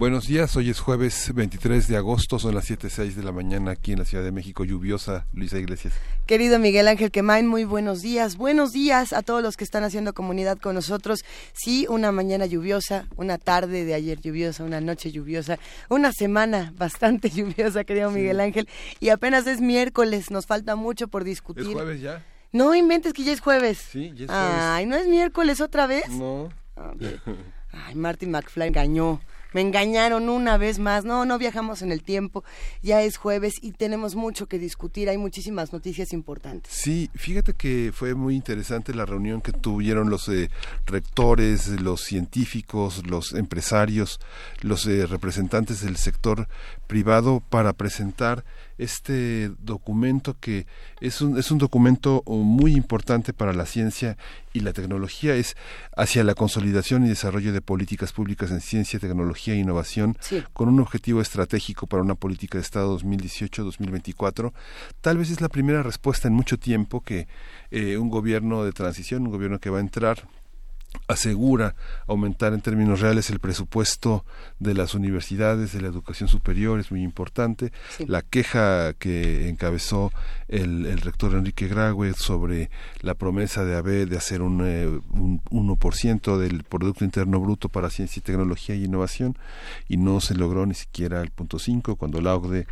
Buenos 0.00 0.28
días, 0.28 0.56
hoy 0.56 0.70
es 0.70 0.80
jueves 0.80 1.30
23 1.34 1.86
de 1.86 1.98
agosto, 1.98 2.38
son 2.38 2.54
las 2.54 2.70
7.06 2.70 3.16
de 3.16 3.22
la 3.22 3.32
mañana 3.32 3.72
aquí 3.72 3.92
en 3.92 3.98
la 3.98 4.06
Ciudad 4.06 4.24
de 4.24 4.32
México, 4.32 4.64
lluviosa, 4.64 5.26
Luisa 5.34 5.58
Iglesias. 5.58 5.92
Querido 6.24 6.58
Miguel 6.58 6.88
Ángel 6.88 7.10
Quemain, 7.10 7.46
muy 7.46 7.64
buenos 7.64 8.00
días. 8.00 8.38
Buenos 8.38 8.72
días 8.72 9.12
a 9.12 9.20
todos 9.20 9.42
los 9.42 9.58
que 9.58 9.64
están 9.64 9.84
haciendo 9.84 10.14
comunidad 10.14 10.56
con 10.56 10.74
nosotros. 10.74 11.22
Sí, 11.52 11.84
una 11.90 12.12
mañana 12.12 12.46
lluviosa, 12.46 13.08
una 13.16 13.36
tarde 13.36 13.84
de 13.84 13.92
ayer 13.92 14.18
lluviosa, 14.18 14.64
una 14.64 14.80
noche 14.80 15.12
lluviosa, 15.12 15.58
una 15.90 16.12
semana 16.12 16.72
bastante 16.78 17.28
lluviosa, 17.36 17.84
querido 17.84 18.10
Miguel 18.10 18.40
Ángel. 18.40 18.70
Y 19.00 19.10
apenas 19.10 19.46
es 19.46 19.60
miércoles, 19.60 20.30
nos 20.30 20.46
falta 20.46 20.76
mucho 20.76 21.08
por 21.08 21.24
discutir. 21.24 21.66
¿Es 21.66 21.74
jueves 21.74 22.00
ya? 22.00 22.24
No 22.52 22.74
inventes 22.74 23.12
que 23.12 23.22
ya 23.22 23.32
es 23.32 23.40
jueves. 23.40 23.76
Sí, 23.76 24.14
ya 24.16 24.24
es 24.24 24.30
jueves. 24.30 24.54
Ay, 24.60 24.86
¿no 24.86 24.96
es 24.96 25.06
miércoles 25.08 25.60
otra 25.60 25.86
vez? 25.86 26.08
No. 26.08 26.48
Ay, 27.70 27.94
Martin 27.94 28.30
McFly 28.30 28.68
engañó. 28.68 29.20
Me 29.52 29.60
engañaron 29.60 30.28
una 30.28 30.56
vez 30.58 30.78
más. 30.78 31.04
No, 31.04 31.24
no 31.24 31.38
viajamos 31.38 31.82
en 31.82 31.92
el 31.92 32.02
tiempo. 32.02 32.44
Ya 32.82 33.02
es 33.02 33.16
jueves 33.16 33.54
y 33.60 33.72
tenemos 33.72 34.14
mucho 34.14 34.46
que 34.46 34.58
discutir. 34.58 35.08
Hay 35.08 35.18
muchísimas 35.18 35.72
noticias 35.72 36.12
importantes. 36.12 36.72
Sí, 36.72 37.10
fíjate 37.14 37.54
que 37.54 37.92
fue 37.94 38.14
muy 38.14 38.36
interesante 38.36 38.94
la 38.94 39.06
reunión 39.06 39.40
que 39.40 39.52
tuvieron 39.52 40.10
los 40.10 40.28
eh, 40.28 40.50
rectores, 40.86 41.68
los 41.68 42.02
científicos, 42.02 43.06
los 43.06 43.32
empresarios, 43.34 44.20
los 44.60 44.86
eh, 44.86 45.06
representantes 45.06 45.80
del 45.80 45.96
sector 45.96 46.48
privado 46.86 47.42
para 47.48 47.72
presentar 47.72 48.44
este 48.80 49.50
documento 49.58 50.36
que 50.40 50.66
es 51.00 51.20
un, 51.20 51.38
es 51.38 51.50
un 51.50 51.58
documento 51.58 52.22
muy 52.26 52.74
importante 52.74 53.32
para 53.32 53.52
la 53.52 53.66
ciencia 53.66 54.16
y 54.52 54.60
la 54.60 54.72
tecnología, 54.72 55.34
es 55.36 55.56
hacia 55.96 56.24
la 56.24 56.34
consolidación 56.34 57.04
y 57.04 57.08
desarrollo 57.08 57.52
de 57.52 57.60
políticas 57.60 58.12
públicas 58.12 58.50
en 58.50 58.60
ciencia, 58.60 58.98
tecnología 58.98 59.54
e 59.54 59.58
innovación, 59.58 60.16
con 60.52 60.68
un 60.68 60.80
objetivo 60.80 61.20
estratégico 61.20 61.86
para 61.86 62.02
una 62.02 62.14
política 62.14 62.58
de 62.58 62.62
Estado 62.62 62.98
2018-2024. 62.98 64.52
Tal 65.00 65.18
vez 65.18 65.30
es 65.30 65.40
la 65.40 65.48
primera 65.48 65.82
respuesta 65.82 66.28
en 66.28 66.34
mucho 66.34 66.58
tiempo 66.58 67.00
que 67.02 67.28
eh, 67.70 67.96
un 67.98 68.08
gobierno 68.08 68.64
de 68.64 68.72
transición, 68.72 69.22
un 69.22 69.32
gobierno 69.32 69.60
que 69.60 69.70
va 69.70 69.78
a 69.78 69.82
entrar, 69.82 70.26
asegura 71.08 71.74
aumentar 72.06 72.52
en 72.52 72.60
términos 72.60 73.00
reales 73.00 73.30
el 73.30 73.40
presupuesto 73.40 74.24
de 74.58 74.74
las 74.74 74.94
universidades, 74.94 75.72
de 75.72 75.80
la 75.80 75.88
educación 75.88 76.28
superior, 76.28 76.78
es 76.80 76.90
muy 76.90 77.02
importante. 77.02 77.72
La 78.06 78.22
queja 78.22 78.92
que 78.94 79.48
encabezó 79.48 80.12
el, 80.48 81.00
rector 81.00 81.34
Enrique 81.34 81.68
Graue 81.68 82.12
sobre 82.14 82.70
la 83.00 83.14
promesa 83.14 83.64
de 83.64 83.76
haber 83.76 84.08
de 84.08 84.16
hacer 84.16 84.42
un, 84.42 84.62
eh, 84.64 84.86
un 84.86 85.42
1% 85.50 86.38
del 86.38 86.64
Producto 86.64 87.04
Interno 87.04 87.40
Bruto 87.40 87.68
para 87.68 87.90
ciencia 87.90 88.20
y 88.20 88.22
tecnología 88.22 88.74
y 88.74 88.84
innovación 88.84 89.36
y 89.88 89.96
no 89.96 90.20
se 90.20 90.34
logró 90.34 90.66
ni 90.66 90.74
siquiera 90.74 91.22
el 91.22 91.30
punto 91.30 91.58
5 91.58 91.96
cuando 91.96 92.20
la 92.20 92.34
OCDE 92.34 92.66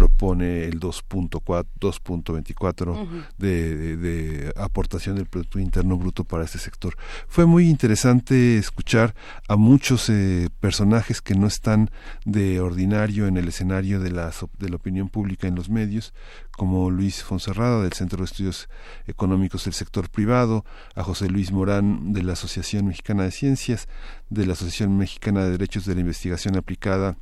propone 0.00 0.64
el 0.64 0.80
2.4 0.80 1.66
2.24 1.78 3.26
de, 3.36 3.96
de 3.98 4.52
aportación 4.56 5.16
del 5.16 5.26
Producto 5.26 5.58
Interno 5.58 5.98
Bruto 5.98 6.24
para 6.24 6.44
este 6.44 6.58
sector. 6.58 6.96
Fue 7.28 7.44
muy 7.44 7.68
interesante 7.68 8.56
escuchar 8.56 9.14
a 9.46 9.56
muchos 9.56 10.08
eh, 10.08 10.48
personajes 10.58 11.20
que 11.20 11.34
no 11.34 11.46
están 11.46 11.90
de 12.24 12.60
ordinario 12.60 13.26
en 13.26 13.36
el 13.36 13.48
escenario 13.48 14.00
de 14.00 14.10
la, 14.10 14.32
de 14.58 14.68
la 14.70 14.76
opinión 14.76 15.10
pública 15.10 15.46
en 15.48 15.54
los 15.54 15.68
medios, 15.68 16.14
como 16.52 16.90
Luis 16.90 17.22
Fonserrada 17.22 17.82
del 17.82 17.92
Centro 17.92 18.20
de 18.20 18.24
Estudios 18.24 18.70
Económicos 19.06 19.64
del 19.64 19.74
Sector 19.74 20.08
Privado, 20.08 20.64
a 20.94 21.02
José 21.02 21.28
Luis 21.28 21.52
Morán 21.52 22.14
de 22.14 22.22
la 22.22 22.32
Asociación 22.32 22.86
Mexicana 22.86 23.24
de 23.24 23.32
Ciencias, 23.32 23.86
de 24.30 24.46
la 24.46 24.54
Asociación 24.54 24.96
Mexicana 24.96 25.44
de 25.44 25.50
Derechos 25.50 25.84
de 25.84 25.94
la 25.94 26.00
Investigación 26.00 26.56
Aplicada 26.56 27.18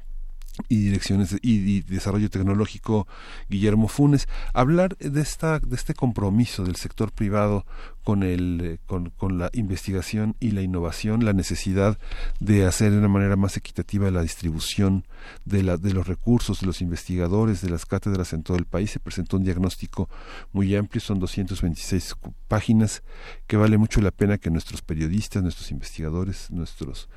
y 0.69 0.85
direcciones 0.85 1.37
y, 1.43 1.83
desarrollo 1.83 2.31
tecnológico 2.31 3.07
Guillermo 3.49 3.89
Funes. 3.89 4.29
Hablar 4.53 4.97
de 4.99 5.21
esta 5.21 5.59
de 5.61 5.77
este 5.77 5.95
compromiso 5.95 6.65
del 6.65 6.77
sector 6.77 7.13
privado 7.13 7.65
con, 8.09 8.23
el, 8.23 8.61
eh, 8.63 8.79
con, 8.87 9.11
con, 9.11 9.37
la 9.37 9.51
investigación 9.53 10.35
y 10.41 10.53
la 10.53 10.63
innovación, 10.63 11.27
la 11.27 11.35
necesidad 11.35 11.99
de 12.41 12.65
hacer 12.65 12.91
de 12.93 12.97
una 12.97 13.09
manera 13.09 13.37
más 13.37 13.59
equitativa 13.59 14.11
la 14.11 14.23
distribución 14.23 15.05
de, 15.45 15.63
la, 15.63 15.77
de 15.77 15.93
los 15.93 16.07
recursos 16.07 16.61
de 16.61 16.67
los 16.67 16.81
investigadores, 16.81 17.61
de 17.61 17.69
las 17.69 17.85
cátedras 17.85 18.33
en 18.33 18.45
todo 18.45 18.57
el 18.57 18.65
país. 18.65 18.93
Se 18.93 18.99
presentó 18.99 19.37
un 19.37 19.45
diagnóstico 19.45 20.09
muy 20.53 20.75
amplio, 20.75 21.03
son 21.03 21.19
226 21.19 22.15
páginas, 22.49 23.03
que 23.47 23.59
vale 23.59 23.77
mucho 23.77 24.01
la 24.01 24.11
pena 24.11 24.39
que 24.39 24.49
nuestros 24.49 24.81
periodistas, 24.81 25.43
nuestros 25.43 25.71
investigadores, 25.71 26.51
nuestros, 26.51 27.11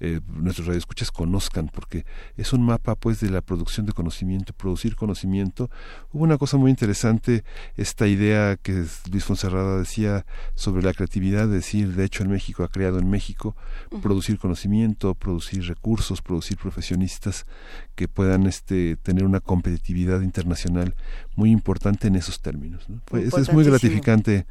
eh, 0.00 0.22
nuestros 0.28 0.66
radioescuchas 0.66 1.10
conozcan, 1.10 1.68
porque 1.68 2.06
es 2.38 2.54
un 2.54 2.64
mapa 2.64 2.94
pues 2.94 3.20
de 3.20 3.28
la 3.28 3.42
producción 3.42 3.84
de 3.84 3.92
conocimiento, 3.92 4.54
producir 4.54 4.96
conocimiento. 4.96 5.68
Hubo 6.10 6.24
una 6.24 6.38
cosa 6.38 6.56
muy 6.56 6.70
interesante, 6.70 7.44
esta 7.76 8.06
idea 8.06 8.56
que 8.56 8.86
Luis 9.12 9.24
Fonserrada 9.24 9.78
decía, 9.78 10.24
sobre 10.54 10.82
la 10.82 10.92
creatividad, 10.92 11.48
decir, 11.48 11.94
de 11.94 12.04
hecho, 12.04 12.22
en 12.22 12.30
México 12.30 12.64
ha 12.64 12.68
creado 12.68 12.98
en 12.98 13.08
México, 13.10 13.56
producir 14.02 14.38
conocimiento, 14.38 15.14
producir 15.14 15.66
recursos, 15.66 16.22
producir 16.22 16.56
profesionistas 16.56 17.46
que 17.94 18.08
puedan 18.08 18.46
este, 18.46 18.96
tener 18.96 19.24
una 19.24 19.40
competitividad 19.40 20.20
internacional 20.22 20.94
muy 21.36 21.50
importante 21.50 22.08
en 22.08 22.16
esos 22.16 22.40
términos. 22.40 22.86
es 23.12 23.52
muy 23.52 23.64
gratificante 23.64 24.46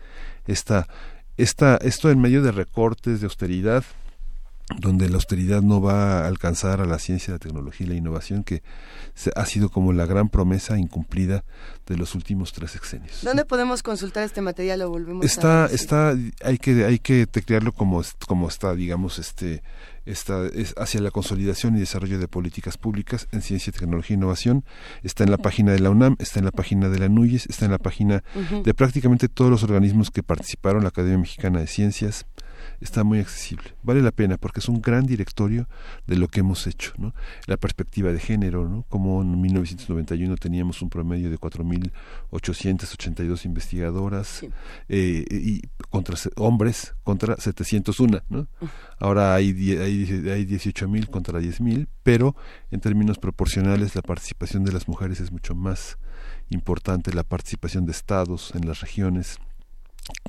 esta, 0.45 0.87
esta, 1.37 1.77
esto 1.77 2.09
en 2.09 2.19
medio 2.19 2.41
de 2.41 2.51
recortes, 2.51 3.21
de 3.21 3.25
austeridad, 3.25 3.83
donde 4.75 5.09
la 5.09 5.16
austeridad 5.16 5.61
no 5.61 5.81
va 5.81 6.19
a 6.23 6.28
alcanzar 6.28 6.81
a 6.81 6.85
la 6.85 7.00
ciencia, 7.00 7.33
la 7.33 7.39
tecnología 7.39 7.88
y 7.88 7.89
la 7.89 7.95
innovación, 7.95 8.44
que 8.44 8.63
ha 9.35 9.45
sido 9.45 9.69
como 9.69 9.94
la 9.94 10.05
gran 10.05 10.29
promesa 10.29 10.78
incumplida 10.78 11.45
de 11.85 11.97
los 11.97 12.16
últimos 12.16 12.51
tres 12.51 12.72
sexenios. 12.72 13.22
¿Dónde 13.23 13.45
podemos 13.45 13.81
consultar 13.81 14.23
este 14.23 14.41
material? 14.41 14.79
Lo 14.79 14.89
volvemos 14.89 15.25
está, 15.25 15.66
a 15.66 15.67
está, 15.67 16.16
hay 16.44 16.57
que, 16.57 16.85
hay 16.85 17.00
que 17.00 17.25
teclearlo 17.27 17.72
como, 17.72 18.01
como 18.27 18.50
está, 18.50 18.75
digamos, 18.75 19.19
este, 19.19 19.63
está 20.06 20.45
es 20.47 20.73
hacia 20.77 21.01
la 21.01 21.11
consolidación 21.11 21.75
y 21.75 21.79
desarrollo 21.79 22.19
de 22.19 22.27
políticas 22.27 22.77
públicas 22.77 23.27
en 23.31 23.41
ciencia, 23.41 23.72
tecnología 23.72 24.16
e 24.16 24.17
innovación. 24.17 24.66
Está 25.01 25.23
en 25.23 25.31
la 25.31 25.38
página 25.38 25.72
de 25.72 25.79
la 25.79 25.89
UNAM, 25.89 26.17
está 26.19 26.39
en 26.39 26.45
la 26.45 26.51
página 26.51 26.89
de 26.89 27.00
la 27.00 27.09
NUYES, 27.09 27.47
está 27.47 27.66
en 27.66 27.72
la 27.72 27.77
página 27.77 28.23
de 28.63 28.73
prácticamente 28.73 29.29
todos 29.29 29.50
los 29.50 29.63
organismos 29.63 30.11
que 30.11 30.23
participaron, 30.23 30.83
la 30.83 30.89
Academia 30.89 31.19
Mexicana 31.19 31.59
de 31.59 31.67
Ciencias, 31.67 32.25
está 32.79 33.03
muy 33.03 33.19
accesible. 33.19 33.75
Vale 33.83 34.01
la 34.01 34.11
pena 34.11 34.38
porque 34.38 34.59
es 34.59 34.69
un 34.69 34.81
gran 34.81 35.05
directorio 35.05 35.67
de 36.05 36.17
lo 36.17 36.27
que 36.27 36.41
hemos 36.41 36.67
hecho. 36.67 36.93
¿no? 36.97 37.15
La 37.45 37.57
perspectiva 37.57 38.11
de 38.11 38.19
género, 38.19 38.67
¿no? 38.67 38.83
como 38.89 39.21
en 39.21 39.39
1991 39.41 40.35
teníamos 40.38 40.81
un 40.81 40.89
promedio 40.89 41.29
de 41.29 41.38
4.882 41.38 43.45
investigadoras 43.45 44.43
eh, 44.89 45.23
y 45.29 45.61
contra 45.89 46.17
hombres 46.35 46.95
contra 47.03 47.38
701. 47.38 48.23
¿no? 48.29 48.47
Ahora 48.99 49.35
hay, 49.35 49.51
hay, 49.77 50.29
hay 50.29 50.45
18.000 50.45 51.09
contra 51.09 51.39
10.000, 51.39 51.88
pero 52.03 52.35
en 52.71 52.79
términos 52.79 53.19
proporcionales 53.19 53.95
la 53.95 54.01
participación 54.01 54.63
de 54.63 54.71
las 54.71 54.88
mujeres 54.88 55.19
es 55.19 55.31
mucho 55.31 55.56
más 55.56 55.97
importante, 56.50 57.13
la 57.13 57.24
participación 57.24 57.85
de 57.85 57.91
estados 57.91 58.53
en 58.56 58.68
las 58.68 58.81
regiones 58.81 59.39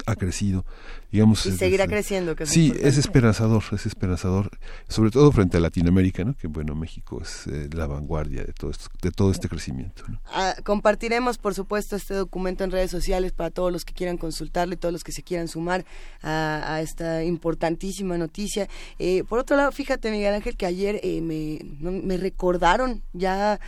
ha 0.07 0.17
crecido 0.17 0.65
digamos 1.11 1.45
y 1.47 1.53
seguirá 1.53 1.87
creciendo 1.87 2.37
que 2.37 2.47
sí 2.47 2.73
es 2.81 2.99
esperanzador 2.99 3.63
es 3.73 3.87
esperanzador 3.87 4.51
sobre 4.89 5.11
todo 5.11 5.31
frente 5.33 5.57
a 5.57 5.61
Latinoamérica 5.61 6.25
no 6.25 6.35
que 6.35 6.49
bueno 6.49 6.75
México 6.75 7.21
es 7.23 7.47
eh, 7.47 7.69
la 7.73 7.87
vanguardia 7.87 8.45
de 8.45 8.53
todo 8.53 8.71
esto, 8.71 8.89
de 9.03 9.11
todo 9.11 9.31
este 9.31 9.49
crecimiento 9.49 10.05
ah, 10.27 10.55
compartiremos 10.65 11.39
por 11.39 11.55
supuesto 11.55 11.97
este 11.97 12.15
documento 12.15 12.65
en 12.65 12.71
redes 12.71 12.91
sociales 12.91 13.33
para 13.33 13.51
todos 13.51 13.73
los 13.73 13.85
que 13.85 13.95
quieran 13.95 14.19
consultarle 14.19 14.77
todos 14.77 14.93
los 14.93 15.05
que 15.05 15.13
se 15.13 15.23
quieran 15.23 15.49
sumar 15.49 15.85
a, 16.23 16.81
esta 16.83 17.25
importantísima 17.25 18.19
noticia. 18.19 18.69
Eh, 18.99 19.25
por 19.29 19.39
otro 19.39 19.57
lado 19.57 19.73
fíjate 19.73 20.11
Miguel 20.11 20.35
Ángel 20.35 20.57
que 20.57 20.67
ayer 20.67 21.01
eh, 21.03 21.21
me, 21.21 21.61
me 21.81 22.17
recordaron 22.17 23.03
ya 23.13 23.61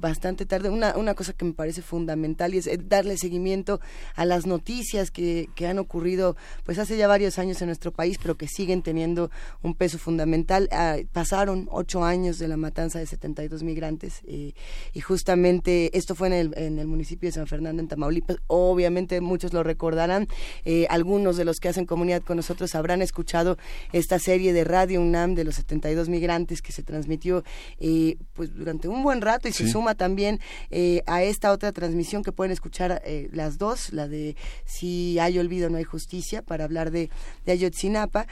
bastante 0.00 0.46
tarde 0.46 0.68
una 0.68 0.96
una 0.96 1.14
cosa 1.14 1.32
que 1.32 1.44
me 1.44 1.52
parece 1.52 1.82
fundamental 1.82 2.54
y 2.54 2.58
es 2.58 2.68
darle 2.88 3.16
seguimiento 3.16 3.80
a 4.14 4.24
las 4.24 4.46
noticias 4.46 5.10
que 5.10 5.33
que, 5.54 5.66
han 5.66 5.78
ocurrido 5.78 6.36
pues 6.64 6.78
hace 6.78 6.96
ya 6.96 7.08
varios 7.08 7.38
años 7.38 7.60
en 7.62 7.68
nuestro 7.68 7.90
país, 7.90 8.18
pero 8.20 8.36
que 8.36 8.48
siguen 8.48 8.82
teniendo 8.82 9.30
un 9.62 9.74
peso 9.74 9.98
fundamental. 9.98 10.68
Ah, 10.72 10.96
pasaron 11.12 11.68
ocho 11.70 12.04
años 12.04 12.38
de 12.38 12.48
la 12.48 12.56
matanza 12.56 12.98
de 12.98 13.06
72 13.06 13.62
migrantes 13.62 14.20
eh, 14.26 14.52
y 14.92 15.00
justamente 15.00 15.96
esto 15.96 16.14
fue 16.14 16.28
en 16.28 16.32
el, 16.34 16.54
en 16.56 16.78
el 16.78 16.86
municipio 16.86 17.28
de 17.28 17.32
San 17.32 17.46
Fernando, 17.46 17.82
en 17.82 17.88
Tamaulipas. 17.88 18.36
Obviamente 18.46 19.20
muchos 19.20 19.52
lo 19.52 19.62
recordarán, 19.62 20.28
eh, 20.64 20.86
algunos 20.90 21.36
de 21.36 21.44
los 21.44 21.58
que 21.60 21.68
hacen 21.68 21.86
comunidad 21.86 22.22
con 22.22 22.36
nosotros 22.36 22.74
habrán 22.74 23.02
escuchado 23.02 23.56
esta 23.92 24.18
serie 24.18 24.52
de 24.52 24.64
Radio 24.64 25.00
UNAM 25.00 25.34
de 25.34 25.44
los 25.44 25.56
72 25.56 26.08
migrantes 26.08 26.62
que 26.62 26.72
se 26.72 26.82
transmitió 26.82 27.44
eh, 27.78 28.16
pues 28.34 28.54
durante 28.54 28.88
un 28.88 29.02
buen 29.02 29.20
rato 29.20 29.48
y 29.48 29.52
se 29.52 29.68
suma 29.68 29.94
también 29.94 30.40
a 31.06 31.22
esta 31.22 31.52
otra 31.52 31.72
transmisión 31.72 32.22
que 32.22 32.32
pueden 32.32 32.52
escuchar 32.52 33.02
las 33.32 33.58
dos, 33.58 33.92
la 33.92 34.08
de 34.08 34.36
Si 34.64 35.13
hay 35.18 35.38
olvido 35.38 35.70
no 35.70 35.78
hay 35.78 35.84
justicia, 35.84 36.42
para 36.42 36.64
hablar 36.64 36.90
de, 36.90 37.10
de 37.46 37.52
Ayotzinapa. 37.52 38.26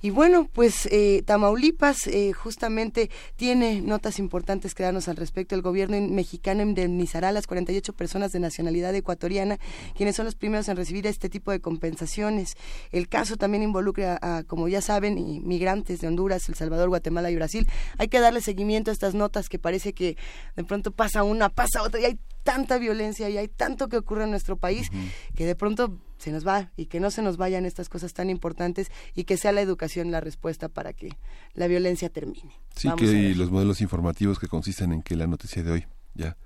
Y 0.00 0.10
bueno, 0.10 0.48
pues 0.52 0.86
eh, 0.92 1.22
Tamaulipas 1.26 2.06
eh, 2.06 2.32
justamente 2.32 3.10
tiene 3.34 3.80
notas 3.80 4.20
importantes 4.20 4.72
que 4.72 4.84
darnos 4.84 5.08
al 5.08 5.16
respecto. 5.16 5.56
El 5.56 5.62
gobierno 5.62 6.00
mexicano 6.00 6.62
indemnizará 6.62 7.30
a 7.30 7.32
las 7.32 7.48
48 7.48 7.92
personas 7.94 8.30
de 8.30 8.38
nacionalidad 8.38 8.94
ecuatoriana, 8.94 9.58
quienes 9.96 10.14
son 10.14 10.26
los 10.26 10.36
primeros 10.36 10.68
en 10.68 10.76
recibir 10.76 11.08
este 11.08 11.28
tipo 11.28 11.50
de 11.50 11.60
compensaciones. 11.60 12.54
El 12.92 13.08
caso 13.08 13.36
también 13.36 13.64
involucra, 13.64 14.18
a, 14.22 14.44
como 14.44 14.68
ya 14.68 14.80
saben, 14.82 15.42
migrantes 15.44 16.00
de 16.00 16.06
Honduras, 16.06 16.48
El 16.48 16.54
Salvador, 16.54 16.90
Guatemala 16.90 17.32
y 17.32 17.34
Brasil. 17.34 17.68
Hay 17.98 18.06
que 18.06 18.20
darle 18.20 18.40
seguimiento 18.40 18.92
a 18.92 18.94
estas 18.94 19.14
notas 19.14 19.48
que 19.48 19.58
parece 19.58 19.94
que 19.94 20.16
de 20.54 20.62
pronto 20.62 20.92
pasa 20.92 21.24
una, 21.24 21.48
pasa 21.48 21.82
otra 21.82 22.00
y 22.00 22.04
hay 22.04 22.18
tanta 22.48 22.78
violencia 22.78 23.28
y 23.28 23.36
hay 23.36 23.46
tanto 23.46 23.90
que 23.90 23.98
ocurre 23.98 24.24
en 24.24 24.30
nuestro 24.30 24.56
país 24.56 24.88
que 25.34 25.44
de 25.44 25.54
pronto 25.54 26.00
se 26.16 26.32
nos 26.32 26.46
va 26.46 26.72
y 26.78 26.86
que 26.86 26.98
no 26.98 27.10
se 27.10 27.20
nos 27.20 27.36
vayan 27.36 27.66
estas 27.66 27.90
cosas 27.90 28.14
tan 28.14 28.30
importantes 28.30 28.90
y 29.14 29.24
que 29.24 29.36
sea 29.36 29.52
la 29.52 29.60
educación 29.60 30.10
la 30.10 30.22
respuesta 30.22 30.70
para 30.70 30.94
que 30.94 31.10
la 31.52 31.66
violencia 31.66 32.08
termine. 32.08 32.58
Sí, 32.74 32.88
que 32.96 33.34
los 33.34 33.50
modelos 33.50 33.82
informativos 33.82 34.38
que 34.38 34.48
consisten 34.48 34.94
en 34.94 35.02
que 35.02 35.14
la 35.14 35.26
noticia 35.26 35.62
de 35.62 35.72
hoy 35.72 35.86
ya 36.14 36.38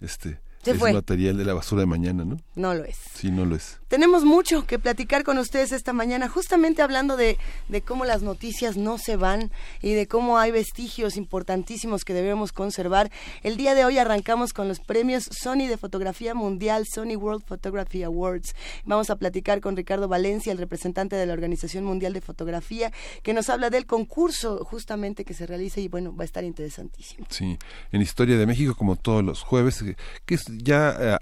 este 0.00 0.38
es 0.64 0.80
material 0.80 1.36
de 1.36 1.44
la 1.44 1.54
basura 1.54 1.80
de 1.80 1.86
mañana, 1.86 2.24
¿no? 2.24 2.38
No 2.54 2.74
lo 2.74 2.84
es. 2.84 2.96
Sí, 3.14 3.30
no 3.30 3.44
lo 3.44 3.56
es. 3.56 3.78
Tenemos 3.88 4.24
mucho 4.24 4.66
que 4.66 4.78
platicar 4.78 5.24
con 5.24 5.38
ustedes 5.38 5.72
esta 5.72 5.92
mañana, 5.92 6.28
justamente 6.28 6.82
hablando 6.82 7.16
de, 7.16 7.38
de 7.68 7.80
cómo 7.80 8.04
las 8.04 8.22
noticias 8.22 8.76
no 8.76 8.98
se 8.98 9.16
van 9.16 9.50
y 9.80 9.94
de 9.94 10.06
cómo 10.06 10.38
hay 10.38 10.50
vestigios 10.50 11.16
importantísimos 11.16 12.04
que 12.04 12.12
debemos 12.12 12.52
conservar. 12.52 13.10
El 13.42 13.56
día 13.56 13.74
de 13.74 13.84
hoy 13.84 13.98
arrancamos 13.98 14.52
con 14.52 14.68
los 14.68 14.80
premios 14.80 15.28
Sony 15.30 15.66
de 15.68 15.78
Fotografía 15.78 16.34
Mundial, 16.34 16.84
Sony 16.86 17.16
World 17.16 17.44
Photography 17.44 18.02
Awards. 18.02 18.54
Vamos 18.84 19.08
a 19.10 19.16
platicar 19.16 19.60
con 19.60 19.76
Ricardo 19.76 20.06
Valencia, 20.06 20.52
el 20.52 20.58
representante 20.58 21.16
de 21.16 21.24
la 21.24 21.32
Organización 21.32 21.84
Mundial 21.84 22.12
de 22.12 22.20
Fotografía, 22.20 22.92
que 23.22 23.32
nos 23.32 23.48
habla 23.48 23.70
del 23.70 23.86
concurso 23.86 24.64
justamente 24.64 25.24
que 25.24 25.32
se 25.32 25.46
realiza 25.46 25.80
y 25.80 25.88
bueno, 25.88 26.14
va 26.14 26.22
a 26.22 26.26
estar 26.26 26.44
interesantísimo. 26.44 27.26
Sí, 27.30 27.58
en 27.92 28.02
Historia 28.02 28.36
de 28.36 28.46
México, 28.46 28.74
como 28.74 28.96
todos 28.96 29.24
los 29.24 29.42
jueves, 29.42 29.82
que 30.26 30.34
es 30.34 30.47
ya 30.48 30.96
eh, 30.98 31.18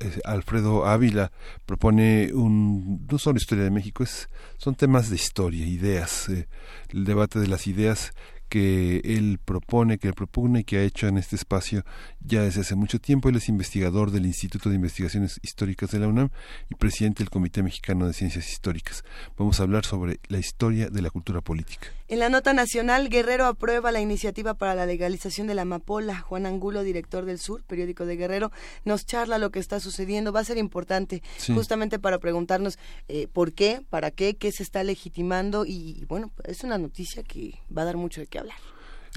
eh, 0.00 0.20
Alfredo 0.24 0.86
Ávila 0.86 1.30
propone 1.66 2.32
un 2.32 3.06
no 3.10 3.18
solo 3.18 3.38
historia 3.38 3.64
de 3.64 3.70
México 3.70 4.02
es 4.02 4.28
son 4.56 4.74
temas 4.74 5.10
de 5.10 5.16
historia 5.16 5.66
ideas 5.66 6.28
eh, 6.28 6.46
el 6.90 7.04
debate 7.04 7.38
de 7.38 7.48
las 7.48 7.66
ideas 7.66 8.12
que 8.48 9.02
él 9.04 9.38
propone, 9.44 9.98
que 9.98 10.08
él 10.08 10.14
propone 10.14 10.60
y 10.60 10.64
que 10.64 10.78
ha 10.78 10.82
hecho 10.82 11.06
en 11.06 11.18
este 11.18 11.36
espacio 11.36 11.84
ya 12.20 12.42
desde 12.42 12.62
hace 12.62 12.76
mucho 12.76 12.98
tiempo. 12.98 13.28
Él 13.28 13.36
es 13.36 13.50
investigador 13.50 14.10
del 14.10 14.24
Instituto 14.24 14.70
de 14.70 14.76
Investigaciones 14.76 15.38
Históricas 15.42 15.90
de 15.90 15.98
la 15.98 16.08
UNAM 16.08 16.30
y 16.70 16.74
presidente 16.74 17.22
del 17.22 17.28
Comité 17.28 17.62
Mexicano 17.62 18.06
de 18.06 18.14
Ciencias 18.14 18.50
Históricas. 18.50 19.04
Vamos 19.36 19.60
a 19.60 19.64
hablar 19.64 19.84
sobre 19.84 20.18
la 20.28 20.38
historia 20.38 20.88
de 20.88 21.02
la 21.02 21.10
cultura 21.10 21.42
política. 21.42 21.88
En 22.10 22.20
la 22.20 22.30
nota 22.30 22.54
nacional, 22.54 23.10
Guerrero 23.10 23.44
aprueba 23.44 23.92
la 23.92 24.00
iniciativa 24.00 24.54
para 24.54 24.74
la 24.74 24.86
legalización 24.86 25.46
de 25.46 25.54
la 25.54 25.62
amapola. 25.62 26.20
Juan 26.20 26.46
Angulo, 26.46 26.82
director 26.82 27.26
del 27.26 27.38
Sur, 27.38 27.62
periódico 27.64 28.06
de 28.06 28.16
Guerrero, 28.16 28.50
nos 28.86 29.04
charla 29.04 29.36
lo 29.36 29.50
que 29.50 29.58
está 29.58 29.78
sucediendo. 29.78 30.32
Va 30.32 30.40
a 30.40 30.44
ser 30.44 30.56
importante 30.56 31.22
justamente 31.54 31.98
para 31.98 32.18
preguntarnos 32.18 32.78
eh, 33.08 33.28
por 33.30 33.52
qué, 33.52 33.82
para 33.90 34.10
qué, 34.10 34.38
qué 34.38 34.52
se 34.52 34.62
está 34.62 34.82
legitimando 34.84 35.66
y, 35.66 36.06
bueno, 36.08 36.32
es 36.44 36.64
una 36.64 36.78
noticia 36.78 37.22
que 37.22 37.60
va 37.76 37.82
a 37.82 37.84
dar 37.84 37.98
mucho 37.98 38.22
de 38.22 38.26
qué 38.26 38.38
hablar. 38.38 38.56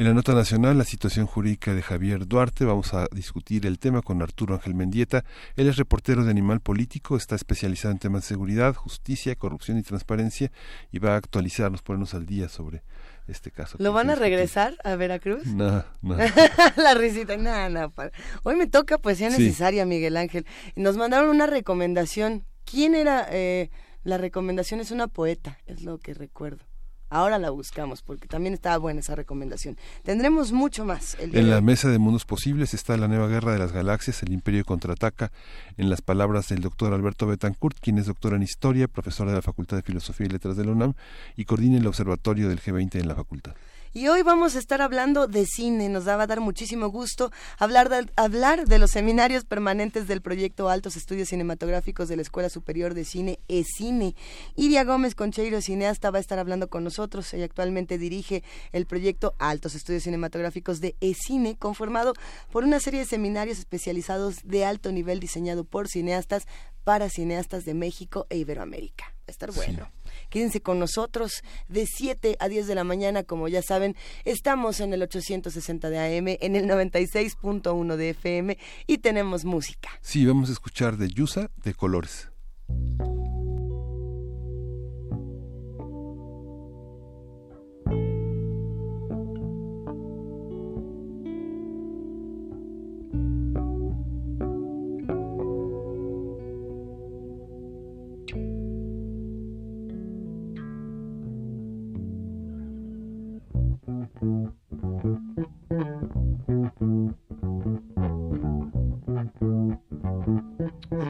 En 0.02 0.08
la 0.08 0.16
nota 0.16 0.34
nacional, 0.34 0.80
la 0.80 0.84
situación 0.84 1.28
jurídica 1.28 1.76
de 1.76 1.84
Javier 1.84 2.28
Duarte, 2.28 2.66
vamos 2.66 2.92
a 2.96 3.08
discutir 3.12 3.68
el 3.68 3.78
tema 3.78 4.02
con 4.02 4.24
Arturo 4.24 4.56
Ángel 4.56 4.74
Mendieta. 4.74 5.24
Él 5.56 5.68
es 5.68 5.76
reportero 5.76 6.24
de 6.24 6.32
Animal 6.32 6.60
Político, 6.60 7.16
está 7.16 7.36
especializado 7.36 7.92
en 7.92 8.00
temas 8.00 8.24
de 8.24 8.30
seguridad, 8.30 8.74
justicia, 8.74 9.36
corrupción 9.36 9.78
y 9.78 9.84
transparencia 9.84 10.52
y 10.92 10.98
va 10.98 11.14
a 11.14 11.18
actualizarnos, 11.18 11.84
ponernos 11.84 12.16
al 12.16 12.26
día 12.26 12.50
sobre 12.50 12.82
este 13.28 13.52
caso. 13.52 13.78
¿Lo 13.80 13.94
van 13.94 14.10
a 14.10 14.16
regresar 14.16 14.74
a 14.84 14.96
Veracruz? 14.96 15.46
No, 15.46 15.86
no. 16.02 16.18
la 16.78 16.96
risita, 16.96 17.38
nada, 17.38 17.70
no, 17.70 17.94
Hoy 18.42 18.56
me 18.56 18.66
toca 18.66 18.98
poesía 18.98 19.30
necesaria, 19.30 19.86
Miguel 19.86 20.18
Ángel. 20.18 20.48
Nos 20.76 20.98
mandaron 20.98 21.30
una 21.30 21.46
recomendación. 21.46 22.44
¿Quién 22.66 22.96
era? 22.96 23.28
Eh, 23.30 23.70
la 24.04 24.18
recomendación 24.18 24.80
es 24.80 24.90
una 24.90 25.06
poeta, 25.10 25.60
es 25.68 25.84
lo 25.84 26.00
que 26.00 26.16
recuerdo. 26.16 26.71
Ahora 27.12 27.38
la 27.40 27.50
buscamos 27.50 28.02
porque 28.02 28.30
también 28.30 28.54
estaba 28.54 28.78
buena 28.78 29.02
esa 29.02 29.16
recomendación. 29.16 29.78
Tendremos 30.04 30.54
mucho 30.54 30.86
más. 30.86 31.18
en 31.20 31.50
la 31.50 31.60
mesa 31.60 31.90
de 31.90 32.00
mundos 32.00 32.24
posibles 32.24 32.74
está 32.74 32.96
la 32.96 33.10
nueva 33.10 33.28
guerra 33.28 33.52
de 33.52 33.60
las 33.60 33.74
galaxias, 33.74 34.24
el 34.24 34.32
imperio 34.32 34.64
contraataca, 34.64 35.30
en 35.76 35.90
las 35.90 36.02
palabras 36.02 36.48
del 36.48 36.62
doctor 36.62 36.94
Alberto 36.94 37.28
Betancourt, 37.28 37.78
quien 37.82 37.98
es 37.98 38.06
doctor 38.06 38.34
en 38.34 38.44
historia, 38.44 38.88
profesor 38.88 39.28
de 39.28 39.36
la 39.36 39.42
Facultad 39.42 39.76
de 39.76 39.84
Filosofía 39.84 40.28
y 40.28 40.30
Letras 40.30 40.56
de 40.56 40.64
la 40.64 40.72
UNAM 40.72 40.94
y 41.36 41.44
coordina 41.44 41.78
el 41.78 41.86
observatorio 41.86 42.48
del 42.48 42.62
G20 42.62 43.02
en 43.02 43.08
la 43.10 43.16
facultad. 43.16 43.56
Y 43.94 44.08
hoy 44.08 44.22
vamos 44.24 44.56
a 44.56 44.60
estar 44.60 44.82
hablando 44.82 45.28
de 45.28 45.46
cine. 45.46 45.90
Nos 45.90 46.08
va 46.08 46.14
a 46.14 46.26
dar 46.26 46.40
muchísimo 46.40 46.88
gusto 46.88 47.30
hablar 47.58 47.90
de, 47.90 48.10
hablar 48.16 48.66
de 48.66 48.80
los 48.80 48.92
seminarios 48.92 49.44
permanentes 49.44 50.08
del 50.08 50.22
proyecto 50.22 50.70
Altos 50.70 50.96
Estudios 50.96 51.28
Cinematográficos 51.28 52.08
de 52.08 52.16
la 52.16 52.22
Escuela 52.22 52.48
Superior 52.48 52.94
de 52.94 53.04
Cine, 53.04 53.40
E-Cine. 53.50 54.16
Iria 54.56 54.86
Gómez 54.86 55.14
Concheiro, 55.14 55.60
cineasta, 55.62 56.10
va 56.10 56.20
a 56.20 56.22
estar 56.22 56.40
hablando 56.40 56.70
con 56.70 56.86
nosotros. 56.86 57.34
Ella 57.34 57.44
actualmente 57.44 57.98
dirige 57.98 58.44
el 58.72 58.86
proyecto 58.86 59.36
Altos 59.40 59.76
Estudios 59.76 60.04
Cinematográficos 60.04 60.80
de 60.80 60.96
E-Cine, 61.02 61.58
conformado 61.58 62.14
por 62.50 62.64
una 62.64 62.80
serie 62.80 63.02
de 63.02 63.06
seminarios 63.06 63.60
especializados 63.60 64.38
de 64.46 64.64
alto 64.64 64.94
nivel 64.94 65.20
diseñado 65.20 65.66
por 65.66 65.90
cineastas 65.90 66.48
para 66.86 67.10
cineastas 67.10 67.66
de 67.66 67.74
México 67.74 68.26
e 68.30 68.38
Iberoamérica. 68.38 69.04
Va 69.04 69.26
a 69.28 69.32
estar 69.32 69.52
bueno. 69.52 69.90
Quédense 70.32 70.62
con 70.62 70.80
nosotros 70.80 71.44
de 71.68 71.86
7 71.86 72.38
a 72.40 72.48
10 72.48 72.66
de 72.66 72.76
la 72.76 72.84
mañana, 72.84 73.24
como 73.24 73.50
ya 73.50 73.62
saben, 73.62 73.96
estamos 74.26 74.80
en 74.80 74.94
el 74.94 75.04
860 75.04 75.90
de 75.90 76.00
AM, 76.00 76.38
en 76.40 76.56
el 76.56 76.66
96.1 76.66 77.96
de 77.98 78.10
FM 78.12 78.58
y 78.88 78.98
tenemos 79.00 79.44
música. 79.46 79.90
Sí, 80.02 80.26
vamos 80.26 80.50
a 80.50 80.54
escuchar 80.54 80.98
de 80.98 81.10
Yusa 81.10 81.52
de 81.64 81.74
Colores. 81.74 82.32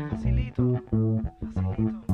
Facilito, 0.09 0.81
facilito. 1.53 2.11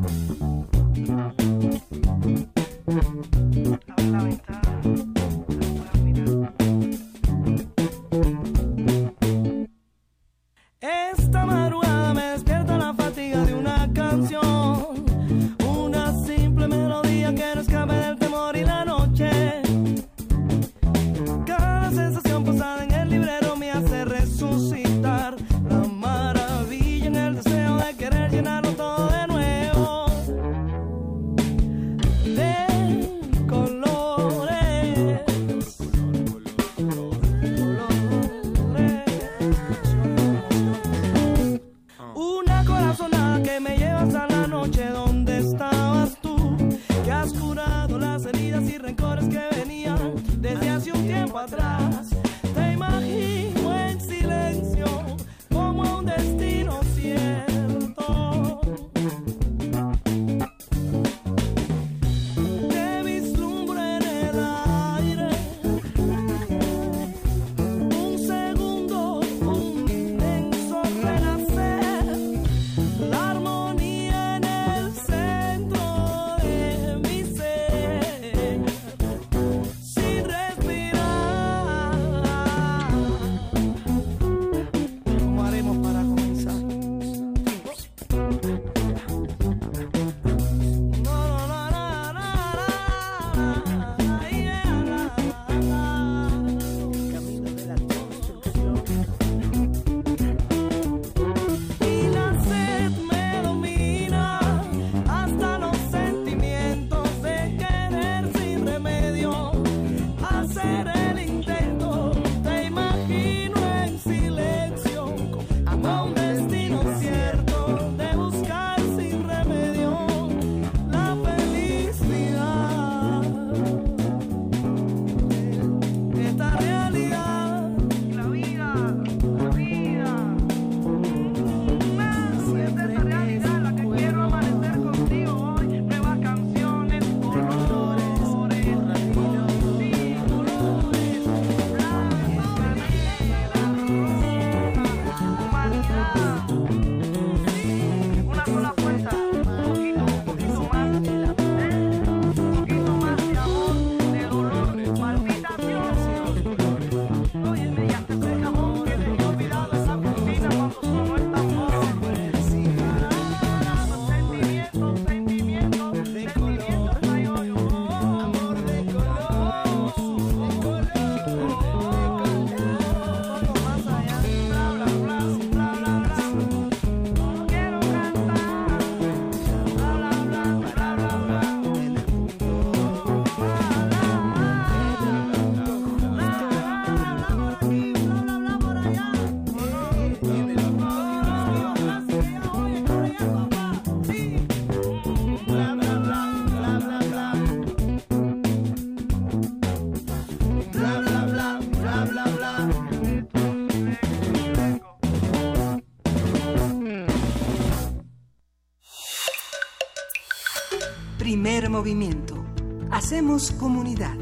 Movimiento. 211.65 212.45
Hacemos 212.91 213.51
comunidad. 213.51 214.15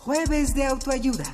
Jueves 0.00 0.54
de 0.54 0.66
autoayuda. 0.66 1.24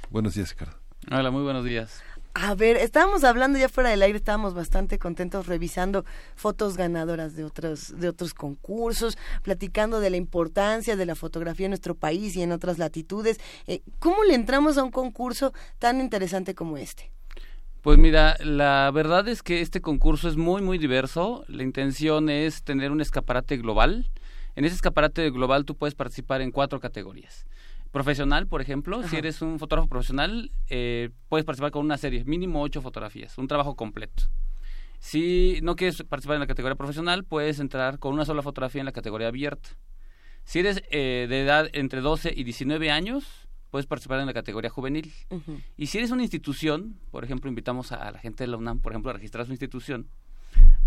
Buenos 0.09 0.33
días, 0.33 0.49
Ricardo. 0.49 0.75
Hola, 1.09 1.31
muy 1.31 1.43
buenos 1.43 1.63
días. 1.63 2.03
A 2.39 2.53
ver, 2.53 2.77
estábamos 2.77 3.23
hablando 3.23 3.57
ya 3.57 3.67
fuera 3.67 3.89
del 3.89 4.03
aire, 4.03 4.19
estábamos 4.19 4.53
bastante 4.53 4.99
contentos 4.99 5.47
revisando 5.47 6.05
fotos 6.35 6.77
ganadoras 6.77 7.35
de 7.35 7.43
otros, 7.43 7.99
de 7.99 8.09
otros 8.09 8.35
concursos, 8.35 9.17
platicando 9.41 9.99
de 9.99 10.11
la 10.11 10.17
importancia 10.17 10.95
de 10.95 11.07
la 11.07 11.15
fotografía 11.15 11.65
en 11.65 11.71
nuestro 11.71 11.95
país 11.95 12.35
y 12.35 12.43
en 12.43 12.51
otras 12.51 12.77
latitudes. 12.77 13.39
Eh, 13.65 13.81
¿Cómo 13.97 14.23
le 14.23 14.35
entramos 14.35 14.77
a 14.77 14.83
un 14.83 14.91
concurso 14.91 15.51
tan 15.79 15.99
interesante 15.99 16.53
como 16.53 16.77
este? 16.77 17.09
Pues 17.81 17.97
mira, 17.97 18.37
la 18.39 18.91
verdad 18.93 19.27
es 19.27 19.41
que 19.41 19.61
este 19.61 19.81
concurso 19.81 20.29
es 20.29 20.37
muy, 20.37 20.61
muy 20.61 20.77
diverso. 20.77 21.43
La 21.47 21.63
intención 21.63 22.29
es 22.29 22.61
tener 22.61 22.91
un 22.91 23.01
escaparate 23.01 23.57
global. 23.57 24.11
En 24.55 24.63
ese 24.63 24.75
escaparate 24.75 25.27
global 25.31 25.65
tú 25.65 25.75
puedes 25.75 25.95
participar 25.95 26.41
en 26.41 26.51
cuatro 26.51 26.79
categorías. 26.79 27.47
Profesional, 27.97 28.45
por 28.45 28.61
ejemplo, 28.61 28.99
Ajá. 28.99 29.07
si 29.07 29.15
eres 29.15 29.41
un 29.41 29.57
fotógrafo 29.57 29.89
profesional, 29.89 30.51
eh, 30.69 31.09
puedes 31.29 31.43
participar 31.45 31.71
con 31.71 31.83
una 31.83 31.97
serie, 31.97 32.23
mínimo 32.25 32.61
ocho 32.61 32.79
fotografías, 32.79 33.35
un 33.39 33.47
trabajo 33.47 33.75
completo. 33.75 34.25
Si 34.99 35.57
no 35.63 35.75
quieres 35.75 36.03
participar 36.03 36.35
en 36.35 36.41
la 36.41 36.45
categoría 36.45 36.75
profesional, 36.75 37.23
puedes 37.23 37.59
entrar 37.59 37.97
con 37.97 38.13
una 38.13 38.23
sola 38.23 38.43
fotografía 38.43 38.81
en 38.81 38.85
la 38.85 38.91
categoría 38.91 39.29
abierta. 39.29 39.69
Si 40.43 40.59
eres 40.59 40.83
eh, 40.91 41.25
de 41.27 41.41
edad 41.41 41.69
entre 41.73 42.01
12 42.01 42.33
y 42.35 42.43
19 42.43 42.91
años, 42.91 43.47
puedes 43.71 43.87
participar 43.87 44.19
en 44.19 44.27
la 44.27 44.33
categoría 44.33 44.69
juvenil. 44.69 45.11
Uh 45.31 45.37
-huh. 45.37 45.61
Y 45.75 45.87
si 45.87 45.97
eres 45.97 46.11
una 46.11 46.21
institución, 46.21 46.99
por 47.09 47.23
ejemplo, 47.23 47.49
invitamos 47.49 47.91
a, 47.91 47.95
a, 47.95 48.11
la 48.11 48.19
gente 48.19 48.43
de 48.43 48.47
la 48.49 48.57
UNAM, 48.57 48.79
por 48.79 48.91
ejemplo, 48.91 49.09
a 49.09 49.13
registrar 49.15 49.47
su 49.47 49.53
institución, 49.53 50.05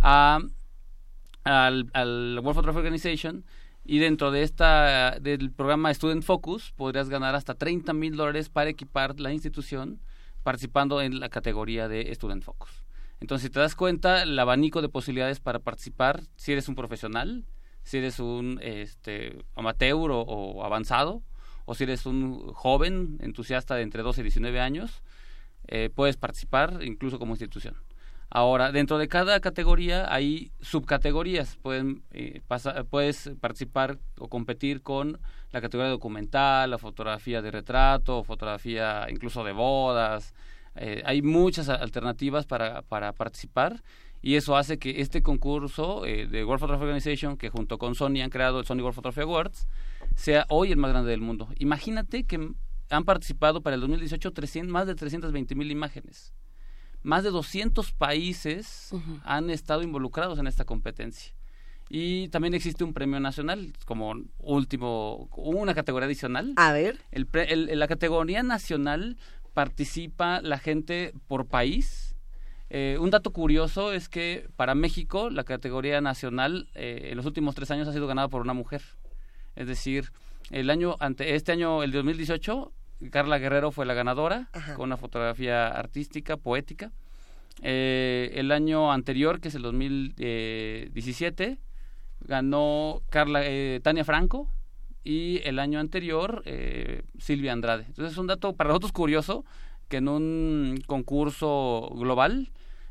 a, 0.00 0.38
al, 1.42 1.90
al 1.92 2.38
World 2.40 2.54
Photography 2.54 2.78
Organization, 2.78 3.44
y 3.84 3.98
dentro 3.98 4.30
de 4.30 4.42
esta 4.42 5.18
del 5.20 5.50
programa 5.52 5.92
Student 5.92 6.22
Focus 6.22 6.72
podrías 6.72 7.08
ganar 7.08 7.34
hasta 7.34 7.54
30 7.54 7.92
mil 7.92 8.16
dólares 8.16 8.48
para 8.48 8.70
equipar 8.70 9.18
la 9.20 9.32
institución 9.32 10.00
participando 10.42 11.02
en 11.02 11.20
la 11.20 11.28
categoría 11.28 11.88
de 11.88 12.14
Student 12.14 12.42
Focus. 12.42 12.84
Entonces, 13.20 13.48
si 13.48 13.50
te 13.50 13.60
das 13.60 13.74
cuenta, 13.74 14.22
el 14.22 14.38
abanico 14.38 14.80
de 14.80 14.88
posibilidades 14.88 15.40
para 15.40 15.58
participar, 15.58 16.22
si 16.36 16.52
eres 16.52 16.68
un 16.68 16.74
profesional, 16.74 17.44
si 17.82 17.98
eres 17.98 18.18
un 18.18 18.58
este, 18.62 19.44
amateur 19.54 20.10
o, 20.12 20.64
avanzado, 20.64 21.22
o 21.66 21.74
si 21.74 21.84
eres 21.84 22.06
un 22.06 22.52
joven 22.54 23.18
entusiasta 23.20 23.74
de 23.74 23.82
entre 23.82 24.02
12 24.02 24.22
y 24.22 24.24
19 24.24 24.60
años, 24.60 25.02
eh, 25.68 25.90
puedes 25.94 26.16
participar 26.16 26.80
incluso 26.82 27.18
como 27.18 27.32
institución. 27.32 27.76
Ahora, 28.32 28.70
dentro 28.70 28.96
de 28.98 29.08
cada 29.08 29.40
categoría 29.40 30.12
hay 30.12 30.52
subcategorías. 30.60 31.56
Pueden, 31.56 32.04
eh, 32.12 32.42
puedes 32.88 33.32
participar 33.40 33.98
o 34.18 34.28
competir 34.28 34.82
con 34.82 35.18
la 35.50 35.60
categoría 35.60 35.90
documental, 35.90 36.70
la 36.70 36.78
fotografía 36.78 37.42
de 37.42 37.50
retrato, 37.50 38.22
fotografía 38.22 39.08
incluso 39.10 39.42
de 39.42 39.50
bodas. 39.50 40.32
Eh, 40.76 41.02
hay 41.04 41.22
muchas 41.22 41.68
alternativas 41.68 42.46
para, 42.46 42.82
para 42.82 43.12
participar 43.12 43.82
y 44.22 44.36
eso 44.36 44.56
hace 44.56 44.78
que 44.78 45.00
este 45.00 45.22
concurso 45.22 46.06
eh, 46.06 46.28
de 46.28 46.44
World 46.44 46.60
Photography 46.60 46.84
Organization, 46.84 47.36
que 47.36 47.50
junto 47.50 47.78
con 47.78 47.96
Sony 47.96 48.22
han 48.22 48.30
creado 48.30 48.60
el 48.60 48.64
Sony 48.64 48.76
World 48.76 48.94
Photography 48.94 49.22
Awards, 49.22 49.66
sea 50.14 50.46
hoy 50.50 50.70
el 50.70 50.76
más 50.76 50.92
grande 50.92 51.10
del 51.10 51.20
mundo. 51.20 51.48
Imagínate 51.58 52.22
que 52.22 52.52
han 52.90 53.04
participado 53.04 53.60
para 53.60 53.74
el 53.74 53.80
2018 53.80 54.30
300, 54.32 54.72
más 54.72 54.86
de 54.86 54.94
320 54.94 55.56
mil 55.56 55.72
imágenes 55.72 56.32
más 57.02 57.24
de 57.24 57.30
200 57.30 57.92
países 57.92 58.88
uh 58.92 58.96
-huh. 58.98 59.20
han 59.24 59.50
estado 59.50 59.82
involucrados 59.82 60.38
en 60.38 60.46
esta 60.46 60.64
competencia. 60.64 61.32
Y 61.92 62.28
también 62.28 62.54
existe 62.54 62.84
un 62.84 62.94
premio 62.94 63.18
nacional 63.18 63.72
como 63.84 64.14
último, 64.38 65.28
una 65.36 65.74
categoría 65.74 66.06
adicional. 66.06 66.52
A 66.56 66.72
ver. 66.72 67.00
El, 67.10 67.26
el, 67.32 67.78
la 67.78 67.88
categoría 67.88 68.44
nacional 68.44 69.16
participa 69.54 70.40
la 70.40 70.58
gente 70.58 71.12
por 71.26 71.46
país. 71.46 72.14
Eh, 72.68 72.96
un 73.00 73.10
dato 73.10 73.32
curioso 73.32 73.92
es 73.92 74.08
que 74.08 74.48
para 74.54 74.76
México 74.76 75.30
la 75.30 75.42
categoría 75.42 76.00
nacional 76.00 76.68
eh, 76.74 77.08
en 77.10 77.16
los 77.16 77.26
últimos 77.26 77.56
tres 77.56 77.72
años 77.72 77.88
ha 77.88 77.92
sido 77.92 78.06
ganada 78.06 78.28
por 78.28 78.42
una 78.42 78.54
mujer. 78.54 78.82
Es 79.56 79.66
decir, 79.66 80.12
el 80.50 80.70
año 80.70 80.94
ante 81.00 81.34
este 81.34 81.50
año, 81.50 81.82
el 81.82 81.90
2018, 81.90 82.72
Carla 83.10 83.38
Guerrero 83.38 83.70
fue 83.72 83.86
la 83.86 83.94
ganadora 83.94 84.48
Ajá. 84.52 84.74
con 84.74 84.84
una 84.84 84.96
fotografía 84.96 85.68
artística, 85.68 86.36
poética. 86.36 86.92
Eh, 87.62 88.32
el 88.34 88.52
año 88.52 88.92
anterior, 88.92 89.40
que 89.40 89.48
es 89.48 89.54
el 89.54 89.62
2017, 89.62 91.58
ganó 92.20 93.02
Carla 93.10 93.40
eh, 93.44 93.80
Tania 93.82 94.04
Franco 94.04 94.48
y 95.02 95.40
el 95.44 95.58
año 95.58 95.80
anterior 95.80 96.42
eh, 96.44 97.02
Silvia 97.18 97.52
Andrade. 97.52 97.84
Entonces 97.86 98.12
es 98.12 98.18
un 98.18 98.26
dato 98.26 98.54
para 98.54 98.68
nosotros 98.68 98.92
curioso 98.92 99.44
que 99.88 99.96
en 99.98 100.08
un 100.08 100.82
concurso 100.86 101.90
global 101.96 102.50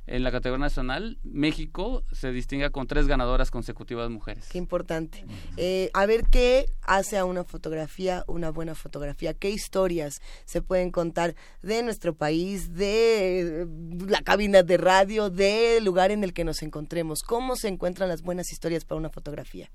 en 0.10 0.24
la 0.24 0.32
categoría 0.32 0.66
nacional, 0.66 1.20
México 1.24 2.04
se 2.12 2.32
distinga 2.32 2.72
con 2.72 2.88
tres 2.88 3.08
ganadoras 3.08 3.52
consecutivas 3.52 4.10
mujeres. 4.10 4.48
Qué 4.52 4.58
importante. 4.58 5.24
Eh, 5.56 5.92
a 5.94 6.06
ver 6.08 6.26
qué 6.26 6.66
hace 6.82 7.18
a 7.18 7.26
una 7.26 7.44
fotografía 7.44 8.24
una 8.28 8.50
buena 8.50 8.74
fotografía, 8.74 9.34
qué 9.34 9.52
historias 9.52 10.22
se 10.46 10.62
pueden 10.62 10.92
contar 10.92 11.36
de 11.62 11.84
nuestro 11.84 12.16
país, 12.16 12.74
de 12.74 13.68
la 14.08 14.22
cabina 14.22 14.64
de 14.64 14.78
radio, 14.78 15.30
del 15.30 15.86
lugar 15.86 16.12
en 16.12 16.24
el 16.24 16.34
que 16.34 16.44
nos 16.44 16.64
encontremos, 16.64 17.22
cómo 17.22 17.56
se 17.56 17.68
encuentran 17.68 18.10
las 18.10 18.24
buenas 18.24 18.52
historias 18.52 18.86
para 18.86 18.98
una 18.98 19.10
fotografía. 19.10 19.70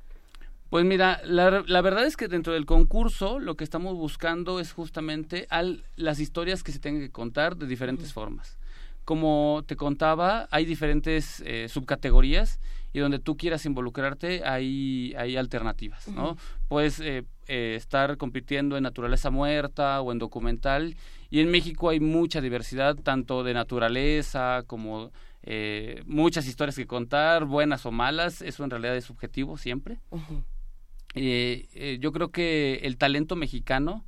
Pues 0.68 0.84
mira, 0.84 1.20
la, 1.24 1.62
la, 1.64 1.80
verdad 1.82 2.04
es 2.06 2.16
que 2.16 2.26
dentro 2.26 2.52
del 2.52 2.66
concurso 2.66 3.38
lo 3.38 3.54
que 3.54 3.62
estamos 3.62 3.94
buscando 3.94 4.58
es 4.58 4.72
justamente 4.72 5.46
al, 5.50 5.84
las 5.94 6.18
historias 6.18 6.64
que 6.64 6.72
se 6.72 6.80
tengan 6.80 7.02
que 7.02 7.12
contar 7.12 7.56
de 7.56 7.66
diferentes 7.66 8.08
uh 8.08 8.10
-huh. 8.10 8.14
formas 8.14 8.58
como 9.04 9.62
te 9.66 9.76
contaba, 9.76 10.48
hay 10.50 10.64
diferentes 10.64 11.42
eh, 11.46 11.68
subcategorías 11.68 12.58
y 12.94 13.00
donde 13.00 13.18
tú 13.18 13.36
quieras 13.36 13.66
involucrarte 13.66 14.44
hay, 14.44 15.14
hay 15.18 15.36
alternativas, 15.36 16.08
¿no? 16.08 16.30
Uh 16.30 16.34
-huh. 16.34 16.38
Puedes 16.68 17.00
eh, 17.00 17.24
eh, 17.48 17.74
estar 17.76 18.16
compitiendo 18.16 18.76
en 18.76 18.84
naturaleza 18.84 19.30
muerta 19.30 20.00
o 20.00 20.12
en 20.12 20.18
documental 20.18 20.96
y 21.28 21.40
en 21.40 21.50
México 21.50 21.90
hay 21.90 21.98
mucha 21.98 22.40
diversidad, 22.40 22.94
tanto 22.94 23.42
de 23.42 23.52
naturaleza 23.52 24.62
como 24.66 25.10
eh, 25.42 26.02
muchas 26.06 26.46
historias 26.46 26.76
que 26.76 26.86
contar, 26.86 27.44
buenas 27.46 27.84
o 27.84 27.90
malas, 27.90 28.40
eso 28.42 28.62
en 28.62 28.70
realidad 28.70 28.96
es 28.96 29.04
subjetivo 29.04 29.58
siempre. 29.58 29.98
Uh 30.10 30.20
-huh. 30.20 31.98
yo 31.98 32.12
creo 32.12 32.30
que 32.30 32.80
el 32.84 32.96
talento 32.96 33.34
mexicano 33.34 34.04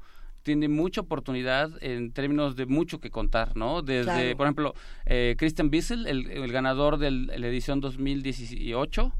tiene 0.46 0.68
mucha 0.68 1.00
oportunidad 1.00 1.72
en 1.82 2.12
términos 2.12 2.54
de 2.54 2.66
mucho 2.66 3.00
que 3.00 3.10
contar, 3.10 3.56
¿no? 3.56 3.82
Desde, 3.82 4.04
claro. 4.04 4.36
por 4.36 4.46
ejemplo, 4.46 4.74
eh, 5.04 5.34
Christian 5.36 5.70
Bissell, 5.70 6.06
el, 6.06 6.30
el 6.30 6.52
ganador 6.52 6.98
de 6.98 7.10
la 7.10 7.48
edición 7.48 7.80
2018 7.80 9.12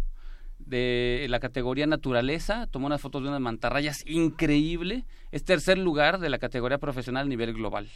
de 0.60 1.26
la 1.28 1.40
categoría 1.40 1.88
naturaleza, 1.88 2.68
tomó 2.68 2.86
unas 2.86 3.00
fotos 3.00 3.24
de 3.24 3.28
unas 3.28 3.40
mantarrayas 3.40 4.04
increíble, 4.06 5.04
es 5.32 5.42
tercer 5.42 5.78
lugar 5.78 6.20
de 6.20 6.30
la 6.30 6.38
categoría 6.38 6.78
profesional 6.78 7.26
a 7.26 7.28
nivel 7.28 7.54
global. 7.54 7.88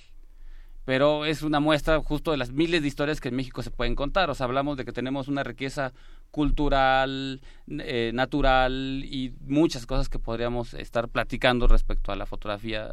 Pero 0.85 1.25
es 1.25 1.43
una 1.43 1.61
muestra 1.61 2.01
justo 2.01 2.33
de 2.33 2.37
las 2.37 2.51
miles 2.51 2.83
de 2.83 2.89
historias 2.89 3.21
que 3.21 3.29
en 3.29 3.37
México 3.37 3.63
se 3.63 3.71
pueden 3.71 3.95
contar. 3.95 4.29
O 4.29 4.35
sea, 4.35 4.47
hablamos 4.47 4.77
de 4.77 4.85
que 4.85 4.93
tenemos 4.93 5.29
una 5.29 5.45
riqueza 5.45 5.93
cultural, 6.33 7.43
eh, 7.69 8.11
natural 8.15 9.05
y 9.05 9.35
muchas 9.47 9.87
cosas 9.87 10.09
que 10.09 10.19
podríamos 10.19 10.75
estar 10.75 11.09
platicando 11.09 11.69
respecto 11.69 12.13
a 12.13 12.17
la 12.17 12.27
fotografía 12.27 12.91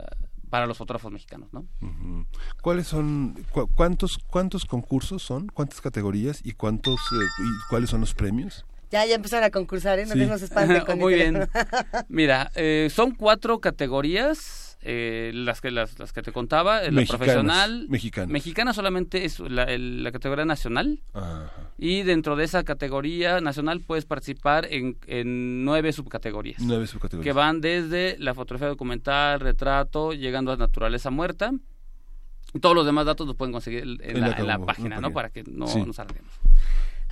para 0.49 0.65
los 0.65 0.77
fotógrafos 0.77 1.11
mexicanos, 1.11 1.49
¿no? 1.51 1.65
Uh 1.81 1.85
-huh. 1.85 2.25
¿Cuáles 2.61 2.87
son, 2.87 3.35
cu 3.51 3.67
cuántos, 3.67 4.17
cuántos 4.17 4.65
concursos 4.65 5.23
son, 5.23 5.47
cuántas 5.47 5.81
categorías 5.81 6.41
y 6.43 6.53
cuántos, 6.53 6.99
eh, 7.13 7.25
y 7.39 7.69
cuáles 7.69 7.89
son 7.89 8.01
los 8.01 8.13
premios? 8.13 8.65
Ya, 8.89 9.05
ya 9.05 9.15
empezaron 9.15 9.43
a 9.43 9.49
concursar, 9.49 9.99
¿eh? 9.99 10.05
No 10.05 10.13
sí. 10.13 10.25
nos 10.25 10.41
espanten 10.41 10.81
con 10.85 10.99
Muy 10.99 11.15
bien. 11.15 11.49
Mira, 12.07 12.51
eh, 12.55 12.89
son 12.91 13.11
cuatro 13.11 13.59
categorías 13.59 14.66
eh, 14.81 15.31
las 15.33 15.59
que 15.61 15.71
las, 15.71 15.97
las 15.99 16.13
que 16.13 16.21
te 16.21 16.31
contaba, 16.31 16.83
eh, 16.83 16.91
la 16.91 17.03
profesional, 17.05 17.87
mexicanas. 17.89 18.29
mexicana 18.29 18.73
solamente 18.73 19.25
es 19.25 19.39
la, 19.39 19.63
el- 19.63 20.03
la 20.03 20.11
categoría 20.11 20.45
nacional 20.45 21.01
Ajá. 21.13 21.51
y 21.77 22.03
dentro 22.03 22.35
de 22.35 22.43
esa 22.45 22.63
categoría 22.63 23.41
nacional 23.41 23.81
puedes 23.81 24.05
participar 24.05 24.67
en, 24.71 24.97
en 25.07 25.65
nueve 25.65 25.91
subcategorías 25.93 26.61
Nueve 26.61 26.87
subcategorías. 26.87 27.23
que 27.25 27.33
van 27.37 27.59
desde 27.59 28.17
la 28.19 28.33
fotografía 28.33 28.67
documental, 28.67 29.39
retrato, 29.39 30.13
llegando 30.13 30.51
a 30.51 30.57
naturaleza 30.57 31.09
muerta. 31.09 31.51
Todos 32.61 32.75
los 32.75 32.85
demás 32.85 33.05
datos 33.05 33.27
los 33.27 33.35
pueden 33.35 33.51
conseguir 33.51 33.83
en, 33.83 33.99
En 34.01 34.21
la, 34.21 34.29
la 34.29 34.37
en 34.37 34.47
la 34.47 34.53
como- 34.55 34.65
página, 34.67 35.01
no. 35.01 35.11
Para 35.11 35.29
que 35.29 35.43
no 35.43 35.67
Sí. 35.67 35.81
nos 35.85 35.99
alarguemos. 35.99 36.31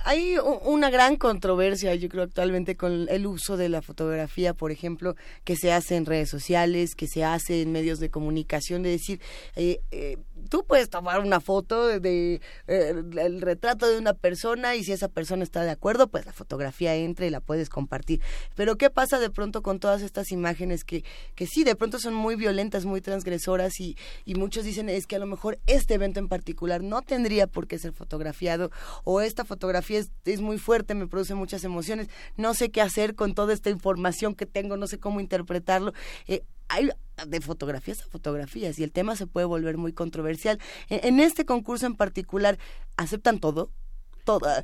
Hay 0.08 0.36
una 0.62 0.88
gran 0.88 1.16
controversia, 1.16 1.92
yo 1.96 2.08
creo, 2.08 2.22
actualmente 2.22 2.76
con 2.76 3.08
el 3.08 3.26
uso 3.26 3.56
de 3.56 3.68
la 3.68 3.82
fotografía, 3.82 4.54
por 4.54 4.70
ejemplo, 4.70 5.16
que 5.42 5.56
se 5.56 5.72
hace 5.72 5.96
en 5.96 6.06
redes 6.06 6.30
sociales, 6.30 6.94
que 6.94 7.08
se 7.08 7.24
hace 7.24 7.62
en 7.62 7.72
medios 7.72 7.98
de 7.98 8.08
comunicación, 8.08 8.84
de 8.84 8.90
decir, 8.90 9.20
eh, 9.56 9.80
eh, 9.90 10.18
tú 10.46 10.64
puedes 10.66 10.88
tomar 10.90 11.20
una 11.20 11.40
foto 11.40 11.86
de 12.00 12.40
eh, 12.66 13.04
el 13.18 13.40
retrato 13.40 13.88
de 13.88 13.98
una 13.98 14.14
persona 14.14 14.74
y 14.74 14.84
si 14.84 14.92
esa 14.92 15.08
persona 15.08 15.42
está 15.42 15.62
de 15.62 15.70
acuerdo, 15.70 16.08
pues 16.08 16.26
la 16.26 16.32
fotografía 16.32 16.94
entra 16.94 17.26
y 17.26 17.30
la 17.30 17.40
puedes 17.40 17.68
compartir. 17.68 18.20
Pero 18.54 18.76
¿qué 18.76 18.90
pasa 18.90 19.18
de 19.18 19.30
pronto 19.30 19.62
con 19.62 19.80
todas 19.80 20.02
estas 20.02 20.32
imágenes 20.32 20.84
que, 20.84 21.04
que 21.34 21.46
sí, 21.46 21.64
de 21.64 21.74
pronto 21.74 21.98
son 21.98 22.14
muy 22.14 22.36
violentas, 22.36 22.84
muy 22.84 23.00
transgresoras 23.00 23.80
y, 23.80 23.96
y 24.24 24.34
muchos 24.34 24.64
dicen 24.64 24.88
es 24.88 25.06
que 25.06 25.16
a 25.16 25.18
lo 25.20 25.26
mejor 25.26 25.58
este 25.66 25.94
evento 25.94 26.20
en 26.20 26.28
particular 26.28 26.82
no 26.82 27.02
tendría 27.02 27.46
por 27.46 27.66
qué 27.66 27.78
ser 27.78 27.92
fotografiado 27.92 28.70
o 29.04 29.20
esta 29.20 29.44
fotografía 29.44 29.98
es, 29.98 30.10
es 30.24 30.40
muy 30.40 30.58
fuerte, 30.58 30.94
me 30.94 31.06
produce 31.06 31.34
muchas 31.34 31.64
emociones, 31.64 32.08
no 32.36 32.54
sé 32.54 32.70
qué 32.70 32.80
hacer 32.80 33.14
con 33.14 33.34
toda 33.34 33.52
esta 33.52 33.70
información 33.70 34.34
que 34.34 34.46
tengo, 34.46 34.76
no 34.76 34.86
sé 34.86 34.98
cómo 34.98 35.20
interpretarlo. 35.20 35.92
Eh, 36.26 36.42
hay 36.68 36.90
de 37.26 37.40
fotografías 37.40 38.02
a 38.02 38.06
fotografías 38.06 38.78
y 38.78 38.84
el 38.84 38.92
tema 38.92 39.16
se 39.16 39.26
puede 39.26 39.46
volver 39.46 39.78
muy 39.78 39.92
controversial. 39.92 40.58
En, 40.88 41.00
en 41.06 41.20
este 41.20 41.44
concurso 41.44 41.86
en 41.86 41.96
particular, 41.96 42.58
¿aceptan 42.96 43.40
todo? 43.40 43.70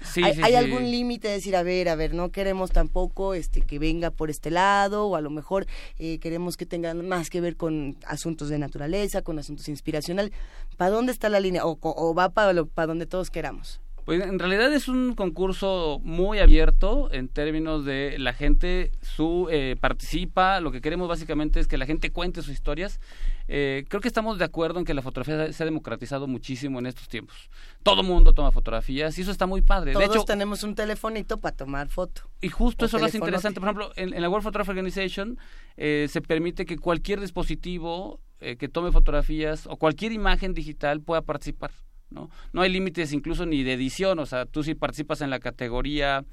Sí, 0.04 0.22
¿Hay, 0.24 0.34
sí, 0.34 0.40
hay 0.42 0.52
sí. 0.52 0.56
algún 0.56 0.90
límite 0.90 1.28
de 1.28 1.34
decir, 1.34 1.54
a 1.54 1.62
ver, 1.62 1.88
a 1.88 1.94
ver, 1.94 2.14
no 2.14 2.30
queremos 2.30 2.72
tampoco 2.72 3.34
este 3.34 3.62
que 3.62 3.78
venga 3.78 4.10
por 4.10 4.28
este 4.28 4.50
lado 4.50 5.06
o 5.06 5.16
a 5.16 5.20
lo 5.20 5.30
mejor 5.30 5.66
eh, 5.98 6.18
queremos 6.18 6.56
que 6.56 6.66
tenga 6.66 6.94
más 6.94 7.30
que 7.30 7.40
ver 7.40 7.56
con 7.56 7.96
asuntos 8.06 8.48
de 8.48 8.58
naturaleza, 8.58 9.22
con 9.22 9.38
asuntos 9.38 9.68
inspiracionales? 9.68 10.32
¿Para 10.76 10.90
dónde 10.90 11.12
está 11.12 11.28
la 11.28 11.38
línea? 11.38 11.64
¿O, 11.64 11.78
o 11.80 12.14
va 12.14 12.30
para, 12.30 12.52
lo, 12.52 12.66
para 12.66 12.88
donde 12.88 13.06
todos 13.06 13.30
queramos? 13.30 13.80
Pues 14.04 14.22
en 14.22 14.38
realidad 14.38 14.72
es 14.72 14.88
un 14.88 15.14
concurso 15.14 16.00
muy 16.02 16.40
abierto 16.40 17.08
en 17.12 17.28
términos 17.28 17.84
de 17.84 18.18
la 18.18 18.32
gente 18.32 18.90
su 19.00 19.48
eh, 19.50 19.76
participa. 19.80 20.60
Lo 20.60 20.72
que 20.72 20.80
queremos 20.80 21.08
básicamente 21.08 21.60
es 21.60 21.68
que 21.68 21.78
la 21.78 21.86
gente 21.86 22.10
cuente 22.10 22.42
sus 22.42 22.52
historias. 22.52 23.00
Eh, 23.48 23.84
creo 23.88 24.00
que 24.00 24.08
estamos 24.08 24.38
de 24.38 24.44
acuerdo 24.44 24.78
en 24.78 24.84
que 24.84 24.94
la 24.94 25.02
fotografía 25.02 25.52
se 25.52 25.62
ha 25.62 25.66
democratizado 25.66 26.26
muchísimo 26.26 26.78
en 26.78 26.86
estos 26.86 27.08
tiempos. 27.08 27.50
Todo 27.82 28.02
mundo 28.02 28.32
toma 28.32 28.50
fotografías 28.50 29.16
y 29.18 29.22
eso 29.22 29.30
está 29.30 29.46
muy 29.46 29.62
padre. 29.62 29.92
Todos 29.92 30.08
de 30.08 30.14
hecho, 30.14 30.24
tenemos 30.24 30.62
un 30.62 30.74
telefonito 30.74 31.38
para 31.38 31.56
tomar 31.56 31.88
foto. 31.88 32.22
y 32.40 32.48
justo 32.48 32.86
eso 32.86 32.98
lo 32.98 33.04
hace 33.04 33.12
telefonote. 33.12 33.30
interesante. 33.30 33.60
Por 33.60 33.68
ejemplo, 33.68 33.92
en, 33.96 34.14
en 34.14 34.22
la 34.22 34.28
World 34.28 34.44
Photography 34.44 34.70
Organization 34.70 35.38
eh, 35.76 36.06
se 36.10 36.20
permite 36.20 36.66
que 36.66 36.76
cualquier 36.76 37.20
dispositivo 37.20 38.20
eh, 38.40 38.56
que 38.56 38.68
tome 38.68 38.90
fotografías 38.90 39.68
o 39.68 39.76
cualquier 39.76 40.10
imagen 40.10 40.52
digital 40.54 41.00
pueda 41.00 41.22
participar. 41.22 41.70
¿No? 42.12 42.30
no 42.52 42.62
hay 42.62 42.70
límites 42.70 43.12
incluso 43.12 43.46
ni 43.46 43.62
de 43.62 43.72
edición. 43.74 44.18
O 44.18 44.26
sea, 44.26 44.46
tú 44.46 44.62
si 44.62 44.74
participas 44.74 45.20
en 45.20 45.30
la 45.30 45.38
categoría 45.40 46.24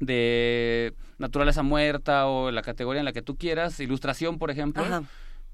de 0.00 0.92
naturaleza 1.18 1.62
muerta 1.62 2.26
o 2.26 2.50
la 2.50 2.62
categoría 2.62 3.00
en 3.00 3.04
la 3.04 3.12
que 3.12 3.22
tú 3.22 3.36
quieras, 3.36 3.78
ilustración, 3.80 4.38
por 4.38 4.50
ejemplo, 4.50 4.82
Ajá. 4.84 5.04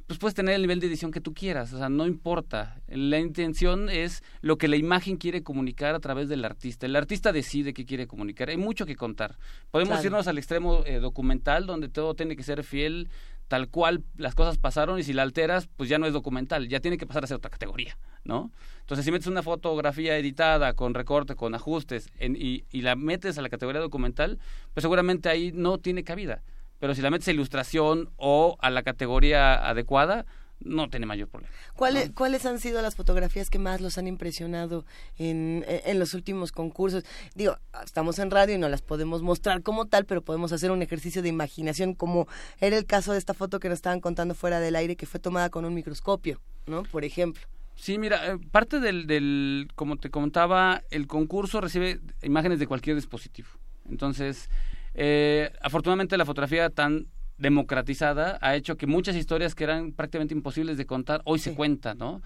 pues 0.07 0.19
puedes 0.19 0.35
tener 0.35 0.55
el 0.55 0.63
nivel 0.63 0.81
de 0.81 0.87
edición 0.89 1.13
que 1.13 1.21
tú 1.21 1.35
quieras, 1.35 1.73
o 1.73 1.79
sea, 1.79 1.89
no 1.89 2.07
importa. 2.07 2.81
La 2.89 3.19
intención 3.19 3.89
es 3.91 4.23
lo 4.41 4.57
que 4.59 4.67
la 4.69 4.77
imagen 4.77 5.17
quiere 5.19 5.43
comunicar 5.43 5.95
a 5.95 6.01
través 6.01 6.29
del 6.29 6.45
artista. 6.45 6.87
El 6.87 6.97
artista 6.97 7.33
decide 7.33 7.75
qué 7.75 7.85
quiere 7.85 8.07
comunicar, 8.07 8.49
hay 8.49 8.57
mucho 8.57 8.87
que 8.87 8.97
contar. 8.97 9.37
Podemos 9.71 9.93
Claro. 9.95 10.07
irnos 10.07 10.27
al 10.27 10.39
extremo 10.39 10.83
eh, 10.87 10.99
documental, 10.99 11.67
donde 11.67 11.89
todo 11.89 12.15
tiene 12.15 12.35
que 12.35 12.43
ser 12.43 12.65
fiel 12.65 13.09
tal 13.51 13.69
cual 13.69 14.05
las 14.17 14.37
cosas 14.37 14.59
pasaron 14.59 15.01
y 15.01 15.03
si 15.03 15.13
la 15.13 15.23
alteras, 15.23 15.69
pues 15.77 15.89
ya 15.89 15.99
no 15.99 16.07
es 16.07 16.13
documental, 16.13 16.69
ya 16.69 16.79
tiene 16.79 16.97
que 16.99 17.05
pasar 17.05 17.25
a 17.25 17.27
ser 17.27 17.37
otra 17.39 17.51
categoría, 17.51 17.99
¿no? 18.23 18.53
Entonces, 18.79 19.05
si 19.05 19.11
metes 19.11 19.27
una 19.27 19.43
fotografía 19.43 20.17
editada 20.17 20.75
con 20.75 20.95
recorte, 20.95 21.35
con 21.35 21.53
ajustes 21.57 22.11
en- 22.21 22.37
y, 22.37 22.63
y 22.71 22.83
la 22.83 22.95
metes 22.95 23.39
a 23.39 23.43
la 23.43 23.49
categoría 23.49 23.81
documental, 23.81 24.39
pues 24.73 24.83
seguramente 24.83 25.29
ahí 25.29 25.51
no 25.53 25.79
tiene 25.79 26.05
cabida. 26.05 26.45
Pero 26.79 26.95
si 26.95 27.03
la 27.03 27.11
metes 27.11 27.27
a 27.27 27.33
ilustración 27.33 28.11
o 28.17 28.57
a 28.61 28.71
la 28.71 28.85
categoría 28.85 29.55
adecuada, 29.69 30.27
no 30.61 30.89
tiene 30.91 31.07
mayor 31.07 31.29
problema. 31.29 31.53
¿Cuáles, 31.75 32.11
¿Cuáles 32.11 32.47
han 32.47 32.59
sido 32.59 32.83
las 32.83 32.95
fotografías 32.95 33.51
que 33.51 33.59
más 33.59 33.81
los 33.81 33.99
han 33.99 34.07
impresionado 34.07 34.85
en, 35.19 35.65
en 35.67 35.99
los 35.99 36.15
últimos 36.15 36.53
concursos? 36.53 37.05
Digo, 37.35 37.57
estamos 37.85 38.19
en 38.19 38.31
radio 38.31 38.55
y 38.55 38.59
no 38.59 38.69
las 38.69 38.83
podemos 38.83 39.23
mostrar 39.23 39.63
como 39.63 39.87
tal, 39.87 40.05
pero 40.05 40.23
podemos 40.23 40.53
hacer 40.53 40.71
un 40.71 40.83
ejercicio 40.83 41.23
de 41.23 41.29
imaginación, 41.29 41.95
como 41.95 42.29
era 42.61 42.77
el 42.77 42.87
caso 42.87 43.13
de 43.13 43.19
esta 43.19 43.35
foto 43.35 43.61
que 43.61 43.69
nos 43.69 43.79
estaban 43.79 44.01
contando 44.01 44.35
fuera 44.35 44.61
del 44.61 44.77
aire, 44.77 44.97
que 44.97 45.07
fue 45.07 45.21
tomada 45.21 45.51
con 45.51 45.65
un 45.65 45.75
microscopio, 45.75 46.41
¿no? 46.67 46.83
Por 46.85 47.05
ejemplo. 47.05 47.43
Sí, 47.77 47.97
mira, 47.97 48.33
eh, 48.33 48.39
parte 48.51 48.79
del, 48.79 49.07
del, 49.07 49.69
como 49.75 49.97
te 49.97 50.11
comentaba, 50.11 50.83
el 50.91 51.07
concurso 51.07 51.63
recibe 51.63 52.01
imágenes 52.23 52.59
de 52.59 52.67
cualquier 52.67 52.97
dispositivo. 52.97 53.49
Entonces, 53.89 54.51
eh, 54.95 55.51
afortunadamente 55.63 56.19
la 56.19 56.27
fotografía 56.27 56.69
tan 56.69 57.07
democratizada 57.41 58.39
ha 58.43 58.55
hecho 58.55 58.77
que 58.77 58.87
muchas 58.87 59.17
historias 59.17 59.55
que 59.55 59.65
eran 59.65 59.93
prácticamente 59.93 60.35
imposibles 60.35 60.77
de 60.77 60.87
contar 60.87 61.23
hoy 61.25 61.39
se 61.39 61.55
cuentan, 61.55 61.99
¿no? 61.99 62.21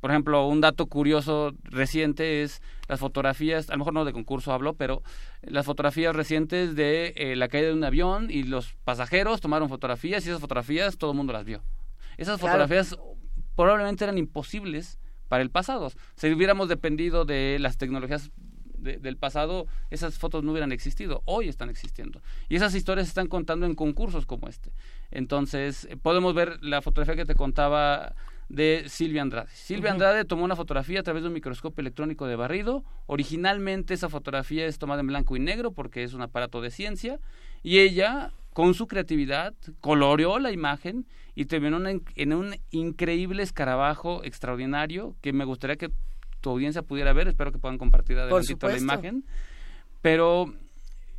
Por 0.00 0.10
ejemplo, 0.10 0.46
un 0.46 0.60
dato 0.60 0.86
curioso 0.86 1.52
reciente 1.64 2.42
es 2.42 2.62
las 2.88 3.00
fotografías, 3.00 3.68
a 3.68 3.72
lo 3.72 3.78
mejor 3.78 3.92
no 3.92 4.04
de 4.04 4.12
concurso 4.12 4.52
hablo, 4.52 4.74
pero 4.74 5.02
las 5.42 5.66
fotografías 5.66 6.14
recientes 6.14 6.74
de 6.76 7.12
eh, 7.16 7.36
la 7.36 7.48
caída 7.48 7.68
de 7.68 7.74
un 7.74 7.84
avión 7.84 8.28
y 8.30 8.44
los 8.44 8.74
pasajeros 8.84 9.40
tomaron 9.40 9.68
fotografías 9.68 10.24
y 10.24 10.28
esas 10.28 10.40
fotografías 10.40 10.96
todo 10.96 11.10
el 11.10 11.16
mundo 11.16 11.32
las 11.32 11.44
vio. 11.44 11.60
Esas 12.16 12.38
Claro. 12.40 12.64
fotografías 12.64 12.96
probablemente 13.56 14.04
eran 14.04 14.16
imposibles 14.16 14.98
para 15.28 15.42
el 15.42 15.50
pasado. 15.50 15.90
Si 16.16 16.30
hubiéramos 16.30 16.68
dependido 16.68 17.24
de 17.24 17.58
las 17.58 17.78
tecnologías 17.78 18.30
de- 18.82 18.98
del 18.98 19.16
pasado, 19.16 19.66
esas 19.90 20.18
fotos 20.18 20.42
no 20.44 20.50
hubieran 20.52 20.72
existido. 20.72 21.22
Hoy 21.24 21.48
están 21.48 21.70
existiendo. 21.70 22.20
Y 22.48 22.56
esas 22.56 22.74
historias 22.74 23.06
se 23.06 23.10
están 23.10 23.28
contando 23.28 23.64
en 23.66 23.74
concursos 23.74 24.26
como 24.26 24.48
este. 24.48 24.70
Entonces, 25.10 25.86
eh, 25.90 25.96
podemos 25.96 26.34
ver 26.34 26.58
la 26.62 26.82
fotografía 26.82 27.16
que 27.16 27.24
te 27.24 27.34
contaba 27.34 28.14
de 28.48 28.84
Silvia 28.88 29.22
Andrade. 29.22 29.48
Silvia. 29.54 29.92
Andrade 29.92 30.24
tomó 30.24 30.44
una 30.44 30.56
fotografía 30.56 31.00
a 31.00 31.02
través 31.02 31.22
de 31.22 31.28
un 31.28 31.34
microscopio 31.34 31.80
electrónico 31.80 32.26
de 32.26 32.36
barrido. 32.36 32.84
Originalmente 33.06 33.94
esa 33.94 34.08
fotografía 34.08 34.66
es 34.66 34.78
tomada 34.78 35.00
en 35.00 35.06
blanco 35.06 35.36
y 35.36 35.40
negro 35.40 35.72
porque 35.72 36.02
es 36.02 36.12
un 36.12 36.22
aparato 36.22 36.60
de 36.60 36.70
ciencia. 36.70 37.18
Y 37.62 37.78
ella, 37.78 38.32
con 38.52 38.74
su 38.74 38.88
creatividad, 38.88 39.54
coloreó 39.80 40.38
la 40.38 40.50
imagen 40.50 41.06
y 41.34 41.46
terminó 41.46 41.78
en 41.88 42.32
un 42.34 42.56
increíble 42.72 43.42
escarabajo 43.42 44.22
extraordinario 44.24 45.16
que 45.22 45.32
me 45.32 45.46
gustaría 45.46 45.76
que 45.76 45.90
tu 46.42 46.50
audiencia 46.50 46.82
pudiera 46.82 47.14
ver. 47.14 47.28
Espero 47.28 47.50
que 47.52 47.58
puedan 47.58 47.78
compartir 47.78 48.18
adelantito 48.18 48.66
la 48.66 48.72
imagen. 48.82 49.24
Pero 50.02 50.52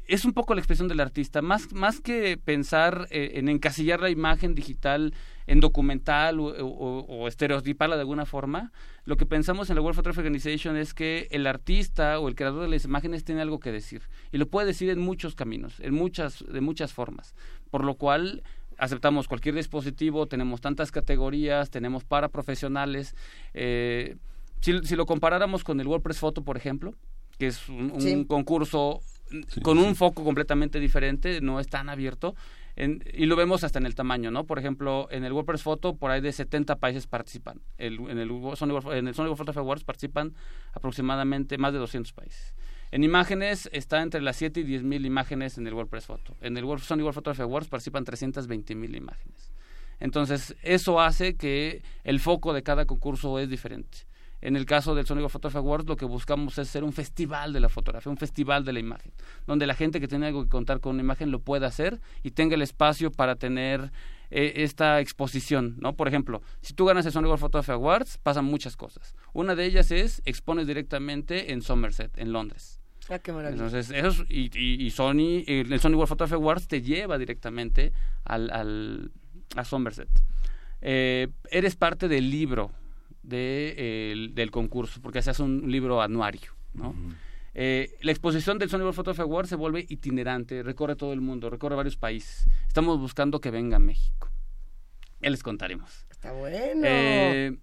es 0.05 0.25
un 0.25 0.33
poco 0.33 0.53
la 0.53 0.59
expresión 0.59 0.89
del 0.89 0.99
artista, 0.99 1.41
más, 1.41 1.71
más 1.71 2.01
que 2.01 2.37
pensar 2.37 3.07
eh, 3.09 3.31
en 3.35 3.47
encasillar 3.47 4.01
la 4.01 4.09
imagen 4.09 4.53
digital 4.53 5.13
en 5.47 5.61
documental 5.61 6.41
o, 6.41 6.47
o- 6.47 7.05
o 7.07 7.27
estereotiparla 7.29 7.95
de 7.95 8.01
alguna 8.01 8.25
forma, 8.25 8.73
lo 9.05 9.15
que 9.15 9.25
pensamos 9.25 9.69
en 9.69 9.75
la 9.77 9.81
World 9.81 9.95
Photography 9.95 10.19
Organization 10.19 10.75
es 10.75 10.93
que 10.93 11.27
el 11.31 11.47
artista 11.47 12.19
o 12.19 12.27
el 12.27 12.35
creador 12.35 12.63
de 12.63 12.67
las 12.69 12.83
imágenes 12.83 13.23
tiene 13.23 13.41
algo 13.41 13.59
que 13.61 13.71
decir 13.71 14.01
y 14.33 14.37
lo 14.37 14.47
puede 14.47 14.67
decir 14.67 14.89
en 14.89 14.99
muchos 14.99 15.35
caminos, 15.35 15.79
en 15.79 15.93
muchas, 15.93 16.43
de 16.51 16.59
muchas 16.61 16.91
formas, 16.93 17.33
por 17.71 17.85
lo 17.85 17.95
cual 17.95 18.43
aceptamos 18.77 19.27
cualquier 19.29 19.55
dispositivo, 19.55 20.25
tenemos 20.27 20.59
tantas 20.59 20.91
categorías, 20.91 21.69
tenemos 21.69 22.03
para 22.03 22.27
profesionales. 22.27 23.15
eh, 23.53 24.17
si, 24.63 24.79
si 24.83 24.95
lo 24.95 25.05
comparáramos 25.05 25.63
con 25.63 25.79
el 25.79 25.87
WordPress 25.87 26.17
Photo, 26.19 26.43
por 26.43 26.57
ejemplo, 26.57 26.95
que 27.37 27.47
es 27.47 27.67
un, 27.69 27.91
un 27.91 28.01
Sí. 28.01 28.25
concurso 28.25 29.01
Sí, 29.49 29.61
con 29.61 29.77
sí. 29.79 29.83
un 29.83 29.95
foco 29.95 30.23
completamente 30.23 30.79
diferente, 30.79 31.41
no 31.41 31.59
es 31.59 31.67
tan 31.67 31.89
abierto. 31.89 32.35
en- 32.75 33.03
y 33.13 33.27
lo 33.27 33.35
vemos 33.35 33.63
hasta 33.63 33.77
en 33.77 33.85
el 33.85 33.93
tamaño, 33.93 34.31
¿no? 34.31 34.45
Por 34.45 34.57
ejemplo, 34.57 35.07
en 35.11 35.23
el 35.23 35.31
WordPress 35.31 35.61
Photo, 35.61 35.95
por 35.95 36.09
ahí 36.09 36.21
de 36.21 36.31
70 36.31 36.77
países 36.77 37.05
participan. 37.05 37.61
El- 37.77 37.99
en, 38.09 38.17
el 38.17 38.29
Sony, 38.55 38.69
World- 38.71 38.93
en 38.97 39.07
el 39.07 39.13
Sony 39.13 39.25
World 39.25 39.37
Photography 39.37 39.59
Awards 39.59 39.83
participan 39.83 40.33
aproximadamente 40.73 41.57
más 41.59 41.71
de 41.71 41.77
200 41.79 42.13
países. 42.13 42.53
En 42.91 43.03
imágenes 43.03 43.69
está 43.73 44.01
entre 44.01 44.21
las 44.21 44.35
7 44.37 44.59
y 44.61 44.63
10 44.63 44.81
mil 44.83 45.05
imágenes 45.05 45.57
en 45.59 45.67
el 45.67 45.73
WordPress 45.75 46.05
Photo. 46.07 46.35
En 46.41 46.57
el 46.57 46.65
World- 46.65 46.83
Sony 46.83 46.97
World 47.03 47.13
Photography 47.13 47.43
Awards 47.43 47.67
participan 47.67 48.03
320 48.05 48.75
mil 48.75 48.95
imágenes. 48.95 49.51
Entonces, 49.99 50.55
eso 50.63 50.99
hace 50.99 51.35
que 51.35 51.81
el 52.03 52.19
foco 52.19 52.53
de 52.53 52.63
cada 52.63 52.85
concurso 52.85 53.37
es 53.39 53.49
diferente. 53.49 53.99
En 54.45 54.57
el 54.57 54.65
caso 54.65 54.93
del 54.93 55.05
Sony 55.05 55.15
World 55.19 55.29
Photography 55.31 55.57
Awards, 55.57 55.87
lo 55.87 55.95
que 55.95 56.03
buscamos 56.05 56.57
es 56.57 56.67
ser 56.67 56.83
un 56.83 56.91
festival 56.91 57.53
de 57.53 57.61
la 57.61 57.69
fotografía, 57.69 58.11
un 58.11 58.17
festival 58.17 58.65
de 58.65 58.73
la 58.73 58.79
imagen, 58.79 59.13
donde 59.47 59.65
la 59.65 59.73
gente 59.73 60.01
que 60.01 60.07
tiene 60.09 60.27
algo 60.27 60.43
que 60.43 60.49
contar 60.49 60.81
con 60.81 60.95
una 60.95 61.01
imagen 61.03 61.31
lo 61.31 61.39
pueda 61.39 61.67
hacer 61.67 62.01
y 62.23 62.31
tenga 62.31 62.55
el 62.55 62.61
espacio 62.61 63.09
para 63.09 63.37
tener 63.37 63.91
eh, 64.31 64.53
esta 64.57 64.99
exposición, 64.99 65.75
¿no? 65.79 65.95
Por 65.95 66.07
ejemplo, 66.09 66.41
si 66.61 66.73
tú 66.73 66.83
ganas 66.85 67.05
el 67.05 67.13
Sony 67.13 67.21
World 67.25 67.39
Photography 67.39 67.71
Awards, 67.71 68.17
pasan 68.17 68.43
muchas 68.45 68.75
cosas. 68.75 69.15
Una 69.31 69.55
de 69.55 69.63
ellas 69.65 69.91
es 69.91 70.21
expones 70.25 70.67
directamente 70.67 71.53
en 71.53 71.61
Somerset, 71.61 72.17
en 72.17 72.33
Londres. 72.33 72.81
Ah, 73.09 73.19
qué 73.19 73.31
maravilla. 73.31 73.63
Entonces, 73.63 73.91
eso 73.91 74.23
es- 74.23 74.29
y, 74.29 74.49
y- 74.57 74.85
y 74.85 74.89
Sony, 74.91 75.43
el 75.47 75.79
Sony 75.79 75.91
World 75.95 76.09
Photography 76.09 76.35
Awards 76.35 76.67
te 76.67 76.81
lleva 76.81 77.17
directamente 77.17 77.93
al, 78.25 78.49
al- 78.51 79.11
a 79.55 79.63
Somerset. 79.63 80.09
Eh, 80.81 81.29
eres 81.49 81.75
parte 81.77 82.07
del 82.09 82.29
libro 82.29 82.71
de, 83.23 84.11
el- 84.11 84.35
del 84.35 84.51
concurso, 84.51 85.01
porque 85.01 85.21
se 85.21 85.31
hace 85.31 85.41
un 85.43 85.71
libro 85.71 86.01
anuario, 86.01 86.51
¿no? 86.73 86.93
Eh, 87.55 87.95
la 88.01 88.11
exposición 88.11 88.57
del 88.57 88.69
Sony 88.69 88.79
World 88.79 88.95
Photography 88.95 89.21
Awards 89.21 89.49
se 89.49 89.55
vuelve 89.55 89.85
itinerante, 89.87 90.63
recorre 90.63 90.95
todo 90.95 91.13
el 91.13 91.21
mundo, 91.21 91.49
recorre 91.49 91.75
varios 91.75 91.97
países. 91.97 92.47
Estamos 92.67 92.99
buscando 92.99 93.39
que 93.39 93.51
venga 93.51 93.77
a 93.77 93.79
México. 93.79 94.29
Ya 95.21 95.29
les 95.29 95.43
contaremos. 95.43 96.05
Está 96.09 96.31
bueno. 96.33 96.81
Eh, 96.83 97.55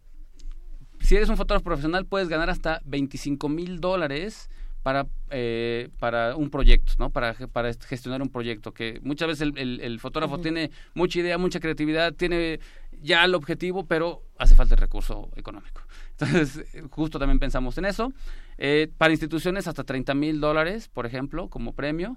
si 1.01 1.17
eres 1.17 1.29
un 1.29 1.37
fotógrafo 1.37 1.65
profesional, 1.65 2.07
puedes 2.07 2.29
ganar 2.29 2.51
hasta 2.51 2.81
25 2.85 3.49
mil 3.49 3.81
dólares 3.81 4.49
para, 4.83 5.07
eh, 5.31 5.89
para 5.99 6.37
un 6.37 6.51
proyecto, 6.51 6.93
¿no? 6.99 7.11
Para, 7.11 7.35
para 7.35 7.73
gestionar 7.75 8.23
un 8.23 8.29
proyecto. 8.31 8.73
Que 8.73 8.99
muchas 9.03 9.29
veces 9.29 9.43
el, 9.43 9.59
el- 9.59 9.81
el 9.81 10.01
fotógrafo 10.01 10.39
tiene 10.39 10.71
mucha 10.95 11.19
idea, 11.21 11.37
mucha 11.39 11.61
creatividad, 11.61 12.15
tiene 12.15 12.61
ya 13.03 13.25
el 13.25 13.35
objetivo, 13.35 13.85
pero 13.87 14.23
hace 14.39 14.55
falta 14.55 14.75
el 14.75 14.81
recurso 14.81 15.31
económico. 15.37 15.83
Entonces, 16.19 16.65
justo 16.91 17.19
también 17.19 17.39
pensamos 17.39 17.77
en 17.79 17.85
eso. 17.87 18.13
Eh, 18.59 18.89
para 18.99 19.13
instituciones, 19.13 19.67
hasta 19.69 19.85
30 19.85 20.15
mil 20.15 20.41
dólares, 20.41 20.89
por 20.89 21.07
ejemplo, 21.07 21.49
como 21.49 21.73
premio 21.75 22.17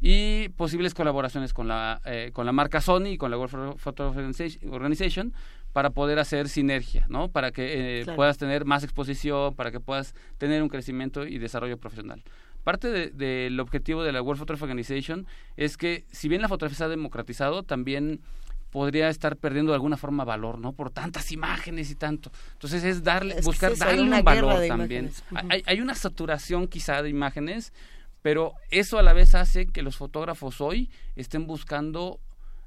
y 0.00 0.48
posibles 0.50 0.94
colaboraciones 0.94 1.52
con 1.54 1.68
la, 1.68 2.00
eh, 2.04 2.30
con 2.32 2.44
la 2.44 2.50
marca 2.52 2.80
Sony 2.80 3.06
y 3.12 3.16
con 3.18 3.30
la 3.30 3.38
World 3.38 3.52
Photo- 3.52 3.78
Photo 3.78 4.10
Organization- 4.12 4.72
Organization 4.72 5.32
para 5.72 5.90
poder 5.90 6.18
hacer 6.18 6.48
sinergia, 6.48 7.06
¿no? 7.08 7.28
Para 7.28 7.50
que 7.50 8.00
eh, 8.00 8.02
Claro. 8.04 8.16
puedas 8.16 8.38
tener 8.38 8.64
más 8.64 8.84
exposición, 8.84 9.54
para 9.54 9.70
que 9.70 9.80
puedas 9.80 10.14
tener 10.38 10.62
un 10.62 10.68
crecimiento 10.68 11.26
y 11.26 11.38
desarrollo 11.38 11.78
profesional. 11.78 12.22
Parte 12.64 12.88
de- 12.88 13.10
del 13.10 13.58
objetivo 13.58 14.02
de 14.04 14.12
la 14.12 14.22
World 14.22 14.38
Photography 14.38 14.64
Organization 14.64 15.26
es 15.56 15.76
que, 15.76 16.04
si 16.10 16.28
bien 16.28 16.42
la 16.42 16.48
fotografía 16.48 16.76
se 16.78 16.84
ha 16.84 16.88
democratizado, 16.88 17.62
también 17.62 18.20
podría 18.70 19.08
estar 19.08 19.36
perdiendo 19.36 19.72
de 19.72 19.76
alguna 19.76 19.96
forma 19.98 20.24
valor, 20.24 20.58
¿no? 20.58 20.72
Por 20.72 20.90
tantas 20.90 21.30
imágenes 21.32 21.90
y 21.90 21.94
tanto. 21.94 22.30
Entonces 22.52 22.84
es 22.84 23.02
darle, 23.02 23.34
Es 23.38 23.44
buscar 23.44 23.72
eso, 23.72 23.84
darle 23.84 24.02
un 24.02 24.24
valor 24.24 24.58
de 24.60 24.68
también. 24.68 25.10
Hay, 25.50 25.62
hay 25.66 25.80
una 25.80 25.94
saturación 25.94 26.68
quizá 26.68 27.02
de 27.02 27.10
imágenes, 27.10 27.72
pero 28.22 28.54
eso 28.70 28.98
a 28.98 29.02
la 29.02 29.12
vez 29.12 29.34
hace 29.34 29.66
que 29.66 29.82
los 29.82 29.96
fotógrafos 29.96 30.60
hoy 30.62 30.88
estén 31.16 31.46
buscando 31.46 32.18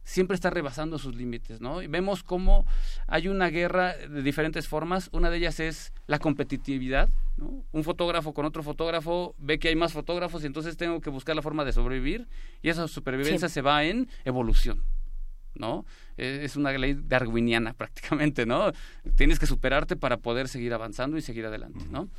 siempre 0.06 0.36
estar 0.36 0.54
rebasando 0.54 0.98
sus 0.98 1.14
límites, 1.16 1.60
¿no? 1.60 1.82
Y 1.82 1.88
vemos 1.88 2.24
cómo 2.24 2.66
hay 3.08 3.28
una 3.28 3.50
guerra 3.50 3.98
de 3.98 4.22
diferentes 4.22 4.68
formas. 4.70 5.10
Una 5.12 5.30
de 5.30 5.38
ellas 5.38 5.60
es 5.60 5.92
la 6.08 6.20
competitividad, 6.20 7.10
¿no? 7.36 7.66
Un 7.74 7.84
fotógrafo 7.84 8.34
con 8.34 8.46
otro 8.46 8.64
fotógrafo 8.64 9.36
ve 9.38 9.60
que 9.60 9.68
hay 9.68 9.76
más 9.76 9.92
fotógrafos 9.92 10.44
y 10.44 10.46
entonces 10.48 10.78
tengo 10.78 11.02
que 11.02 11.10
buscar 11.10 11.36
la 11.36 11.42
forma 11.42 11.66
de 11.66 11.74
sobrevivir 11.74 12.28
y 12.62 12.70
esa 12.70 12.88
supervivencia 12.88 13.50
Sí. 13.50 13.56
se 13.56 13.62
va 13.62 13.84
en 13.84 14.08
evolución. 14.24 14.84
¿no? 15.58 15.86
Eh, 16.18 16.42
Es 16.44 16.58
una 16.58 16.72
ley 16.74 16.98
darwiniana 17.08 17.74
prácticamente, 17.78 18.46
¿no? 18.46 18.74
Tienes 19.16 19.40
que 19.40 19.46
superarte 19.46 19.96
para 19.96 20.18
poder 20.18 20.50
seguir 20.50 20.74
avanzando 20.74 21.16
y 21.18 21.22
seguir 21.22 21.46
adelante, 21.46 21.86
¿no? 21.90 22.10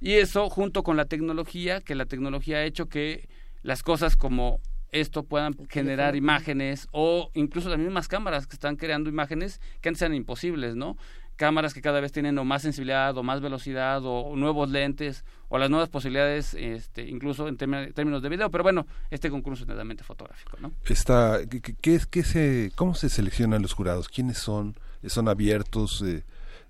Y 0.00 0.12
eso 0.14 0.48
junto 0.48 0.82
con 0.82 0.96
la 0.96 1.04
tecnología, 1.04 1.82
que 1.82 1.94
la 1.94 2.06
tecnología 2.06 2.56
ha 2.56 2.64
hecho 2.64 2.88
que 2.88 3.28
las 3.62 3.82
cosas 3.82 4.16
como 4.16 4.60
esto 4.92 5.22
puedan 5.24 5.54
generar 5.68 6.16
imágenes 6.16 6.88
o 6.92 7.30
incluso 7.34 7.68
las 7.68 7.78
mismas 7.78 8.08
cámaras 8.08 8.46
que 8.46 8.54
están 8.54 8.76
creando 8.76 9.10
imágenes 9.10 9.60
que 9.80 9.88
antes 9.88 10.02
eran 10.02 10.14
imposibles, 10.14 10.76
¿no? 10.76 10.96
Cámaras 11.36 11.74
que 11.74 11.82
cada 11.82 12.00
vez 12.00 12.12
tienen 12.12 12.38
o 12.38 12.44
más 12.44 12.62
sensibilidad 12.62 13.14
o 13.18 13.22
más 13.22 13.42
velocidad 13.42 14.00
o 14.04 14.34
nuevos 14.36 14.70
lentes 14.70 15.22
o 15.50 15.58
las 15.58 15.68
nuevas 15.68 15.90
posibilidades, 15.90 16.54
este, 16.54 17.06
incluso 17.06 17.46
en 17.46 17.56
términos 17.58 18.22
de 18.22 18.28
video. 18.30 18.50
Pero 18.50 18.62
bueno, 18.64 18.86
este 19.10 19.28
concurso 19.30 19.64
es 19.64 19.68
netamente 19.68 20.02
fotográfico, 20.02 20.56
¿no? 20.60 20.72
Está, 20.86 21.40
¿qué, 21.50 21.60
qué- 21.60 21.74
qué 21.78 21.94
es, 21.94 22.06
qué 22.06 22.22
se, 22.22 22.72
¿Cómo 22.74 22.94
se 22.94 23.10
seleccionan 23.10 23.60
los 23.60 23.74
jurados? 23.74 24.08
¿Quiénes 24.08 24.38
son? 24.38 24.76
¿Son 25.04 25.28
abiertos? 25.28 26.02
Eh, 26.06 26.24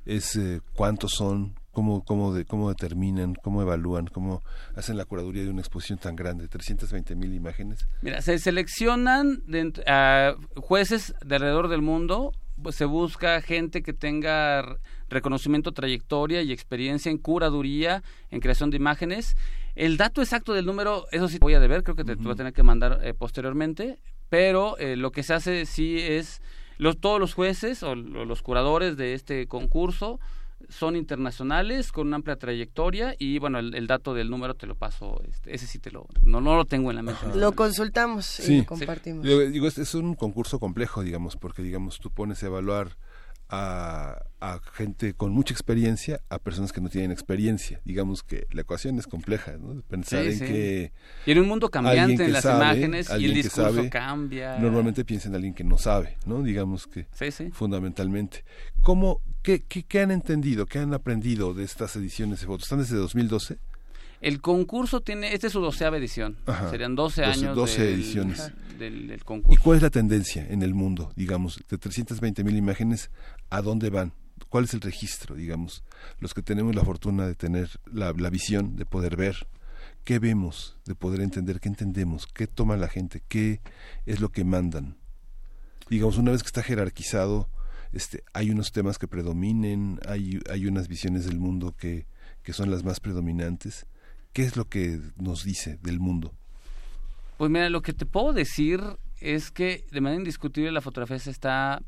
es, 0.05 0.35
eh, 0.35 0.61
¿Cuántos 0.75 1.13
son? 1.13 1.55
¿Cómo, 1.77 2.03
cómo, 2.07 2.33
de, 2.33 2.47
¿Cómo 2.47 2.71
determinan? 2.71 3.35
¿Cómo 3.35 3.61
evalúan? 3.61 4.07
¿Cómo 4.07 4.43
hacen 4.75 4.97
la 4.97 5.05
curaduría 5.05 5.45
de 5.45 5.51
una 5.51 5.61
exposición 5.61 5.99
tan 5.99 6.17
grande? 6.17 6.49
¿320 6.49 7.15
mil 7.17 7.35
imágenes? 7.35 7.87
Mira, 8.01 8.23
se 8.23 8.39
seleccionan 8.39 9.43
de 9.47 10.35
jueces 10.57 11.15
de 11.23 11.35
alrededor 11.35 11.69
del 11.69 11.83
mundo, 11.83 12.33
pues, 12.63 12.77
se 12.77 12.87
busca 12.87 13.43
gente 13.43 13.83
que 13.83 13.93
tenga 13.93 14.79
reconocimiento, 15.11 15.73
trayectoria 15.73 16.41
y 16.41 16.51
experiencia 16.51 17.11
en 17.11 17.19
curaduría, 17.19 18.03
en 18.31 18.41
creación 18.41 18.71
de 18.71 18.79
imágenes. 18.79 19.37
El 19.75 19.99
dato 19.99 20.23
exacto 20.23 20.55
del 20.55 20.65
número, 20.65 21.05
eso 21.13 21.29
sí 21.29 21.37
voy 21.39 21.53
a 21.53 21.61
deber, 21.61 21.83
creo 21.83 21.95
que 21.95 22.05
te, 22.05 22.15
voy 22.15 22.33
a 22.33 22.37
tener 22.37 22.55
que 22.55 22.63
mandar 22.63 23.01
eh, 23.03 23.13
posteriormente, 23.13 23.99
pero 24.31 24.79
eh, 24.79 24.97
lo 24.97 25.11
que 25.13 25.23
se 25.23 25.35
hace 25.35 25.67
sí 25.67 25.99
es, 26.01 26.41
los, 26.79 26.99
todos 26.99 27.21
los 27.21 27.35
jueces 27.35 27.83
o 27.83 27.95
lo- 27.95 28.25
los 28.25 28.41
curadores 28.41 28.97
de 28.97 29.13
este 29.13 29.47
concurso 29.47 30.19
son 30.69 30.97
internacionales 30.97 31.93
con 31.93 32.07
una 32.09 32.17
amplia 32.17 32.37
trayectoria 32.37 33.15
y 33.19 33.39
bueno 33.39 33.59
el, 33.59 33.75
el 33.75 33.87
dato 33.87 34.15
del 34.15 34.31
número 34.31 34.55
te 34.55 34.67
lo 34.67 34.75
paso 34.75 35.21
este, 35.31 35.55
ese 35.55 35.67
sí 35.67 35.79
te 35.79 35.91
lo 35.91 36.07
no, 36.25 36.41
no 36.41 36.57
lo 36.57 36.65
tengo 36.65 36.91
en 36.91 36.97
la 36.97 37.03
mente 37.03 37.21
Lo 37.35 37.53
consultamos 37.53 38.25
Sí. 38.27 38.55
y 38.55 38.59
lo 38.61 38.67
compartimos. 38.67 39.25
Digo, 39.25 39.41
digo, 39.41 39.67
es, 39.69 39.79
es 39.79 39.95
un 39.95 40.15
concurso 40.15 40.59
complejo, 40.59 41.03
digamos, 41.03 41.37
porque, 41.37 41.63
digamos, 41.63 41.99
tú 41.99 42.11
pones 42.11 42.43
a 42.43 42.47
evaluar 42.47 42.97
a, 43.49 44.25
a 44.41 44.61
gente 44.75 45.15
con 45.15 45.33
mucha 45.33 45.55
experiencia 45.55 46.21
a 46.29 46.39
personas 46.39 46.73
que 46.73 46.81
no 46.81 46.89
tienen 46.89 47.11
experiencia. 47.13 47.81
Digamos 47.85 48.23
que 48.23 48.47
la 48.51 48.63
ecuación 48.63 48.99
es 48.99 49.07
compleja, 49.07 49.57
¿no? 49.59 49.81
Pensar 49.83 50.23
Sí, 50.25 50.29
en 50.31 50.39
sí. 50.39 50.45
que 50.45 50.93
Y 51.27 51.33
en 51.33 51.39
un 51.41 51.49
mundo 51.49 51.71
cambiante 51.71 52.25
en 52.25 52.33
las 52.33 52.43
sabe, 52.43 52.65
imágenes 52.65 53.09
y 53.19 53.25
el 53.25 53.35
discurso 53.35 53.75
sabe, 53.75 53.91
cambia. 53.91 54.59
normalmente 54.59 55.05
piensa 55.05 55.29
en 55.29 55.35
alguien 55.37 55.55
que 55.55 55.65
no 55.65 55.79
sabe, 55.79 56.17
¿no? 56.27 56.43
Digamos 56.43 56.87
que 56.87 57.07
sí. 57.13 57.51
fundamentalmente. 57.53 58.45
¿Cómo, 58.83 59.23
qué, 59.43 59.63
qué, 59.65 59.85
qué 59.85 60.01
han 60.01 60.11
entendido, 60.11 60.67
qué 60.67 60.79
han 60.81 60.95
aprendido 60.95 61.55
de 61.55 61.65
estas 61.65 61.97
ediciones 61.97 62.41
de 62.41 62.47
fotos? 62.47 62.65
¿Están 62.65 62.81
desde 62.81 62.97
2012? 62.97 63.59
El 64.27 64.41
concurso 64.41 65.03
tiene, 65.03 65.33
esta 65.35 65.47
es 65.47 65.53
su 65.53 65.61
doceava 65.61 65.97
edición. 65.99 66.37
Ajá. 66.47 66.69
Serían 66.71 66.97
12 66.97 67.23
Doce- 67.23 67.33
años 67.33 67.55
12 67.57 67.85
del, 67.85 67.95
ediciones. 67.95 68.53
Del, 68.77 69.07
del 69.09 69.21
¿Y 69.21 69.25
concurso. 69.25 69.63
cuál 69.63 69.77
es 69.77 69.83
la 69.83 69.91
tendencia 69.91 70.45
en 70.49 70.63
el 70.63 70.75
mundo, 70.75 71.13
digamos, 71.15 71.61
de 71.69 71.79
320 71.79 72.43
mil 72.43 72.57
imágenes, 72.57 73.11
a 73.51 73.63
dónde 73.63 73.89
van? 73.89 74.13
¿Cuál 74.49 74.65
es 74.65 74.75
el 74.75 74.81
registro, 74.81 75.35
digamos? 75.37 75.85
Los 76.19 76.35
que 76.35 76.43
tenemos 76.43 76.75
la 76.75 76.85
fortuna 76.85 77.27
de 77.27 77.35
tener 77.37 77.71
la, 77.93 78.13
la 78.13 78.29
visión, 78.31 78.75
de 78.77 78.85
poder 78.85 79.17
ver, 79.17 79.47
¿qué 80.05 80.19
vemos? 80.19 80.77
De 80.87 80.95
poder 80.97 81.21
entender, 81.21 81.61
¿qué 81.61 81.69
entendemos? 81.69 82.27
¿Qué 82.27 82.47
toma 82.49 82.77
la 82.77 82.89
gente? 82.89 83.23
¿Qué 83.29 83.61
es 84.07 84.19
lo 84.21 84.31
que 84.31 84.45
mandan? 84.45 84.97
Digamos, 85.89 86.19
una 86.19 86.33
vez 86.33 86.43
que 86.43 86.49
está 86.49 86.63
jerarquizado, 86.65 87.49
este, 87.93 88.25
hay 88.33 88.51
unos 88.51 88.73
temas 88.73 88.99
que 88.99 89.07
predominen, 89.09 90.01
hay, 90.07 90.41
hay 90.51 90.67
unas 90.67 90.89
visiones 90.89 91.25
del 91.27 91.39
mundo 91.39 91.77
que, 91.77 92.07
que 92.43 92.53
son 92.53 92.71
las 92.73 92.83
más 92.85 92.99
predominantes. 93.01 93.87
¿Qué 94.37 94.43
es 94.43 94.55
lo 94.55 94.67
que 94.67 95.01
nos 95.17 95.45
dice 95.45 95.79
del 95.81 95.99
mundo? 95.99 96.35
Pues 97.39 97.51
mira, 97.51 97.71
lo 97.71 97.81
que 97.81 97.95
te 97.95 98.05
puedo 98.05 98.35
decir 98.35 98.83
es 99.19 99.51
que 99.51 99.87
de 99.91 100.03
manera 100.03 100.21
indiscutible 100.21 100.71
la 100.73 100.83
fotografía 100.83 101.19
se 101.19 101.31
está 101.31 101.81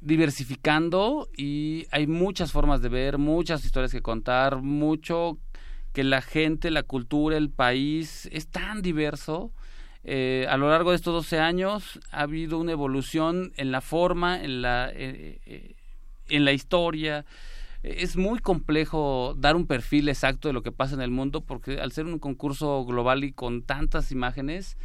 diversificando 0.00 1.28
y 1.36 1.88
hay 1.90 2.06
muchas 2.06 2.52
formas 2.52 2.80
de 2.80 2.90
ver, 2.90 3.18
muchas 3.18 3.64
historias 3.64 3.90
que 3.90 4.02
contar, 4.02 4.62
mucho 4.62 5.36
que 5.92 6.04
la 6.04 6.22
gente, 6.22 6.70
la 6.70 6.84
cultura, 6.84 7.36
el 7.38 7.50
país 7.50 8.28
es 8.30 8.46
tan 8.46 8.80
diverso. 8.80 9.50
Eh, 10.04 10.46
a 10.48 10.56
lo 10.56 10.70
largo 10.70 10.90
de 10.90 10.96
estos 10.96 11.12
12 11.12 11.40
años 11.40 11.98
ha 12.12 12.20
habido 12.20 12.56
una 12.60 12.70
evolución 12.70 13.52
en 13.56 13.72
la 13.72 13.80
forma, 13.80 14.40
en 14.40 14.62
la, 14.62 14.90
eh, 14.90 15.40
eh, 15.46 15.74
en 16.28 16.44
la 16.44 16.52
historia. 16.52 17.24
Es 17.82 18.16
muy 18.16 18.38
complejo 18.38 19.34
dar 19.36 19.56
un 19.56 19.66
perfil 19.66 20.08
exacto 20.08 20.48
de 20.48 20.54
lo 20.54 20.62
que 20.62 20.70
pasa 20.70 20.94
en 20.94 21.00
el 21.00 21.10
mundo 21.10 21.40
porque 21.40 21.80
al 21.80 21.92
ser 21.92 22.06
un 22.06 22.18
concurso 22.18 22.84
global 22.84 23.24
y 23.24 23.32
con 23.32 23.62
tantas 23.62 24.12
imágenes, 24.12 24.76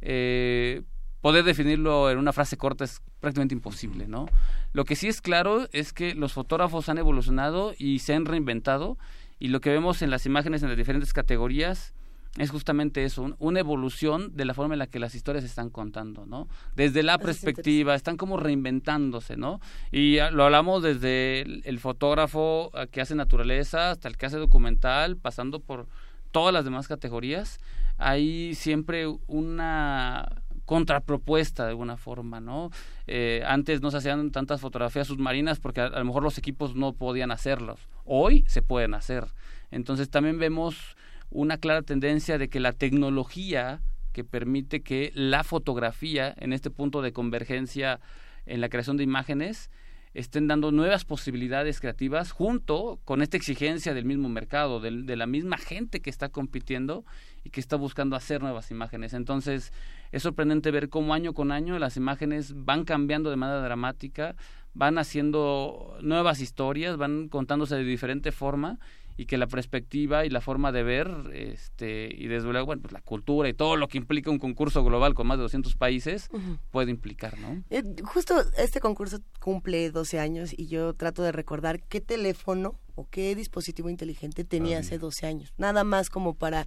eh, 0.00 0.82
poder 1.20 1.44
definirlo 1.44 2.10
en 2.10 2.18
una 2.18 2.32
frase 2.32 2.56
corta 2.56 2.84
es 2.84 3.02
prácticamente 3.20 3.54
imposible, 3.54 4.06
¿no? 4.06 4.26
Lo 4.72 4.84
que 4.84 4.94
sí 4.94 5.08
es 5.08 5.20
claro 5.20 5.68
es 5.72 5.92
que 5.92 6.14
los 6.14 6.32
fotógrafos 6.32 6.88
han 6.88 6.98
evolucionado 6.98 7.74
y 7.76 7.98
se 7.98 8.14
han 8.14 8.26
reinventado 8.26 8.96
y 9.38 9.48
lo 9.48 9.60
que 9.60 9.70
vemos 9.70 10.02
en 10.02 10.10
las 10.10 10.24
imágenes 10.24 10.62
en 10.62 10.68
las 10.68 10.78
diferentes 10.78 11.12
categorías 11.12 11.95
es 12.38 12.50
justamente 12.50 13.04
eso, 13.04 13.22
un- 13.22 13.36
una 13.38 13.60
evolución 13.60 14.36
de 14.36 14.44
la 14.44 14.52
forma 14.54 14.74
en 14.74 14.78
la 14.78 14.86
que 14.86 14.98
las 14.98 15.14
historias 15.14 15.42
se 15.42 15.48
están 15.48 15.70
contando, 15.70 16.26
¿no? 16.26 16.48
Desde 16.74 17.02
la 17.02 17.14
Eso 17.14 17.20
es 17.20 17.26
perspectiva, 17.26 17.94
están 17.94 18.16
como 18.16 18.36
reinventándose, 18.36 19.36
¿no? 19.36 19.60
Y 19.90 20.18
lo 20.32 20.44
hablamos 20.44 20.82
desde 20.82 21.40
el, 21.40 21.62
el 21.64 21.78
fotógrafo 21.78 22.70
que 22.90 23.00
hace 23.00 23.14
naturaleza 23.14 23.90
hasta 23.92 24.08
el 24.08 24.16
que 24.16 24.26
hace 24.26 24.36
documental, 24.36 25.16
pasando 25.16 25.60
por 25.60 25.86
todas 26.30 26.52
las 26.52 26.64
demás 26.64 26.88
categorías. 26.88 27.58
Hay 27.96 28.54
siempre 28.54 29.06
una 29.26 30.42
contrapropuesta 30.66 31.62
de 31.64 31.70
alguna 31.70 31.96
forma, 31.96 32.40
¿no? 32.40 32.70
Eh, 33.06 33.42
antes 33.46 33.80
no 33.80 33.90
se 33.90 33.98
hacían 33.98 34.30
tantas 34.32 34.60
fotografías 34.60 35.06
submarinas 35.06 35.58
porque 35.60 35.80
a, 35.80 35.86
a, 35.86 35.98
lo 36.00 36.04
mejor 36.04 36.22
los 36.22 36.36
equipos 36.38 36.74
no 36.74 36.92
podían 36.92 37.30
hacerlos. 37.30 37.80
Hoy 38.04 38.44
se 38.48 38.62
pueden 38.62 38.92
hacer. 38.94 39.26
Entonces 39.70 40.10
también 40.10 40.38
vemos 40.38 40.96
una 41.30 41.58
clara 41.58 41.82
tendencia 41.82 42.38
de 42.38 42.48
que 42.48 42.60
la 42.60 42.72
tecnología 42.72 43.80
que 44.12 44.24
permite 44.24 44.82
que 44.82 45.12
la 45.14 45.44
fotografía, 45.44 46.34
en 46.38 46.52
este 46.52 46.70
punto 46.70 47.02
de 47.02 47.12
convergencia 47.12 48.00
en 48.46 48.60
la 48.60 48.68
creación 48.68 48.96
de 48.96 49.04
imágenes, 49.04 49.70
estén 50.14 50.48
dando 50.48 50.72
nuevas 50.72 51.04
posibilidades 51.04 51.78
creativas 51.78 52.30
junto 52.30 52.98
con 53.04 53.20
esta 53.20 53.36
exigencia 53.36 53.92
del 53.92 54.06
mismo 54.06 54.30
mercado, 54.30 54.80
de, 54.80 55.02
de, 55.02 55.16
la 55.16 55.26
misma 55.26 55.58
gente 55.58 56.00
que 56.00 56.08
está 56.08 56.30
compitiendo 56.30 57.04
y 57.44 57.50
que 57.50 57.60
está 57.60 57.76
buscando 57.76 58.16
hacer 58.16 58.40
nuevas 58.40 58.70
imágenes. 58.70 59.12
Entonces, 59.12 59.74
es 60.12 60.22
sorprendente 60.22 60.70
ver 60.70 60.88
cómo 60.88 61.12
año 61.12 61.34
con 61.34 61.52
año 61.52 61.78
las 61.78 61.98
imágenes 61.98 62.54
van 62.56 62.86
cambiando 62.86 63.28
de 63.28 63.36
manera 63.36 63.60
dramática, 63.60 64.36
van 64.72 64.96
haciendo 64.96 65.98
nuevas 66.00 66.40
historias, 66.40 66.96
van 66.96 67.28
contándose 67.28 67.76
de 67.76 67.84
diferente 67.84 68.32
forma 68.32 68.78
y 69.16 69.26
que 69.26 69.38
la 69.38 69.46
perspectiva 69.46 70.24
y 70.24 70.30
la 70.30 70.40
forma 70.40 70.72
de 70.72 70.82
ver 70.82 71.10
este 71.32 72.08
y 72.14 72.26
desde 72.28 72.50
luego 72.50 72.66
bueno, 72.66 72.82
pues 72.82 72.92
la 72.92 73.00
cultura 73.00 73.48
y 73.48 73.54
todo 73.54 73.76
lo 73.76 73.88
que 73.88 73.98
implica 73.98 74.30
un 74.30 74.38
concurso 74.38 74.84
global 74.84 75.14
con 75.14 75.26
más 75.26 75.38
de 75.38 75.42
200 75.42 75.74
países 75.76 76.28
uh 76.32 76.38
-huh. 76.38 76.58
puede 76.70 76.90
implicar, 76.90 77.38
¿no? 77.38 77.62
Eh, 77.70 77.82
justo 78.04 78.34
este 78.58 78.80
concurso 78.80 79.18
cumple 79.40 79.90
12 79.90 80.20
años 80.20 80.52
y 80.56 80.66
yo 80.66 80.94
trato 80.94 81.22
de 81.22 81.32
recordar 81.32 81.82
qué 81.82 82.00
teléfono 82.00 82.78
o 82.96 83.06
qué 83.08 83.34
dispositivo 83.34 83.90
inteligente 83.90 84.42
tenía 84.42 84.78
hace 84.78 84.98
12 84.98 85.26
años. 85.26 85.52
Nada 85.58 85.84
más 85.84 86.10
como 86.10 86.34
para... 86.34 86.66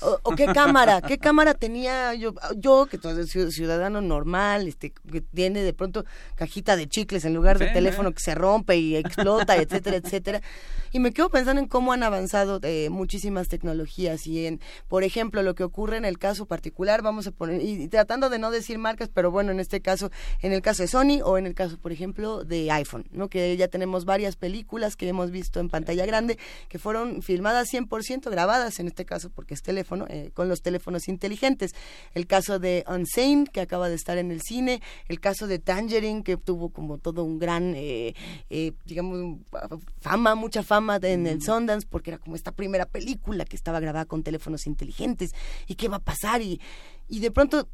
O, 0.00 0.18
o, 0.24 0.34
qué 0.34 0.46
cámara, 0.46 1.00
qué 1.00 1.18
cámara 1.18 1.54
tenía 1.54 2.14
yo, 2.14 2.34
yo 2.56 2.86
que 2.86 2.98
todo 2.98 3.20
es 3.20 3.30
ciudadano 3.30 4.00
normal, 4.00 4.68
este, 4.68 4.92
que 5.10 5.20
tiene 5.20 5.62
de 5.62 5.72
pronto 5.72 6.04
cajita 6.34 6.76
de 6.76 6.88
chicles 6.88 7.24
en 7.24 7.34
lugar 7.34 7.58
de 7.58 7.68
sí, 7.68 7.74
teléfono 7.74 8.10
¿eh? 8.10 8.14
que 8.14 8.20
se 8.20 8.34
rompe 8.34 8.76
y 8.76 8.96
explota, 8.96 9.56
etcétera, 9.56 9.96
etcétera. 9.96 10.42
Y 10.90 11.00
me 11.00 11.12
quedo 11.12 11.28
pensando 11.28 11.60
en 11.60 11.68
cómo 11.68 11.92
han 11.92 12.02
avanzado 12.02 12.60
eh, 12.62 12.88
muchísimas 12.90 13.48
tecnologías 13.48 14.26
y 14.26 14.46
en, 14.46 14.60
por 14.88 15.04
ejemplo, 15.04 15.42
lo 15.42 15.54
que 15.54 15.62
ocurre 15.62 15.96
en 15.96 16.04
el 16.04 16.18
caso 16.18 16.46
particular, 16.46 17.02
vamos 17.02 17.26
a 17.26 17.30
poner, 17.30 17.62
y, 17.62 17.84
y 17.84 17.88
tratando 17.88 18.30
de 18.30 18.38
no 18.38 18.50
decir 18.50 18.78
marcas, 18.78 19.10
pero 19.12 19.30
bueno, 19.30 19.52
en 19.52 19.60
este 19.60 19.80
caso, 19.80 20.10
en 20.40 20.52
el 20.52 20.62
caso 20.62 20.82
de 20.82 20.88
Sony 20.88 21.20
o 21.22 21.38
en 21.38 21.46
el 21.46 21.54
caso, 21.54 21.78
por 21.78 21.92
ejemplo, 21.92 22.42
de 22.42 22.70
iPhone, 22.72 23.06
¿no? 23.12 23.28
Que 23.28 23.56
ya 23.56 23.68
tenemos 23.68 24.04
varias 24.04 24.36
películas 24.36 24.96
que 24.96 25.08
hemos 25.08 25.30
visto 25.30 25.60
en 25.60 25.67
pantalla 25.68 26.06
grande 26.06 26.38
que 26.68 26.78
fueron 26.78 27.22
filmadas 27.22 27.68
100% 27.72 28.30
grabadas 28.30 28.80
en 28.80 28.88
este 28.88 29.04
caso 29.04 29.30
porque 29.30 29.54
es 29.54 29.62
teléfono 29.62 30.06
eh, 30.08 30.30
con 30.34 30.48
los 30.48 30.62
teléfonos 30.62 31.08
inteligentes. 31.08 31.72
El 32.14 32.26
caso 32.26 32.58
de 32.58 32.84
Unsane 32.88 33.46
que 33.52 33.60
acaba 33.60 33.88
de 33.88 33.94
estar 33.94 34.18
en 34.18 34.30
el 34.30 34.42
cine. 34.42 34.80
El 35.08 35.20
caso 35.20 35.46
de 35.46 35.58
Tangerine 35.58 36.22
que 36.22 36.36
tuvo 36.36 36.70
como 36.70 36.98
todo 36.98 37.24
un 37.24 37.38
gran 37.38 37.74
eh, 37.76 38.14
eh, 38.50 38.72
digamos 38.84 39.38
fama 40.00 40.34
mucha 40.34 40.62
fama 40.62 40.98
en 41.02 41.26
el 41.26 41.42
Sundance 41.42 41.86
porque 41.88 42.10
era 42.10 42.18
como 42.18 42.36
esta 42.36 42.52
primera 42.52 42.86
película 42.86 43.44
que 43.44 43.56
estaba 43.56 43.80
grabada 43.80 44.04
con 44.04 44.22
teléfonos 44.22 44.66
inteligentes. 44.66 45.30
Y 45.66 45.74
qué 45.74 45.88
va 45.88 45.96
a 45.96 46.00
pasar 46.00 46.42
y 46.42 46.60
y 47.08 47.20
de 47.20 47.30
pronto 47.30 47.68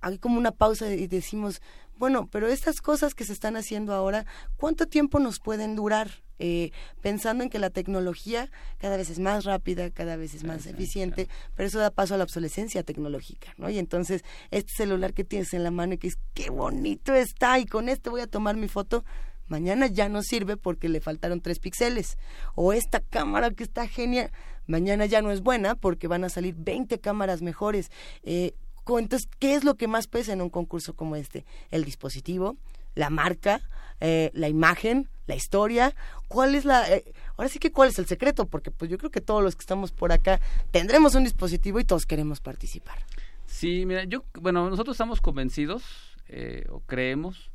hay 0.00 0.18
como 0.18 0.38
una 0.38 0.52
pausa 0.52 0.92
y 0.92 1.08
decimos, 1.08 1.60
bueno, 1.98 2.28
pero 2.30 2.48
estas 2.48 2.80
cosas 2.80 3.14
que 3.14 3.24
se 3.24 3.32
están 3.32 3.56
haciendo 3.56 3.94
ahora, 3.94 4.26
¿cuánto 4.56 4.86
tiempo 4.86 5.18
nos 5.18 5.38
pueden 5.38 5.76
durar? 5.76 6.10
Eh, 6.38 6.70
pensando 7.00 7.42
en 7.44 7.48
que 7.48 7.58
la 7.58 7.70
tecnología 7.70 8.50
cada 8.76 8.98
vez 8.98 9.08
es 9.08 9.18
más 9.18 9.44
rápida, 9.44 9.90
cada 9.90 10.16
vez 10.16 10.34
es 10.34 10.44
más 10.44 10.66
eficiente, 10.66 11.28
pero 11.54 11.66
eso 11.66 11.78
da 11.78 11.90
paso 11.90 12.14
a 12.14 12.18
la 12.18 12.24
obsolescencia 12.24 12.82
tecnológica, 12.82 13.54
¿no? 13.56 13.70
Y 13.70 13.78
entonces 13.78 14.22
este 14.50 14.70
celular 14.76 15.14
que 15.14 15.24
tienes 15.24 15.54
en 15.54 15.64
la 15.64 15.70
mano 15.70 15.94
y 15.94 15.98
que 15.98 16.08
es 16.08 16.18
qué 16.34 16.50
bonito 16.50 17.14
está 17.14 17.58
y 17.58 17.64
con 17.64 17.88
este 17.88 18.10
voy 18.10 18.20
a 18.20 18.26
tomar 18.26 18.56
mi 18.56 18.68
foto, 18.68 19.02
mañana 19.48 19.86
ya 19.86 20.10
no 20.10 20.22
sirve 20.22 20.58
porque 20.58 20.90
le 20.90 21.00
faltaron 21.00 21.40
tres 21.40 21.58
píxeles. 21.58 22.18
O 22.54 22.74
esta 22.74 23.00
cámara 23.00 23.50
que 23.52 23.64
está 23.64 23.88
genial, 23.88 24.30
mañana 24.66 25.06
ya 25.06 25.22
no 25.22 25.30
es 25.30 25.40
buena 25.40 25.74
porque 25.74 26.06
van 26.06 26.24
a 26.24 26.28
salir 26.28 26.54
20 26.58 26.98
cámaras 27.00 27.40
mejores. 27.40 27.90
Eh, 28.24 28.54
entonces, 28.98 29.28
¿qué 29.38 29.54
es 29.54 29.64
lo 29.64 29.74
que 29.74 29.88
más 29.88 30.06
pesa 30.06 30.32
en 30.32 30.40
un 30.40 30.50
concurso 30.50 30.94
como 30.94 31.16
este? 31.16 31.44
El 31.70 31.84
dispositivo, 31.84 32.56
la 32.94 33.10
marca, 33.10 33.60
eh, 34.00 34.30
la 34.34 34.48
imagen, 34.48 35.08
la 35.26 35.34
historia. 35.34 35.94
¿Cuál 36.28 36.54
es 36.54 36.64
la... 36.64 36.88
Eh, 36.90 37.04
ahora 37.36 37.48
sí 37.48 37.58
que 37.58 37.72
cuál 37.72 37.88
es 37.88 37.98
el 37.98 38.06
secreto? 38.06 38.46
Porque 38.46 38.70
pues 38.70 38.90
yo 38.90 38.98
creo 38.98 39.10
que 39.10 39.20
todos 39.20 39.42
los 39.42 39.56
que 39.56 39.60
estamos 39.60 39.92
por 39.92 40.12
acá 40.12 40.40
tendremos 40.70 41.14
un 41.14 41.24
dispositivo 41.24 41.80
y 41.80 41.84
todos 41.84 42.06
queremos 42.06 42.40
participar. 42.40 42.98
Sí, 43.46 43.84
mira, 43.86 44.04
yo, 44.04 44.24
bueno, 44.40 44.68
nosotros 44.70 44.94
estamos 44.94 45.20
convencidos 45.20 45.82
eh, 46.28 46.66
o 46.70 46.80
creemos 46.80 47.50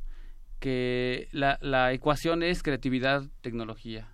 que 0.58 1.28
la, 1.32 1.58
la 1.60 1.92
ecuación 1.92 2.42
es 2.42 2.62
creatividad, 2.62 3.24
tecnología, 3.40 4.08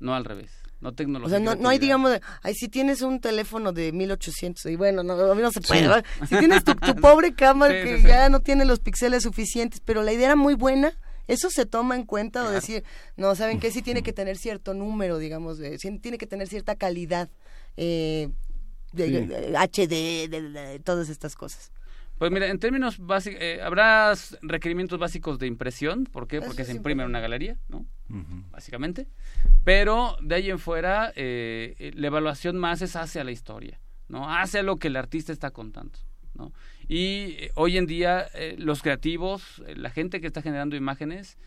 no 0.00 0.14
al 0.14 0.24
revés 0.24 0.63
no 0.84 0.94
tecnología. 0.94 1.26
O 1.26 1.30
sea, 1.30 1.40
no, 1.40 1.60
no 1.60 1.68
hay, 1.70 1.78
digamos, 1.78 2.20
ay, 2.42 2.54
si 2.54 2.68
tienes 2.68 3.00
un 3.00 3.18
teléfono 3.18 3.72
de 3.72 3.90
1800, 3.90 4.66
y 4.66 4.76
bueno, 4.76 5.02
no, 5.02 5.14
a 5.14 5.34
mí 5.34 5.40
no 5.40 5.50
se 5.50 5.62
puede, 5.62 5.82
sí. 5.82 6.26
si 6.28 6.38
tienes 6.38 6.62
tu, 6.62 6.74
tu 6.74 6.94
pobre 6.96 7.34
cámara 7.34 7.74
sí, 7.82 7.88
que 7.88 7.98
sí, 7.98 8.06
ya 8.06 8.28
no 8.28 8.40
tiene 8.40 8.66
los 8.66 8.80
píxeles 8.80 9.22
suficientes, 9.22 9.80
pero 9.80 10.02
la 10.02 10.12
idea 10.12 10.26
era 10.26 10.36
muy 10.36 10.54
buena, 10.54 10.92
eso 11.26 11.48
se 11.48 11.64
toma 11.64 11.96
en 11.96 12.04
cuenta 12.04 12.40
claro. 12.40 12.50
o 12.50 12.52
decir, 12.52 12.84
no, 13.16 13.34
¿saben 13.34 13.58
qué? 13.60 13.70
Sí 13.70 13.80
tiene 13.80 14.02
que 14.02 14.12
tener 14.12 14.36
cierto 14.36 14.74
número, 14.74 15.18
digamos, 15.18 15.56
de, 15.58 15.78
tiene 15.78 16.18
que 16.18 16.26
tener 16.26 16.48
cierta 16.48 16.76
calidad, 16.76 17.30
eh, 17.78 18.28
de, 18.92 19.26
de, 19.26 19.56
HD, 19.56 20.28
de, 20.28 20.50
de, 20.50 20.78
todas 20.80 21.08
estas 21.08 21.34
cosas. 21.34 21.72
Pues 22.18 22.30
mira, 22.30 22.48
en 22.48 22.58
términos 22.58 22.98
básicos, 22.98 23.40
eh, 23.40 23.60
habrá 23.62 24.12
requerimientos 24.42 24.98
básicos 24.98 25.38
de 25.38 25.46
impresión, 25.46 26.04
¿por 26.04 26.28
qué? 26.28 26.40
Porque 26.40 26.62
Eso 26.62 26.70
se 26.70 26.76
imprime 26.76 27.02
en 27.02 27.08
una 27.08 27.20
galería, 27.20 27.58
¿no? 27.68 27.86
Uh 28.08 28.16
-huh. 28.16 28.50
Básicamente. 28.50 29.08
Pero 29.64 30.16
de 30.20 30.34
ahí 30.34 30.50
en 30.50 30.58
fuera, 30.58 31.12
eh, 31.16 31.92
la 31.94 32.06
evaluación 32.08 32.56
más 32.56 32.82
es 32.82 32.96
hacia 32.96 33.24
la 33.24 33.30
historia, 33.30 33.80
¿no? 34.08 34.30
Hacia 34.30 34.62
lo 34.62 34.76
que 34.76 34.88
el 34.88 34.96
artista 34.96 35.32
está 35.32 35.50
contando, 35.50 35.98
¿no? 36.34 36.52
Y 36.86 37.36
eh, 37.38 37.50
hoy 37.54 37.78
en 37.78 37.86
día, 37.86 38.26
eh, 38.34 38.56
los 38.58 38.82
creativos, 38.82 39.62
la 39.74 39.90
gente 39.90 40.20
que 40.20 40.26
está 40.26 40.42
generando 40.42 40.76
imágenes, 40.76 41.38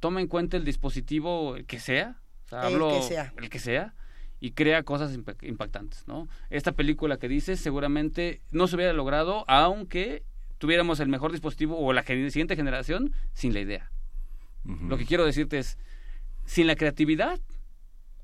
toma 0.00 0.22
en 0.22 0.26
cuenta 0.26 0.56
el 0.56 0.64
dispositivo 0.64 1.54
que 1.66 1.78
sea, 1.80 2.16
o 2.46 2.48
sea, 2.48 2.60
el 2.66 2.74
hablo, 2.76 2.88
que 2.88 3.02
sea. 3.02 3.34
el 3.36 3.50
que 3.50 3.58
sea, 3.58 3.94
y 4.40 4.52
crea 4.52 4.82
cosas 4.84 5.14
impactantes, 5.42 6.06
¿no? 6.06 6.28
Esta 6.48 6.72
película 6.72 7.18
que 7.18 7.28
dices 7.28 7.60
seguramente 7.60 8.40
no 8.52 8.68
se 8.68 8.76
hubiera 8.76 8.94
logrado 8.94 9.44
aunque 9.48 10.24
tuviéramos 10.58 11.00
el 11.00 11.08
mejor 11.08 11.32
dispositivo 11.32 11.78
o 11.78 11.92
la 11.92 12.02
siguiente 12.04 12.56
generación 12.56 13.12
sin 13.34 13.52
la 13.52 13.60
idea. 13.60 13.90
Uh 14.66 14.70
-huh. 14.70 14.88
Lo 14.88 14.98
que 14.98 15.06
quiero 15.06 15.24
decirte 15.24 15.58
es, 15.58 15.78
sin 16.44 16.66
la 16.66 16.76
creatividad 16.76 17.40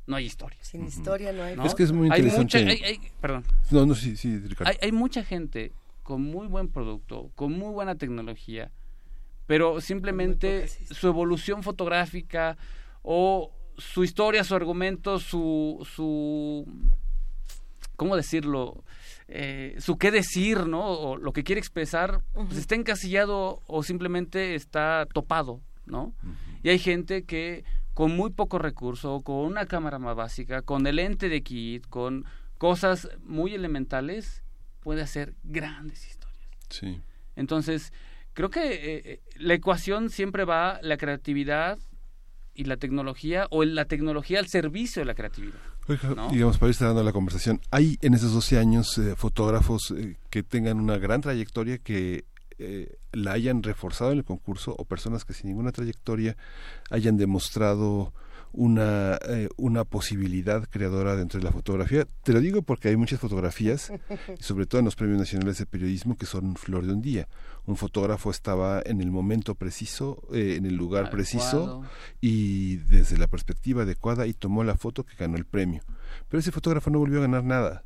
no 0.07 0.16
hay 0.16 0.26
historia. 0.26 0.59
Sin 0.62 0.83
uh 0.83 0.85
-huh. 0.85 0.88
historia 0.88 1.33
no 1.33 1.42
hay. 1.42 1.57
¿no? 1.57 1.64
Es 1.64 1.74
que 1.74 1.85
es 1.85 1.92
muy 1.92 2.09
interesante. 2.09 2.59
Hay 2.59 2.64
mucha, 2.64 2.87
hay, 2.87 2.92
hay, 2.92 3.11
perdón. 3.20 3.44
No, 3.70 3.87
no, 3.87 3.94
sí, 3.94 4.16
sí, 4.16 4.38
Ricardo. 4.38 4.70
Hay, 4.70 4.76
hay, 4.83 4.92
mucha 4.92 5.24
gente 5.24 5.72
con 6.02 6.22
muy 6.22 6.48
buen 6.48 6.68
producto, 6.68 7.31
con 7.35 7.52
muy 7.52 7.72
buena 7.72 7.94
tecnología, 7.94 8.70
pero 9.46 9.81
simplemente 9.81 10.68
su 10.68 11.07
evolución 11.07 11.62
fotográfica 11.62 12.57
o 13.02 13.52
su 13.78 14.05
historia, 14.05 14.44
su 14.44 14.55
argumento, 14.55 15.18
su, 15.18 15.87
su 15.94 16.66
¿cómo 17.96 18.16
decirlo? 18.16 18.85
Eh, 19.28 19.76
su 19.78 19.96
qué 19.96 20.11
decir, 20.11 20.66
¿no? 20.66 20.85
O 20.87 21.16
lo 21.16 21.33
que 21.33 21.44
quiere 21.44 21.61
expresar, 21.61 22.22
uh 22.35 22.42
-huh. 22.42 22.46
pues 22.46 22.59
está 22.59 22.74
encasillado 22.74 23.62
o 23.66 23.83
simplemente 23.83 24.55
está 24.55 25.07
topado, 25.12 25.61
¿no? 25.87 26.14
Uh 26.23 26.29
-huh. 26.29 26.61
Y 26.62 26.68
hay 26.71 26.79
gente 26.79 27.25
que 27.25 27.64
con 27.95 28.16
muy 28.16 28.31
poco 28.31 28.59
recurso, 28.59 29.21
con 29.21 29.37
una 29.37 29.66
cámara 29.66 29.99
más 29.99 30.16
básica, 30.16 30.62
con 30.62 30.87
el 30.87 30.97
lente 30.97 31.29
de 31.29 31.42
kit, 31.42 31.87
con 31.88 32.25
cosas 32.59 33.09
muy 33.23 33.55
elementales, 33.55 34.42
puede 34.81 35.03
hacer 35.03 35.35
grandes 35.42 36.07
historias. 36.07 36.49
Sí. 36.71 37.01
Entonces, 37.37 37.92
creo 38.33 38.51
que 38.51 39.03
eh, 39.05 39.21
la 39.37 39.55
ecuación 39.55 40.11
siempre 40.11 40.45
va 40.45 40.79
la 40.83 40.97
creatividad 40.97 41.79
y 42.55 42.64
la 42.64 42.77
tecnología 42.77 43.47
o 43.51 43.64
la 43.64 43.87
tecnología 43.87 44.38
al 44.38 44.47
servicio 44.49 45.01
de 45.01 45.07
la 45.07 45.14
creatividad. 45.14 45.59
¿no? 46.14 46.31
Digamos, 46.31 46.59
para 46.59 46.71
ir 46.71 46.77
dando 46.79 47.03
la 47.03 47.12
conversación, 47.12 47.61
¿hay 47.71 47.99
en 48.03 48.14
esos 48.14 48.33
12 48.33 48.59
años 48.59 48.99
eh, 48.99 49.14
fotógrafos 49.16 49.92
eh, 49.97 50.16
que 50.31 50.42
tengan 50.42 50.79
una 50.79 50.99
gran 50.99 51.21
trayectoria 51.21 51.79
que 51.79 52.25
eh, 52.64 52.98
la 53.12 53.33
hayan 53.33 53.62
reforzado 53.62 54.12
en 54.12 54.18
el 54.18 54.25
concurso 54.25 54.75
o 54.79 54.85
personas 54.85 55.25
que 55.25 55.35
sin 55.35 55.48
ninguna 55.48 55.72
trayectoria 55.72 56.37
hayan 56.90 57.16
demostrado 57.16 58.12
una, 58.53 59.18
eh, 59.29 59.48
una 59.57 59.85
posibilidad 59.85 60.68
creadora 60.68 61.16
dentro 61.16 61.40
de 61.40 61.44
la 61.44 61.53
fotografía. 61.53 62.07
Te 62.22 62.33
lo 62.33 62.40
digo 62.40 62.62
porque 62.62 62.88
hay 62.88 62.96
muchas 62.96 63.18
fotografías, 63.18 63.92
sobre 64.40 64.66
todo 64.66 64.79
en 64.79 64.85
los 64.85 64.94
premios 64.94 65.18
nacionales 65.18 65.59
de 65.59 65.66
periodismo, 65.66 66.16
que 66.16 66.27
son 66.27 66.57
flor 66.57 66.87
de 66.87 66.92
un 66.92 67.03
día. 67.03 67.29
Un 67.64 67.77
fotógrafo 67.77 68.31
estaba 68.31 68.83
en 68.85 69.01
el 69.01 69.11
momento 69.11 69.55
preciso, 69.55 70.22
eh, 70.33 70.57
en 70.57 70.66
el 70.66 70.77
lugar 70.77 71.07
Adecuado. 71.07 71.16
preciso 71.16 71.83
y 72.20 72.77
desde 72.77 73.18
la 73.18 73.27
perspectiva 73.27 73.83
adecuada 73.83 74.27
y 74.27 74.35
tomó 74.35 74.64
la 74.64 74.77
foto 74.77 75.05
que 75.05 75.16
ganó 75.16 75.37
el 75.37 75.46
premio. 75.46 75.83
Pero 76.29 76.40
ese 76.40 76.53
fotógrafo 76.53 76.90
no 76.90 76.98
volvió 76.98 77.18
a 77.18 77.22
ganar 77.22 77.44
nada 77.44 77.85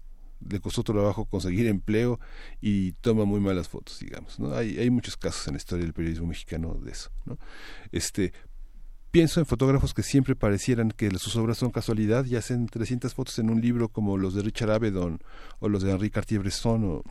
le 0.49 0.61
costó 0.61 0.83
trabajo 0.83 1.25
conseguir 1.25 1.67
empleo 1.67 2.21
y 2.61 2.93
toma 2.93 3.25
muy 3.25 3.41
malas 3.41 3.69
fotos, 3.69 3.99
digamos. 4.01 4.39
¿no? 4.39 4.55
Hay, 4.55 4.91
muchos 4.91 5.17
casos 5.17 5.47
en 5.49 5.55
la 5.55 5.59
historia 5.59 5.85
del 5.85 5.95
periodismo 5.95 6.27
mexicano 6.27 6.75
de 6.75 6.93
eso. 6.93 7.11
¿no? 7.25 7.39
Este, 7.93 8.33
pienso 9.11 9.41
en 9.41 9.47
fotógrafos 9.47 9.95
que 9.95 10.03
siempre 10.03 10.37
parecieran 10.37 10.91
que 10.91 11.11
sus 11.19 11.37
obras 11.37 11.59
son 11.59 11.71
casualidad 11.71 12.25
y 12.27 12.37
hacen 12.37 12.67
300 12.67 13.15
fotos 13.15 13.39
en 13.39 13.51
un 13.51 13.61
libro 13.61 13.89
como 13.89 14.19
los 14.19 14.35
de 14.35 14.43
Richard 14.43 14.71
Avedon 14.71 15.21
o 15.59 15.69
los 15.69 15.83
de 15.83 15.93
Henri 15.93 16.11
Cartier-Bresson 16.11 16.85
o 16.85 17.03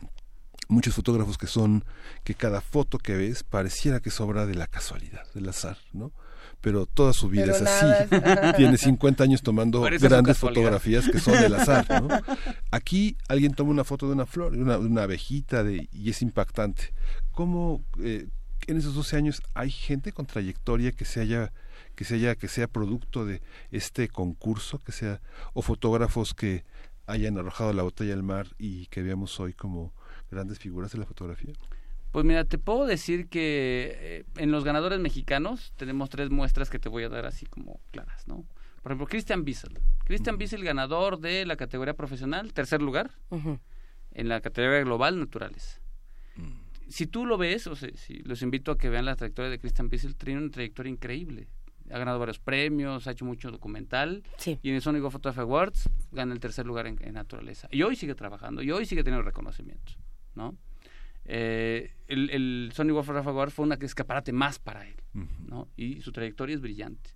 muchos 0.68 0.94
fotógrafos 0.94 1.38
que 1.38 1.46
son 1.46 1.84
que 2.24 2.34
cada 2.34 2.60
foto 2.60 2.98
que 2.98 3.16
ves 3.16 3.42
pareciera 3.42 4.00
que 4.00 4.08
es 4.08 4.20
obra 4.20 4.46
de 4.46 4.54
la 4.54 4.66
casualidad, 4.66 5.24
del 5.34 5.48
azar, 5.48 5.78
¿no? 5.92 6.12
Pero 6.60 6.86
toda 6.86 7.12
su 7.12 7.28
vida 7.28 7.44
Pero 7.44 7.56
es 7.56 7.62
así. 7.62 7.86
es- 8.10 8.56
Tiene 8.56 8.76
50 8.78 9.24
años 9.24 9.42
tomando 9.42 9.80
grandes 9.82 10.38
fotografías 10.38 11.08
que 11.08 11.18
son 11.20 11.34
del 11.40 11.54
azar, 11.54 11.86
¿no? 12.02 12.08
Aquí 12.70 13.16
alguien 13.28 13.54
toma 13.54 13.70
una 13.70 13.84
foto 13.84 14.06
de 14.06 14.12
una 14.14 14.26
flor, 14.26 14.52
de 14.52 14.62
una, 14.62 14.78
de 14.78 14.86
una 14.86 15.02
abejita 15.04 15.62
de, 15.64 15.88
y 15.92 16.10
es 16.10 16.22
impactante. 16.22 16.92
¿Cómo 17.32 17.84
eh, 18.02 18.26
en 18.66 18.76
esos 18.78 18.94
12 18.94 19.16
años 19.16 19.42
hay 19.54 19.70
gente 19.70 20.12
con 20.12 20.26
trayectoria 20.26 20.92
que 20.92 21.04
se 21.04 21.20
haya 21.20 21.52
que 21.94 22.04
se 22.04 22.16
haya 22.16 22.34
que 22.34 22.48
sea 22.48 22.66
producto 22.68 23.24
de 23.24 23.40
este 23.70 24.08
concurso, 24.08 24.78
que 24.78 24.92
sea 24.92 25.20
o 25.54 25.62
fotógrafos 25.62 26.34
que 26.34 26.64
hayan 27.06 27.38
arrojado 27.38 27.72
la 27.72 27.82
botella 27.84 28.12
al 28.12 28.22
mar 28.22 28.48
y 28.58 28.86
que 28.88 29.02
veamos 29.02 29.38
hoy 29.40 29.54
como 29.54 29.94
grandes 30.30 30.58
figuras 30.58 30.92
de 30.92 30.98
la 30.98 31.06
fotografía? 31.06 31.54
Pues 32.16 32.24
mira, 32.24 32.44
te 32.44 32.56
puedo 32.56 32.86
decir 32.86 33.28
que 33.28 33.92
eh, 33.94 34.24
en 34.38 34.50
los 34.50 34.64
ganadores 34.64 34.98
mexicanos 35.00 35.74
tenemos 35.76 36.08
tres 36.08 36.30
muestras 36.30 36.70
que 36.70 36.78
te 36.78 36.88
voy 36.88 37.02
a 37.04 37.10
dar 37.10 37.26
así 37.26 37.44
como 37.44 37.78
claras, 37.90 38.26
¿no? 38.26 38.46
Por 38.82 38.90
ejemplo, 38.92 39.06
Christian 39.06 39.44
Bissell. 39.44 39.78
Christian 40.06 40.38
Bissell, 40.38 40.64
ganador 40.64 41.20
de 41.20 41.44
la 41.44 41.56
categoría 41.56 41.92
profesional, 41.92 42.54
tercer 42.54 42.80
lugar, 42.80 43.10
Ujú. 43.28 43.60
en 44.12 44.28
la 44.30 44.40
categoría 44.40 44.80
global, 44.80 45.18
naturales. 45.20 45.82
Si 46.88 47.06
tú 47.06 47.26
lo 47.26 47.36
ves, 47.36 47.66
o 47.66 47.76
sea, 47.76 47.90
si 47.96 48.20
los 48.20 48.40
invito 48.40 48.72
a 48.72 48.78
que 48.78 48.88
vean 48.88 49.04
la 49.04 49.14
trayectoria 49.14 49.50
de 49.50 49.58
Christian 49.58 49.90
Bissell, 49.90 50.16
tiene 50.16 50.40
una 50.40 50.50
trayectoria 50.50 50.90
increíble. 50.90 51.48
Ha 51.90 51.98
ganado 51.98 52.18
varios 52.18 52.38
premios, 52.38 53.06
ha 53.06 53.10
hecho 53.10 53.26
mucho 53.26 53.50
documental. 53.50 54.22
Sí. 54.38 54.58
Y 54.62 54.70
en 54.70 54.76
el 54.76 54.80
Sonic 54.80 55.02
Photography 55.02 55.40
Awards 55.42 55.90
gana 56.12 56.32
el 56.32 56.40
tercer 56.40 56.64
lugar 56.64 56.86
en, 56.86 56.96
en 57.02 57.12
naturaleza. 57.12 57.68
Y 57.70 57.82
hoy 57.82 57.94
sigue 57.94 58.14
trabajando, 58.14 58.62
y 58.62 58.70
hoy 58.70 58.86
sigue 58.86 59.04
teniendo 59.04 59.22
reconocimientos, 59.22 59.98
¿no? 60.34 60.56
Eh, 61.28 61.92
el, 62.08 62.30
el 62.30 62.70
Sonic 62.74 62.94
Photography 62.96 63.28
Awards 63.30 63.52
fue 63.54 63.64
un 63.66 63.72
escaparate 63.72 64.32
más 64.32 64.58
para 64.58 64.86
él, 64.86 64.94
¿no? 65.46 65.68
Y 65.76 66.00
su 66.02 66.12
trayectoria 66.12 66.54
es 66.54 66.60
brillante. 66.60 67.10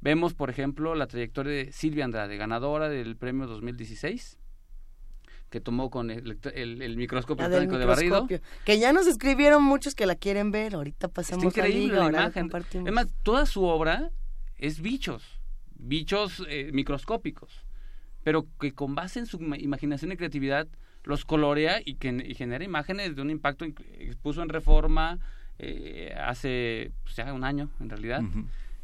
Vemos, 0.00 0.34
por 0.34 0.50
ejemplo, 0.50 0.94
la 0.94 1.06
trayectoria 1.06 1.52
de 1.52 1.72
Silvia 1.72 2.04
Andrade, 2.04 2.36
ganadora 2.36 2.88
del 2.88 3.16
premio 3.16 3.46
2016, 3.46 4.38
que 5.50 5.60
tomó 5.60 5.88
con 5.90 6.10
el, 6.10 6.38
el- 6.54 6.82
el 6.82 6.96
microscopio 6.96 7.46
electrónico 7.46 7.78
de 7.78 7.84
barrido. 7.86 8.26
Que 8.64 8.78
ya 8.78 8.92
nos 8.92 9.06
escribieron 9.06 9.62
muchos 9.64 9.94
que 9.94 10.06
la 10.06 10.14
quieren 10.14 10.50
ver. 10.50 10.74
Ahorita 10.74 11.08
pasamos 11.08 11.44
Está 11.46 11.60
increíble 11.66 11.94
la 11.96 12.06
liga, 12.08 12.12
la 12.12 12.22
imagen. 12.24 12.42
compartimos. 12.44 12.88
Es 12.88 12.94
más, 12.94 13.08
toda 13.22 13.46
su 13.46 13.64
obra 13.64 14.10
es 14.56 14.80
bichos, 14.80 15.40
bichos 15.76 16.44
eh, 16.48 16.70
microscópicos, 16.72 17.64
pero 18.24 18.46
que 18.60 18.72
con 18.72 18.94
base 18.94 19.20
en 19.20 19.26
su 19.26 19.38
ima- 19.38 19.60
imaginación 19.60 20.12
y 20.12 20.16
creatividad 20.16 20.68
los 21.08 21.24
colorea 21.24 21.80
y 21.82 21.94
que 21.94 22.10
y 22.10 22.34
genera 22.34 22.62
imágenes 22.62 23.16
de 23.16 23.22
un 23.22 23.30
impacto 23.30 23.64
expuso 23.64 24.42
en 24.42 24.50
Reforma 24.50 25.18
eh, 25.58 26.14
hace 26.20 26.92
pues, 27.02 27.16
ya 27.16 27.32
un 27.32 27.44
año 27.44 27.70
en 27.80 27.88
realidad 27.88 28.20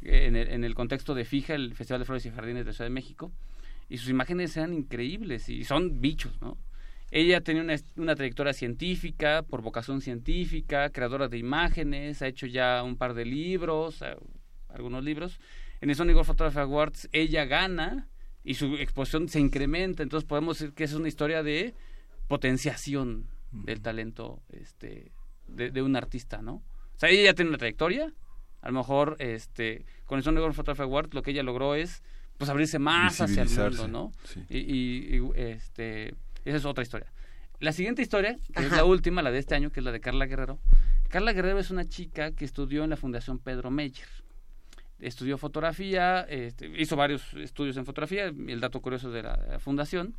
eh, 0.01 0.25
en, 0.25 0.35
el, 0.35 0.49
en 0.49 0.65
el 0.65 0.75
contexto 0.75 1.15
de 1.15 1.27
Fija, 1.27 1.55
el 1.55 1.75
Festival 1.75 2.01
de 2.01 2.07
Flores 2.07 2.25
y 2.25 2.31
Jardines 2.31 2.65
de 2.65 2.73
Ciudad 2.73 2.87
de 2.87 2.95
México, 2.95 3.31
y 3.91 3.99
sus 3.99 4.09
imágenes 4.09 4.57
eran 4.57 4.73
increíbles 4.73 5.51
y 5.51 5.65
son 5.65 6.01
bichos, 6.01 6.41
¿no? 6.41 6.57
Ella 7.11 7.43
tenía 7.43 7.61
una, 7.61 7.77
una 7.97 8.15
trayectoria 8.17 8.55
científica, 8.55 9.43
por 9.43 9.61
vocación 9.61 10.01
científica, 10.01 10.89
creadora 10.89 11.29
de 11.29 11.37
imágenes, 11.37 12.23
ha 12.23 12.27
hecho 12.27 12.47
ya 12.47 12.83
un 12.83 12.97
par 12.97 13.13
de 13.13 13.27
libros, 13.27 14.01
eh, 14.01 14.17
algunos 14.71 15.05
libros. 15.05 15.39
En 15.83 15.91
el 15.91 15.97
Sony 15.97 16.15
Gold 16.15 16.25
Photography 16.25 16.61
Awards 16.61 17.09
ella 17.13 17.45
gana 17.45 18.09
y 18.43 18.55
su 18.55 18.77
exposición 18.77 19.29
se 19.29 19.41
incrementa, 19.41 20.03
entonces 20.03 20.27
podemos 20.27 20.59
decir 20.59 20.75
que 20.75 20.85
es 20.85 20.95
una 20.95 21.09
historia 21.09 21.43
de 21.43 21.75
potenciación 22.29 23.27
del 23.53 23.81
talento 23.81 24.43
este, 24.51 25.13
de, 25.47 25.71
de 25.71 25.83
un 25.83 25.97
artista, 25.97 26.43
¿no? 26.43 26.55
O 26.55 26.99
sea, 26.99 27.09
ella 27.11 27.25
ya 27.25 27.35
tiene 27.35 27.49
una 27.51 27.59
trayectoria, 27.59 28.13
a 28.61 28.69
lo 28.69 28.75
mejor 28.75 29.17
este, 29.19 29.85
con 30.07 30.19
el 30.19 30.25
Sony 30.25 30.35
Gold 30.41 30.55
Photography 30.55 30.83
Awards 30.83 31.15
lo 31.15 31.23
que 31.23 31.31
ella 31.33 31.43
logró 31.43 31.75
es 31.75 32.03
pues 32.39 32.51
abrirse 32.51 32.79
más 32.79 33.21
hacia 33.21 33.43
el 33.43 33.49
mundo, 33.49 33.89
¿no? 33.89 34.13
sí. 34.25 34.43
Y, 34.49 34.59
y- 34.59 35.17
y, 35.19 35.31
este, 35.41 36.15
esa 36.45 36.57
es 36.57 36.65
otra 36.65 36.83
historia. 36.83 37.13
La 37.61 37.73
siguiente 37.73 38.03
historia, 38.03 38.37
que 38.55 38.65
es 38.67 38.73
la 38.73 38.85
última, 38.85 39.23
la 39.23 39.31
de 39.31 39.39
este 39.39 39.55
año, 39.55 39.71
que 39.71 39.81
es 39.81 39.85
la 39.85 39.93
de 39.93 40.01
Carla 40.01 40.27
Guerrero. 40.27 40.59
Carla 41.09 41.33
Guerrero 41.33 41.59
es 41.61 41.71
una 41.71 41.85
chica 41.85 42.33
que 42.33 42.45
estudió 42.45 42.83
en 42.83 42.91
la 42.91 42.97
Fundación 42.97 43.39
Pedro 43.39 43.71
Meyer. 43.71 44.09
Estudió 44.99 45.39
fotografía, 45.39 46.23
este, 46.23 46.67
hizo 46.81 46.97
varios 46.97 47.33
estudios 47.35 47.77
en 47.77 47.85
fotografía, 47.87 48.25
el 48.27 48.61
dato 48.61 48.81
curioso 48.81 49.11
de 49.11 49.23
la, 49.23 49.37
de 49.37 49.53
la 49.53 49.59
fundación. 49.61 50.15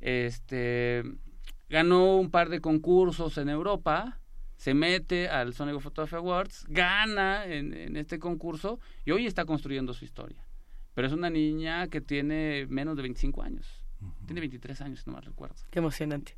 Este, 0.00 1.02
ganó 1.68 2.16
un 2.16 2.30
par 2.30 2.48
de 2.48 2.60
concursos 2.60 3.38
en 3.38 3.48
Europa, 3.48 4.20
se 4.56 4.74
mete 4.74 5.28
al 5.28 5.54
Sonic 5.54 5.80
Photography 5.80 6.16
Awards, 6.16 6.64
gana 6.68 7.44
en, 7.44 7.74
en 7.74 7.96
este 7.96 8.18
concurso 8.18 8.80
y 9.04 9.10
hoy 9.10 9.26
está 9.26 9.44
construyendo 9.44 9.92
su 9.92 10.04
historia. 10.04 10.46
Pero 10.94 11.08
es 11.08 11.12
una 11.12 11.28
niña 11.28 11.88
que 11.88 12.00
tiene 12.00 12.66
menos 12.68 12.96
de 12.96 13.02
25 13.02 13.42
años. 13.42 13.84
Tiene 14.26 14.40
23 14.40 14.80
años, 14.80 15.00
si 15.00 15.10
no 15.10 15.14
mal 15.14 15.22
recuerdo. 15.22 15.56
Qué 15.70 15.78
emocionante. 15.78 16.36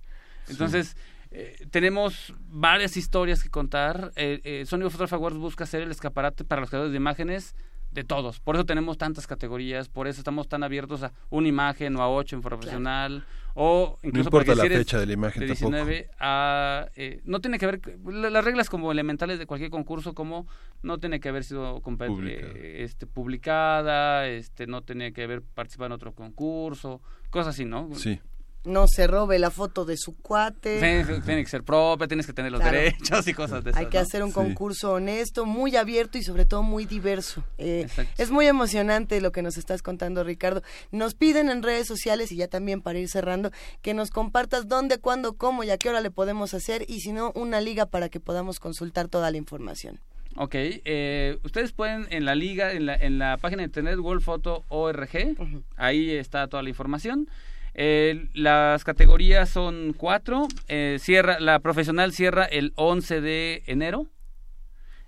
Entonces, 0.48 0.96
eh, 1.30 1.66
tenemos 1.70 2.34
varias 2.48 2.96
historias 2.96 3.42
que 3.42 3.50
contar. 3.50 4.12
Eh, 4.16 4.40
eh, 4.44 4.66
Sony 4.66 4.90
Photography 4.90 5.14
Awards 5.14 5.36
busca 5.36 5.66
ser 5.66 5.82
el 5.82 5.90
escaparate 5.90 6.44
para 6.44 6.60
los 6.60 6.70
creadores 6.70 6.92
de 6.92 6.96
imágenes 6.96 7.54
de 7.98 8.04
todos. 8.04 8.40
Por 8.40 8.54
eso 8.56 8.64
tenemos 8.64 8.96
tantas 8.98 9.26
categorías, 9.26 9.88
por 9.88 10.06
eso 10.08 10.20
estamos 10.20 10.48
tan 10.48 10.62
abiertos 10.62 11.02
a 11.02 11.12
una 11.30 11.48
imagen 11.48 11.96
o 11.96 12.02
a 12.02 12.08
ocho 12.08 12.36
en 12.36 12.42
profesional, 12.42 13.24
o 13.54 13.98
incluso 14.02 14.28
importa 14.28 14.52
porque 14.52 14.56
la 14.56 14.62
si 14.62 14.68
fecha 14.78 14.98
de 15.00 15.06
la 15.06 15.12
imagen 15.14 15.40
de 15.40 15.48
tampoco. 15.48 15.70
19 15.72 16.10
a... 16.20 16.86
eh, 16.96 17.20
no 17.24 17.40
tiene 17.40 17.58
que 17.58 17.66
ver... 17.66 17.80
la- 18.06 18.30
Las 18.30 18.44
reglas 18.44 18.70
como 18.70 18.92
elementales 18.92 19.38
de 19.38 19.46
cualquier 19.46 19.70
concurso, 19.70 20.14
como 20.14 20.46
no 20.82 20.98
tiene 20.98 21.18
que 21.20 21.28
haber 21.28 21.42
sido 21.44 21.80
Publicada. 22.14 22.52
eh, 22.54 22.84
este, 22.84 23.06
publicada, 23.06 24.26
este, 24.28 24.66
no 24.66 24.82
tiene 24.82 25.12
que 25.12 25.24
haber 25.24 25.42
participado 25.42 25.86
en 25.86 25.92
otro 25.92 26.12
concurso, 26.14 27.00
cosas 27.30 27.48
así, 27.54 27.64
¿no? 27.64 27.88
Sí. 27.94 28.20
No 28.68 28.86
se 28.86 29.06
robe 29.06 29.38
la 29.38 29.50
foto 29.50 29.84
de 29.84 29.96
su 29.96 30.16
cuate. 30.16 30.78
Tiene, 30.78 31.04
tiene 31.22 31.42
que 31.42 31.48
ser 31.50 31.62
propia, 31.64 32.06
tienes 32.06 32.26
que 32.26 32.32
tener 32.32 32.52
los 32.52 32.60
Claro. 32.60 32.76
derechos 32.76 33.26
y 33.26 33.34
cosas 33.34 33.64
de 33.64 33.70
esas. 33.70 33.80
Hay 33.80 33.86
que 33.88 33.98
¿no? 33.98 34.02
hacer 34.02 34.22
un 34.22 34.28
Sí. 34.28 34.34
concurso 34.34 34.92
honesto, 34.92 35.46
muy 35.46 35.74
abierto 35.76 36.18
y 36.18 36.22
sobre 36.22 36.44
todo 36.44 36.62
muy 36.62 36.84
diverso. 36.84 37.42
Eh, 37.58 37.88
es 38.18 38.30
muy 38.30 38.46
emocionante 38.46 39.20
lo 39.20 39.32
que 39.32 39.42
nos 39.42 39.56
estás 39.56 39.82
contando, 39.82 40.22
Ricardo. 40.24 40.62
Nos 40.92 41.14
piden 41.14 41.48
en 41.48 41.62
redes 41.62 41.86
sociales 41.86 42.30
y 42.32 42.36
ya 42.36 42.48
también 42.48 42.80
para 42.82 42.98
ir 42.98 43.08
cerrando 43.08 43.50
que 43.82 43.94
nos 43.94 44.10
compartas 44.10 44.68
dónde, 44.68 44.98
cuándo, 44.98 45.34
cómo 45.36 45.64
y 45.64 45.70
a 45.70 45.78
qué 45.78 45.88
hora 45.88 46.00
le 46.00 46.10
podemos 46.10 46.54
hacer 46.54 46.84
y 46.88 47.00
si 47.00 47.12
no, 47.12 47.32
una 47.34 47.60
liga 47.60 47.86
para 47.86 48.08
que 48.08 48.20
podamos 48.20 48.60
consultar 48.60 49.08
toda 49.08 49.30
la 49.30 49.36
información. 49.38 50.00
Ok, 50.36 50.54
eh, 50.54 51.38
ustedes 51.42 51.72
pueden 51.72 52.06
en 52.10 52.24
la 52.24 52.34
liga, 52.36 52.70
en 52.72 52.86
la, 52.86 52.94
en 52.94 53.18
la 53.18 53.38
página 53.38 53.62
de 53.62 53.66
internet 53.66 53.98
worldphoto.org, 53.98 55.36
Ujú. 55.40 55.62
ahí 55.76 56.10
está 56.12 56.46
toda 56.48 56.62
la 56.62 56.68
información. 56.68 57.28
Eh, 57.80 58.26
las 58.34 58.82
categorías 58.82 59.48
son 59.48 59.94
cuatro. 59.96 60.48
eh, 60.66 60.98
cierra, 61.00 61.38
la 61.38 61.60
profesional 61.60 62.12
cierra 62.12 62.44
el 62.44 62.72
11 62.74 63.20
de 63.20 63.62
enero. 63.66 64.08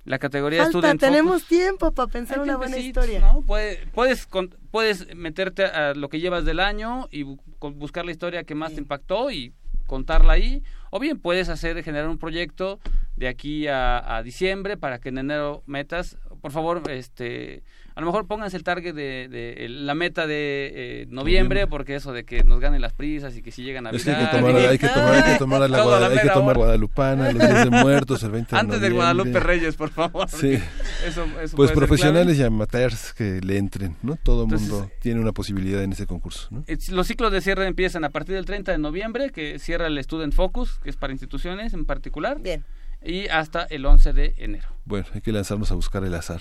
La 0.04 0.18
categoría 0.20 0.62
Falta, 0.62 0.78
Student 0.78 1.00
tenemos 1.00 1.42
Focus- 1.42 1.48
tiempo 1.48 1.92
para 1.92 2.06
pensar 2.10 2.38
Hay 2.38 2.44
una 2.44 2.56
buena 2.56 2.78
historia. 2.78 3.20
¿no? 3.20 3.42
Puede- 3.42 3.86
puedes, 3.92 4.26
con- 4.26 4.54
puedes 4.70 5.14
meterte 5.16 5.64
a 5.64 5.94
lo 5.94 6.08
que 6.08 6.20
llevas 6.20 6.44
del 6.44 6.60
año 6.60 7.08
y 7.10 7.24
buscar 7.58 8.04
la 8.04 8.12
historia 8.12 8.44
que 8.44 8.54
más 8.54 8.72
te 8.72 8.80
impactó 8.80 9.30
y 9.32 9.52
contarla 9.86 10.34
ahí. 10.34 10.62
O 10.90 11.00
bien 11.00 11.18
puedes 11.18 11.48
hacer, 11.48 11.82
generar 11.82 12.08
un 12.08 12.18
proyecto 12.18 12.78
de 13.16 13.26
aquí 13.28 13.66
a, 13.66 14.16
a 14.16 14.22
diciembre 14.22 14.76
para 14.76 15.00
que 15.00 15.08
en 15.10 15.18
enero 15.18 15.62
metas. 15.66 16.16
Por 16.40 16.52
favor, 16.52 16.82
este, 16.88 17.62
a 18.00 18.02
lo 18.02 18.06
mejor 18.06 18.26
pónganse 18.26 18.56
el 18.56 18.64
target 18.64 18.94
de, 18.94 19.66
la 19.68 19.94
meta 19.94 20.26
de 20.26 21.02
eh, 21.02 21.06
noviembre, 21.10 21.66
porque 21.66 21.96
eso 21.96 22.14
de 22.14 22.24
que 22.24 22.44
nos 22.44 22.58
ganen 22.58 22.80
las 22.80 22.94
prisas 22.94 23.36
y 23.36 23.42
que 23.42 23.52
si 23.52 23.62
llegan 23.62 23.86
a 23.86 23.90
Es 23.90 24.04
que 24.04 24.12
hay 24.12 24.24
que 24.24 24.38
tomar, 24.38 24.56
hay 24.56 24.78
que 24.78 24.88
tomar, 24.88 25.12
hay 25.12 25.32
que 25.34 25.38
tomar, 25.38 25.62
a 25.64 25.68
la 25.68 25.82
Guada- 25.82 26.06
hay 26.06 26.16
que 26.16 26.22
mera 26.22 26.32
tomar 26.32 26.56
hora. 26.56 26.64
Guadalupana, 26.64 27.30
los 27.30 27.42
días 27.46 27.64
de 27.64 27.70
muertos, 27.70 28.22
el 28.22 28.30
20 28.30 28.56
de 28.56 28.58
Antes 28.58 28.80
del. 28.80 28.94
Guadalupe 28.94 29.38
Reyes, 29.38 29.76
por 29.76 29.90
favor. 29.90 30.30
Sí. 30.30 30.58
Eso, 31.06 31.26
eso 31.42 31.56
Pues 31.56 31.72
profesionales 31.72 32.38
y 32.38 32.42
amateurs 32.42 33.12
que 33.12 33.40
le 33.42 33.58
entren, 33.58 33.96
¿no? 34.02 34.16
Todo 34.16 34.44
Entonces, 34.44 34.68
mundo 34.70 34.90
tiene 35.00 35.20
una 35.20 35.32
posibilidad 35.32 35.82
en 35.82 35.92
ese 35.92 36.06
concurso, 36.06 36.48
¿no? 36.50 36.64
Eh, 36.68 36.78
Los 36.90 37.06
ciclos 37.06 37.30
de 37.32 37.42
cierre 37.42 37.66
empiezan 37.66 38.04
a 38.04 38.08
partir 38.10 38.34
del 38.34 38.46
30 38.46 38.72
de 38.72 38.78
noviembre, 38.78 39.28
que 39.30 39.58
cierra 39.58 39.88
el 39.88 40.02
Student 40.02 40.32
Focus, 40.32 40.78
que 40.82 40.88
es 40.88 40.96
para 40.96 41.12
instituciones 41.12 41.74
en 41.74 41.84
particular, 41.84 42.40
Bien. 42.40 42.64
y 43.04 43.28
hasta 43.28 43.64
el 43.64 43.84
11 43.84 44.14
de 44.14 44.34
enero. 44.38 44.68
Bueno, 44.86 45.06
hay 45.12 45.20
que 45.20 45.32
lanzarnos 45.32 45.70
a 45.70 45.74
buscar 45.74 46.02
el 46.04 46.14
azar. 46.14 46.40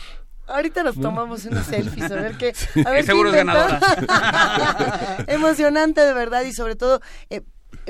Ahorita 0.49 0.83
nos 0.83 0.99
tomamos 0.99 1.45
unos 1.45 1.65
selfies, 1.67 2.11
a 2.11 2.15
ver 2.15 2.37
qué. 2.37 2.53
A 2.85 2.89
ver 2.91 3.01
Que 3.01 3.05
seguro 3.07 3.31
qué 3.31 3.39
es 3.39 3.45
ganadora. 3.45 3.79
inventamos. 3.79 5.19
Emocionante 5.27 6.01
de 6.01 6.13
verdad 6.13 6.41
y 6.41 6.53
sobre 6.53 6.75
todo, 6.75 7.01
eh, 7.29 7.41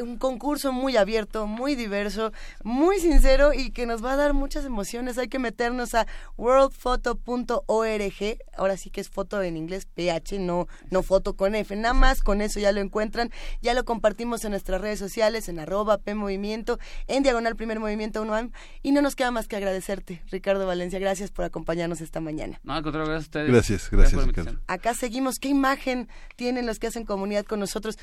un 0.01 0.17
concurso 0.17 0.71
muy 0.71 0.97
abierto, 0.97 1.47
muy 1.47 1.75
diverso, 1.75 2.31
muy 2.63 2.99
sincero 2.99 3.53
y 3.53 3.71
que 3.71 3.85
nos 3.85 4.03
va 4.03 4.13
a 4.13 4.15
dar 4.15 4.33
muchas 4.33 4.65
emociones. 4.65 5.17
Hay 5.17 5.27
que 5.27 5.39
meternos 5.39 5.93
a 5.95 6.07
worldphoto.org. 6.37 8.37
Ahora 8.57 8.77
sí 8.77 8.89
que 8.89 9.01
es 9.01 9.09
foto 9.09 9.41
en 9.41 9.57
inglés, 9.57 9.87
PH, 9.93 10.39
no, 10.39 10.67
no 10.89 11.03
foto 11.03 11.35
con 11.35 11.55
F. 11.55 11.75
Nada 11.75 11.93
más 11.93 12.21
con 12.21 12.41
eso 12.41 12.59
ya 12.59 12.71
lo 12.71 12.81
encuentran. 12.81 13.31
Ya 13.61 13.73
lo 13.73 13.85
compartimos 13.85 14.43
en 14.45 14.51
nuestras 14.51 14.81
redes 14.81 14.99
sociales, 14.99 15.49
en 15.49 15.59
arroba 15.59 15.97
P 15.97 16.15
Movimiento, 16.15 16.79
en 17.07 17.23
Diagonal 17.23 17.55
Primer 17.55 17.79
Movimiento 17.79 18.21
1 18.21 18.51
Y 18.83 18.91
no 18.91 19.01
nos 19.01 19.15
queda 19.15 19.31
más 19.31 19.47
que 19.47 19.55
agradecerte, 19.55 20.23
Ricardo 20.31 20.65
Valencia. 20.65 20.99
Gracias 20.99 21.31
por 21.31 21.45
acompañarnos 21.45 22.01
esta 22.01 22.19
mañana. 22.19 22.59
No, 22.63 22.73
al 22.73 22.83
contrario, 22.83 23.09
gracias 23.09 23.25
a 23.25 23.29
ustedes. 23.29 23.51
Gracias, 23.51 23.91
gracias, 23.91 24.21
la 24.21 24.27
Ricardo. 24.27 24.59
Acá 24.67 24.93
seguimos. 24.93 25.39
¿Qué 25.39 25.49
imagen 25.49 26.07
tienen 26.35 26.65
los 26.65 26.79
que 26.79 26.87
hacen 26.87 27.05
comunidad 27.05 27.45
con 27.45 27.59
nosotros? 27.59 27.97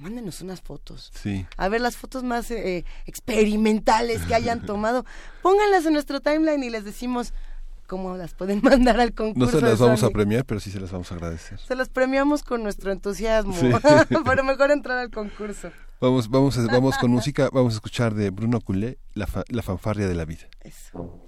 Mándenos 0.00 0.40
unas 0.40 0.60
fotos. 0.60 1.10
Sí. 1.14 1.46
A 1.56 1.68
ver 1.68 1.80
las 1.80 1.96
fotos 1.96 2.22
más 2.22 2.50
eh, 2.50 2.84
experimentales 3.06 4.22
que 4.22 4.34
hayan 4.34 4.60
tomado. 4.66 5.04
Pónganlas 5.42 5.86
en 5.86 5.92
nuestro 5.92 6.20
timeline 6.20 6.62
y 6.64 6.70
les 6.70 6.84
decimos 6.84 7.32
cómo 7.86 8.16
las 8.16 8.34
pueden 8.34 8.60
mandar 8.64 9.00
al 9.00 9.10
No 9.10 9.14
concurso. 9.14 9.58
se 9.60 9.66
las 9.66 9.78
vamos 9.78 10.02
a 10.02 10.10
premiar, 10.10 10.44
pero 10.44 10.60
sí 10.60 10.70
se 10.70 10.80
las 10.80 10.90
vamos 10.92 11.10
a 11.12 11.14
agradecer. 11.16 11.58
Se 11.60 11.74
las 11.74 11.88
premiamos 11.88 12.42
con 12.42 12.62
nuestro 12.62 12.92
entusiasmo. 12.92 13.52
Sí. 13.54 13.70
Pero 14.24 14.44
mejor 14.44 14.70
entrar 14.70 14.98
al 14.98 15.10
concurso. 15.10 15.70
Vamos, 16.00 16.30
vamos, 16.30 16.56
vamos 16.66 16.96
con 16.98 17.10
música. 17.10 17.50
Vamos 17.52 17.74
a 17.74 17.76
escuchar 17.76 18.14
de 18.14 18.30
Bruno 18.30 18.60
Culé, 18.60 18.98
la, 19.14 19.26
fa- 19.26 19.44
la 19.48 19.62
fanfarria 19.62 20.08
de 20.08 20.14
la 20.14 20.24
vida. 20.24 20.46
Eso. 20.62 21.20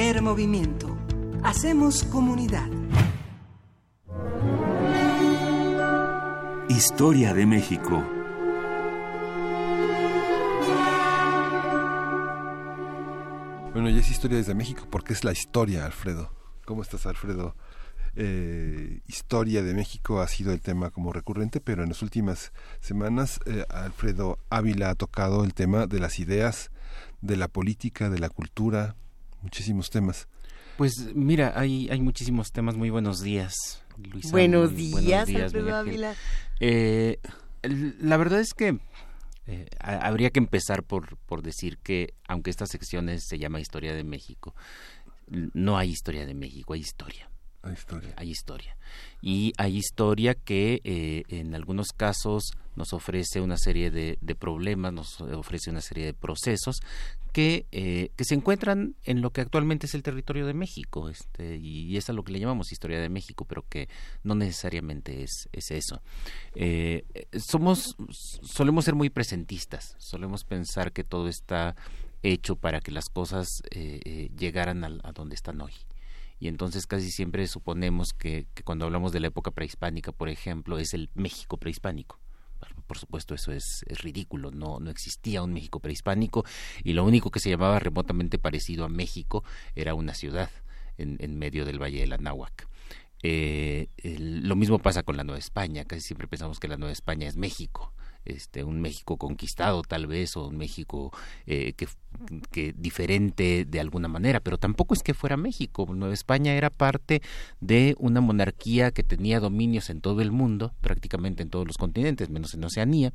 Primer 0.00 0.22
movimiento. 0.22 0.96
Hacemos 1.42 2.04
comunidad. 2.04 2.66
Historia 6.70 7.34
de 7.34 7.44
México. 7.44 8.02
Bueno, 13.74 13.90
ya 13.90 13.98
es 13.98 14.10
historia 14.10 14.38
desde 14.38 14.54
México 14.54 14.86
porque 14.90 15.12
es 15.12 15.22
la 15.22 15.32
historia, 15.32 15.84
Alfredo. 15.84 16.32
¿Cómo 16.64 16.80
estás, 16.80 17.04
Alfredo? 17.04 17.54
Eh, 18.16 19.02
historia 19.06 19.62
de 19.62 19.74
México 19.74 20.22
ha 20.22 20.28
sido 20.28 20.54
el 20.54 20.62
tema 20.62 20.88
como 20.88 21.12
recurrente, 21.12 21.60
pero 21.60 21.82
en 21.82 21.90
las 21.90 22.00
últimas 22.00 22.54
semanas 22.80 23.38
eh, 23.44 23.66
Alfredo 23.68 24.38
Ávila 24.48 24.88
ha 24.88 24.94
tocado 24.94 25.44
el 25.44 25.52
tema 25.52 25.86
de 25.86 26.00
las 26.00 26.18
ideas, 26.20 26.70
de 27.20 27.36
la 27.36 27.48
política, 27.48 28.08
de 28.08 28.18
la 28.18 28.30
cultura, 28.30 28.96
muchísimos 29.42 29.90
temas. 29.90 30.28
Pues 30.76 31.14
mira, 31.14 31.52
hay, 31.56 31.88
hay 31.90 32.00
muchísimos 32.00 32.52
temas. 32.52 32.74
Muy 32.76 32.90
buenos 32.90 33.20
días, 33.20 33.54
Luisa. 33.98 34.30
Buenos 34.30 34.72
Muy 34.72 35.02
días, 35.02 35.28
Ángel. 35.28 35.70
Ávila. 35.72 36.14
Eh, 36.60 37.18
la 37.62 38.16
verdad 38.16 38.40
es 38.40 38.54
que 38.54 38.78
eh, 39.46 39.66
ha- 39.80 40.06
habría 40.06 40.30
que 40.30 40.38
empezar 40.38 40.82
por, 40.84 41.16
por 41.18 41.42
decir 41.42 41.78
que, 41.78 42.14
aunque 42.28 42.50
esta 42.50 42.66
sección 42.66 43.08
es- 43.08 43.24
se 43.26 43.38
llama 43.38 43.60
Historia 43.60 43.94
de 43.94 44.04
México, 44.04 44.54
no 45.28 45.76
hay 45.78 45.90
historia 45.90 46.26
de 46.26 46.34
México, 46.34 46.72
hay 46.72 46.80
historia. 46.80 47.28
La 47.62 47.72
historia. 47.74 48.14
Hay 48.16 48.30
historia. 48.30 48.74
Y 49.20 49.52
hay 49.58 49.76
historia 49.76 50.34
que 50.34 50.80
eh, 50.82 51.24
en 51.28 51.54
algunos 51.54 51.88
casos 51.94 52.52
nos 52.74 52.94
ofrece 52.94 53.42
una 53.42 53.58
serie 53.58 53.90
de, 53.90 54.16
de 54.22 54.34
problemas, 54.34 54.94
nos 54.94 55.20
ofrece 55.20 55.68
una 55.70 55.82
serie 55.82 56.06
de 56.06 56.14
procesos 56.14 56.80
que, 57.32 57.66
eh, 57.72 58.10
que 58.16 58.24
se 58.24 58.34
encuentran 58.34 58.94
en 59.04 59.20
lo 59.20 59.30
que 59.30 59.40
actualmente 59.40 59.86
es 59.86 59.94
el 59.94 60.02
territorio 60.02 60.46
de 60.46 60.54
México. 60.54 61.08
Este, 61.08 61.56
y, 61.56 61.96
es 61.96 62.08
a 62.10 62.12
lo 62.12 62.22
que 62.24 62.32
le 62.32 62.40
llamamos 62.40 62.72
historia 62.72 63.00
de 63.00 63.08
México, 63.08 63.44
pero 63.44 63.64
que 63.68 63.88
no 64.22 64.34
necesariamente 64.34 65.22
es, 65.22 65.48
es 65.52 65.70
eso. 65.70 66.02
Eh, 66.54 67.04
somos, 67.38 67.96
solemos 68.10 68.84
ser 68.84 68.94
muy 68.94 69.10
presentistas, 69.10 69.94
solemos 69.98 70.44
pensar 70.44 70.92
que 70.92 71.04
todo 71.04 71.28
está 71.28 71.76
hecho 72.22 72.56
para 72.56 72.80
que 72.80 72.90
las 72.90 73.08
cosas 73.08 73.62
eh, 73.70 74.00
eh, 74.04 74.30
llegaran 74.36 74.84
al- 74.84 75.00
a 75.04 75.12
donde 75.12 75.34
están 75.34 75.60
hoy 75.60 75.72
y 76.38 76.48
entonces 76.48 76.86
casi 76.86 77.10
siempre 77.10 77.46
suponemos 77.46 78.12
que, 78.12 78.46
que 78.54 78.62
cuando 78.62 78.86
hablamos 78.86 79.12
de 79.12 79.20
la 79.20 79.26
época 79.26 79.50
prehispánica, 79.50 80.10
por 80.10 80.30
ejemplo, 80.30 80.78
es 80.78 80.94
el 80.94 81.10
México 81.14 81.58
prehispánico. 81.58 82.18
Por- 82.86 82.98
supuesto, 82.98 83.34
eso 83.34 83.52
es, 83.52 83.84
ridículo, 83.88 84.50
no, 84.50 84.78
no 84.80 84.90
existía 84.90 85.42
un 85.42 85.52
México 85.52 85.80
prehispánico 85.80 86.44
y 86.84 86.92
lo 86.92 87.04
único 87.04 87.30
que 87.30 87.40
se 87.40 87.48
llamaba 87.48 87.78
remotamente 87.78 88.38
parecido 88.38 88.84
a 88.84 88.88
México 88.88 89.42
era 89.74 89.94
una 89.94 90.14
ciudad 90.14 90.50
en, 90.98 91.38
medio 91.38 91.64
del 91.64 91.80
Valle 91.80 92.00
del 92.00 92.12
Anáhuac. 92.12 92.68
Eh, 93.22 93.88
lo 94.18 94.56
mismo 94.56 94.78
pasa 94.78 95.02
con 95.02 95.16
la 95.16 95.24
Nueva 95.24 95.38
España, 95.38 95.84
casi 95.84 96.02
siempre 96.02 96.28
pensamos 96.28 96.60
que 96.60 96.68
la 96.68 96.76
Nueva 96.76 96.92
España 96.92 97.26
es 97.26 97.36
México, 97.36 97.92
este, 98.24 98.64
un 98.64 98.80
México 98.80 99.16
conquistado 99.16 99.82
tal 99.82 100.06
vez 100.06 100.36
o 100.36 100.48
un 100.48 100.56
México 100.56 101.12
eh, 101.46 101.72
que, 101.74 101.88
que 102.50 102.74
diferente 102.76 103.64
de 103.64 103.80
alguna 103.80 104.08
manera, 104.08 104.40
pero 104.40 104.58
tampoco 104.58 104.94
es 104.94 105.02
que 105.02 105.14
fuera 105.14 105.36
México. 105.36 105.86
Nueva 105.94 106.14
España 106.14 106.54
era 106.54 106.70
parte 106.70 107.22
de 107.60 107.94
una 107.98 108.20
monarquía 108.20 108.90
que 108.90 109.02
tenía 109.02 109.40
dominios 109.40 109.90
en 109.90 110.00
todo 110.00 110.20
el 110.20 110.32
mundo, 110.32 110.74
prácticamente 110.80 111.42
en 111.42 111.50
todos 111.50 111.66
los 111.66 111.78
continentes, 111.78 112.30
menos 112.30 112.54
en 112.54 112.64
Oceanía, 112.64 113.12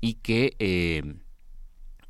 y 0.00 0.14
que 0.14 0.54
eh, 0.58 1.02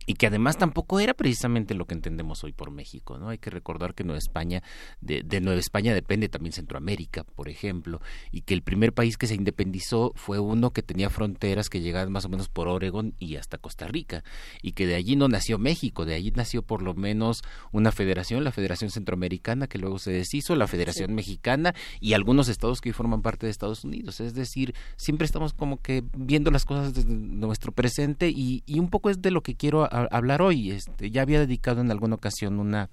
y 0.07 0.14
que 0.14 0.26
además 0.26 0.57
tampoco 0.57 1.00
era 1.00 1.14
precisamente 1.14 1.74
lo 1.74 1.86
que 1.86 1.94
entendemos 1.94 2.44
hoy 2.44 2.52
por 2.52 2.70
México, 2.70 3.18
¿no? 3.18 3.28
Hay 3.28 3.38
que 3.38 3.50
recordar 3.50 3.94
que 3.94 4.05
Nueva 4.05 4.18
España, 4.18 4.62
de, 5.00 5.22
de 5.22 5.40
Nueva 5.40 5.61
España 5.61 5.94
depende 5.94 6.28
también 6.28 6.52
Centroamérica, 6.52 7.24
por 7.24 7.48
ejemplo, 7.48 8.00
y 8.32 8.42
que 8.42 8.55
el 8.55 8.62
primer 8.62 8.92
país 8.92 9.16
que 9.16 9.26
se 9.26 9.34
independizó 9.34 10.12
fue 10.14 10.38
uno 10.38 10.72
que 10.72 10.82
tenía 10.82 11.11
fronteras 11.11 11.70
que 11.70 11.80
llegaban 11.80 12.12
más 12.12 12.24
o 12.24 12.28
menos 12.28 12.48
por 12.48 12.68
Oregón 12.68 13.14
y 13.18 13.36
hasta 13.36 13.59
Costa 13.59 13.86
Rica, 13.86 14.24
y 14.62 14.72
que 14.72 14.86
de 14.86 14.94
allí 14.94 15.16
no 15.16 15.28
nació 15.28 15.59
México, 15.59 16.05
de 16.05 16.14
allí 16.14 16.32
nació 16.32 16.62
por 16.62 16.82
lo 16.82 16.94
menos 16.94 17.42
una 17.72 17.92
federación, 17.92 18.44
la 18.44 18.52
Federación 18.52 18.90
Centroamericana, 18.90 19.66
que 19.66 19.78
luego 19.78 19.98
se 19.98 20.12
deshizo, 20.12 20.57
la 20.57 20.66
Federación 20.66 21.14
Mexicana 21.14 21.74
y 22.00 22.12
algunos 22.12 22.48
estados 22.48 22.80
que 22.80 22.90
hoy 22.90 22.92
forman 22.92 23.22
parte 23.22 23.46
de 23.46 23.50
Estados 23.50 23.84
Unidos. 23.84 24.20
Es 24.20 24.34
decir, 24.34 24.74
siempre 24.96 25.24
estamos 25.24 25.52
como 25.55 25.80
que 25.80 26.05
viendo 26.16 26.50
las 26.50 26.64
cosas 26.64 26.94
desde 26.94 27.12
nuestro 27.12 27.72
presente 27.72 28.30
y, 28.30 28.62
y 28.66 28.78
un 28.78 28.88
poco 28.90 29.11
es 29.11 29.22
de 29.22 29.30
lo 29.30 29.42
que 29.42 29.55
quiero 29.55 29.92
hablar 30.03 30.42
hoy. 30.42 30.70
Este, 30.70 31.11
ya 31.11 31.22
había 31.22 31.40
dedicado 31.40 31.80
en 31.80 31.90
alguna 31.90 32.16
ocasión 32.16 32.59
una, 32.59 32.90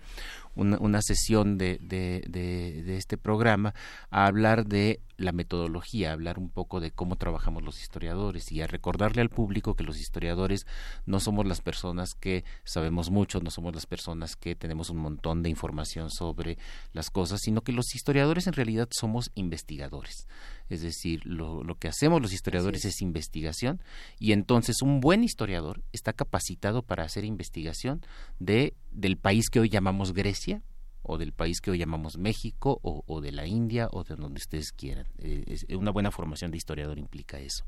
una, 0.56 0.78
una 0.80 1.02
sesión 1.02 1.58
de, 1.58 1.78
de, 1.82 2.24
de, 2.28 2.84
de 2.84 2.98
este 2.98 3.18
programa 3.18 3.74
a 4.10 4.26
hablar 4.26 4.66
de 4.66 5.02
la 5.18 5.32
metodología, 5.32 6.10
a 6.10 6.14
hablar 6.14 6.40
un 6.40 6.50
poco 6.50 6.80
de 6.80 6.92
cómo 6.92 7.16
trabajamos 7.16 7.64
los 7.64 7.80
historiadores 7.80 8.52
y 8.52 8.62
a 8.62 8.68
recordarle 8.68 9.22
al 9.22 9.30
público 9.30 9.76
que 9.76 9.84
los 9.84 10.00
historiadores 10.00 10.66
no 11.06 11.20
somos 11.20 11.46
las 11.46 11.62
personas 11.62 12.14
que 12.14 12.44
sabemos 12.64 13.12
mucho, 13.12 13.40
no 13.40 13.52
somos 13.52 13.74
las 13.74 13.86
personas 13.86 14.36
que 14.36 14.56
tenemos 14.56 14.90
un 14.90 14.98
montón 14.98 15.44
de 15.44 15.50
información 15.50 16.10
sobre 16.10 16.58
las 16.94 17.10
cosas, 17.10 17.42
sino 17.42 17.62
que 17.62 17.72
los 17.72 17.96
historiadores 17.96 18.48
en 18.48 18.54
realidad 18.54 18.88
somos 18.92 19.32
investigadores. 19.36 20.28
Es 20.72 20.82
decir, 20.82 21.26
lo, 21.26 21.64
lo 21.64 21.76
que 21.76 21.88
hacemos 21.88 22.22
los 22.22 22.34
historiadores 22.34 22.86
es. 22.86 23.02
investigación 23.02 23.82
y 24.20 24.32
entonces 24.32 24.82
un 24.82 25.00
buen 25.00 25.24
historiador 25.24 25.84
está 25.92 26.14
capacitado 26.14 26.84
para 26.84 27.04
hacer 27.04 27.26
investigación 27.26 28.02
de 28.40 28.74
del 28.92 29.18
país 29.18 29.50
que 29.50 29.60
hoy 29.60 29.70
llamamos 29.70 30.14
Grecia 30.14 30.62
o 31.04 31.18
del 31.18 31.32
país 31.32 31.62
que 31.62 31.72
hoy 31.72 31.78
llamamos 31.78 32.18
México 32.18 32.80
o, 32.84 33.22
de 33.22 33.32
la 33.32 33.48
India 33.48 33.88
o 33.92 34.04
de 34.04 34.16
donde 34.16 34.40
ustedes 34.40 34.72
quieran. 34.72 35.08
Eh, 35.20 35.44
es- 35.48 35.66
una 35.76 35.92
buena 35.92 36.12
formación 36.12 36.52
de 36.52 36.58
historiador 36.58 36.98
implica 36.98 37.40
eso. 37.40 37.64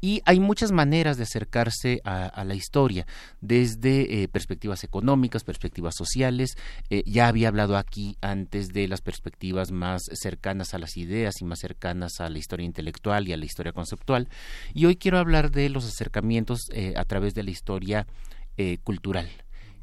Y 0.00 0.22
hay 0.24 0.40
muchas 0.40 0.72
maneras 0.72 1.16
de 1.16 1.22
acercarse 1.24 2.00
a, 2.04 2.44
la 2.44 2.54
historia, 2.54 3.06
desde 3.40 4.22
eh, 4.22 4.28
perspectivas 4.28 4.84
económicas, 4.84 5.44
perspectivas 5.44 5.94
sociales. 5.96 6.56
Eh, 6.90 7.02
ya 7.06 7.28
había 7.28 7.48
hablado 7.48 7.76
aquí 7.76 8.16
antes 8.20 8.68
de 8.68 8.88
las 8.88 9.00
perspectivas 9.00 9.70
más 9.70 10.02
cercanas 10.12 10.74
a 10.74 10.78
las 10.78 10.96
ideas 10.96 11.40
y 11.40 11.44
más 11.44 11.60
cercanas 11.60 12.20
a 12.20 12.28
la 12.28 12.38
historia 12.38 12.66
intelectual 12.66 13.28
y 13.28 13.32
a 13.32 13.36
la 13.36 13.44
historia 13.44 13.72
conceptual. 13.72 14.28
Y 14.74 14.86
hoy 14.86 14.96
quiero 14.96 15.18
hablar 15.18 15.50
de 15.50 15.68
los 15.68 15.84
acercamientos 15.84 16.68
eh, 16.72 16.94
a 16.96 17.04
través 17.04 17.34
de 17.34 17.42
la 17.44 17.50
historia 17.50 18.06
eh, 18.56 18.78
cultural 18.84 19.28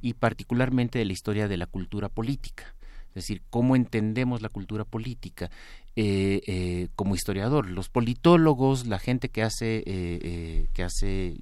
y 0.01 0.13
particularmente 0.13 0.99
de 0.99 1.05
la 1.05 1.13
historia 1.13 1.47
de 1.47 1.57
la 1.57 1.67
cultura 1.67 2.09
política. 2.09 2.75
Es 3.09 3.15
decir, 3.15 3.41
cómo 3.49 3.75
entendemos 3.75 4.41
la 4.41 4.47
cultura 4.47 4.85
política 4.85 5.51
eh, 5.97 6.41
eh, 6.47 6.87
como 6.95 7.13
historiador. 7.13 7.69
Los 7.69 7.89
politólogos, 7.89 8.87
la 8.87 8.99
gente 8.99 9.27
que 9.27 9.43
hace, 9.43 9.79
eh, 9.79 9.83
eh, 9.85 10.67
que 10.73 10.83
hace 10.83 11.35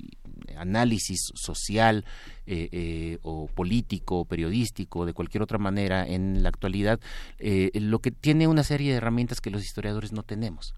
análisis 0.57 1.31
social 1.35 2.05
eh, 2.47 3.19
o 3.21 3.45
político 3.47 4.21
o 4.21 4.25
periodístico 4.25 5.05
de 5.05 5.13
cualquier 5.13 5.43
otra 5.43 5.59
manera 5.59 6.07
en 6.07 6.41
la 6.41 6.49
actualidad, 6.49 6.99
lo 7.39 7.99
que 7.99 8.09
tiene 8.09 8.47
una 8.47 8.63
serie 8.63 8.89
de 8.89 8.97
herramientas 8.97 9.39
que 9.39 9.51
los 9.51 9.63
historiadores 9.63 10.11
no 10.11 10.23
tenemos. 10.23 10.73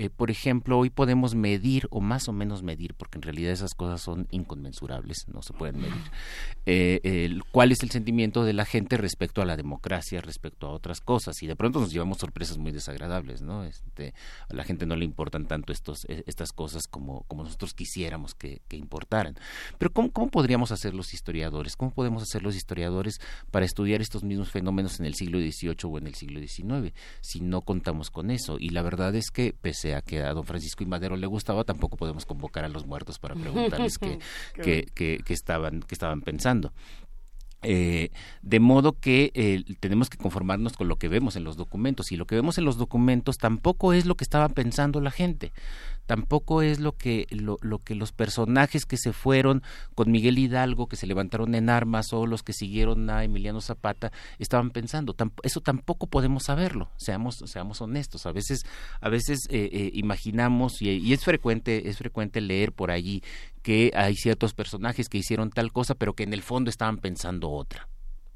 Eh, 0.00 0.10
por 0.10 0.30
ejemplo, 0.30 0.78
hoy 0.78 0.90
podemos 0.90 1.34
medir 1.34 1.88
o 1.90 2.00
más 2.00 2.28
o 2.28 2.32
menos 2.32 2.62
medir, 2.62 2.94
porque 2.94 3.18
en 3.18 3.22
realidad 3.22 3.50
esas 3.50 3.74
cosas 3.74 4.00
son 4.00 4.28
inconmensurables, 4.30 5.26
no 5.26 5.42
se 5.42 5.52
pueden 5.52 5.80
medir, 5.80 6.04
eh, 6.66 7.36
cuál 7.50 7.72
es 7.72 7.82
el 7.82 7.90
sentimiento 7.90 8.44
de 8.44 8.52
la 8.52 8.64
gente 8.64 8.96
respecto 8.96 9.42
a 9.42 9.44
la 9.44 9.56
democracia, 9.56 10.20
respecto 10.20 10.68
a 10.68 10.70
otras 10.70 11.00
cosas, 11.00 11.42
y 11.42 11.48
de 11.48 11.56
pronto 11.56 11.80
nos 11.80 11.90
llevamos 11.90 12.18
sorpresas 12.18 12.58
muy 12.58 12.70
desagradables, 12.70 13.42
¿no? 13.42 13.64
Este, 13.64 14.14
a 14.48 14.54
la 14.54 14.62
gente 14.62 14.86
no 14.86 14.94
le 14.94 15.04
importan 15.04 15.46
tanto 15.46 15.72
eh, 15.72 16.22
estas 16.28 16.52
cosas 16.52 16.86
como, 16.86 17.26
nosotros 17.34 17.74
quisiéramos 17.74 18.36
que, 18.36 18.62
que 18.68 18.76
importaran. 18.76 19.34
Pero 19.78 19.92
¿cómo, 19.92 20.12
¿cómo 20.12 20.30
podríamos 20.30 20.70
hacer 20.70 20.94
los 20.94 21.12
historiadores? 21.12 21.74
¿Cómo 21.74 21.90
podemos 21.90 22.22
hacer 22.22 22.44
los 22.44 22.54
historiadores 22.54 23.20
para 23.50 23.66
estudiar 23.66 24.00
estos 24.00 24.22
mismos 24.22 24.48
fenómenos 24.48 25.00
en 25.00 25.06
el 25.06 25.14
siglo 25.14 25.40
XVIII 25.40 25.74
o 25.82 25.98
en 25.98 26.06
el 26.06 26.14
siglo 26.14 26.38
XIX 26.38 26.94
si 27.20 27.40
no 27.40 27.62
contamos 27.62 28.12
con 28.12 28.30
eso? 28.30 28.58
Y 28.60 28.68
la 28.68 28.82
verdad 28.82 29.16
es 29.16 29.32
que, 29.32 29.52
pese 29.60 29.87
que 30.02 30.22
a 30.22 30.32
don 30.32 30.44
Francisco 30.44 30.82
y 30.82 30.86
Madero 30.86 31.16
le 31.16 31.26
gustaba, 31.26 31.64
tampoco 31.64 31.96
podemos 31.96 32.24
convocar 32.26 32.64
a 32.64 32.68
los 32.68 32.86
muertos 32.86 33.18
para 33.18 33.34
preguntarles 33.34 33.98
qué, 33.98 34.18
qué, 34.62 34.86
qué- 34.94 35.20
qué 35.24 35.34
estaban, 35.34 35.80
qué 35.80 35.94
estaban 35.94 36.20
pensando. 36.22 36.72
Eh, 37.62 38.10
de 38.42 38.60
modo 38.60 38.92
que 38.92 39.32
eh, 39.34 39.64
tenemos 39.80 40.08
que 40.08 40.16
conformarnos 40.16 40.74
con 40.74 40.86
lo 40.86 40.94
que 40.94 41.08
vemos 41.08 41.34
en 41.34 41.42
los 41.42 41.56
documentos 41.56 42.12
y 42.12 42.16
lo 42.16 42.24
que 42.24 42.36
vemos 42.36 42.56
en 42.56 42.64
los 42.64 42.76
documentos 42.76 43.36
tampoco 43.38 43.92
es 43.92 44.06
lo 44.06 44.14
que 44.16 44.22
estaba 44.22 44.48
pensando 44.48 45.00
la 45.00 45.10
gente 45.10 45.52
tampoco 46.08 46.62
es 46.62 46.80
lo 46.80 46.96
que 46.96 47.26
lo, 47.30 47.58
que 47.80 47.94
los 47.94 48.12
personajes 48.12 48.86
que 48.86 48.96
se 48.96 49.12
fueron 49.12 49.62
con 49.94 50.10
Miguel 50.10 50.38
Hidalgo 50.38 50.88
que 50.88 50.96
se 50.96 51.06
levantaron 51.06 51.54
en 51.54 51.68
armas 51.68 52.14
o 52.14 52.26
los 52.26 52.42
que 52.42 52.54
siguieron 52.54 53.10
a 53.10 53.24
Emiliano 53.24 53.60
Zapata 53.60 54.10
estaban 54.38 54.70
pensando 54.70 55.14
eso 55.42 55.60
tampoco 55.60 56.06
podemos 56.06 56.44
saberlo 56.44 56.88
seamos 56.96 57.42
seamos 57.44 57.82
honestos. 57.82 58.24
A 58.24 58.32
veces 58.32 58.64
a 59.02 59.10
veces 59.10 59.40
eh, 59.50 59.68
eh, 59.70 59.90
imaginamos 59.92 60.80
y, 60.80 60.88
y 60.88 61.12
es 61.12 61.22
frecuente 61.24 61.90
es 61.90 61.98
frecuente 61.98 62.40
leer 62.40 62.72
por 62.72 62.90
allí 62.90 63.22
que 63.60 63.92
hay 63.94 64.16
ciertos 64.16 64.54
personajes 64.54 65.10
que 65.10 65.18
hicieron 65.18 65.50
tal 65.50 65.72
cosa 65.72 65.94
pero 65.94 66.14
que 66.14 66.22
en 66.22 66.32
el 66.32 66.40
fondo 66.40 66.70
estaban 66.70 66.96
pensando 66.96 67.50
otra. 67.50 67.86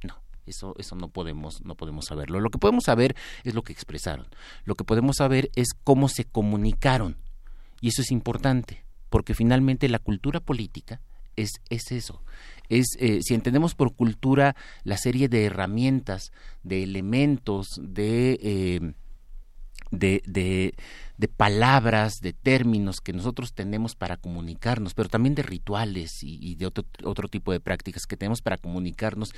No 0.04 0.20
eso 0.44 0.74
eso 0.76 0.94
no 0.94 1.08
podemos 1.08 1.64
no 1.64 1.74
podemos 1.74 2.04
saberlo. 2.04 2.38
Lo 2.38 2.50
que 2.50 2.58
podemos 2.58 2.84
saber 2.84 3.16
es 3.44 3.54
lo 3.54 3.62
que 3.62 3.72
expresaron. 3.72 4.26
Lo 4.66 4.74
que 4.74 4.84
podemos 4.84 5.16
saber 5.16 5.50
es 5.56 5.68
cómo 5.84 6.10
se 6.10 6.26
comunicaron 6.26 7.16
Y 7.82 7.88
eso 7.88 8.00
es 8.00 8.12
importante, 8.12 8.84
porque 9.10 9.34
finalmente 9.34 9.88
la 9.88 9.98
cultura 9.98 10.40
política 10.40 11.02
es, 11.36 11.50
es 11.68 11.90
eso. 11.90 12.22
Es, 12.68 12.86
eh, 12.98 13.18
si 13.22 13.34
entendemos 13.34 13.74
por 13.74 13.94
cultura 13.94 14.54
la 14.84 14.96
serie 14.96 15.28
de 15.28 15.44
herramientas, 15.44 16.30
de 16.62 16.84
elementos, 16.84 17.66
de, 17.82 18.38
eh, 18.40 18.92
de, 19.92 20.22
de, 20.26 20.74
de 21.18 21.28
palabras, 21.28 22.14
de 22.20 22.32
términos 22.32 23.00
que 23.00 23.12
nosotros 23.12 23.52
tenemos 23.52 23.94
para 23.94 24.16
comunicarnos, 24.16 24.94
pero 24.94 25.08
también 25.08 25.34
de 25.34 25.42
rituales 25.42 26.22
y, 26.22 26.38
y 26.40 26.56
de 26.56 26.66
otro, 26.66 26.84
otro, 27.04 27.28
tipo 27.28 27.52
de 27.52 27.60
prácticas 27.60 28.06
que 28.06 28.16
tenemos 28.16 28.40
para 28.40 28.56
comunicarnos 28.56 29.32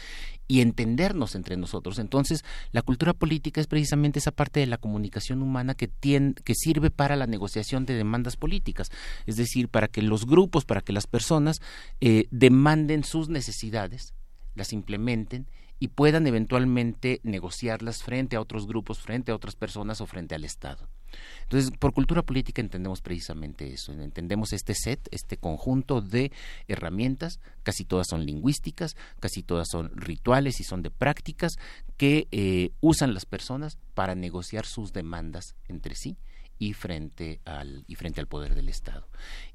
y 0.46 0.60
entendernos 0.60 1.34
entre 1.34 1.56
nosotros. 1.56 1.98
Entonces, 1.98 2.44
la 2.70 2.82
cultura 2.82 3.12
política 3.12 3.60
es 3.60 3.66
precisamente 3.66 4.20
esa 4.20 4.30
parte 4.30 4.60
de 4.60 4.66
la 4.66 4.78
comunicación 4.78 5.42
humana 5.42 5.74
que, 5.74 5.88
tiene, 5.88 6.34
que 6.34 6.54
sirve 6.54 6.90
para 6.90 7.16
la 7.16 7.26
negociación 7.26 7.84
de 7.84 7.94
demandas 7.94 8.36
políticas, 8.36 8.90
es 9.26 9.36
decir, 9.36 9.68
para 9.68 9.88
que 9.88 10.02
los 10.02 10.24
grupos, 10.24 10.64
para 10.64 10.82
que 10.82 10.92
las 10.92 11.08
personas 11.08 11.60
eh, 12.00 12.28
demanden 12.30 13.02
sus 13.02 13.28
necesidades, 13.28 14.14
las 14.54 14.72
implementen 14.72 15.48
y 15.78 15.88
puedan 15.88 16.26
eventualmente 16.26 17.20
negociarlas 17.24 18.02
frente 18.02 18.36
a 18.36 18.40
otros 18.40 18.66
grupos, 18.66 19.00
frente 19.00 19.32
a 19.32 19.34
otras 19.34 19.56
personas 19.56 20.00
o 20.00 20.06
frente 20.06 20.34
al 20.34 20.44
Estado. 20.44 20.88
Entonces, 21.42 21.70
por 21.78 21.92
cultura 21.92 22.22
política 22.22 22.60
entendemos 22.60 23.00
precisamente 23.00 23.72
eso, 23.72 23.92
entendemos 23.92 24.52
este 24.52 24.74
set, 24.74 25.00
este 25.10 25.36
conjunto 25.36 26.00
de 26.00 26.32
herramientas, 26.68 27.40
casi 27.62 27.84
todas 27.84 28.06
son 28.08 28.24
lingüísticas, 28.26 28.96
casi 29.20 29.42
todas 29.42 29.68
son 29.70 29.90
rituales 29.94 30.60
y 30.60 30.64
son 30.64 30.82
de 30.82 30.90
prácticas 30.90 31.54
que 31.96 32.28
eh, 32.30 32.70
usan 32.80 33.14
las 33.14 33.26
personas 33.26 33.78
para 33.94 34.14
negociar 34.14 34.66
sus 34.66 34.92
demandas 34.92 35.54
entre 35.68 35.94
sí 35.94 36.16
y 36.58 36.72
frente 36.72 37.40
al 37.44 37.84
y 37.88 37.96
frente 37.96 38.20
al 38.20 38.28
poder 38.28 38.54
del 38.54 38.68
Estado. 38.68 39.08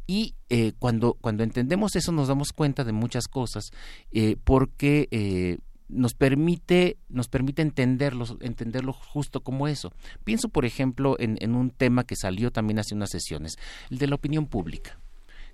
Y 0.05 0.35
eh, 0.49 0.73
cuando 0.79 1.13
cuando 1.13 1.43
entendemos 1.43 1.95
eso 1.95 2.11
nos 2.11 2.27
damos 2.27 2.51
cuenta 2.51 2.83
de 2.83 2.91
muchas 2.91 3.27
cosas 3.27 3.71
eh, 4.11 4.35
porque 4.43 5.59
nos 5.89 6.13
permite, 6.13 6.97
nos 7.09 7.27
permite 7.27 7.61
entenderlo, 7.61 8.25
entenderlo 8.41 8.93
justo 8.93 9.41
como 9.41 9.67
eso. 9.67 9.91
Pienso, 10.23 10.49
por 10.49 10.65
ejemplo, 10.65 11.15
en, 11.19 11.37
en, 11.41 11.55
un 11.55 11.71
tema 11.71 12.03
que 12.05 12.15
salió 12.15 12.51
también 12.51 12.79
hace 12.79 12.95
unas 12.95 13.09
sesiones, 13.09 13.55
el 13.89 13.97
de 13.97 14.07
la 14.07 14.15
opinión 14.15 14.45
pública. 14.45 14.99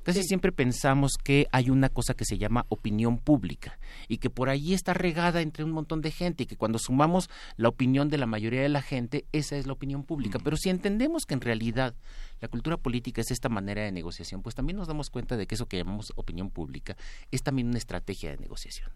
Casi 0.05 0.21
sí. 0.21 0.27
siempre 0.27 0.51
pensamos 0.51 1.13
que 1.17 1.47
hay 1.51 1.71
una 1.71 1.89
cosa 1.89 2.13
que 2.13 2.25
se 2.25 2.37
llama 2.37 2.67
opinión 2.69 3.17
pública 3.17 3.79
y 4.07 4.19
que 4.19 4.29
por 4.29 4.49
ahí 4.49 4.75
está 4.75 4.93
regada 4.93 5.41
entre 5.41 5.63
un 5.63 5.71
montón 5.71 6.01
de 6.01 6.11
gente 6.11 6.43
y 6.43 6.45
que 6.45 6.57
cuando 6.57 6.77
sumamos 6.77 7.27
la 7.57 7.69
opinión 7.69 8.07
de 8.09 8.19
la 8.19 8.27
mayoría 8.27 8.61
de 8.61 8.69
la 8.69 8.83
gente, 8.83 9.25
esa 9.31 9.57
es 9.57 9.65
la 9.65 9.73
opinión 9.73 10.03
pública. 10.03 10.37
Mm. 10.37 10.43
Pero 10.43 10.57
si 10.57 10.69
entendemos 10.69 11.25
que 11.25 11.33
en 11.33 11.41
realidad 11.41 11.95
la 12.39 12.49
cultura 12.49 12.77
política 12.77 13.21
es 13.21 13.31
esta 13.31 13.49
manera 13.49 13.81
de 13.81 13.91
negociación, 13.91 14.43
pues 14.43 14.53
también 14.53 14.77
nos 14.77 14.87
damos 14.87 15.09
cuenta 15.09 15.37
de 15.37 15.47
que 15.47 15.55
eso 15.55 15.65
que 15.65 15.77
llamamos 15.77 16.13
opinión 16.15 16.51
pública 16.51 16.95
es 17.31 17.41
también 17.41 17.69
una 17.69 17.79
estrategia 17.79 18.29
de 18.29 18.37
negociación 18.37 18.91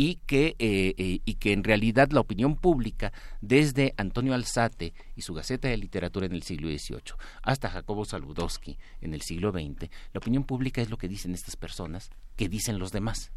y 0.00 0.20
que, 0.26 0.54
eh, 0.60 0.94
eh, 0.96 1.22
y 1.24 1.34
que 1.34 1.52
en 1.52 1.64
realidad 1.64 2.12
la 2.12 2.20
opinión 2.20 2.54
pública, 2.54 3.12
desde 3.40 3.94
Antonio 3.96 4.32
Alzate 4.32 4.94
y 5.16 5.22
su 5.22 5.34
Gaceta 5.34 5.66
de 5.66 5.76
Literatura 5.76 6.24
en 6.24 6.34
el 6.34 6.44
siglo 6.44 6.68
XVIII 6.68 7.16
hasta 7.42 7.68
Jacobo 7.68 8.04
Saludowski 8.04 8.78
en 9.00 9.12
el 9.12 9.22
siglo 9.22 9.50
XX, 9.50 9.90
la 10.12 10.18
opinión 10.18 10.44
pública 10.44 10.80
es 10.80 10.88
lo 10.88 10.98
que 10.98 11.08
dicen 11.08 11.34
estas 11.34 11.56
personas 11.56 12.10
que 12.36 12.48
dicen 12.48 12.78
los 12.78 12.92
demás. 12.92 13.32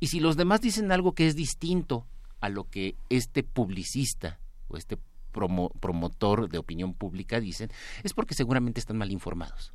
Y 0.00 0.08
si 0.08 0.20
los 0.20 0.36
demás 0.36 0.60
dicen 0.60 0.92
algo 0.92 1.14
que 1.14 1.26
es 1.26 1.34
distinto 1.34 2.06
a 2.40 2.50
lo 2.50 2.64
que 2.64 2.96
este 3.08 3.42
publicista 3.42 4.38
o 4.68 4.76
este 4.76 4.98
promo, 5.32 5.70
promotor 5.80 6.50
de 6.50 6.58
opinión 6.58 6.92
pública 6.92 7.40
dicen, 7.40 7.70
es 8.02 8.12
porque 8.12 8.34
seguramente 8.34 8.80
están 8.80 8.98
mal 8.98 9.10
informados. 9.10 9.72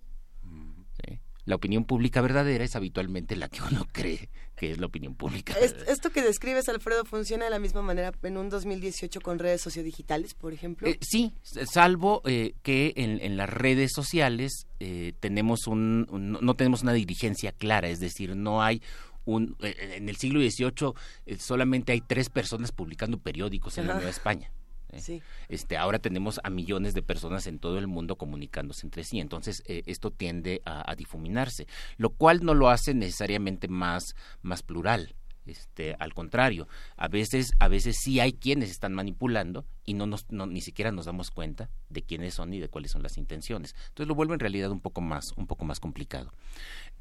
La 1.48 1.56
opinión 1.56 1.86
pública 1.86 2.22
verdadera 2.22 2.66
es 2.66 2.76
habitualmente 2.76 3.38
la 3.38 3.48
que 3.48 3.62
uno 3.62 3.88
cree 3.92 4.30
que 4.58 4.72
es 4.72 4.80
la 4.80 4.88
opinión 4.88 5.16
pública. 5.16 5.54
¿Esto 5.60 6.10
que 6.10 6.22
describes, 6.22 6.68
Alfredo, 6.68 7.06
funciona 7.06 7.46
de 7.46 7.52
la 7.52 7.60
misma 7.60 7.84
manera 7.84 8.12
en 8.24 8.38
un 8.38 8.50
2018 8.50 9.22
con 9.22 9.38
redes 9.38 9.62
sociodigitales, 9.62 10.34
por 10.34 10.52
ejemplo? 10.52 10.88
Eh, 10.88 10.98
sí, 11.00 11.32
salvo 11.72 12.24
eh, 12.26 12.56
que 12.64 12.92
en, 12.98 13.22
en, 13.22 13.38
las 13.38 13.50
redes 13.50 13.92
sociales 13.94 14.66
eh, 14.80 15.14
tenemos 15.20 15.68
un, 15.68 16.08
un, 16.10 16.32
no 16.42 16.56
tenemos 16.56 16.82
una 16.82 16.94
dirigencia 16.94 17.52
clara, 17.52 17.88
es 17.88 18.00
decir, 18.00 18.36
no 18.36 18.64
hay 18.64 18.82
un, 19.26 19.56
en 19.60 20.10
el 20.10 20.16
siglo 20.18 20.40
XVIII 20.40 21.38
solamente 21.40 21.92
hay 21.92 22.02
tres 22.02 22.30
personas 22.30 22.72
publicando 22.72 23.20
periódicos 23.20 23.78
en 23.78 23.84
Ajá. 23.84 23.90
la 23.90 23.96
Nueva 23.96 24.10
España. 24.10 24.52
¿Eh? 24.92 25.00
Sí. 25.00 25.22
Este, 25.50 25.78
ahora 25.78 26.00
tenemos 26.00 26.40
a 26.44 26.50
millones 26.50 26.94
de 26.94 27.02
personas 27.02 27.48
en 27.48 27.60
todo 27.60 27.78
el 27.78 27.88
mundo 27.88 28.16
comunicándose 28.16 28.86
entre 28.86 29.04
sí, 29.04 29.20
entonces 29.20 29.64
eh, 29.66 29.84
esto 29.86 30.12
tiende 30.12 30.62
a, 30.66 30.90
a, 30.90 30.96
difuminarse, 30.96 31.68
lo 31.98 32.10
cual 32.10 32.44
no 32.44 32.54
lo 32.54 32.70
hace 32.70 32.94
necesariamente 32.94 33.68
más, 33.68 34.16
más 34.42 34.64
plural. 34.64 35.16
Este, 35.48 35.96
al 36.00 36.14
contrario, 36.14 36.68
a 36.96 37.08
veces, 37.08 37.52
a 37.60 37.68
veces 37.68 37.98
sí 38.02 38.20
hay 38.20 38.34
quienes 38.34 38.70
están 38.70 38.94
manipulando 38.94 39.66
y 39.86 39.94
no 39.94 40.06
nos, 40.06 40.26
no, 40.30 40.46
ni 40.46 40.62
siquiera 40.62 40.92
nos 40.92 41.06
damos 41.06 41.32
cuenta 41.32 41.70
de 41.90 42.02
quiénes 42.02 42.34
son 42.34 42.54
y 42.54 42.60
de 42.60 42.70
cuáles 42.70 42.92
son 42.92 43.04
las 43.04 43.18
intenciones. 43.18 43.74
Entonces 43.90 44.08
lo 44.08 44.16
vuelve 44.16 44.34
en 44.34 44.40
realidad 44.40 44.72
un 44.72 44.82
poco 44.82 45.02
más, 45.02 45.32
un 45.38 45.48
poco 45.48 45.66
más 45.66 45.80
complicado. 45.80 46.32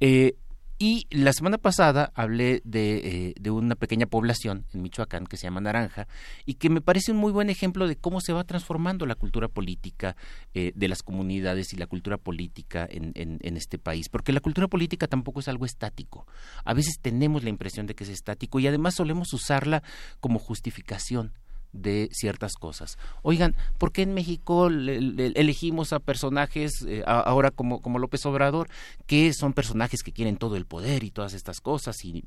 Eh, 0.00 0.36
y 0.78 1.06
la 1.10 1.32
semana 1.32 1.56
pasada 1.56 2.12
hablé 2.14 2.60
de, 2.64 2.96
eh, 2.98 3.34
de, 3.40 3.50
una 3.50 3.76
pequeña 3.76 4.06
población 4.06 4.66
en 4.74 4.82
Michoacán 4.82 5.26
que 5.26 5.38
se 5.38 5.44
llama 5.44 5.62
Naranja 5.62 6.06
y 6.44 6.54
que 6.54 6.68
me 6.68 6.82
parece 6.82 7.12
un 7.12 7.18
muy 7.18 7.32
buen 7.32 7.48
ejemplo 7.48 7.88
de 7.88 7.96
cómo 7.96 8.20
se 8.20 8.34
va 8.34 8.44
transformando 8.44 9.06
la 9.06 9.14
cultura 9.14 9.48
política 9.48 10.16
eh, 10.52 10.72
de 10.74 10.88
las 10.88 11.02
comunidades 11.02 11.72
y 11.72 11.76
la 11.76 11.86
cultura 11.86 12.18
política 12.18 12.86
en, 12.90 13.12
en, 13.14 13.56
este 13.56 13.78
país. 13.78 14.10
Porque 14.10 14.32
la 14.32 14.40
cultura 14.40 14.68
política 14.68 15.06
tampoco 15.06 15.40
es 15.40 15.48
algo 15.48 15.64
estático. 15.64 16.26
A 16.64 16.74
veces 16.74 16.98
tenemos 17.00 17.42
la 17.42 17.50
impresión 17.50 17.86
de 17.86 17.94
que 17.94 18.04
es 18.04 18.10
estático 18.10 18.60
y 18.60 18.66
además 18.66 18.96
solemos 18.96 19.32
usarla 19.32 19.82
como 20.20 20.38
justificación 20.38 21.32
de 21.72 22.08
ciertas 22.12 22.54
cosas. 22.54 22.98
Oigan, 23.22 23.54
¿por 23.78 23.92
qué 23.92 24.02
en 24.02 24.14
México 24.14 24.70
le, 24.70 25.00
le, 25.00 25.26
elegimos 25.28 25.92
a 25.92 25.98
personajes 26.00 26.82
eh, 26.86 27.02
a, 27.06 27.20
ahora 27.20 27.50
como, 27.50 27.80
como 27.80 27.98
López 27.98 28.24
Obrador, 28.26 28.68
que 29.06 29.32
son 29.32 29.52
personajes 29.52 30.02
que 30.02 30.12
quieren 30.12 30.36
todo 30.36 30.56
el 30.56 30.66
poder 30.66 31.04
y 31.04 31.10
todas 31.10 31.34
estas 31.34 31.60
cosas? 31.60 32.04
Y, 32.04 32.24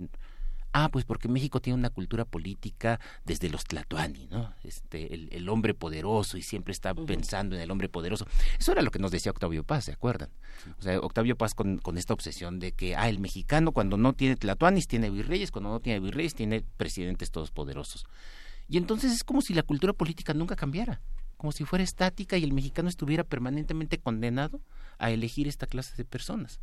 ah, 0.72 0.90
pues 0.90 1.04
porque 1.06 1.28
México 1.28 1.60
tiene 1.60 1.80
una 1.80 1.90
cultura 1.90 2.26
política 2.26 3.00
desde 3.26 3.50
los 3.50 3.64
Tlatoani, 3.64 4.28
¿no? 4.28 4.54
Este, 4.64 5.14
el, 5.14 5.30
el 5.32 5.50
hombre 5.50 5.74
poderoso 5.74 6.38
y 6.38 6.44
siempre 6.44 6.72
está 6.72 6.92
uh 6.92 6.96
-huh. 6.96 7.06
pensando 7.06 7.56
en 7.56 7.62
el 7.62 7.72
hombre 7.72 7.90
poderoso. 7.90 8.28
Eso 8.60 8.72
era 8.72 8.82
lo 8.82 8.92
que 8.92 9.00
nos 9.00 9.12
decía 9.12 9.32
Octavio 9.32 9.64
Paz, 9.64 9.86
¿se 9.86 9.94
acuerdan? 9.94 10.30
O 10.78 10.82
sea, 10.82 11.00
Octavio 11.00 11.36
Paz 11.36 11.56
con, 11.56 11.80
con 11.80 11.98
esta 11.98 12.14
obsesión 12.14 12.60
de 12.60 12.74
que, 12.74 12.96
ah, 12.96 13.10
el 13.10 13.20
mexicano 13.20 13.72
cuando 13.72 13.98
no 13.98 14.14
tiene 14.14 14.36
Tlatoanis 14.36 14.88
tiene 14.88 15.10
virreyes, 15.10 15.50
cuando 15.52 15.72
no 15.72 15.80
tiene 15.80 16.00
virreyes 16.00 16.36
tiene 16.36 16.64
presidentes 16.78 17.32
todos 17.32 17.50
poderosos. 17.50 18.06
Y 18.70 18.78
entonces 18.78 19.11
es 19.11 19.24
como 19.24 19.41
si 19.41 19.53
la 19.53 19.63
cultura 19.63 19.93
política 19.93 20.34
nunca 20.34 20.55
cambiara, 20.55 21.01
como 21.38 21.51
si 21.51 21.65
fuera 21.65 21.84
estática 21.84 22.38
y 22.38 22.43
el 22.43 22.53
mexicano 22.53 22.88
estuviera 22.88 23.24
permanentemente 23.24 23.97
condenado 23.97 24.61
a 24.99 25.09
elegir 25.09 25.47
esta 25.47 25.65
clase 25.65 25.95
de 25.97 26.05
personas. 26.05 26.61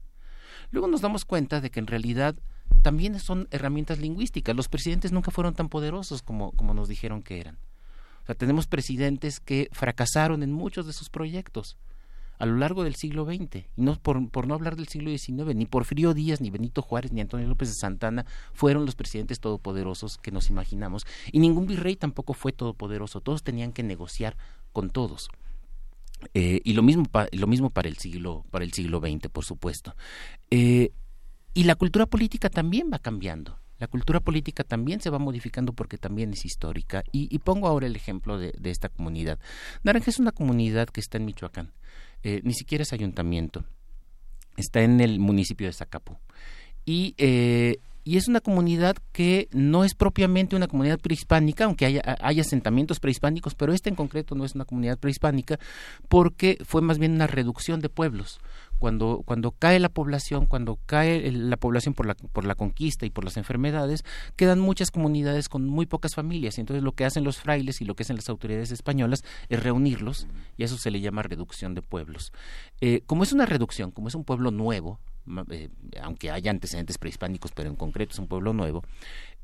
Luego 0.70 0.86
nos 0.86 1.00
damos 1.00 1.24
cuenta 1.24 1.60
de 1.60 1.70
que 1.70 1.80
en 1.80 1.88
realidad 1.88 2.36
también 2.82 3.18
son 3.18 3.48
herramientas 3.50 3.98
lingüísticas. 3.98 4.54
Los 4.54 4.68
presidentes 4.68 5.10
nunca 5.10 5.32
fueron 5.32 5.54
tan 5.54 5.68
poderosos 5.68 6.22
como, 6.22 6.52
como 6.52 6.74
nos 6.74 6.88
dijeron 6.88 7.22
que 7.22 7.40
eran. 7.40 7.58
O 8.22 8.26
sea, 8.26 8.34
tenemos 8.34 8.66
presidentes 8.66 9.40
que 9.40 9.68
fracasaron 9.72 10.42
en 10.42 10.52
muchos 10.52 10.86
de 10.86 10.92
sus 10.92 11.10
proyectos 11.10 11.76
a 12.38 12.46
lo 12.46 12.56
largo 12.56 12.84
del 12.84 12.94
siglo 12.94 13.24
XX, 13.24 13.66
y 13.76 13.82
no 13.82 13.94
por, 14.00 14.46
no 14.46 14.54
hablar 14.54 14.76
del 14.76 14.88
siglo 14.88 15.10
XIX, 15.10 15.54
ni 15.54 15.66
Porfirio 15.66 16.14
Díaz, 16.14 16.40
ni 16.40 16.50
Benito 16.50 16.82
Juárez, 16.82 17.12
ni 17.12 17.20
Antonio 17.20 17.46
López 17.46 17.68
de 17.68 17.74
Santana 17.74 18.26
fueron 18.52 18.84
los 18.84 18.94
presidentes 18.94 19.40
todopoderosos 19.40 20.18
que 20.18 20.30
nos 20.30 20.50
imaginamos, 20.50 21.06
y 21.32 21.38
ningún 21.38 21.66
virrey 21.66 21.96
tampoco 21.96 22.34
fue 22.34 22.52
todopoderoso, 22.52 23.20
todos 23.20 23.42
tenían 23.42 23.72
que 23.72 23.82
negociar 23.82 24.36
con 24.72 24.90
todos. 24.90 25.28
Eh, 26.34 26.60
y 26.64 26.72
lo 26.72 26.82
mismo, 26.82 27.04
pa, 27.04 27.28
lo 27.32 27.46
mismo 27.46 27.70
para 27.70 27.88
el 27.88 27.98
siglo 27.98 28.44
para 28.50 28.64
el 28.64 28.72
siglo 28.72 29.00
XX, 29.00 29.28
por 29.28 29.44
supuesto. 29.44 29.94
Eh, 30.50 30.92
y 31.54 31.64
la 31.64 31.74
cultura 31.74 32.06
política 32.06 32.50
también 32.50 32.90
va 32.92 32.98
cambiando. 32.98 33.58
La 33.78 33.88
cultura 33.88 34.20
política 34.20 34.64
también 34.64 35.00
se 35.00 35.10
va 35.10 35.18
modificando 35.18 35.74
porque 35.74 35.98
también 35.98 36.32
es 36.32 36.44
histórica. 36.44 37.04
Y, 37.12 37.34
y 37.34 37.38
pongo 37.40 37.68
ahora 37.68 37.86
el 37.86 37.96
ejemplo 37.96 38.38
de, 38.38 38.52
de, 38.58 38.70
esta 38.70 38.88
comunidad. 38.88 39.38
Naranja 39.82 40.10
es 40.10 40.18
una 40.18 40.32
comunidad 40.32 40.88
que 40.88 41.00
está 41.00 41.18
en 41.18 41.26
Michoacán. 41.26 41.72
Eh, 42.22 42.40
ni 42.44 42.54
siquiera 42.54 42.82
es 42.82 42.92
ayuntamiento. 42.92 43.64
Está 44.56 44.82
en 44.82 45.00
el 45.00 45.18
municipio 45.18 45.66
de 45.66 45.72
Zacapu. 45.72 46.16
Y, 46.84 47.14
eh, 47.18 47.78
y 48.04 48.16
es 48.16 48.28
una 48.28 48.40
comunidad 48.40 48.96
que 49.12 49.48
no 49.52 49.82
es 49.82 49.94
propiamente 49.94 50.54
una 50.54 50.68
comunidad 50.68 51.00
prehispánica, 51.00 51.64
aunque 51.64 51.86
haya, 51.86 52.16
haya, 52.20 52.42
asentamientos 52.42 53.00
prehispánicos, 53.00 53.56
pero 53.56 53.72
esta 53.72 53.88
en 53.88 53.96
concreto 53.96 54.36
no 54.36 54.44
es 54.44 54.54
una 54.54 54.64
comunidad 54.64 54.96
prehispánica 54.96 55.58
porque 56.08 56.56
fue 56.64 56.82
más 56.82 56.98
bien 56.98 57.12
una 57.12 57.26
reducción 57.26 57.80
de 57.80 57.88
pueblos. 57.88 58.38
Cuando, 58.78 59.24
cae 59.58 59.80
la 59.80 59.88
población, 59.88 60.46
cuando 60.46 60.78
cae 60.86 61.30
la 61.32 61.56
población 61.56 61.94
por 61.94 62.06
la, 62.06 62.14
por 62.14 62.44
la 62.44 62.54
conquista 62.54 63.06
y 63.06 63.10
por 63.10 63.24
las 63.24 63.36
enfermedades, 63.36 64.04
quedan 64.36 64.60
muchas 64.60 64.90
comunidades 64.90 65.48
con 65.48 65.66
muy 65.66 65.86
pocas 65.86 66.14
familias. 66.14 66.58
Y 66.58 66.60
entonces 66.60 66.82
lo 66.82 66.92
que 66.92 67.04
hacen 67.04 67.24
los 67.24 67.38
frailes 67.38 67.80
y 67.80 67.84
lo 67.84 67.94
que 67.94 68.02
hacen 68.02 68.16
las 68.16 68.28
autoridades 68.28 68.70
españolas 68.70 69.24
es 69.48 69.62
reunirlos 69.62 70.26
y 70.56 70.64
eso 70.64 70.76
se 70.76 70.90
le 70.90 71.00
llama 71.00 71.22
reducción 71.22 71.74
de 71.74 71.82
pueblos. 71.82 72.32
Eh, 72.80 73.02
como 73.06 73.22
es 73.22 73.32
una 73.32 73.46
reducción, 73.46 73.90
como 73.90 74.08
es 74.08 74.14
un 74.14 74.24
pueblo 74.24 74.50
nuevo, 74.50 75.00
eh, 75.50 75.68
aunque 76.02 76.30
haya 76.30 76.50
antecedentes 76.50 76.98
prehispánicos, 76.98 77.50
pero 77.52 77.68
en 77.68 77.76
concreto 77.76 78.12
es 78.12 78.18
un 78.18 78.28
pueblo 78.28 78.52
nuevo, 78.52 78.84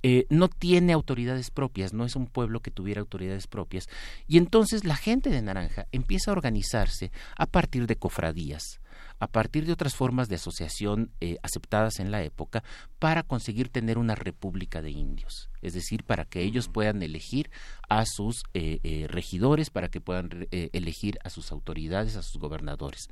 eh, 0.05 0.27
no 0.31 0.49
tiene 0.49 0.93
autoridades 0.93 1.51
propias, 1.51 1.93
no 1.93 2.05
es 2.05 2.17
un 2.17 2.27
pueblo 2.27 2.61
que 2.61 2.71
tuviera 2.71 3.01
autoridades 3.01 3.47
propias. 3.47 3.89
Y 4.27 4.39
entonces 4.39 4.85
la 4.85 4.97
gente 4.97 5.31
de 5.31 5.43
Naranja 5.43 5.87
empieza 5.93 6.31
a 6.31 6.35
organizarse 6.35 7.11
a 7.37 7.47
partir 7.47 7.87
de 7.87 7.97
cofradías, 7.97 8.81
a 9.23 9.29
partir 9.29 9.67
de 9.67 9.73
otras 9.73 9.95
formas 9.95 10.29
de 10.29 10.35
asociación 10.35 11.13
eh, 11.21 11.37
aceptadas 11.45 12.01
en 12.01 12.11
la 12.11 12.25
época 12.25 12.65
para 12.99 13.23
conseguir 13.23 13.69
tener 13.69 13.97
una 13.97 14.17
república 14.17 14.83
de 14.83 14.91
indios, 14.91 15.49
es 15.61 15.75
decir, 15.75 16.03
para 16.03 16.25
que 16.25 16.43
ellos 16.43 16.67
puedan 16.67 17.05
elegir 17.05 17.49
a 17.89 18.05
sus 18.05 18.43
eh, 18.53 18.81
eh, 18.83 19.07
regidores, 19.07 19.71
para 19.71 19.89
que 19.91 20.01
puedan 20.01 20.49
elegir 20.51 21.21
a 21.23 21.31
sus 21.31 21.53
autoridades, 21.53 22.17
a 22.17 22.23
sus 22.23 22.41
gobernadores. 22.41 23.11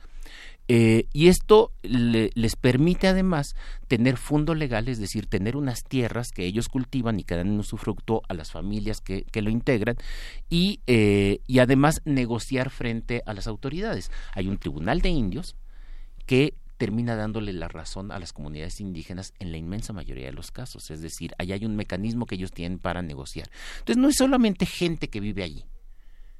y 0.66 1.28
esto 1.28 1.72
les 1.82 2.56
permite 2.56 3.06
además 3.06 3.54
tener 3.86 4.16
fondo 4.16 4.56
legal, 4.56 4.88
es 4.88 4.98
decir, 4.98 5.26
tener 5.26 5.56
unas 5.56 5.84
tierras 5.84 6.30
que 6.32 6.44
ellos 6.44 6.68
cultivan 6.68 7.20
y 7.20 7.24
que 7.24 7.36
dan 7.36 7.48
en 7.48 7.60
usufructo 7.60 8.22
a 8.28 8.34
las 8.34 8.50
familias 8.50 9.00
que, 9.00 9.22
que 9.30 9.42
lo 9.42 9.50
integran 9.50 9.96
y, 10.48 10.80
y 10.86 11.58
además 11.60 12.02
negociar 12.04 12.70
frente 12.70 13.22
a 13.26 13.34
las 13.34 13.46
autoridades. 13.46 14.10
Hay 14.34 14.48
un 14.48 14.58
tribunal 14.58 15.00
de 15.00 15.10
indios, 15.10 15.56
que 16.30 16.54
termina 16.76 17.16
dándole 17.16 17.52
la 17.52 17.66
razón 17.66 18.12
a 18.12 18.20
las 18.20 18.32
comunidades 18.32 18.80
indígenas 18.80 19.34
en 19.40 19.50
la 19.50 19.58
inmensa 19.58 19.92
mayoría 19.92 20.26
de 20.26 20.32
los 20.32 20.52
casos. 20.52 20.88
Es 20.92 21.02
decir, 21.02 21.34
ahí 21.38 21.50
hay 21.50 21.64
un 21.64 21.74
mecanismo 21.74 22.24
que 22.24 22.36
ellos 22.36 22.52
tienen 22.52 22.78
para 22.78 23.02
negociar. 23.02 23.50
Entonces, 23.80 24.00
no 24.00 24.08
es 24.08 24.14
solamente 24.16 24.64
gente 24.64 25.08
que 25.08 25.18
vive 25.18 25.42
allí, 25.42 25.64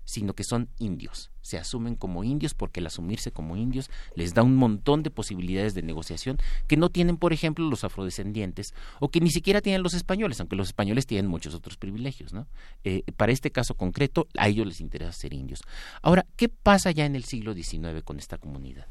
sino 0.04 0.34
que 0.34 0.44
son 0.44 0.68
indios. 0.78 1.32
Se 1.40 1.58
asumen 1.58 1.96
como 1.96 2.22
indios 2.22 2.54
porque 2.54 2.78
el 2.78 2.86
asumirse 2.86 3.32
como 3.32 3.56
indios 3.56 3.90
les 4.14 4.32
da 4.32 4.44
un 4.44 4.54
montón 4.54 5.02
de 5.02 5.10
posibilidades 5.10 5.74
de 5.74 5.82
negociación 5.82 6.38
que 6.68 6.76
no 6.76 6.88
tienen, 6.90 7.16
por 7.16 7.32
ejemplo, 7.32 7.68
los 7.68 7.82
afrodescendientes 7.82 8.74
o 9.00 9.08
que 9.08 9.20
ni 9.20 9.32
siquiera 9.32 9.60
tienen 9.60 9.82
los 9.82 9.94
españoles, 9.94 10.38
aunque 10.38 10.54
los 10.54 10.68
españoles 10.68 11.04
tienen 11.04 11.28
muchos 11.28 11.52
otros 11.52 11.76
privilegios. 11.76 12.32
¿no? 12.32 12.46
Eh, 12.84 13.02
para 13.16 13.32
este 13.32 13.50
caso 13.50 13.74
concreto, 13.74 14.28
a 14.38 14.46
ellos 14.46 14.68
les 14.68 14.80
interesa 14.80 15.10
ser 15.10 15.34
indios. 15.34 15.62
Ahora, 16.00 16.26
¿qué 16.36 16.48
pasa 16.48 16.92
ya 16.92 17.06
en 17.06 17.16
el 17.16 17.24
siglo 17.24 17.54
XIX 17.54 18.04
con 18.04 18.20
esta 18.20 18.38
comunidad? 18.38 18.86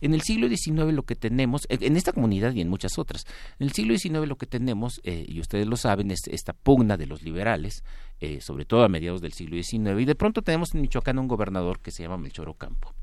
En 0.00 0.14
el 0.14 0.22
siglo 0.22 0.48
XIX 0.48 0.92
lo 0.92 1.04
que 1.04 1.16
tenemos, 1.16 1.66
eh, 1.68 1.78
en 1.80 1.96
esta 1.96 2.12
comunidad 2.12 2.52
y 2.54 2.60
en 2.60 2.68
muchas 2.68 2.98
otras, 2.98 3.26
en 3.58 3.66
el 3.66 3.72
siglo 3.72 3.96
XIX 3.96 4.26
lo 4.26 4.36
que 4.36 4.46
tenemos, 4.46 5.00
eh, 5.04 5.24
y 5.28 5.40
ustedes 5.40 5.66
lo 5.66 5.76
saben, 5.76 6.10
es 6.10 6.26
esta 6.28 6.52
pugna 6.52 6.96
de 6.96 7.06
los 7.06 7.22
liberales, 7.22 7.84
eh, 8.20 8.40
sobre 8.40 8.64
todo 8.64 8.84
a 8.84 8.88
mediados 8.88 9.20
del 9.20 9.32
siglo 9.32 9.60
XIX, 9.60 10.00
y 10.00 10.04
de 10.04 10.14
pronto 10.14 10.42
tenemos 10.42 10.74
en 10.74 10.82
Michoacán 10.82 11.18
un 11.18 11.28
gobernador 11.28 11.80
que 11.80 11.90
se 11.90 12.02
llama 12.02 12.18
Melchor 12.18 12.48
Ocampo, 12.48 12.94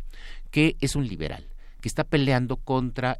que 0.51 0.75
es 0.79 0.95
un 0.95 1.07
liberal 1.07 1.47
que 1.81 1.89
está 1.89 2.05
peleando 2.05 2.55
contra, 2.55 3.19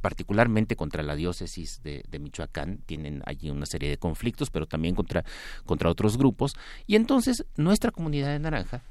particularmente 0.00 0.76
contra 0.76 1.02
la 1.02 1.14
diócesis 1.14 1.82
de, 1.82 2.02
de, 2.08 2.18
Michoacán, 2.18 2.78
tienen 2.86 3.22
allí 3.26 3.50
una 3.50 3.66
serie 3.66 3.90
de 3.90 3.98
conflictos, 3.98 4.48
pero 4.48 4.64
también 4.64 4.94
contra, 4.94 5.26
contra 5.66 5.90
otros 5.90 6.16
grupos, 6.16 6.56
y 6.86 6.96
entonces 6.96 7.44
nuestra 7.54 7.90
comunidad 7.90 8.28
de 8.28 8.38
Naranja 8.38 8.82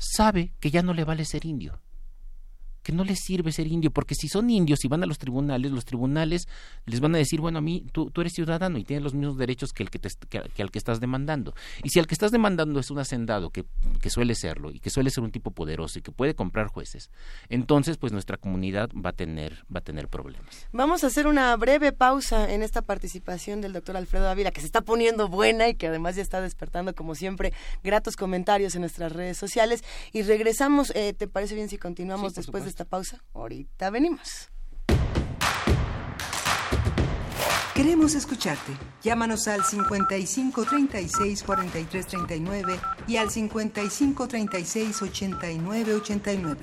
sabe 0.00 0.52
que 0.60 0.70
ya 0.70 0.82
no 0.82 0.94
le 0.94 1.04
vale 1.04 1.24
ser 1.24 1.44
indio, 1.44 1.80
que 2.82 2.92
no 2.92 3.04
les 3.04 3.20
sirve 3.20 3.52
ser 3.52 3.66
indio, 3.66 3.90
porque 3.90 4.14
si 4.14 4.28
son 4.28 4.50
indios 4.50 4.84
y 4.84 4.88
van 4.88 5.02
a 5.02 5.06
los 5.06 5.18
tribunales, 5.18 5.70
los 5.70 5.84
tribunales 5.84 6.48
les 6.86 7.00
van 7.00 7.14
a 7.14 7.18
decir, 7.18 7.40
bueno, 7.40 7.58
a 7.58 7.60
mí 7.60 7.86
tú, 7.92 8.10
tú 8.10 8.20
eres 8.20 8.32
ciudadano 8.32 8.78
y 8.78 8.84
tienes 8.84 9.02
los 9.02 9.14
mismos 9.14 9.36
derechos 9.36 9.72
que, 9.72 9.82
el 9.82 9.90
que, 9.90 9.98
te, 9.98 10.08
que, 10.28 10.62
al 10.62 10.70
que 10.70 10.78
estás 10.78 11.00
demandando. 11.00 11.54
Y 11.82 11.90
si 11.90 11.98
al 11.98 12.06
que 12.06 12.14
estás 12.14 12.30
demandando 12.30 12.80
es 12.80 12.90
un 12.90 12.98
hacendado, 12.98 13.50
que, 13.50 13.64
que 14.00 14.10
suele 14.10 14.34
serlo, 14.34 14.70
y 14.70 14.80
que 14.80 14.90
suele 14.90 15.10
ser 15.10 15.24
un 15.24 15.30
tipo 15.30 15.50
poderoso 15.50 15.98
y 15.98 16.02
que 16.02 16.12
puede 16.12 16.34
comprar 16.34 16.68
jueces, 16.68 17.10
entonces 17.48 17.96
pues 17.96 18.12
nuestra 18.12 18.36
comunidad 18.36 18.90
va 18.94 19.10
a 19.10 19.14
tener, 19.14 19.64
va 19.74 19.78
a 19.78 19.82
tener 19.82 20.08
problemas. 20.08 20.66
Vamos 20.72 21.04
a 21.04 21.08
hacer 21.08 21.26
una 21.26 21.54
breve 21.56 21.92
pausa 21.92 22.52
en 22.52 22.62
esta 22.62 22.82
participación 22.82 23.60
del 23.60 23.72
doctor 23.72 23.96
Alfredo 23.96 24.28
Ávila, 24.28 24.50
que 24.50 24.60
se 24.60 24.66
está 24.66 24.80
poniendo 24.80 25.28
buena 25.28 25.68
y 25.68 25.74
que 25.74 25.88
además 25.88 26.16
ya 26.16 26.22
está 26.22 26.40
despertando, 26.40 26.94
como 26.94 27.14
siempre, 27.14 27.52
gratos 27.84 28.16
comentarios 28.16 28.74
en 28.74 28.80
nuestras 28.80 29.12
redes 29.12 29.36
sociales. 29.36 29.84
Y 30.12 30.22
regresamos, 30.22 30.92
eh, 30.94 31.12
¿te 31.12 31.28
parece 31.28 31.54
bien 31.54 31.68
si 31.68 31.78
continuamos 31.78 32.34
después 32.34 32.64
de 32.64 32.69
esta 32.70 32.84
pausa. 32.84 33.22
Ahorita 33.34 33.90
venimos. 33.90 34.48
Queremos 37.74 38.14
escucharte. 38.14 38.72
Llámanos 39.02 39.48
al 39.48 39.64
55 39.64 40.64
36 40.66 41.42
43 41.42 42.06
39 42.06 42.80
y 43.06 43.16
al 43.16 43.30
55 43.30 44.28
36 44.28 45.02
89 45.02 45.94
89. 45.94 46.60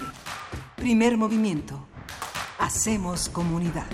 Primer 0.76 1.18
movimiento. 1.18 1.88
Hacemos 2.60 3.30
comunidad. 3.30 3.88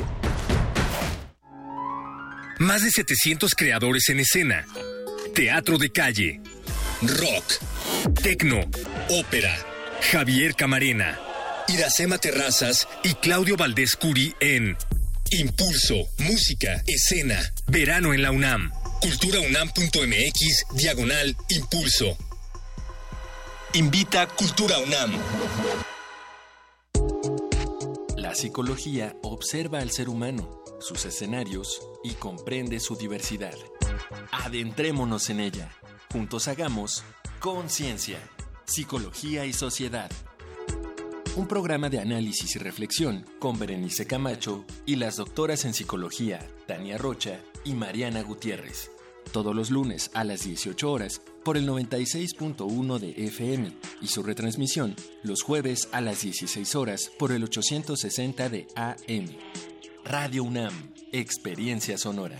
Más 2.59 2.83
de 2.83 2.91
700 2.91 3.55
creadores 3.55 4.09
en 4.09 4.19
escena. 4.19 4.65
Teatro 5.33 5.77
de 5.77 5.91
calle. 5.91 6.41
Rock. 7.01 8.13
Tecno. 8.21 8.59
Ópera. 9.09 9.55
Javier 10.11 10.55
Camarena. 10.55 11.17
Iracema 11.67 12.17
Terrazas 12.17 12.87
y 13.03 13.13
Claudio 13.15 13.55
Valdés 13.55 13.95
Curi 13.95 14.35
en 14.41 14.77
Impulso, 15.31 15.95
Música, 16.19 16.83
Escena, 16.85 17.39
Verano 17.67 18.13
en 18.13 18.21
la 18.21 18.31
UNAM. 18.31 18.71
CulturaUNAM.mx, 19.01 20.65
diagonal, 20.75 21.35
Impulso. 21.49 22.17
Invita 23.73 24.27
Cultura 24.27 24.77
UNAM. 24.79 25.13
La 28.17 28.35
psicología 28.35 29.15
observa 29.23 29.79
al 29.79 29.91
ser 29.91 30.09
humano, 30.09 30.63
sus 30.79 31.05
escenarios 31.05 31.81
y 32.03 32.11
comprende 32.11 32.79
su 32.79 32.95
diversidad. 32.97 33.55
Adentrémonos 34.31 35.29
en 35.29 35.39
ella. 35.39 35.71
Juntos 36.11 36.47
hagamos 36.47 37.03
conciencia, 37.39 38.19
psicología 38.65 39.45
y 39.45 39.53
sociedad 39.53 40.11
un 41.35 41.47
programa 41.47 41.89
de 41.89 41.99
análisis 41.99 42.55
y 42.55 42.59
reflexión 42.59 43.25
con 43.39 43.57
Berenice 43.57 44.05
Camacho 44.05 44.65
y 44.85 44.97
las 44.97 45.15
doctoras 45.15 45.65
en 45.65 45.73
psicología 45.73 46.47
Tania 46.67 46.97
Rocha 46.97 47.39
y 47.63 47.73
Mariana 47.73 48.21
Gutiérrez. 48.21 48.91
Todos 49.31 49.55
los 49.55 49.71
lunes 49.71 50.11
a 50.13 50.23
las 50.23 50.43
18 50.43 50.91
horas 50.91 51.21
por 51.43 51.57
el 51.57 51.67
96.1 51.67 52.99
de 52.99 53.25
FM 53.25 53.71
y 54.01 54.07
su 54.07 54.21
retransmisión 54.21 54.95
los 55.23 55.41
jueves 55.41 55.89
a 55.91 56.01
las 56.01 56.21
16 56.21 56.75
horas 56.75 57.11
por 57.17 57.31
el 57.31 57.43
860 57.43 58.49
de 58.49 58.67
AM. 58.75 59.25
Radio 60.05 60.43
UNAM, 60.43 60.91
Experiencia 61.11 61.97
Sonora. 61.97 62.39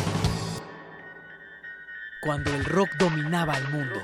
cuando 2.21 2.53
el 2.53 2.63
rock 2.63 2.89
dominaba 2.97 3.57
el 3.57 3.67
mundo. 3.69 3.99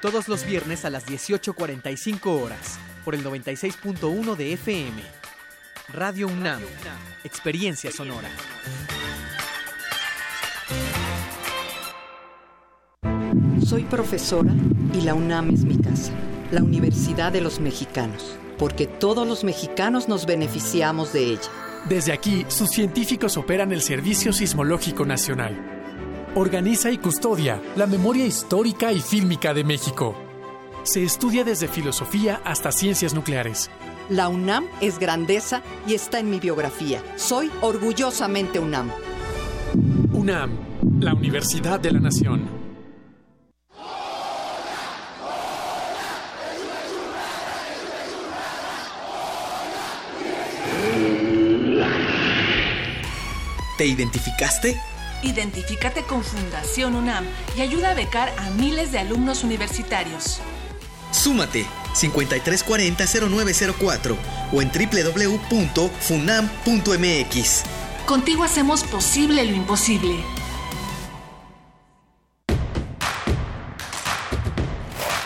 Todos 0.00 0.26
los 0.26 0.44
viernes 0.44 0.84
a 0.84 0.90
las 0.90 1.06
18.45 1.06 2.42
horas, 2.42 2.78
por 3.04 3.14
el 3.14 3.22
96.1 3.22 4.34
de 4.34 4.52
FM. 4.54 5.02
Radio 5.92 6.28
UNAM, 6.28 6.62
experiencia 7.24 7.92
sonora. 7.92 8.28
Soy 13.64 13.84
profesora 13.84 14.52
y 14.94 15.02
la 15.02 15.14
UNAM 15.14 15.50
es 15.50 15.64
mi 15.64 15.76
casa, 15.76 16.12
la 16.50 16.62
Universidad 16.62 17.32
de 17.32 17.42
los 17.42 17.60
Mexicanos, 17.60 18.34
porque 18.58 18.86
todos 18.86 19.28
los 19.28 19.44
mexicanos 19.44 20.08
nos 20.08 20.24
beneficiamos 20.24 21.12
de 21.12 21.32
ella. 21.32 21.50
Desde 21.86 22.12
aquí, 22.12 22.46
sus 22.48 22.70
científicos 22.70 23.36
operan 23.36 23.72
el 23.72 23.82
Servicio 23.82 24.32
Sismológico 24.32 25.04
Nacional. 25.04 25.77
Organiza 26.38 26.92
y 26.92 26.98
custodia 26.98 27.60
la 27.74 27.88
memoria 27.88 28.24
histórica 28.24 28.92
y 28.92 29.00
fílmica 29.00 29.52
de 29.52 29.64
México. 29.64 30.14
Se 30.84 31.02
estudia 31.02 31.42
desde 31.42 31.66
filosofía 31.66 32.40
hasta 32.44 32.70
ciencias 32.70 33.12
nucleares. 33.12 33.68
La 34.08 34.28
UNAM 34.28 34.64
es 34.80 35.00
grandeza 35.00 35.62
y 35.84 35.94
está 35.94 36.20
en 36.20 36.30
mi 36.30 36.38
biografía. 36.38 37.02
Soy 37.16 37.50
orgullosamente 37.60 38.60
UNAM. 38.60 38.88
UNAM, 40.12 40.52
la 41.00 41.12
Universidad 41.12 41.80
de 41.80 41.90
la 41.90 41.98
Nación. 41.98 42.48
¿Te 53.76 53.86
identificaste? 53.86 54.80
Identifícate 55.22 56.02
con 56.02 56.22
Fundación 56.22 56.94
UNAM 56.94 57.24
y 57.56 57.60
ayuda 57.60 57.90
a 57.90 57.94
becar 57.94 58.32
a 58.38 58.48
miles 58.50 58.92
de 58.92 59.00
alumnos 59.00 59.42
universitarios. 59.44 60.40
Súmate 61.10 61.66
5340-0904 61.94 64.16
o 64.52 64.62
en 64.62 64.70
www.funam.mx. 64.70 67.62
Contigo 68.06 68.44
hacemos 68.44 68.84
posible 68.84 69.44
lo 69.44 69.54
imposible. 69.54 70.24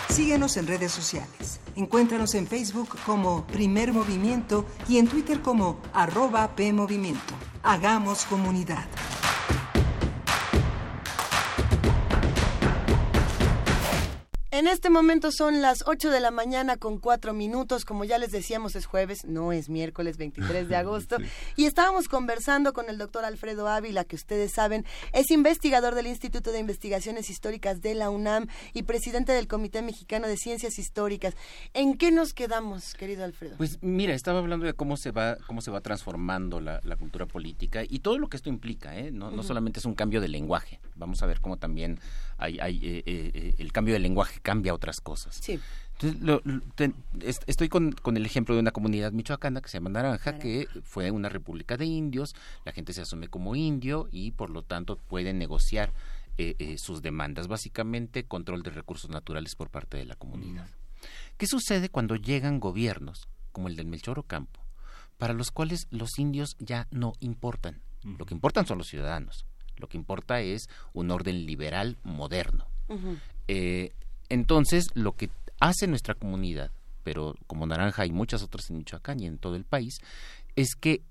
Síguenos 0.09 0.57
en 0.57 0.67
redes 0.67 0.93
sociales. 0.93 1.61
Encuéntranos 1.77 2.35
en 2.35 2.47
Facebook 2.47 2.97
como 3.07 3.47
Primer 3.47 3.93
Movimiento 3.93 4.67
y 4.89 4.97
en 4.99 5.09
Twitter 5.09 5.41
como 5.41 5.81
arroba 5.93 6.55
PMovimiento. 6.55 7.35
Hagamos 7.63 8.25
comunidad. 8.25 8.87
En 14.55 14.67
este 14.67 14.91
momento 14.91 15.33
son 15.33 15.63
las 15.63 15.83
8 15.87 16.11
de 16.11 16.21
la 16.21 16.31
mañana 16.31 16.77
con 16.77 16.99
4 16.99 17.33
minutos. 17.33 17.87
Como 17.87 18.05
ya 18.05 18.19
les 18.19 18.33
decíamos, 18.33 18.77
es 18.77 18.85
jueves, 18.85 19.25
no 19.25 19.51
es 19.51 19.71
miércoles 19.71 20.19
23 20.19 20.69
de 20.69 20.77
agosto. 20.77 21.17
Y 21.57 21.65
estábamos 21.65 22.07
conversando 22.07 22.75
con 22.75 22.91
el 22.91 22.99
doctor 22.99 23.25
Alfredo 23.25 23.67
Ávila, 23.67 24.05
que 24.05 24.15
ustedes 24.15 24.53
saben, 24.53 24.85
es 25.15 25.31
investigador 25.31 25.95
del 25.95 26.07
Instituto 26.07 26.53
de 26.53 26.59
Investigaciones 26.59 27.31
Históricas 27.31 27.81
de 27.81 27.95
la 27.95 28.11
UNAM 28.11 28.47
y 28.75 28.83
presidente 28.83 29.33
del 29.33 29.49
Comité 29.49 29.81
Mexicano 29.81 30.29
de 30.29 30.37
Ciencias 30.37 30.79
Históricas. 30.79 31.35
¿En 31.73 31.97
qué 31.97 32.11
nos 32.11 32.35
quedamos, 32.35 32.93
querido 32.93 33.25
Alfredo? 33.25 33.57
Pues 33.57 33.79
mira, 33.81 34.13
estaba 34.13 34.41
hablando 34.41 34.67
de 34.67 34.75
cómo 34.75 34.99
se 34.99 35.13
va, 35.13 35.39
cómo 35.47 35.63
se 35.63 35.71
va 35.71 35.81
transformando 35.81 36.61
la, 36.61 36.79
la 36.85 36.97
cultura 36.97 37.25
política 37.25 37.85
y 37.89 38.01
todo 38.01 38.19
lo 38.19 38.29
que 38.29 38.37
esto 38.37 38.51
implica, 38.51 38.99
¿eh? 38.99 39.13
No, 39.13 39.31
no 39.31 39.43
solamente 39.45 39.79
es 39.79 39.87
un 39.87 39.95
cambio 39.95 40.21
de 40.21 40.29
lenguaje. 40.29 40.79
Vamos 40.95 41.23
a 41.23 41.27
ver 41.27 41.41
cómo 41.41 41.57
también 41.57 41.99
hay, 42.43 42.59
hay, 42.61 42.77
eh, 42.83 43.03
eh, 43.07 43.31
eh, 43.35 43.55
el 43.59 43.73
cambio 43.73 43.95
de 43.95 44.01
lenguaje 44.01 44.41
cambia 44.41 44.75
otras 44.75 45.01
cosas. 45.01 45.37
Sí. 45.41 45.59
Entonces, 45.93 46.21
lo- 46.21 46.41
lo- 46.45 46.61
te- 46.75 46.93
est- 47.21 47.45
estoy 47.47 47.69
con, 47.69 47.93
con 47.93 48.17
el 48.17 48.27
ejemplo 48.27 48.55
de 48.55 48.61
una 48.61 48.71
comunidad 48.73 49.13
michoacana 49.13 49.61
que 49.61 49.69
se 49.69 49.79
llama 49.79 49.91
Naranja, 49.91 50.39
que 50.39 50.67
fue 50.83 51.11
una 51.11 51.29
república 51.29 51.77
de 51.77 51.85
indios, 51.87 52.35
la 52.65 52.73
gente 52.73 52.93
se 52.93 53.03
asume 53.03 53.29
como 53.29 53.55
indio 53.55 54.09
y 54.11 54.33
por 54.33 54.51
lo 54.51 54.63
tanto 54.63 54.97
puede 54.97 55.33
negociar 55.33 55.93
eh, 56.39 56.57
eh, 56.59 56.77
sus 56.79 57.03
demandas, 57.03 57.47
básicamente 57.47 58.25
control 58.25 58.63
de 58.63 58.71
recursos 58.71 59.11
naturales 59.11 59.55
por 59.55 59.69
parte 59.71 59.97
de 59.99 60.07
la 60.07 60.17
comunidad. 60.17 60.67
¿Qué 61.37 61.47
sucede 61.47 61.89
cuando 61.89 62.17
llegan 62.17 62.59
gobiernos 62.59 63.29
como 63.53 63.69
el 63.69 63.77
del 63.77 63.87
Melchor 63.87 64.19
Ocampo, 64.19 64.61
para 65.19 65.35
los 65.35 65.51
cuales 65.51 65.87
los 65.91 66.19
indios 66.19 66.57
ya 66.59 66.89
no 66.91 67.13
importan? 67.21 67.81
Lo 68.19 68.25
que 68.27 68.35
importan 68.35 68.67
son 68.67 68.79
los 68.79 68.89
ciudadanos. 68.89 69.47
Lo 69.77 69.89
que 69.89 69.97
importa 69.97 70.41
es 70.41 70.69
un 70.93 71.11
orden 71.11 71.47
liberal 71.47 71.99
moderno. 72.03 72.67
Eh, 73.49 73.93
entonces, 74.29 74.87
lo 74.95 75.17
que 75.17 75.31
hace 75.61 75.87
nuestra 75.87 76.15
comunidad, 76.15 76.71
pero 77.03 77.35
como 77.47 77.67
Naranja 77.67 78.03
hay 78.03 78.13
muchas 78.13 78.43
otras 78.43 78.69
en 78.71 78.79
Michoacán 78.79 79.21
y 79.21 79.27
en 79.27 79.39
todo 79.39 79.57
el 79.57 79.65
país, 79.65 79.99
es 80.57 80.75
que 80.75 81.03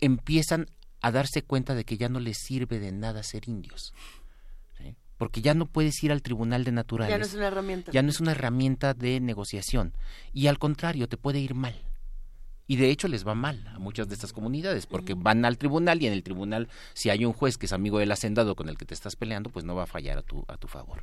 empiezan 0.00 0.66
a 1.00 1.10
darse 1.10 1.42
cuenta 1.42 1.74
de 1.74 1.84
que 1.84 1.96
ya 1.96 2.08
no 2.08 2.20
les 2.20 2.38
sirve 2.38 2.78
de 2.78 2.92
nada 2.92 3.22
ser 3.22 3.48
indios. 3.48 3.92
¿sí? 4.76 4.96
Porque 5.16 5.42
ya 5.42 5.54
no 5.54 5.66
puedes 5.66 6.02
ir 6.02 6.12
al 6.12 6.22
tribunal 6.22 6.64
de 6.64 6.72
naturales. 6.72 7.12
Ya 7.12 7.18
no 7.18 7.24
es 7.24 7.34
una 7.34 7.46
herramienta. 7.46 7.92
Ya 7.92 8.02
no 8.02 8.08
es 8.08 8.20
una 8.20 8.32
herramienta 8.32 8.94
de 8.94 9.20
negociación. 9.20 9.92
Y 10.32 10.46
al 10.46 10.58
contrario, 10.58 11.08
te 11.08 11.16
puede 11.16 11.40
ir 11.40 11.54
mal. 11.54 11.74
Y 12.68 12.76
de 12.76 12.90
hecho 12.90 13.08
les 13.08 13.26
va 13.26 13.34
mal 13.34 13.66
a 13.74 13.78
muchas 13.78 14.08
de 14.08 14.14
estas 14.14 14.32
comunidades, 14.32 14.86
porque 14.86 15.14
van 15.14 15.44
al 15.44 15.56
tribunal 15.58 16.02
y 16.02 16.06
en 16.06 16.12
el 16.12 16.22
tribunal, 16.22 16.68
si 16.92 17.08
hay 17.10 17.24
un 17.24 17.32
juez 17.32 17.56
que 17.56 17.66
es 17.66 17.72
amigo 17.72 17.98
del 17.98 18.12
hacendado 18.12 18.54
con 18.54 18.68
el 18.68 18.76
que 18.76 18.84
te 18.84 18.92
estás 18.94 19.16
peleando, 19.16 19.48
pues 19.50 19.64
no 19.64 19.74
va 19.74 19.84
a 19.84 19.86
fallar 19.86 20.18
a 20.18 20.22
tu, 20.22 20.44
a 20.48 20.56
tu 20.58 20.68
favor. 20.68 21.02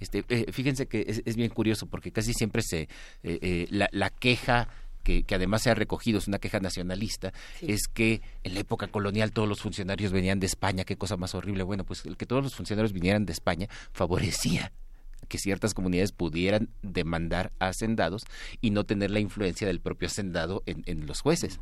Este, 0.00 0.24
eh, 0.28 0.50
fíjense 0.52 0.86
que 0.88 1.04
es, 1.08 1.22
es 1.24 1.36
bien 1.36 1.48
curioso, 1.50 1.86
porque 1.86 2.10
casi 2.10 2.34
siempre 2.34 2.60
se 2.60 2.80
eh, 2.82 2.88
eh, 3.22 3.66
la, 3.70 3.88
la 3.92 4.10
queja 4.10 4.68
que, 5.04 5.22
que 5.22 5.36
además 5.36 5.62
se 5.62 5.70
ha 5.70 5.74
recogido, 5.76 6.18
es 6.18 6.26
una 6.26 6.40
queja 6.40 6.58
nacionalista, 6.58 7.32
Sí. 7.60 7.66
es 7.70 7.86
que 7.86 8.20
en 8.42 8.54
la 8.54 8.60
época 8.60 8.88
colonial 8.88 9.30
todos 9.30 9.48
los 9.48 9.60
funcionarios 9.60 10.10
venían 10.10 10.40
de 10.40 10.46
España, 10.46 10.82
qué 10.84 10.96
cosa 10.96 11.16
más 11.16 11.36
horrible. 11.36 11.62
Bueno, 11.62 11.84
pues 11.84 12.04
el 12.04 12.16
que 12.16 12.26
todos 12.26 12.42
los 12.42 12.56
funcionarios 12.56 12.92
vinieran 12.92 13.24
de 13.24 13.32
España 13.32 13.68
favorecía 13.92 14.72
que 15.26 15.38
ciertas 15.38 15.74
comunidades 15.74 16.12
pudieran 16.12 16.68
demandar 16.82 17.52
a 17.58 17.68
hacendados 17.68 18.22
y 18.60 18.70
no 18.70 18.84
tener 18.84 19.10
la 19.10 19.20
influencia 19.20 19.66
del 19.66 19.80
propio 19.80 20.06
hacendado 20.08 20.62
en, 20.66 20.82
en 20.86 21.06
los 21.06 21.20
jueces. 21.20 21.60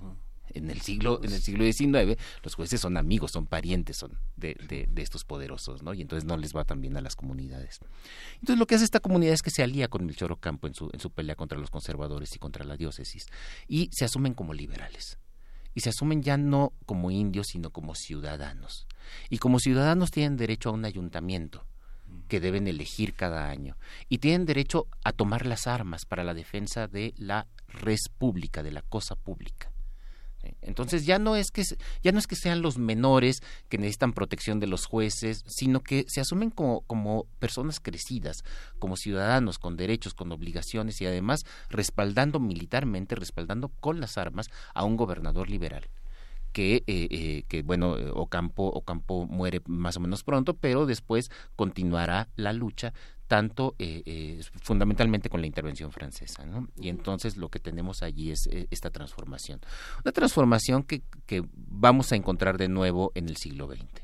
En 0.50 0.70
el 0.70 0.82
siglo 0.82 1.20
en 1.24 1.32
el 1.32 1.40
siglo 1.40 1.64
XIX 1.64 2.16
los 2.44 2.54
jueces 2.54 2.80
son 2.80 2.96
amigos, 2.96 3.32
son 3.32 3.46
parientes 3.46 3.96
son 3.96 4.18
de, 4.36 4.54
de- 4.68 4.86
de 4.88 5.02
estos 5.02 5.24
poderosos, 5.24 5.82
¿no? 5.82 5.94
Y 5.94 6.02
entonces 6.02 6.26
no 6.28 6.36
les 6.36 6.54
va 6.54 6.64
tan 6.64 6.80
bien 6.80 6.96
a 6.96 7.00
las 7.00 7.16
comunidades. 7.16 7.80
Entonces 8.34 8.58
lo 8.58 8.66
que 8.66 8.76
hace 8.76 8.84
esta 8.84 9.00
comunidad 9.00 9.32
es 9.34 9.42
que 9.42 9.50
se 9.50 9.62
alía 9.64 9.88
con 9.88 10.04
Melchor 10.06 10.30
Ocampo 10.30 10.66
en 10.68 10.74
su, 10.74 10.90
en 10.92 11.00
su 11.00 11.10
pelea 11.10 11.34
contra 11.34 11.58
los 11.58 11.70
conservadores 11.70 12.36
y 12.36 12.38
contra 12.38 12.64
la 12.64 12.76
diócesis 12.76 13.26
y 13.66 13.88
se 13.90 14.04
asumen 14.04 14.34
como 14.34 14.54
liberales 14.54 15.18
y 15.74 15.80
se 15.80 15.88
asumen 15.88 16.22
ya 16.22 16.36
no 16.36 16.72
como 16.86 17.10
indios, 17.10 17.48
sino 17.48 17.70
como 17.70 17.96
ciudadanos. 17.96 18.86
Y 19.30 19.38
como 19.38 19.58
ciudadanos 19.58 20.12
tienen 20.12 20.36
derecho 20.36 20.68
a 20.68 20.72
un 20.72 20.84
ayuntamiento 20.84 21.66
que 22.35 22.41
deben 22.41 22.66
elegir 22.66 23.14
cada 23.14 23.49
año. 23.49 23.76
Y 24.09 24.18
tienen 24.18 24.45
derecho 24.45 24.89
a 25.05 25.12
tomar 25.12 25.47
las 25.47 25.68
armas 25.68 26.05
para 26.05 26.24
la 26.24 26.35
defensa 26.35 26.89
de 26.89 27.14
la 27.16 27.47
res 27.68 28.09
pública, 28.09 28.64
de 28.64 28.72
la 28.72 28.82
cosa 28.82 29.14
pública. 29.14 29.70
Entonces 30.61 31.07
ya 31.07 31.20
no 31.20 31.37
es 31.37 31.53
que 31.53 31.62
ya 32.03 32.11
no 32.11 32.18
es 32.18 32.26
que 32.26 32.35
sean 32.35 32.61
los 32.61 32.76
menores 32.76 33.41
que 33.68 33.78
necesitan 33.78 34.12
protección 34.14 34.59
de 34.59 34.66
los 34.66 34.85
jueces, 34.85 35.45
sino 35.47 35.80
que 35.80 36.07
se 36.09 36.20
asumen 36.20 36.51
como, 36.51 36.80
como 36.89 37.26
personas 37.39 37.78
crecidas, 37.78 38.43
como 38.80 38.97
ciudadanos 38.97 39.61
con 39.61 39.76
derechos, 39.76 40.12
con 40.12 40.32
obligaciones 40.32 41.01
y 41.01 41.07
además 41.07 41.45
respaldando 41.70 42.41
militarmente, 42.41 43.14
respaldando 43.14 43.68
con 43.68 44.01
las 44.01 44.18
armas 44.18 44.49
a 44.74 44.82
un 44.82 44.97
gobernador 44.97 45.49
liberal 45.49 45.89
que, 46.55 46.76
eh, 46.76 46.82
eh, 46.86 47.44
que 47.48 47.62
bueno, 47.62 47.98
eh, 47.98 48.11
Ocampo, 48.14 48.68
Ocampo 48.68 49.26
muere 49.26 49.61
más 49.66 49.96
o 49.98 50.00
menos 50.00 50.22
pronto, 50.22 50.55
pero 50.55 50.86
después 50.86 51.30
continuará 51.57 52.28
la 52.36 52.55
lucha 52.55 52.94
tanto 53.26 53.74
eh, 53.78 54.02
eh, 54.07 54.40
fundamentalmente 54.62 55.28
con 55.28 55.40
la 55.40 55.46
intervención 55.46 55.90
francesa, 55.90 56.44
¿no? 56.44 56.68
Y 56.76 56.88
entonces 56.88 57.36
lo 57.36 57.48
que 57.48 57.59
tenemos 57.59 58.02
allí 58.02 58.30
es 58.30 58.46
eh, 58.46 58.68
esta 58.70 58.90
transformación, 58.90 59.61
una 60.05 60.12
transformación 60.12 60.84
que, 60.84 61.02
que 61.26 61.42
vamos 61.52 62.12
a 62.12 62.16
encontrar 62.16 62.59
de 62.59 62.68
nuevo 62.68 63.12
en 63.14 63.28
el 63.28 63.36
siglo 63.36 63.66
XX. 63.66 64.03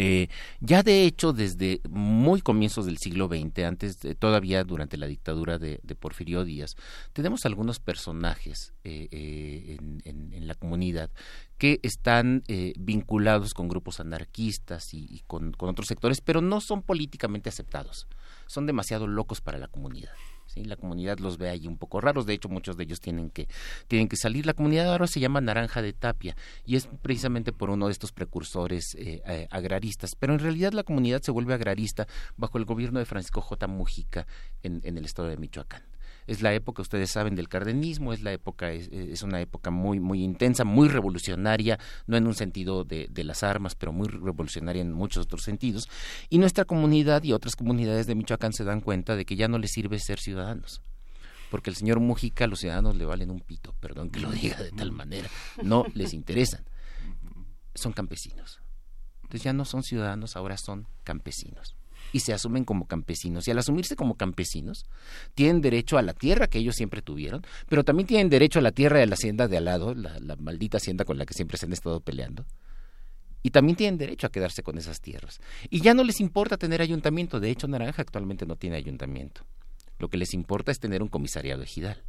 Eh, 0.00 0.28
ya 0.60 0.84
de 0.84 1.04
hecho, 1.04 1.32
desde 1.32 1.80
muy 1.90 2.40
comienzos 2.40 2.86
del 2.86 2.98
siglo 2.98 3.26
XX, 3.26 3.64
antes 3.64 4.00
de- 4.00 4.14
todavía 4.14 4.62
durante 4.62 4.96
la 4.96 5.08
dictadura 5.08 5.58
de, 5.58 5.80
de 5.82 5.94
Porfirio 5.96 6.44
Díaz, 6.44 6.76
tenemos 7.12 7.44
algunos 7.44 7.80
personajes 7.80 8.72
eh, 8.84 9.08
eh, 9.10 9.76
en, 10.04 10.46
la 10.46 10.54
comunidad 10.54 11.10
que 11.58 11.80
están 11.82 12.42
eh, 12.48 12.72
vinculados 12.78 13.52
con 13.52 13.68
grupos 13.68 14.00
anarquistas 14.00 14.94
y, 14.94 15.22
con 15.26 15.54
otros 15.58 15.88
sectores, 15.88 16.22
pero 16.22 16.40
no 16.40 16.60
son 16.62 16.82
políticamente 16.82 17.50
aceptados. 17.50 18.06
Son 18.46 18.64
demasiado 18.64 19.06
locos 19.06 19.42
para 19.42 19.58
la 19.58 19.68
comunidad. 19.68 20.12
¿Sí? 20.48 20.64
La 20.64 20.76
comunidad 20.76 21.18
los 21.18 21.38
ve 21.38 21.48
ahí 21.48 21.66
un 21.66 21.78
poco 21.78 22.00
raros, 22.00 22.26
de 22.26 22.34
hecho 22.34 22.48
muchos 22.48 22.76
de 22.76 22.84
ellos 22.84 23.00
tienen 23.00 23.30
que, 23.30 23.48
tienen 23.86 24.08
que 24.08 24.16
salir. 24.16 24.46
La 24.46 24.54
comunidad 24.54 24.90
ahora 24.90 25.06
se 25.06 25.20
llama 25.20 25.40
Naranja 25.40 25.82
de 25.82 25.92
Tapia 25.92 26.36
y 26.66 26.76
es 26.76 26.88
precisamente 27.02 27.52
por 27.52 27.70
uno 27.70 27.86
de 27.86 27.92
estos 27.92 28.12
precursores 28.12 28.94
eh, 28.96 29.22
eh, 29.26 29.48
agraristas, 29.50 30.14
pero 30.14 30.32
en 30.32 30.40
realidad 30.40 30.72
la 30.72 30.82
comunidad 30.82 31.22
se 31.22 31.30
vuelve 31.30 31.54
agrarista 31.54 32.06
bajo 32.36 32.58
el 32.58 32.64
gobierno 32.64 32.98
de 32.98 33.06
Francisco 33.06 33.40
J. 33.40 33.66
Mujica 33.66 34.26
en, 34.62 34.80
en 34.84 34.98
el 34.98 35.04
estado 35.04 35.28
de 35.28 35.36
Michoacán. 35.36 35.82
Es 36.28 36.42
la 36.42 36.54
época, 36.54 36.82
ustedes 36.82 37.10
saben, 37.10 37.34
del 37.34 37.48
cardenismo, 37.48 38.12
es 38.12 38.22
la 38.22 38.32
época, 38.32 38.70
es, 38.70 39.22
una 39.22 39.40
época 39.40 39.70
muy, 39.70 39.98
muy 39.98 40.22
intensa, 40.22 40.62
muy 40.62 40.88
revolucionaria, 40.88 41.80
no 42.06 42.16
en 42.16 42.26
un 42.26 42.34
sentido 42.34 42.84
de, 42.84 43.08
de, 43.10 43.24
las 43.24 43.42
armas, 43.42 43.74
pero 43.74 43.92
muy 43.92 44.06
revolucionaria 44.08 44.82
en 44.82 44.92
muchos 44.92 45.24
otros 45.24 45.42
sentidos. 45.42 45.88
Y 46.28 46.38
nuestra 46.38 46.64
comunidad 46.64 47.24
y 47.24 47.32
otras 47.32 47.56
comunidades 47.56 48.06
de 48.06 48.14
Michoacán 48.14 48.52
se 48.52 48.64
dan 48.64 48.80
cuenta 48.80 49.16
de 49.16 49.24
que 49.24 49.34
ya 49.34 49.48
no 49.48 49.58
les 49.58 49.72
sirve 49.72 49.98
ser 49.98 50.20
ciudadanos 50.20 50.82
porque 51.50 51.70
el 51.70 51.76
señor 51.76 52.00
Mujica 52.00 52.44
a 52.44 52.46
los 52.46 52.60
ciudadanos 52.60 52.96
le 52.96 53.04
valen 53.04 53.30
un 53.30 53.40
pito, 53.40 53.72
perdón 53.80 54.10
que 54.10 54.20
lo 54.20 54.30
diga 54.30 54.62
de 54.62 54.70
tal 54.70 54.92
manera, 54.92 55.28
no 55.62 55.86
les 55.94 56.12
interesan. 56.12 56.64
Son 57.74 57.92
campesinos. 57.92 58.60
Entonces 59.22 59.44
ya 59.44 59.52
no 59.52 59.64
son 59.64 59.82
ciudadanos, 59.82 60.36
ahora 60.36 60.56
son 60.56 60.86
campesinos. 61.04 61.77
Y 62.12 62.20
se 62.20 62.32
asumen 62.32 62.64
como 62.64 62.86
campesinos. 62.86 63.46
Y 63.46 63.50
al 63.50 63.58
asumirse 63.58 63.96
como 63.96 64.16
campesinos, 64.16 64.84
tienen 65.34 65.60
derecho 65.60 65.98
a 65.98 66.02
la 66.02 66.14
tierra 66.14 66.46
que 66.46 66.58
ellos 66.58 66.74
siempre 66.74 67.02
tuvieron, 67.02 67.42
pero 67.68 67.84
también 67.84 68.06
tienen 68.06 68.30
derecho 68.30 68.58
a 68.58 68.62
la 68.62 68.72
tierra 68.72 68.98
de 68.98 69.06
la 69.06 69.14
hacienda 69.14 69.48
de 69.48 69.56
al 69.56 69.64
lado, 69.64 69.94
la, 69.94 70.18
la 70.20 70.36
maldita 70.36 70.78
hacienda 70.78 71.04
con 71.04 71.18
la 71.18 71.26
que 71.26 71.34
siempre 71.34 71.58
se 71.58 71.66
han 71.66 71.72
estado 71.72 72.00
peleando. 72.00 72.44
Y 73.42 73.50
también 73.50 73.76
tienen 73.76 73.98
derecho 73.98 74.26
a 74.26 74.30
quedarse 74.30 74.62
con 74.62 74.78
esas 74.78 75.00
tierras. 75.00 75.40
Y 75.70 75.80
ya 75.80 75.94
no 75.94 76.02
les 76.04 76.20
importa 76.20 76.56
tener 76.56 76.82
ayuntamiento. 76.82 77.40
De 77.40 77.50
hecho, 77.50 77.68
Naranja 77.68 78.02
actualmente 78.02 78.46
no 78.46 78.56
tiene 78.56 78.76
ayuntamiento. 78.76 79.42
Lo 79.98 80.08
que 80.08 80.16
les 80.16 80.34
importa 80.34 80.72
es 80.72 80.80
tener 80.80 81.02
un 81.02 81.08
comisariado 81.08 81.62
ejidal. 81.62 82.02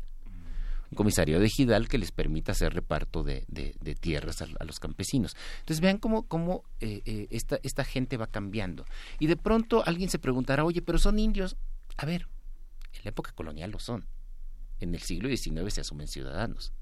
Un 0.91 0.95
comisariado 0.95 1.43
ejidal 1.43 1.87
que 1.87 1.97
les 1.97 2.11
permita 2.11 2.51
hacer 2.51 2.73
reparto 2.73 3.23
de, 3.23 3.45
de, 3.47 3.75
de 3.79 3.95
tierras 3.95 4.41
a, 4.41 4.47
a, 4.59 4.63
los 4.63 4.79
campesinos. 4.79 5.35
Entonces 5.59 5.81
vean 5.81 5.97
cómo, 5.97 6.27
cómo 6.27 6.63
eh, 6.79 7.01
eh, 7.05 7.27
esta, 7.29 7.59
esta 7.63 7.83
gente 7.83 8.17
va 8.17 8.27
cambiando. 8.27 8.85
Y 9.19 9.27
de 9.27 9.37
pronto 9.37 9.83
alguien 9.85 10.09
se 10.09 10.19
preguntará, 10.19 10.65
oye, 10.65 10.81
pero 10.81 10.97
son 10.97 11.19
indios. 11.19 11.57
A 11.97 12.05
ver, 12.05 12.27
en 12.93 13.01
la 13.03 13.09
época 13.09 13.31
colonial 13.33 13.71
lo 13.71 13.79
son. 13.79 14.05
En 14.79 14.95
el 14.95 15.01
siglo 15.01 15.29
XIX 15.29 15.73
se 15.73 15.81
asumen 15.81 16.07
ciudadanos. 16.07 16.73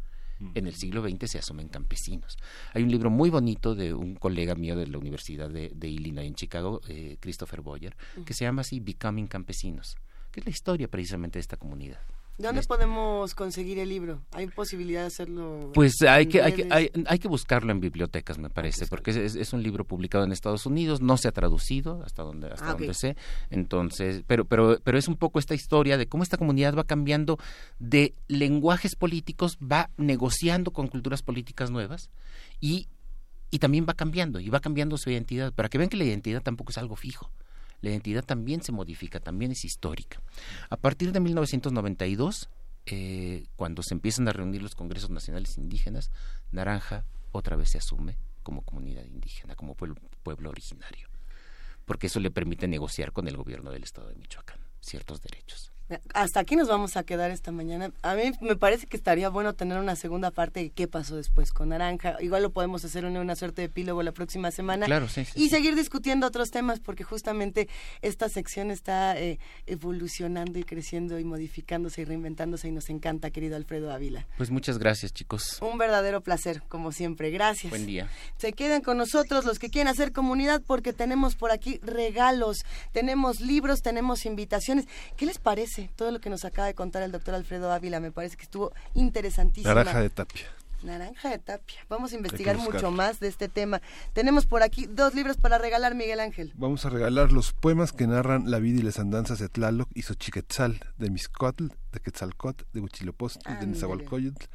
En 0.54 0.68
el 0.68 0.76
siglo 0.76 1.02
XX 1.02 1.32
se 1.32 1.40
asumen 1.40 1.68
campesinos. 1.68 2.38
Hay 2.76 2.84
un 2.84 2.92
libro 2.92 3.10
muy 3.10 3.32
bonito 3.32 3.74
de 3.74 3.96
un 3.96 4.14
colega 4.14 4.54
mío 4.54 4.76
de 4.76 4.86
la 4.86 5.00
Universidad 5.00 5.50
de, 5.50 5.72
de 5.74 5.88
Illinois 5.88 6.28
en 6.28 6.36
Chicago, 6.36 6.80
eh, 6.88 7.18
Christopher 7.20 7.62
Boyer, 7.62 7.98
que 8.24 8.36
se 8.36 8.46
llama 8.46 8.62
así 8.62 8.80
Becoming 8.80 9.26
Campesinos 9.26 9.98
que 10.38 10.42
es 10.42 10.46
la 10.46 10.52
historia 10.52 10.88
precisamente 10.88 11.40
de 11.40 11.42
esta 11.42 11.58
comunidad. 11.58 12.00
¿Dónde 12.38 12.62
podemos 12.62 13.34
conseguir 13.34 13.80
el 13.80 13.90
libro? 13.90 14.22
¿Hay 14.32 14.46
posibilidad 14.48 15.02
de 15.02 15.08
hacerlo? 15.08 15.72
Pues 15.74 16.04
hay 16.04 16.28
que, 16.28 16.44
hay 16.44 16.54
que, 16.54 16.68
hay, 16.70 16.92
hay, 17.08 17.18
que 17.18 17.28
buscarlo 17.28 17.72
en 17.72 17.80
bibliotecas, 17.80 18.38
me 18.38 18.52
parece, 18.52 18.86
porque 18.86 19.10
es, 19.10 19.36
es, 19.36 19.54
un 19.54 19.64
libro 19.64 19.86
publicado 19.86 20.24
en 20.24 20.32
Estados 20.32 20.68
Unidos, 20.68 21.02
no 21.02 21.18
se 21.18 21.28
ha 21.28 21.32
traducido 21.32 22.04
hasta 22.06 22.22
donde, 22.22 22.50
hasta 22.50 22.70
ah, 22.70 22.74
donde 22.74 22.94
sé. 22.94 23.18
Entonces, 23.50 24.24
pero, 24.28 24.46
pero, 24.46 24.80
pero 24.84 25.00
es 25.00 25.08
un 25.08 25.16
poco 25.16 25.40
esta 25.40 25.56
historia 25.56 25.98
de 25.98 26.08
cómo 26.08 26.22
esta 26.22 26.38
comunidad 26.38 26.76
va 26.76 26.84
cambiando 26.84 27.40
de 27.80 28.14
lenguajes 28.28 28.96
políticos, 28.96 29.58
va 29.58 29.90
negociando 29.98 30.72
con 30.72 30.90
culturas 30.90 31.24
políticas 31.24 31.72
nuevas 31.72 32.12
y, 32.62 32.88
y 33.50 33.58
también 33.58 33.88
va 33.90 33.96
cambiando, 33.96 34.40
y 34.40 34.50
va 34.50 34.60
cambiando 34.60 34.98
su 34.98 35.10
identidad, 35.10 35.54
para 35.54 35.70
que 35.70 35.80
vean 35.80 35.90
que 35.90 35.98
la 35.98 36.04
identidad 36.04 36.44
tampoco 36.44 36.70
es 36.70 36.78
algo 36.78 36.96
fijo 36.96 37.32
la 37.82 37.90
identidad 37.90 38.24
también 38.24 38.64
se 38.64 38.72
modifica, 38.72 39.20
también 39.20 39.52
es 39.52 39.66
histórica. 39.66 40.22
A 40.70 40.78
partir 40.78 41.12
de 41.12 41.20
1992, 41.20 42.50
eh, 42.86 43.46
cuando 43.56 43.84
se 43.84 43.94
empiezan 43.94 44.28
a 44.28 44.34
reunir 44.34 44.62
los 44.62 44.76
congresos 44.76 45.10
nacionales 45.10 45.58
indígenas, 45.58 46.12
Naranja 46.52 47.06
otra 47.32 47.56
vez 47.56 47.70
se 47.70 47.78
asume 47.78 48.18
como 48.44 48.62
comunidad 48.62 49.04
indígena, 49.04 49.56
como 49.56 49.76
pueblo, 49.76 49.96
pueblo 50.24 50.50
originario, 50.50 51.10
porque 51.86 52.08
eso 52.08 52.20
le 52.20 52.32
permite 52.32 52.68
negociar 52.68 53.12
con 53.12 53.28
el 53.28 53.36
gobierno 53.38 53.72
del 53.72 53.84
estado 53.84 54.10
de 54.10 54.16
Michoacán 54.16 54.60
ciertos 54.80 55.22
derechos. 55.22 55.72
Hasta 56.14 56.42
aquí 56.42 56.56
nos 56.56 56.68
vamos 56.68 56.98
a 56.98 57.04
quedar 57.04 57.32
esta 57.32 57.52
mañana. 57.52 57.92
A 58.02 58.16
mí 58.16 58.32
me 58.42 58.56
parece 58.58 58.88
que 58.88 58.98
estaría 58.98 59.30
bueno 59.30 59.54
tener 59.54 59.80
una 59.80 59.96
segunda 59.96 60.32
parte 60.32 60.60
de 60.60 60.70
qué 60.70 60.88
pasó 60.88 61.16
después 61.16 61.54
con 61.54 61.70
Naranja. 61.70 62.18
Igual 62.20 62.44
lo 62.44 62.50
podemos 62.50 62.84
hacer 62.84 63.06
en 63.06 63.16
una 63.16 63.36
suerte 63.36 63.62
de 63.62 63.68
epílogo 63.68 64.04
la 64.04 64.12
próxima 64.12 64.52
semana. 64.52 64.86
Claro, 64.86 65.08
sí, 65.08 65.24
sí, 65.24 65.32
y 65.36 65.50
seguir 65.50 65.76
discutiendo 65.76 66.28
otros 66.28 66.52
temas 66.52 66.80
porque 66.80 67.04
justamente 67.06 67.70
esta 68.02 68.28
sección 68.28 68.70
está 68.70 69.18
eh, 69.18 69.40
evolucionando 69.66 70.60
y 70.60 70.64
creciendo 70.64 71.20
y 71.20 71.24
modificándose 71.24 72.02
y 72.02 72.06
reinventándose 72.06 72.68
y 72.68 72.72
nos 72.72 72.90
encanta, 72.90 73.32
querido 73.32 73.56
Alfredo 73.56 73.92
Ávila. 73.92 74.28
Pues 74.36 74.52
muchas 74.52 74.80
gracias, 74.80 75.14
chicos. 75.14 75.58
Un 75.62 75.78
verdadero 75.78 76.20
placer, 76.22 76.64
como 76.68 76.92
siempre. 76.92 77.32
Gracias. 77.32 77.70
Buen 77.70 77.86
día. 77.86 78.10
Se 78.38 78.52
quedan 78.52 78.82
con 78.82 78.98
nosotros 78.98 79.46
los 79.46 79.58
que 79.58 79.70
quieren 79.70 79.88
hacer 79.88 80.12
comunidad 80.12 80.62
porque 80.68 80.92
tenemos 80.92 81.36
por 81.36 81.52
aquí 81.52 81.80
regalos, 81.82 82.66
tenemos 82.92 83.40
libros, 83.40 83.82
tenemos 83.82 84.26
invitaciones. 84.26 84.86
¿Qué 85.16 85.26
les 85.26 85.38
parece 85.38 85.77
todo 85.86 86.12
lo 86.12 86.20
que 86.20 86.30
nos 86.30 86.46
acaba 86.46 86.68
de 86.68 86.74
contar 86.74 87.04
el 87.04 87.12
doctor 87.12 87.36
Alfredo 87.36 87.72
Ávila? 87.72 88.00
Me 88.00 88.12
parece 88.12 88.38
que 88.38 88.44
estuvo 88.44 88.74
interesantísimo. 88.94 89.74
Naranja 89.74 90.02
de 90.02 90.10
tapia. 90.10 90.48
Naranja 90.84 91.30
de 91.30 91.40
tapia. 91.40 91.80
Vamos 91.90 92.14
a 92.14 92.16
investigar 92.16 92.58
mucho 92.58 92.92
más 92.92 93.20
de 93.20 93.28
este 93.28 93.50
tema. 93.50 93.82
Tenemos 94.14 94.46
por 94.46 94.62
aquí 94.62 94.86
dos 94.86 95.16
libros 95.16 95.38
para 95.38 95.58
regalar, 95.58 95.96
Miguel 95.96 96.20
Ángel. 96.20 96.54
Vamos 96.56 96.86
a 96.86 96.90
regalar 96.90 97.32
los 97.32 97.54
poemas 97.54 97.94
que 97.94 98.06
narran 98.06 98.50
la 98.52 98.60
vida 98.60 98.80
y 98.80 98.84
las 98.84 99.00
andanzas 99.00 99.40
de 99.40 99.50
Tlaloc 99.50 99.90
y 99.96 100.04
Xochiquetzal, 100.04 100.80
de 100.98 101.10
Miscotl, 101.10 101.68
de 101.92 102.00
Quetzalcot, 102.00 102.66
de 102.74 102.82
Huitzilopochtli, 102.82 103.42
ah, 103.46 103.56
de 103.56 103.68
Nezahualcóyotl, 103.68 104.46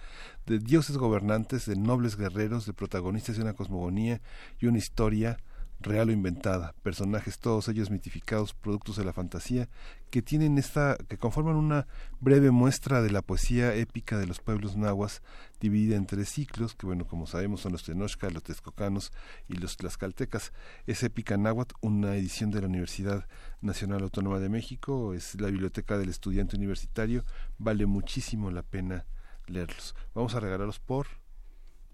de 0.46 0.58
dioses 0.60 0.96
gobernantes, 0.96 1.66
de 1.66 1.76
nobles 1.76 2.16
guerreros, 2.16 2.66
de 2.66 2.72
protagonistas 2.72 3.36
de 3.36 3.42
una 3.42 3.54
cosmogonía 3.54 4.20
y 4.60 4.66
una 4.66 4.78
historia 4.78 5.38
real 5.82 6.08
o 6.08 6.12
inventada, 6.12 6.74
personajes 6.82 7.38
todos 7.38 7.68
ellos 7.68 7.90
mitificados, 7.90 8.54
productos 8.54 8.96
de 8.96 9.04
la 9.04 9.12
fantasía, 9.12 9.68
que 10.10 10.22
tienen 10.22 10.58
esta, 10.58 10.96
que 11.08 11.18
conforman 11.18 11.56
una 11.56 11.86
breve 12.20 12.50
muestra 12.50 13.02
de 13.02 13.10
la 13.10 13.22
poesía 13.22 13.74
épica 13.74 14.18
de 14.18 14.26
los 14.26 14.40
pueblos 14.40 14.76
nahuas, 14.76 15.22
dividida 15.60 15.96
en 15.96 16.06
tres 16.06 16.28
ciclos, 16.28 16.74
que 16.74 16.86
bueno, 16.86 17.06
como 17.06 17.26
sabemos 17.26 17.62
son 17.62 17.72
los 17.72 17.82
Tenochca, 17.82 18.28
los 18.30 18.42
Texcocanos 18.42 19.12
y 19.48 19.54
los 19.54 19.76
Tlaxcaltecas. 19.76 20.52
Es 20.86 21.02
épica 21.02 21.36
náhuatl, 21.36 21.74
una 21.80 22.14
edición 22.16 22.50
de 22.50 22.60
la 22.60 22.68
Universidad 22.68 23.26
Nacional 23.60 24.02
Autónoma 24.02 24.38
de 24.38 24.48
México, 24.48 25.14
es 25.14 25.40
la 25.40 25.48
biblioteca 25.48 25.96
del 25.98 26.10
estudiante 26.10 26.56
universitario, 26.56 27.24
vale 27.58 27.86
muchísimo 27.86 28.50
la 28.50 28.62
pena 28.62 29.06
leerlos. 29.46 29.94
Vamos 30.14 30.34
a 30.34 30.40
regalarlos 30.40 30.78
por 30.78 31.21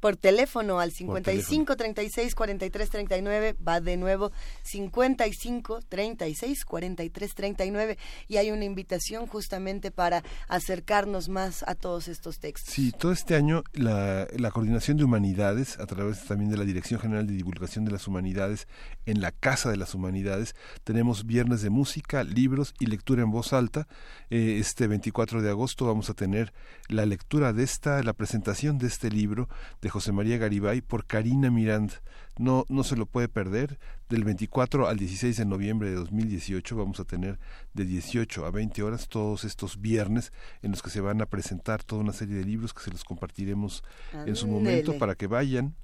por 0.00 0.16
teléfono 0.16 0.80
al 0.80 0.92
55 0.92 1.76
36 1.76 2.34
43 2.34 2.90
39 2.90 3.56
va 3.66 3.80
de 3.80 3.96
nuevo 3.96 4.32
55 4.62 5.80
36 5.88 6.64
43 6.64 7.34
39 7.34 7.98
y 8.28 8.36
hay 8.36 8.50
una 8.50 8.64
invitación 8.64 9.26
justamente 9.26 9.90
para 9.90 10.22
acercarnos 10.48 11.28
más 11.28 11.64
a 11.66 11.74
todos 11.74 12.08
estos 12.08 12.38
textos. 12.38 12.74
Sí, 12.74 12.92
todo 12.92 13.12
este 13.12 13.34
año 13.34 13.62
la, 13.72 14.26
la 14.36 14.50
coordinación 14.50 14.96
de 14.96 15.04
humanidades 15.04 15.78
a 15.78 15.86
través 15.86 16.24
también 16.24 16.50
de 16.50 16.56
la 16.56 16.64
Dirección 16.64 17.00
General 17.00 17.26
de 17.26 17.34
Divulgación 17.34 17.84
de 17.84 17.92
las 17.92 18.06
Humanidades 18.06 18.66
en 19.06 19.20
la 19.20 19.32
Casa 19.32 19.70
de 19.70 19.76
las 19.76 19.94
Humanidades 19.94 20.54
tenemos 20.84 21.26
viernes 21.26 21.62
de 21.62 21.70
música, 21.70 22.24
libros 22.24 22.74
y 22.78 22.86
lectura 22.86 23.22
en 23.22 23.30
voz 23.30 23.52
alta. 23.52 23.86
Eh, 24.30 24.56
este 24.58 24.86
24 24.86 25.42
de 25.42 25.50
agosto 25.50 25.86
vamos 25.86 26.10
a 26.10 26.14
tener 26.14 26.52
la 26.88 27.06
lectura 27.06 27.52
de 27.52 27.62
esta, 27.62 28.02
la 28.02 28.12
presentación 28.12 28.78
de 28.78 28.86
este 28.86 29.10
libro 29.10 29.48
de 29.80 29.87
José 29.90 30.12
María 30.12 30.38
Garibay 30.38 30.80
por 30.80 31.06
Karina 31.06 31.50
Miranda. 31.50 31.94
No, 32.38 32.64
no 32.68 32.84
se 32.84 32.96
lo 32.96 33.06
puede 33.06 33.28
perder. 33.28 33.78
Del 34.08 34.24
24 34.24 34.88
al 34.88 34.96
16 34.96 35.36
de 35.36 35.44
noviembre 35.44 35.90
de 35.90 35.96
2018 35.96 36.76
vamos 36.76 37.00
a 37.00 37.04
tener 37.04 37.38
de 37.74 37.84
18 37.84 38.46
a 38.46 38.50
20 38.50 38.82
horas 38.82 39.08
todos 39.08 39.44
estos 39.44 39.80
viernes 39.80 40.32
en 40.62 40.70
los 40.70 40.82
que 40.82 40.90
se 40.90 41.00
van 41.00 41.20
a 41.20 41.26
presentar 41.26 41.82
toda 41.82 42.02
una 42.02 42.12
serie 42.12 42.36
de 42.36 42.44
libros 42.44 42.72
que 42.72 42.82
se 42.82 42.90
los 42.90 43.04
compartiremos 43.04 43.82
en 44.26 44.36
su 44.36 44.46
momento 44.46 44.96
para 44.98 45.14
que 45.14 45.26
vayan 45.26 45.74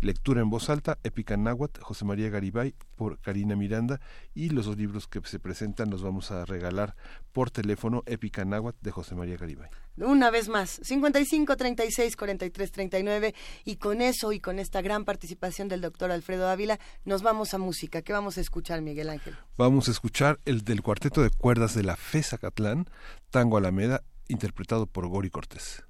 Lectura 0.00 0.42
en 0.42 0.50
voz 0.50 0.68
alta, 0.68 0.98
Épica 1.02 1.36
Náhuatl, 1.36 1.80
José 1.80 2.04
María 2.04 2.28
Garibay, 2.28 2.74
por 2.96 3.18
Karina 3.20 3.56
Miranda, 3.56 4.00
y 4.34 4.50
los 4.50 4.66
dos 4.66 4.76
libros 4.76 5.08
que 5.08 5.20
se 5.24 5.38
presentan 5.38 5.88
los 5.88 6.02
vamos 6.02 6.30
a 6.30 6.44
regalar 6.44 6.94
por 7.32 7.50
teléfono, 7.50 8.02
Épica 8.04 8.44
Náhuatl, 8.44 8.78
de 8.82 8.90
José 8.90 9.14
María 9.14 9.36
Garibay. 9.38 9.70
Una 9.96 10.30
vez 10.30 10.48
más, 10.48 10.80
55 10.82 11.56
36 11.56 12.16
43 12.16 12.72
39, 12.72 13.34
y 13.64 13.76
con 13.76 14.02
eso 14.02 14.32
y 14.32 14.40
con 14.40 14.58
esta 14.58 14.82
gran 14.82 15.04
participación 15.04 15.68
del 15.68 15.80
doctor 15.80 16.10
Alfredo 16.10 16.48
Ávila, 16.48 16.80
nos 17.04 17.22
vamos 17.22 17.54
a 17.54 17.58
música. 17.58 18.02
¿Qué 18.02 18.12
vamos 18.12 18.36
a 18.36 18.40
escuchar, 18.40 18.80
Miguel 18.82 19.08
Ángel? 19.08 19.36
Vamos 19.56 19.88
a 19.88 19.92
escuchar 19.92 20.40
el 20.44 20.62
del 20.62 20.82
cuarteto 20.82 21.22
de 21.22 21.30
cuerdas 21.30 21.74
de 21.74 21.84
la 21.84 21.96
FESA 21.96 22.38
Catlán, 22.38 22.86
Tango 23.30 23.56
Alameda, 23.56 24.02
interpretado 24.26 24.86
por 24.86 25.06
Gori 25.06 25.30
Cortés. 25.30 25.84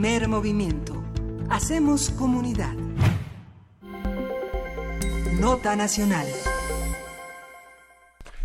Primer 0.00 0.28
movimiento. 0.28 1.04
Hacemos 1.50 2.08
comunidad. 2.08 2.72
Nota 5.38 5.76
Nacional. 5.76 6.26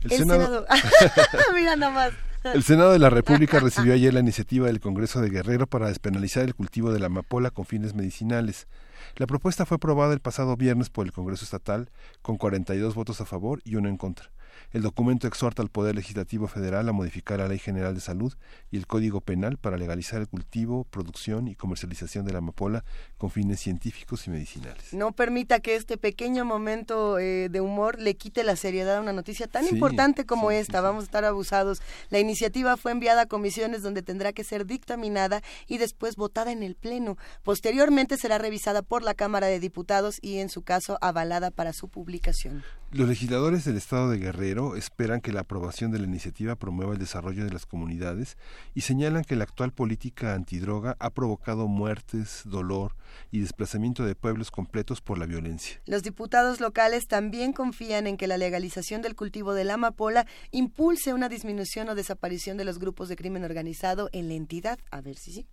El, 0.03 0.11
El 0.11 0.17
Senado, 0.17 0.65
Senado. 0.67 0.67
Mira 1.55 1.77
nomás. 1.77 2.11
el 2.43 2.61
Senado 2.61 2.91
de 2.91 2.99
la 2.99 3.09
República 3.09 3.61
recibió 3.61 3.93
ayer 3.93 4.13
la 4.13 4.19
iniciativa 4.19 4.67
del 4.67 4.81
Congreso 4.81 5.21
de 5.21 5.29
Guerrero 5.29 5.65
para 5.65 5.87
despenalizar 5.87 6.43
el 6.43 6.55
cultivo 6.55 6.91
de 6.91 6.99
la 6.99 7.05
amapola 7.05 7.51
con 7.51 7.63
fines 7.63 7.95
medicinales. 7.95 8.67
La 9.15 9.25
propuesta 9.25 9.65
fue 9.65 9.75
aprobada 9.75 10.13
el 10.13 10.19
pasado 10.19 10.57
viernes 10.57 10.89
por 10.89 11.05
el 11.05 11.13
Congreso 11.13 11.45
Estatal 11.45 11.89
con 12.21 12.35
42 12.35 12.95
votos 12.95 13.21
a 13.21 13.25
favor 13.25 13.61
y 13.63 13.77
uno 13.77 13.87
en 13.87 13.95
contra. 13.95 14.29
El 14.71 14.81
documento 14.81 15.27
exhorta 15.27 15.61
al 15.61 15.69
Poder 15.69 15.95
Legislativo 15.95 16.47
Federal 16.47 16.87
a 16.89 16.91
modificar 16.91 17.39
la 17.39 17.47
Ley 17.47 17.59
General 17.59 17.93
de 17.93 18.01
Salud 18.01 18.33
y 18.71 18.77
el 18.77 18.87
Código 18.87 19.21
Penal 19.21 19.57
para 19.57 19.77
legalizar 19.77 20.21
el 20.21 20.27
cultivo, 20.27 20.83
producción 20.85 21.47
y 21.47 21.55
comercialización 21.55 22.25
de 22.25 22.33
la 22.33 22.39
amapola 22.39 22.83
con 23.17 23.29
fines 23.29 23.59
científicos 23.59 24.27
y 24.27 24.31
medicinales. 24.31 24.93
No 24.93 25.13
permita 25.13 25.59
que 25.59 25.75
este 25.75 25.97
pequeño 25.97 26.45
momento 26.45 27.19
eh, 27.19 27.49
de 27.49 27.61
humor 27.61 27.99
le 27.99 28.15
quite 28.15 28.43
la 28.43 28.55
seriedad 28.55 28.97
a 28.97 29.01
una 29.01 29.13
noticia 29.13 29.47
tan 29.47 29.65
Sí, 29.65 29.75
importante 29.75 30.25
como 30.25 30.51
esta. 30.51 30.81
Vamos 30.81 31.03
a 31.03 31.05
estar 31.05 31.25
abusados. 31.25 31.81
La 32.09 32.19
iniciativa 32.19 32.77
fue 32.77 32.91
enviada 32.91 33.23
a 33.23 33.25
comisiones 33.25 33.81
donde 33.81 34.01
tendrá 34.01 34.33
que 34.33 34.43
ser 34.43 34.65
dictaminada 34.65 35.41
y 35.67 35.77
después 35.77 36.15
votada 36.15 36.51
en 36.51 36.63
el 36.63 36.75
Pleno. 36.75 37.17
Posteriormente 37.43 38.17
será 38.17 38.37
revisada 38.37 38.81
por 38.81 39.03
la 39.03 39.13
Cámara 39.13 39.47
de 39.47 39.59
Diputados 39.59 40.19
y, 40.21 40.39
en 40.39 40.49
su 40.49 40.61
caso, 40.61 40.97
avalada 41.01 41.51
para 41.51 41.73
su 41.73 41.87
publicación. 41.87 42.63
Los 42.91 43.09
legisladores 43.09 43.65
del 43.65 43.75
Estado 43.75 44.09
de 44.09 44.19
Guerrero 44.19 44.75
esperan 44.75 45.19
que 45.19 45.33
la 45.33 45.41
aprobación 45.41 45.91
de 45.91 45.99
la 45.99 46.05
iniciativa 46.05 46.55
promueva 46.55 46.93
el 46.93 46.99
desarrollo 46.99 47.43
de 47.43 47.51
las 47.51 47.65
comunidades 47.65 48.37
y 48.73 48.81
señalan 48.81 49.25
que 49.25 49.35
la 49.35 49.43
actual 49.43 49.73
política 49.73 50.33
antidroga 50.33 50.95
ha 50.99 51.09
provocado 51.09 51.67
muertes, 51.67 52.43
dolor 52.45 52.95
y 53.31 53.39
desplazamiento 53.39 54.05
de 54.05 54.15
pueblos 54.15 54.49
completos 54.49 55.01
por 55.01 55.17
la 55.17 55.25
violencia. 55.25 55.81
Los 55.85 56.03
diputados 56.03 56.61
locales 56.61 57.07
también 57.07 57.51
confían 57.51 58.07
en 58.07 58.17
que 58.17 58.27
la 58.27 58.37
legalización 58.37 59.01
del 59.01 59.15
cultivo 59.15 59.53
de 59.53 59.65
la 59.65 59.73
amapola 59.73 60.25
impulse 60.51 61.13
una 61.13 61.27
disminución 61.27 61.89
o 61.89 61.95
desaparición 61.95 62.55
de 62.55 62.65
los 62.65 62.79
grupos 62.79 63.09
de 63.09 63.17
crimen 63.17 63.43
organizado 63.43 64.09
en 64.13 64.29
la 64.29 64.35
entidad. 64.35 64.79
A 64.91 65.01
ver 65.01 65.17
si 65.17 65.33
sí. 65.33 65.47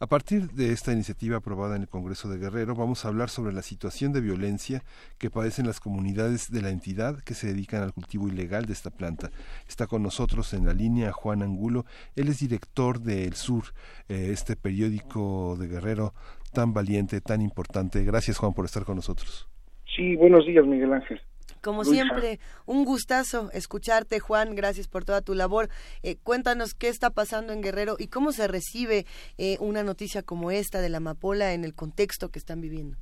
A 0.00 0.06
partir 0.06 0.50
de 0.50 0.72
esta 0.72 0.92
iniciativa 0.92 1.36
aprobada 1.36 1.76
en 1.76 1.82
el 1.82 1.88
Congreso 1.88 2.28
de 2.28 2.38
Guerrero, 2.38 2.74
vamos 2.74 3.04
a 3.04 3.08
hablar 3.08 3.28
sobre 3.28 3.52
la 3.52 3.62
situación 3.62 4.12
de 4.12 4.20
violencia 4.20 4.82
que 5.18 5.30
padecen 5.30 5.66
las 5.66 5.80
comunidades 5.80 6.50
de 6.50 6.62
la 6.62 6.70
entidad 6.70 7.22
que 7.22 7.34
se 7.34 7.46
dedican 7.46 7.82
al 7.82 7.92
cultivo 7.92 8.28
ilegal 8.28 8.66
de 8.66 8.72
esta 8.72 8.90
planta. 8.90 9.30
Está 9.68 9.86
con 9.86 10.02
nosotros 10.02 10.52
en 10.54 10.66
la 10.66 10.72
línea 10.72 11.12
Juan 11.12 11.42
Angulo. 11.42 11.84
Él 12.16 12.28
es 12.28 12.40
director 12.40 13.00
de 13.00 13.24
El 13.24 13.34
Sur, 13.34 13.64
eh, 14.08 14.30
este 14.32 14.56
periódico 14.56 15.56
de 15.58 15.68
Guerrero 15.68 16.14
tan 16.52 16.72
valiente, 16.72 17.20
tan 17.20 17.40
importante. 17.40 18.04
Gracias, 18.04 18.38
Juan, 18.38 18.52
por 18.54 18.64
estar 18.64 18.84
con 18.84 18.96
nosotros. 18.96 19.48
Sí, 19.96 20.16
buenos 20.16 20.46
días, 20.46 20.64
Miguel 20.66 20.92
Ángel. 20.92 21.20
Como 21.62 21.82
Luisa. 21.84 21.92
siempre, 22.02 22.40
un 22.66 22.84
gustazo 22.84 23.50
escucharte, 23.52 24.18
Juan. 24.20 24.54
Gracias 24.54 24.88
por 24.88 25.04
toda 25.04 25.22
tu 25.22 25.34
labor. 25.34 25.68
Eh, 26.02 26.16
cuéntanos 26.22 26.74
qué 26.74 26.88
está 26.88 27.10
pasando 27.10 27.52
en 27.52 27.62
Guerrero 27.62 27.96
y 27.98 28.08
cómo 28.08 28.32
se 28.32 28.48
recibe 28.48 29.06
eh, 29.38 29.56
una 29.60 29.82
noticia 29.82 30.22
como 30.22 30.50
esta 30.50 30.80
de 30.80 30.88
la 30.88 30.96
amapola 30.98 31.52
en 31.52 31.64
el 31.64 31.74
contexto 31.74 32.30
que 32.30 32.38
están 32.38 32.60
viviendo. 32.60 32.96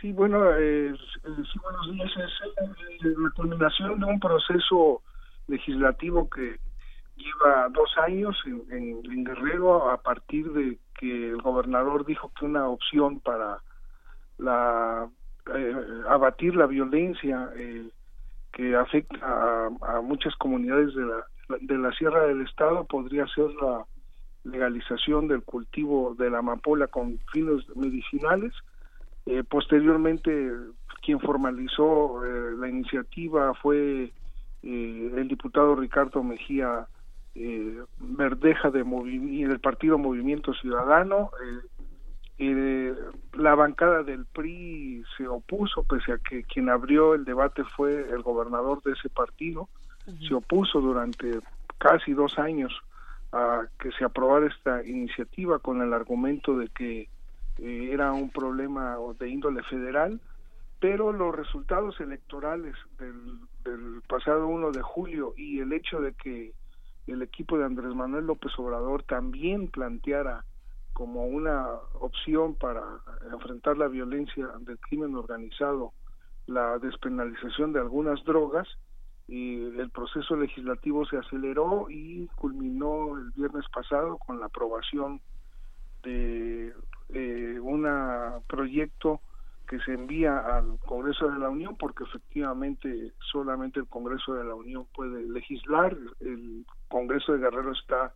Sí, 0.00 0.12
bueno, 0.12 0.38
eh, 0.56 0.92
sí, 1.24 1.58
buenos 1.60 1.90
días. 1.92 2.10
Es 2.16 3.04
eh, 3.04 3.14
la 3.18 3.30
culminación 3.34 3.98
de 3.98 4.06
un 4.06 4.20
proceso 4.20 5.02
legislativo 5.48 6.28
que 6.30 6.60
lleva 7.16 7.68
dos 7.70 7.90
años 8.06 8.36
en, 8.46 8.62
en- 8.70 9.10
en 9.10 9.24
Guerrero 9.24 9.90
a 9.90 10.00
partir 10.02 10.52
de 10.52 10.78
que 11.00 11.30
el 11.30 11.42
gobernador 11.42 12.06
dijo 12.06 12.30
que 12.38 12.44
una 12.44 12.68
opción 12.68 13.18
para 13.20 13.58
la 14.36 15.08
eh, 15.54 15.74
abatir 16.08 16.56
la 16.56 16.66
violencia 16.66 17.50
eh, 17.56 17.88
que 18.52 18.76
afecta 18.76 19.18
a, 19.22 20.00
muchas 20.02 20.34
comunidades 20.36 20.94
de 20.94 21.04
la, 21.04 21.24
de 21.60 21.78
la 21.78 21.92
Sierra 21.92 22.26
del 22.26 22.42
Estado 22.42 22.84
podría 22.84 23.26
ser 23.28 23.50
la 23.60 23.84
legalización 24.44 25.28
del 25.28 25.42
cultivo 25.42 26.14
de 26.18 26.30
la 26.30 26.38
amapola 26.38 26.86
con 26.86 27.18
fines 27.32 27.64
medicinales. 27.76 28.52
Eh, 29.26 29.44
posteriormente, 29.48 30.50
quien 31.02 31.20
formalizó 31.20 32.24
eh, 32.24 32.54
la 32.58 32.68
iniciativa 32.68 33.54
fue 33.54 34.12
eh, 34.62 35.12
el 35.16 35.28
diputado 35.28 35.76
Ricardo 35.76 36.22
Mejía 36.22 36.86
Verdeja 38.00 38.70
de 38.70 38.82
del 38.82 39.60
Partido 39.60 39.96
Movimiento 39.96 40.52
Ciudadano. 40.54 41.30
Eh, 42.38 42.94
la 43.34 43.54
bancada 43.54 44.02
del 44.04 44.24
PRI 44.24 45.02
se 45.16 45.26
opuso, 45.26 45.82
pese 45.82 46.12
a 46.12 46.18
que 46.18 46.44
quien 46.44 46.68
abrió 46.68 47.14
el 47.14 47.24
debate 47.24 47.64
fue 47.64 48.08
el 48.10 48.22
gobernador 48.22 48.82
de 48.82 48.92
ese 48.92 49.08
partido. 49.08 49.68
Se 50.26 50.34
opuso 50.34 50.80
durante 50.80 51.40
casi 51.76 52.12
dos 52.12 52.38
años 52.38 52.72
a 53.32 53.66
que 53.78 53.92
se 53.92 54.04
aprobara 54.04 54.46
esta 54.46 54.82
iniciativa 54.86 55.58
con 55.58 55.82
el 55.82 55.92
argumento 55.92 56.56
de 56.56 56.68
que 56.68 57.08
eh, 57.58 57.90
era 57.92 58.12
un 58.12 58.30
problema 58.30 58.96
de 59.18 59.28
índole 59.28 59.62
federal, 59.64 60.18
pero 60.80 61.12
los 61.12 61.34
resultados 61.34 62.00
electorales 62.00 62.74
del, 62.98 63.38
del 63.64 64.00
pasado 64.08 64.46
1 64.46 64.70
de 64.70 64.80
julio 64.80 65.34
y 65.36 65.58
el 65.60 65.72
hecho 65.72 66.00
de 66.00 66.14
que 66.14 66.52
el 67.06 67.20
equipo 67.20 67.58
de 67.58 67.64
Andrés 67.64 67.94
Manuel 67.94 68.26
López 68.26 68.52
Obrador 68.58 69.02
también 69.02 69.68
planteara 69.68 70.44
como 70.98 71.26
una 71.26 71.64
opción 72.00 72.56
para 72.56 72.82
enfrentar 73.32 73.78
la 73.78 73.86
violencia 73.86 74.48
del 74.62 74.80
crimen 74.80 75.14
organizado 75.14 75.92
la 76.48 76.76
despenalización 76.80 77.72
de 77.72 77.78
algunas 77.78 78.24
drogas 78.24 78.66
y 79.28 79.62
el 79.78 79.90
proceso 79.90 80.34
legislativo 80.34 81.06
se 81.06 81.18
aceleró 81.18 81.86
y 81.88 82.26
culminó 82.34 83.16
el 83.16 83.30
viernes 83.30 83.64
pasado 83.72 84.18
con 84.18 84.40
la 84.40 84.46
aprobación 84.46 85.20
de 86.02 86.74
eh, 87.10 87.60
un 87.60 87.86
proyecto 88.48 89.20
que 89.68 89.78
se 89.80 89.92
envía 89.92 90.36
al 90.38 90.80
Congreso 90.80 91.30
de 91.30 91.38
la 91.38 91.48
Unión 91.48 91.76
porque 91.78 92.02
efectivamente 92.02 93.12
solamente 93.30 93.78
el 93.78 93.86
Congreso 93.86 94.34
de 94.34 94.44
la 94.44 94.56
Unión 94.56 94.84
puede 94.92 95.22
legislar. 95.28 95.96
El 96.18 96.66
Congreso 96.88 97.34
de 97.34 97.38
Guerrero 97.38 97.70
está 97.70 98.12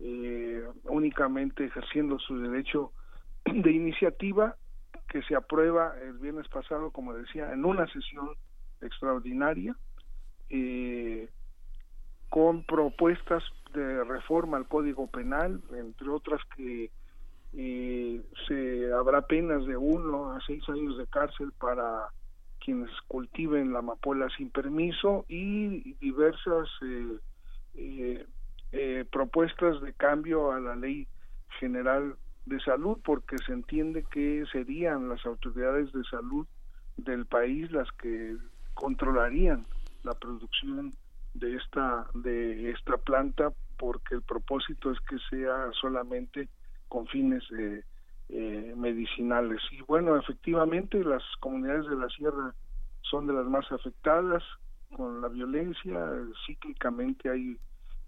eh, 0.00 0.64
únicamente 0.84 1.64
ejerciendo 1.64 2.18
su 2.18 2.38
derecho 2.38 2.92
de 3.44 3.70
iniciativa 3.70 4.56
que 5.08 5.22
se 5.22 5.36
aprueba 5.36 5.94
el 6.02 6.18
viernes 6.18 6.48
pasado 6.48 6.90
como 6.90 7.14
decía 7.14 7.52
en 7.52 7.64
una 7.64 7.86
sesión 7.86 8.30
extraordinaria 8.80 9.76
eh, 10.50 11.28
con 12.28 12.64
propuestas 12.64 13.42
de 13.72 14.02
reforma 14.04 14.56
al 14.56 14.66
Código 14.66 15.06
Penal, 15.06 15.60
entre 15.72 16.08
otras 16.08 16.40
que 16.56 16.90
eh, 17.52 18.22
se 18.48 18.92
habrá 18.92 19.22
penas 19.22 19.64
de 19.66 19.76
uno 19.76 20.32
a 20.32 20.40
seis 20.44 20.68
años 20.68 20.98
de 20.98 21.06
cárcel 21.06 21.52
para 21.58 22.08
quienes 22.58 22.90
cultiven 23.06 23.72
la 23.72 23.80
amapola 23.80 24.28
sin 24.36 24.50
permiso 24.50 25.24
y 25.28 25.94
diversas 25.94 26.68
eh, 27.74 28.26
eh, 28.76 29.04
propuestas 29.08 29.80
de 29.82 29.92
cambio 29.92 30.50
a 30.50 30.58
la 30.58 30.74
ley 30.74 31.06
general 31.60 32.16
de 32.44 32.58
salud 32.58 32.98
porque 33.04 33.38
se 33.46 33.52
entiende 33.52 34.04
que 34.10 34.44
serían 34.50 35.08
las 35.08 35.24
autoridades 35.24 35.92
de 35.92 36.02
salud 36.10 36.44
del 36.96 37.24
país 37.24 37.70
las 37.70 37.88
que 37.92 38.36
controlarían 38.74 39.64
la 40.02 40.12
producción 40.14 40.92
de 41.34 41.54
esta 41.54 42.08
de 42.14 42.72
esta 42.72 42.96
planta 42.96 43.52
porque 43.78 44.16
el 44.16 44.22
propósito 44.22 44.90
es 44.90 44.98
que 45.08 45.18
sea 45.30 45.70
solamente 45.80 46.48
con 46.88 47.06
fines 47.06 47.44
eh, 47.56 47.84
eh, 48.28 48.74
medicinales. 48.76 49.60
Y 49.70 49.82
bueno 49.82 50.16
efectivamente 50.16 50.98
las 51.04 51.22
comunidades 51.38 51.88
de 51.88 51.94
la 51.94 52.08
sierra 52.08 52.52
son 53.02 53.28
de 53.28 53.34
las 53.34 53.46
más 53.46 53.70
afectadas 53.70 54.42
con 54.96 55.20
la 55.20 55.28
violencia 55.28 56.10
cíclicamente 56.44 57.30
hay 57.30 57.56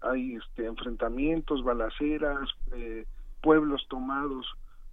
hay 0.01 0.35
este 0.35 0.65
enfrentamientos 0.65 1.63
balaceras 1.63 2.49
eh, 2.73 3.05
pueblos 3.41 3.85
tomados 3.89 4.45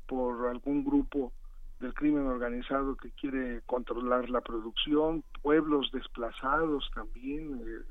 por 0.06 0.48
algún 0.48 0.84
grupo 0.84 1.32
del 1.80 1.94
crimen 1.94 2.26
organizado 2.26 2.96
que 2.96 3.10
quiere 3.12 3.62
controlar 3.66 4.30
la 4.30 4.40
producción, 4.40 5.24
pueblos 5.42 5.90
desplazados 5.92 6.90
también 6.94 7.60
eh, 7.66 7.82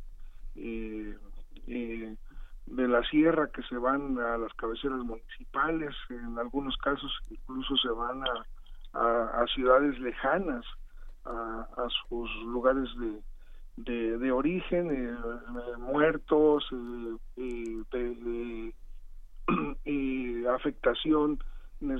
eh, 0.56 1.18
eh, 1.68 2.16
de 2.66 2.88
la 2.88 3.04
sierra 3.10 3.50
que 3.54 3.62
se 3.64 3.78
van 3.78 4.18
a 4.20 4.38
las 4.38 4.54
cabeceras 4.54 5.00
municipales, 5.00 5.94
en 6.10 6.40
algunos 6.40 6.78
casos 6.78 7.12
incluso 7.30 7.76
se 7.78 7.90
van 7.90 8.24
a, 8.24 9.00
a, 9.00 9.44
a 9.44 9.48
ciudades 9.48 10.00
lejanas, 10.00 10.66
a, 11.26 11.68
a 11.78 11.88
sus 12.08 12.30
lugares 12.46 12.90
de, 12.98 13.22
de, 13.76 14.18
de 14.18 14.32
origen, 14.32 14.92
eh, 14.92 15.16
eh, 15.16 15.78
muertos, 15.78 16.66
eh, 17.38 17.84
de, 17.92 18.74
de, 19.86 20.48
afectación 20.54 21.40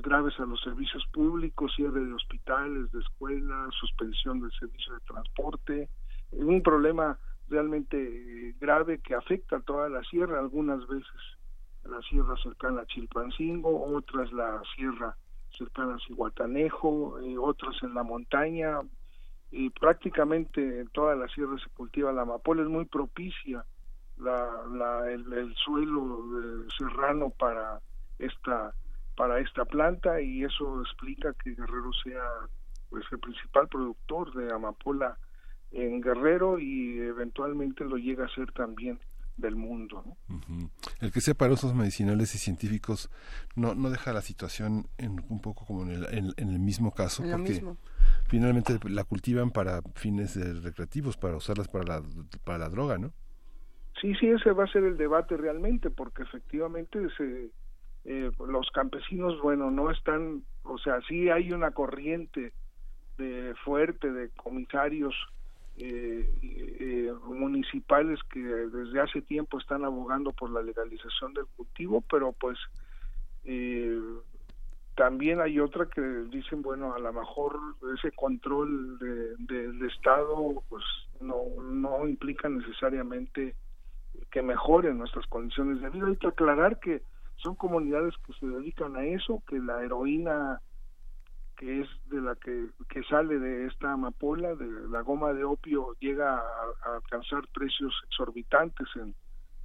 graves 0.02 0.40
a 0.40 0.46
los 0.46 0.62
servicios 0.62 1.04
públicos, 1.12 1.74
cierre 1.76 2.00
de 2.00 2.14
hospitales, 2.14 2.90
de 2.92 3.00
escuelas, 3.02 3.74
suspensión 3.78 4.40
del 4.40 4.52
servicio 4.52 4.94
de 4.94 5.00
transporte, 5.02 5.90
un 6.32 6.64
problema 6.64 7.20
realmente 7.50 8.56
grave 8.62 9.00
que 9.00 9.14
afecta 9.14 9.58
a 9.58 9.62
toda 9.62 9.90
la 9.90 10.02
sierra 10.04 10.40
algunas 10.40 10.88
veces 10.88 11.12
la 11.84 12.02
sierra 12.04 12.36
cercana 12.42 12.82
a 12.82 12.86
Chilpancingo, 12.86 13.94
otras 13.94 14.32
la 14.32 14.62
sierra 14.74 15.18
cercana 15.58 15.96
a 15.96 16.00
Cihuatanejo, 16.08 17.18
otras 17.42 17.76
en 17.84 17.94
la 17.94 18.04
montaña, 18.04 18.80
y 19.54 19.70
prácticamente 19.70 20.82
en 20.82 20.88
toda 20.88 21.16
la 21.16 21.28
sierra 21.28 21.56
se 21.64 21.70
cultiva 21.70 22.12
la 22.12 22.24
amapola, 22.24 22.64
es 22.64 22.70
muy 22.70 22.86
propicia 22.86 23.64
la, 24.18 24.50
la, 24.72 25.12
el, 25.12 25.54
suelo 25.56 26.26
serrano 26.78 27.30
para 27.30 27.80
esta 28.20 28.74
para 29.16 29.40
esta 29.40 29.64
planta 29.66 30.20
y 30.22 30.44
eso 30.44 30.82
explica 30.82 31.36
que 31.44 31.52
Guerrero 31.52 31.92
sea 32.04 32.24
pues 32.90 33.06
el 33.12 33.20
principal 33.20 33.68
productor 33.68 34.34
de 34.34 34.52
amapola 34.52 35.20
en 35.72 36.02
Guerrero 36.02 36.58
y 36.58 36.98
eventualmente 36.98 37.86
lo 37.86 37.98
llega 37.98 38.26
a 38.26 38.30
ser 38.30 38.52
también 38.54 39.00
del 39.38 39.56
mundo. 39.56 40.04
El 41.00 41.12
que 41.12 41.22
sea 41.22 41.36
para 41.36 41.54
usos 41.54 41.76
medicinales 41.76 42.34
y 42.34 42.40
científicos 42.40 43.12
no, 43.56 43.76
no 43.76 43.92
deja 43.92 44.14
la 44.14 44.22
situación 44.22 44.88
en, 44.98 45.24
un 45.30 45.42
poco 45.42 45.66
como 45.66 45.84
en 45.84 45.92
el, 45.92 46.34
en, 46.38 46.50
el 46.50 46.60
mismo 46.60 46.92
caso, 46.92 47.24
porque 47.24 47.64
finalmente 48.28 48.78
la 48.90 49.04
cultivan 49.04 49.52
para 49.52 49.82
fines 49.96 50.36
recreativos, 50.64 51.18
para 51.18 51.38
usarlas 51.38 51.68
para 51.68 51.84
la, 51.86 52.04
para 52.44 52.58
la 52.58 52.70
droga, 52.70 52.98
¿no? 52.98 53.12
Sí, 54.02 54.14
sí, 54.16 54.28
ese 54.28 54.52
va 54.52 54.66
a 54.66 54.72
ser 54.72 54.84
el 54.84 54.98
debate 54.98 55.38
realmente, 55.38 55.90
porque 55.90 56.24
efectivamente 56.24 57.00
se, 57.16 57.52
eh, 58.06 58.32
los 58.48 58.70
campesinos, 58.72 59.40
bueno, 59.42 59.72
no 59.72 59.92
están, 59.92 60.44
o 60.64 60.78
sea, 60.78 61.00
sí 61.08 61.30
hay 61.30 61.52
una 61.52 61.72
corriente 61.72 62.54
de 63.18 63.54
fuerte 63.64 64.12
de 64.12 64.30
comisarios 64.32 65.16
eh, 65.78 66.30
eh, 66.42 67.12
municipales 67.26 68.20
que 68.32 68.40
desde 68.40 69.00
hace 69.00 69.22
tiempo 69.22 69.60
están 69.60 69.84
abogando 69.84 70.32
por 70.32 70.52
la 70.52 70.62
legalización 70.62 71.34
del 71.34 71.46
cultivo, 71.56 72.02
pero 72.02 72.32
pues 72.34 72.60
eh, 73.46 74.00
también 74.96 75.42
hay 75.42 75.60
otra 75.60 75.88
que 75.88 76.02
dicen, 76.02 76.62
bueno, 76.62 76.94
a 76.94 77.00
lo 77.00 77.14
mejor 77.14 77.60
ese 77.98 78.12
control 78.12 79.00
de, 79.00 79.36
del 79.40 79.86
Estado 79.90 80.64
pues 80.70 80.84
no, 81.20 81.44
no 81.64 82.08
implica 82.08 82.50
necesariamente 82.50 83.56
que 84.32 84.42
mejoren 84.42 84.98
nuestras 84.98 85.26
condiciones 85.28 85.82
de 85.82 85.90
vida. 85.90 86.08
Hay 86.08 86.18
que 86.18 86.28
aclarar 86.28 86.80
que 86.80 87.02
son 87.38 87.56
comunidades 87.56 88.14
que 88.26 88.34
se 88.34 88.46
dedican 88.46 88.96
a 88.96 89.06
eso, 89.06 89.42
que 89.48 89.60
la 89.60 89.84
heroína 89.84 90.62
que 91.58 91.82
es 91.82 91.88
de 92.10 92.22
la 92.22 92.36
que, 92.36 92.68
que 92.90 93.04
sale 93.04 93.40
de 93.40 93.68
esta 93.68 93.94
amapola, 93.94 94.56
de 94.56 94.68
la 94.90 95.02
goma 95.02 95.34
de 95.34 95.44
opio, 95.44 95.96
llega 96.00 96.38
a, 96.38 96.96
alcanzar 96.96 97.48
precios 97.54 97.94
exorbitantes 98.08 98.88
en, 98.96 99.16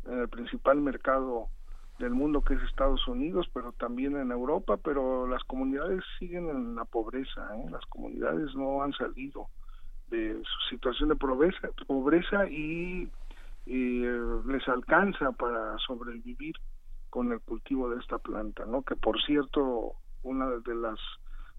el 0.07 0.29
principal 0.29 0.81
mercado 0.81 1.49
del 1.99 2.11
mundo 2.11 2.43
que 2.43 2.55
es 2.55 2.63
Estados 2.63 3.07
Unidos, 3.09 3.49
pero 3.53 3.73
también 3.73 4.17
en 4.17 4.31
Europa, 4.31 4.77
pero 4.77 5.27
las 5.27 5.43
comunidades 5.45 6.05
siguen 6.19 6.49
en 6.49 6.77
la 6.77 6.85
pobreza, 6.85 7.49
¿eh? 7.57 7.71
las 7.71 7.85
comunidades 7.87 8.55
no 8.55 8.83
han 8.83 8.93
salido 8.93 9.49
de 10.11 10.41
su 10.43 10.71
situación 10.71 11.09
de 11.09 11.17
pobreza, 11.17 12.49
y, 12.49 13.11
eh, 13.67 14.21
les 14.47 14.67
alcanza 14.69 15.33
para 15.33 15.77
sobrevivir 15.79 16.55
con 17.11 17.33
el 17.33 17.41
cultivo 17.41 17.91
de 17.91 18.01
esta 18.01 18.19
planta, 18.19 18.65
¿no? 18.65 18.83
Que 18.83 18.97
por 18.97 19.21
cierto, 19.23 19.93
una 20.23 20.47
de 20.47 20.75
las 20.75 20.99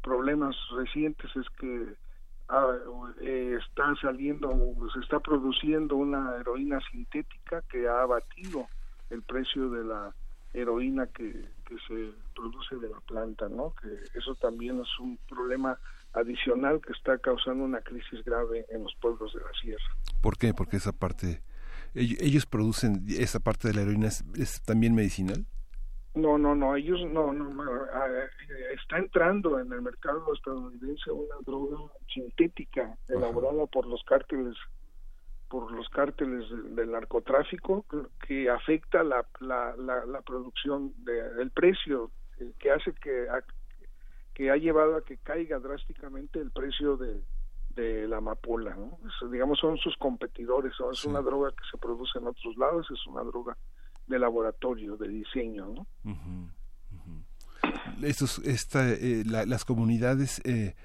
problemas 0.02 0.56
recientes 0.76 1.30
es 1.36 1.48
que 1.60 1.96
ah, 2.48 2.74
eh, 3.22 3.58
está 3.60 3.94
saliendo, 4.02 4.50
se 4.94 5.00
está 5.02 5.20
produciendo 5.20 5.98
una 5.98 6.36
heroína 6.38 6.80
sintética 6.92 7.62
que 7.70 7.88
ha 7.88 8.02
abatido 8.02 8.68
el 9.10 9.22
precio 9.24 9.70
de 9.70 9.84
la 9.84 10.14
heroína 10.54 11.08
que, 11.08 11.32
que 11.66 11.76
se 11.88 12.12
produce 12.36 12.76
de 12.78 12.90
la 12.90 13.00
planta, 13.02 13.48
¿no? 13.50 13.74
Que 13.82 13.88
eso 14.18 14.36
también 14.36 14.80
es 14.80 15.00
un 15.00 15.18
problema 15.28 15.78
adicional 16.14 16.82
que 16.82 16.94
está 16.94 17.18
causando 17.20 17.64
una 17.64 17.82
crisis 17.82 18.24
grave 18.24 18.66
en 18.70 18.84
los 18.84 18.96
pueblos 18.96 19.34
de 19.34 19.42
la 19.42 19.52
sierra. 19.62 19.96
¿Por 20.22 20.38
qué? 20.38 20.54
Porque 20.54 20.78
esa 20.78 20.92
parte, 20.92 21.42
ellos, 21.94 22.46
producen, 22.46 23.06
esa 23.08 23.40
parte 23.40 23.68
de 23.68 23.76
la 23.76 23.82
heroína 23.82 24.08
es 24.08 24.62
también 24.66 24.96
medicinal. 24.96 25.46
No, 26.16 26.38
no, 26.38 26.56
no, 26.56 26.76
ellos 26.76 27.00
no, 27.12 27.32
no, 27.32 27.64
está 28.74 28.98
entrando 28.98 29.60
en 29.60 29.72
el 29.72 29.82
mercado 29.82 30.34
estadounidense 30.34 31.12
una 31.12 31.36
droga 31.46 31.78
sintética 32.12 32.98
elaborada 33.08 33.68
por 33.68 33.86
los 33.86 34.04
cárteles 34.06 34.56
por 35.50 35.72
los 35.72 35.90
cárteles 35.90 36.46
del, 36.76 36.92
narcotráfico 36.92 37.86
que 38.26 38.50
afecta 38.50 39.04
la, 39.04 39.26
la, 39.40 39.76
la, 39.78 40.22
producción 40.22 40.94
de, 41.04 41.42
el 41.42 41.52
precio 41.52 42.12
eh, 42.40 42.54
que 42.60 42.72
hace 42.72 42.94
que 42.94 43.28
que 44.34 44.50
ha 44.52 44.56
llevado 44.56 44.96
a 44.96 45.04
que 45.04 45.18
caiga 45.18 45.60
drásticamente 45.60 46.40
el 46.40 46.52
precio 46.52 46.96
de, 46.96 47.22
de 47.76 48.08
la 48.08 48.18
amapola, 48.18 48.74
¿no? 48.76 48.98
digamos 49.30 49.60
son 49.60 49.78
sus 49.78 49.98
competidores, 49.98 50.72
es 50.92 51.06
una 51.06 51.22
droga 51.22 51.52
que 51.52 51.64
se 51.70 51.78
produce 51.78 52.20
en 52.20 52.28
otros 52.28 52.56
lados, 52.58 52.88
es 52.90 53.06
una 53.08 53.22
droga 53.24 53.58
de 54.08 54.18
laboratorio, 54.18 54.96
de 54.96 55.10
diseño. 55.10 55.68
¿no? 55.68 55.88
esta, 58.02 58.92
eh, 58.92 59.24
las 59.26 59.66
comunidades, 59.66 60.42
eh, 60.46 60.76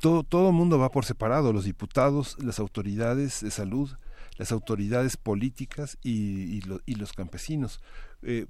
todo, 0.00 0.22
todo 0.24 0.48
el 0.48 0.54
mundo 0.54 0.78
va 0.78 0.90
por 0.90 1.04
separado, 1.04 1.52
los 1.52 1.64
diputados, 1.64 2.36
las 2.42 2.58
autoridades 2.58 3.40
de 3.42 3.50
salud, 3.50 3.90
las 4.36 4.52
autoridades 4.52 5.16
políticas 5.16 5.98
y, 6.02 6.60
y, 6.86 6.94
los 6.94 7.12
campesinos. 7.12 7.80
Eh, 8.22 8.46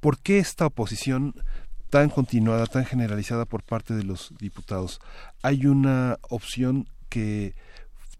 ¿Por 0.00 0.18
qué 0.18 0.38
esta 0.38 0.66
oposición 0.66 1.34
tan 1.90 2.10
continuada, 2.10 2.66
tan 2.66 2.84
generalizada 2.84 3.44
por 3.44 3.64
parte 3.64 3.94
de 3.94 4.04
los 4.04 4.32
diputados? 4.38 5.00
¿Hay 5.42 5.66
una 5.66 6.18
opción 6.28 6.86
que 7.08 7.54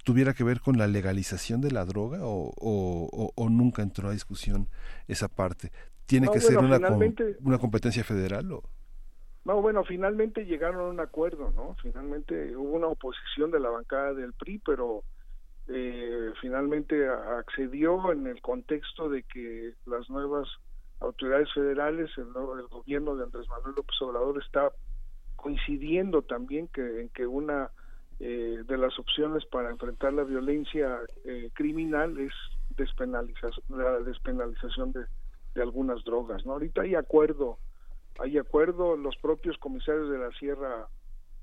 tuviera 0.05 0.35
que 0.35 0.43
ver 0.43 0.61
con 0.61 0.79
la 0.79 0.89
legalización 0.89 1.61
de 1.61 1.71
la 1.71 1.85
droga 1.85 2.19
o, 2.23 2.53
o, 2.57 3.49
nunca 3.49 3.83
entró 3.83 4.09
a 4.09 4.13
discusión 4.13 4.69
esa 5.07 5.29
parte? 5.29 5.71
¿Tiene 6.07 6.29
que 6.33 6.41
ser 6.41 6.59
una, 6.59 6.81
una 7.41 7.59
competencia 7.59 8.03
federal 8.03 8.51
o...? 8.53 8.63
No, 9.49 9.63
bueno, 9.63 9.83
finalmente 9.83 10.45
llegaron 10.45 10.83
a 10.83 10.91
un 10.91 11.01
acuerdo, 11.01 11.51
¿no? 11.57 11.75
Finalmente 11.81 12.55
hubo 12.55 12.77
una 12.77 12.89
oposición 12.89 13.51
de 13.51 13.59
la 13.59 13.71
bancada 13.71 14.13
del 14.13 14.35
PRI, 14.35 14.59
pero 14.59 15.05
eh, 15.69 16.33
finalmente 16.39 17.09
accedió 17.09 18.13
en 18.13 18.27
el 18.27 18.43
contexto 18.43 19.09
de 19.09 19.23
que 19.23 19.73
las 19.87 20.11
nuevas 20.11 20.47
autoridades 21.01 21.51
federales, 21.55 22.11
el, 22.19 22.27
el 22.27 22.67
gobierno 22.67 23.17
de 23.17 23.25
Andrés 23.25 23.49
Manuel 23.49 23.75
López 23.75 23.97
Obrador 24.03 24.39
está 24.45 24.71
coincidiendo 25.37 26.21
también 26.21 26.69
que 26.69 27.01
en 27.01 27.09
que 27.09 27.27
una 27.27 27.71
eh, 28.21 28.65
de 28.67 28.77
las 28.77 28.99
opciones 28.99 29.47
para 29.47 29.71
enfrentar 29.71 30.13
la 30.13 30.25
violencia 30.25 30.99
eh, 31.25 31.51
criminal 31.55 32.19
es 32.19 32.33
la 33.71 34.01
despenalización 34.01 34.93
de, 34.93 35.07
algunas 35.63 36.05
drogas. 36.05 36.45
¿no? 36.45 36.53
Ahorita 36.53 36.83
hay 36.83 36.97
acuerdo, 36.97 37.59
hay 38.19 38.39
acuerdo, 38.39 38.97
los 38.97 39.17
propios 39.17 39.57
comisarios 39.59 40.11
de 40.11 40.19
la 40.19 40.31
Sierra 40.33 40.89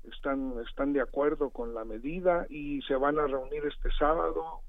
están, 0.04 0.54
están 0.68 0.92
de 0.92 1.00
acuerdo 1.00 1.50
con 1.50 1.74
la 1.74 1.84
medida 1.84 2.46
y 2.48 2.82
se 2.82 2.94
van 2.94 3.18
a 3.18 3.26
reunir 3.26 3.64
este 3.66 3.90
sábado 3.98 4.60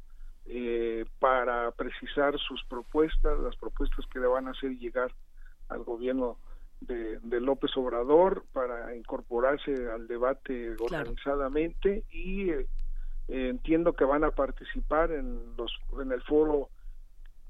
eh, 0.45 1.05
para 1.19 1.71
precisar 1.71 2.37
sus 2.39 2.63
propuestas, 2.65 3.37
las 3.39 3.55
propuestas 3.57 4.05
que 4.07 4.19
le 4.19 4.27
van 4.27 4.47
a 4.47 4.51
hacer 4.51 4.71
llegar 4.77 5.11
al 5.67 5.83
gobierno 5.83 6.37
de, 6.79 7.19
López 7.41 7.75
Obrador 7.75 8.45
para 8.53 8.95
incorporarse 8.95 9.73
al 9.91 10.07
debate 10.07 10.75
organizadamente 10.79 12.03
y 12.11 12.51
eh, 12.51 12.67
entiendo 13.27 13.93
que 13.93 14.05
van 14.05 14.23
a 14.23 14.31
participar 14.31 15.11
en 15.11 15.55
los 15.57 15.71
en 15.99 16.11
el 16.11 16.21
foro 16.23 16.69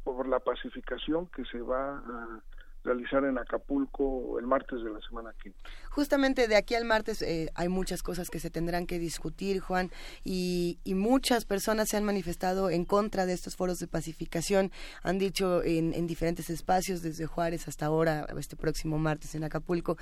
por 0.03 0.27
la 0.27 0.39
pacificación 0.39 1.27
que 1.27 1.43
se 1.45 1.61
va 1.61 1.97
a 1.97 2.41
realizar 2.88 3.26
en 3.26 3.38
Acapulco 3.38 4.39
el 4.39 4.47
martes 4.47 4.81
de 4.81 4.89
la 4.89 4.99
semana 5.01 5.34
que 5.43 5.51
Justamente 5.89 6.47
de 6.47 6.55
aquí 6.55 6.76
al 6.76 6.85
martes 6.85 7.22
eh, 7.22 7.49
hay 7.55 7.68
muchas 7.69 8.01
cosas 8.01 8.30
que 8.30 8.39
se 8.39 8.49
tendrán 8.49 8.85
que 8.85 8.99
discutir, 8.99 9.59
Juan, 9.59 9.91
y, 10.23 10.80
muchas 10.85 11.45
personas 11.45 11.89
se 11.89 11.97
han 11.97 12.03
manifestado 12.03 12.69
en 12.72 12.84
contra 12.84 13.26
de 13.26 13.34
estos 13.34 13.55
foros 13.55 13.77
de 13.80 13.88
pacificación, 13.88 14.72
han 15.03 15.19
dicho 15.19 15.64
en, 15.64 16.07
diferentes 16.07 16.49
espacios, 16.49 17.01
desde 17.01 17.27
Juárez 17.27 17.68
hasta 17.68 17.85
ahora, 17.85 18.26
este 18.39 18.55
próximo 18.55 18.97
martes 18.97 19.35
en 19.35 19.43
Acapulco, 19.43 19.97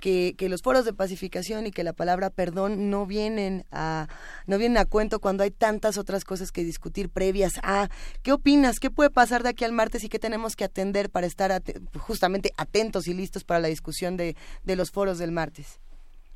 que, 0.00 0.34
que 0.38 0.48
los 0.48 0.62
foros 0.62 0.84
de 0.84 0.94
pacificación 0.94 1.66
y 1.66 1.70
que 1.70 1.84
la 1.84 1.92
palabra 1.92 2.30
perdón 2.30 2.90
no 2.90 3.04
vienen 3.04 3.66
a 3.70 4.08
no 4.46 4.58
vienen 4.58 4.78
a 4.78 4.86
cuento 4.86 5.20
cuando 5.20 5.42
hay 5.44 5.50
tantas 5.50 5.98
otras 5.98 6.24
cosas 6.24 6.50
que 6.50 6.64
discutir 6.64 7.10
previas 7.10 7.60
a. 7.62 7.88
¿Qué 8.22 8.32
opinas? 8.32 8.80
¿Qué 8.80 8.90
puede 8.90 9.10
pasar 9.10 9.42
de 9.42 9.50
aquí 9.50 9.64
al 9.64 9.72
martes 9.72 10.04
y 10.04 10.08
qué 10.08 10.18
tenemos 10.18 10.56
que 10.56 10.64
atender 10.64 11.10
para 11.10 11.26
estar 11.26 11.62
justamente 11.98 12.27
justamente 12.28 12.52
atentos 12.58 13.08
y 13.08 13.14
listos 13.14 13.44
para 13.44 13.60
la 13.60 13.68
discusión 13.68 14.16
de, 14.16 14.36
de 14.64 14.76
los 14.76 14.90
foros 14.90 15.18
del 15.18 15.32
martes? 15.32 15.80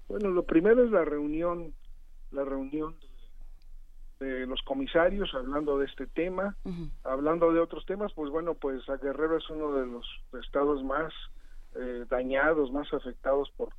Bueno, 0.09 0.31
lo 0.31 0.45
primero 0.45 0.85
es 0.85 0.91
la 0.91 1.05
reunión, 1.05 1.75
la 2.31 2.45
reunión 2.45 2.97
de 4.19 4.47
los 4.47 4.63
comisarios 4.63 5.35
hablando 5.35 5.79
de 5.79 5.87
este 5.87 6.07
tema, 6.07 6.57
hablando 7.05 7.53
de 7.53 7.61
otros 7.61 7.85
temas, 7.87 8.13
pues 8.15 8.31
bueno, 8.31 8.55
pues 8.55 8.89
a 8.89 8.97
Guerrero 8.97 9.37
es 9.37 9.51
uno 9.51 9.75
de 9.75 9.87
los 9.87 10.07
estados 10.43 10.83
más 10.85 11.13
eh, 11.75 12.05
dañados, 12.09 12.73
más 12.73 12.93
afectados 12.93 13.51
por, 13.57 13.71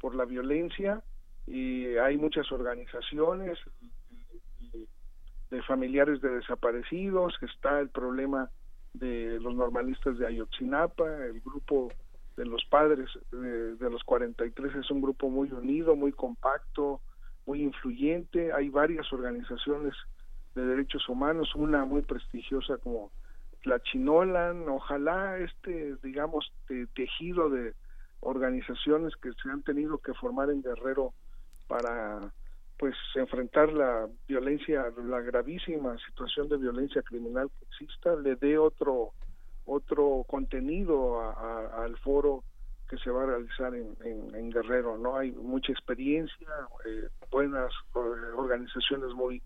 por 0.00 0.14
la 0.14 0.24
violencia 0.24 1.02
y 1.46 1.96
hay 1.96 2.16
muchas 2.16 2.50
organizaciones 2.50 3.58
de 5.50 5.62
familiares 5.62 6.20
de 6.20 6.30
desaparecidos, 6.30 7.34
está 7.42 7.78
el 7.78 7.88
problema 7.88 8.50
de 8.94 9.38
los 9.40 9.54
normalistas 9.54 10.18
de 10.18 10.26
Ayotzinapa, 10.26 11.26
el 11.26 11.40
grupo 11.40 11.92
de 12.36 12.46
los 12.46 12.64
padres 12.64 13.08
de, 13.30 13.76
de 13.76 13.90
los 13.90 14.02
43 14.04 14.74
es 14.76 14.90
un 14.90 15.02
grupo 15.02 15.28
muy 15.28 15.50
unido, 15.52 15.94
muy 15.94 16.12
compacto, 16.12 17.00
muy 17.46 17.62
influyente, 17.62 18.52
hay 18.52 18.68
varias 18.70 19.12
organizaciones 19.12 19.94
de 20.54 20.64
derechos 20.64 21.08
humanos, 21.08 21.54
una 21.54 21.84
muy 21.84 22.02
prestigiosa 22.02 22.78
como 22.78 23.10
la 23.64 23.80
Chinolan, 23.82 24.68
ojalá 24.68 25.38
este, 25.38 25.96
digamos, 26.02 26.52
tejido 26.94 27.50
de 27.50 27.74
organizaciones 28.20 29.14
que 29.16 29.30
se 29.42 29.50
han 29.50 29.62
tenido 29.62 29.98
que 29.98 30.14
formar 30.14 30.50
en 30.50 30.62
Guerrero 30.62 31.12
para 31.66 32.32
pues 32.78 32.94
enfrentar 33.14 33.72
la 33.72 34.08
violencia, 34.26 34.84
la 35.06 35.20
gravísima 35.20 35.96
situación 36.06 36.48
de 36.48 36.56
violencia 36.56 37.02
criminal 37.02 37.50
que 37.58 37.64
exista, 37.66 38.14
le 38.16 38.36
dé 38.36 38.58
otro 38.58 39.12
otro 39.66 40.24
contenido 40.28 41.20
al 41.78 41.96
foro 41.98 42.44
que 42.88 42.98
se 42.98 43.10
va 43.10 43.22
a 43.22 43.26
realizar 43.26 43.74
en, 43.74 43.96
en, 44.04 44.50
Guerrero, 44.50 44.98
¿no? 44.98 45.16
Hay 45.16 45.32
mucha 45.32 45.72
experiencia, 45.72 46.48
eh, 46.84 47.08
buenas 47.30 47.72
eh, 47.94 47.98
organizaciones 48.36 49.14
muy 49.14 49.42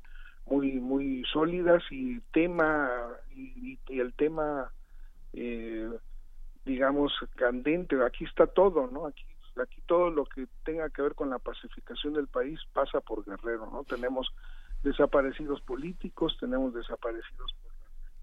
muy 0.46 0.72
muy 0.80 1.24
sólidas 1.32 1.82
y 1.90 2.20
tema 2.32 2.90
y, 3.30 3.78
el 3.88 4.12
tema 4.14 4.72
eh, 5.34 5.88
digamos 6.64 7.12
candente 7.36 7.96
aquí 8.02 8.24
está 8.24 8.46
todo 8.46 8.88
no 8.90 9.06
aquí 9.06 9.24
aquí 9.60 9.80
todo 9.86 10.10
lo 10.10 10.24
que 10.24 10.46
tenga 10.64 10.90
que 10.90 11.02
ver 11.02 11.14
con 11.14 11.30
la 11.30 11.38
pacificación 11.38 12.14
del 12.14 12.28
país 12.28 12.60
pasa 12.72 13.00
por 13.00 13.24
Guerrero 13.24 13.68
no 13.70 13.84
tenemos 13.84 14.28
desaparecidos 14.82 15.60
políticos 15.62 16.36
tenemos 16.40 16.74
desaparecidos 16.74 17.54
por 17.62 17.72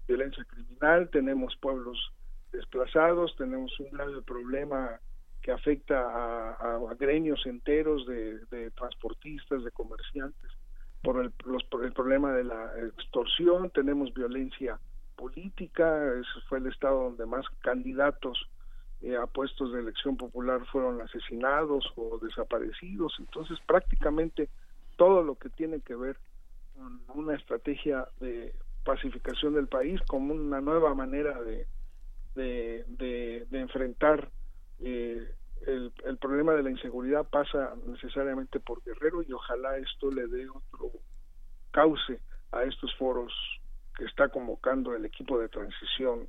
violencia 0.06 0.44
criminal 0.44 1.08
tenemos 1.10 1.56
pueblos 1.56 2.12
desplazados 2.52 3.34
tenemos 3.36 3.78
un 3.80 3.90
grave 3.90 4.22
problema 4.22 5.00
que 5.46 5.52
afecta 5.52 6.00
a, 6.00 6.94
gremios 6.98 7.46
enteros 7.46 8.04
de, 8.06 8.70
transportistas 8.72 9.62
de 9.62 9.70
comerciantes 9.70 10.50
por 11.04 11.22
el, 11.22 11.32
los, 11.44 11.62
el 11.84 11.92
problema 11.92 12.32
de 12.32 12.42
la 12.42 12.72
extorsión, 12.84 13.70
tenemos 13.70 14.12
violencia 14.12 14.80
política, 15.14 16.04
ese 16.14 16.40
fue 16.48 16.58
el 16.58 16.66
estado 16.66 17.04
donde 17.04 17.26
más 17.26 17.46
candidatos 17.60 18.48
eh, 19.02 19.16
a 19.16 19.26
puestos 19.26 19.72
de 19.72 19.80
elección 19.80 20.16
popular 20.16 20.64
fueron 20.66 21.00
asesinados 21.00 21.84
o 21.96 22.18
desaparecidos, 22.18 23.14
entonces 23.18 23.58
prácticamente 23.66 24.48
todo 24.96 25.22
lo 25.22 25.34
que 25.36 25.50
tiene 25.50 25.80
que 25.80 25.94
ver 25.94 26.16
con 26.74 27.00
una 27.14 27.34
estrategia 27.34 28.08
de 28.20 28.54
pacificación 28.84 29.54
del 29.54 29.68
país 29.68 30.00
como 30.06 30.32
una 30.32 30.60
nueva 30.60 30.94
manera 30.94 31.42
de, 31.42 31.66
de, 32.34 32.84
de, 33.50 33.60
enfrentar 33.60 34.30
eh, 34.78 35.30
el, 35.66 35.92
el, 36.04 36.16
problema 36.18 36.54
de 36.54 36.62
la 36.62 36.70
inseguridad 36.70 37.28
pasa 37.28 37.74
necesariamente 37.86 38.60
por 38.60 38.82
Guerrero 38.84 39.22
y 39.22 39.32
ojalá 39.32 39.76
esto 39.78 40.10
le 40.10 40.26
dé 40.28 40.48
otro 40.48 40.92
cauce 41.70 42.20
a 42.52 42.62
estos 42.62 42.94
foros 42.96 43.32
que 43.96 44.04
está 44.04 44.28
convocando 44.28 44.94
el 44.94 45.04
equipo 45.04 45.38
de 45.38 45.48
transición 45.48 46.28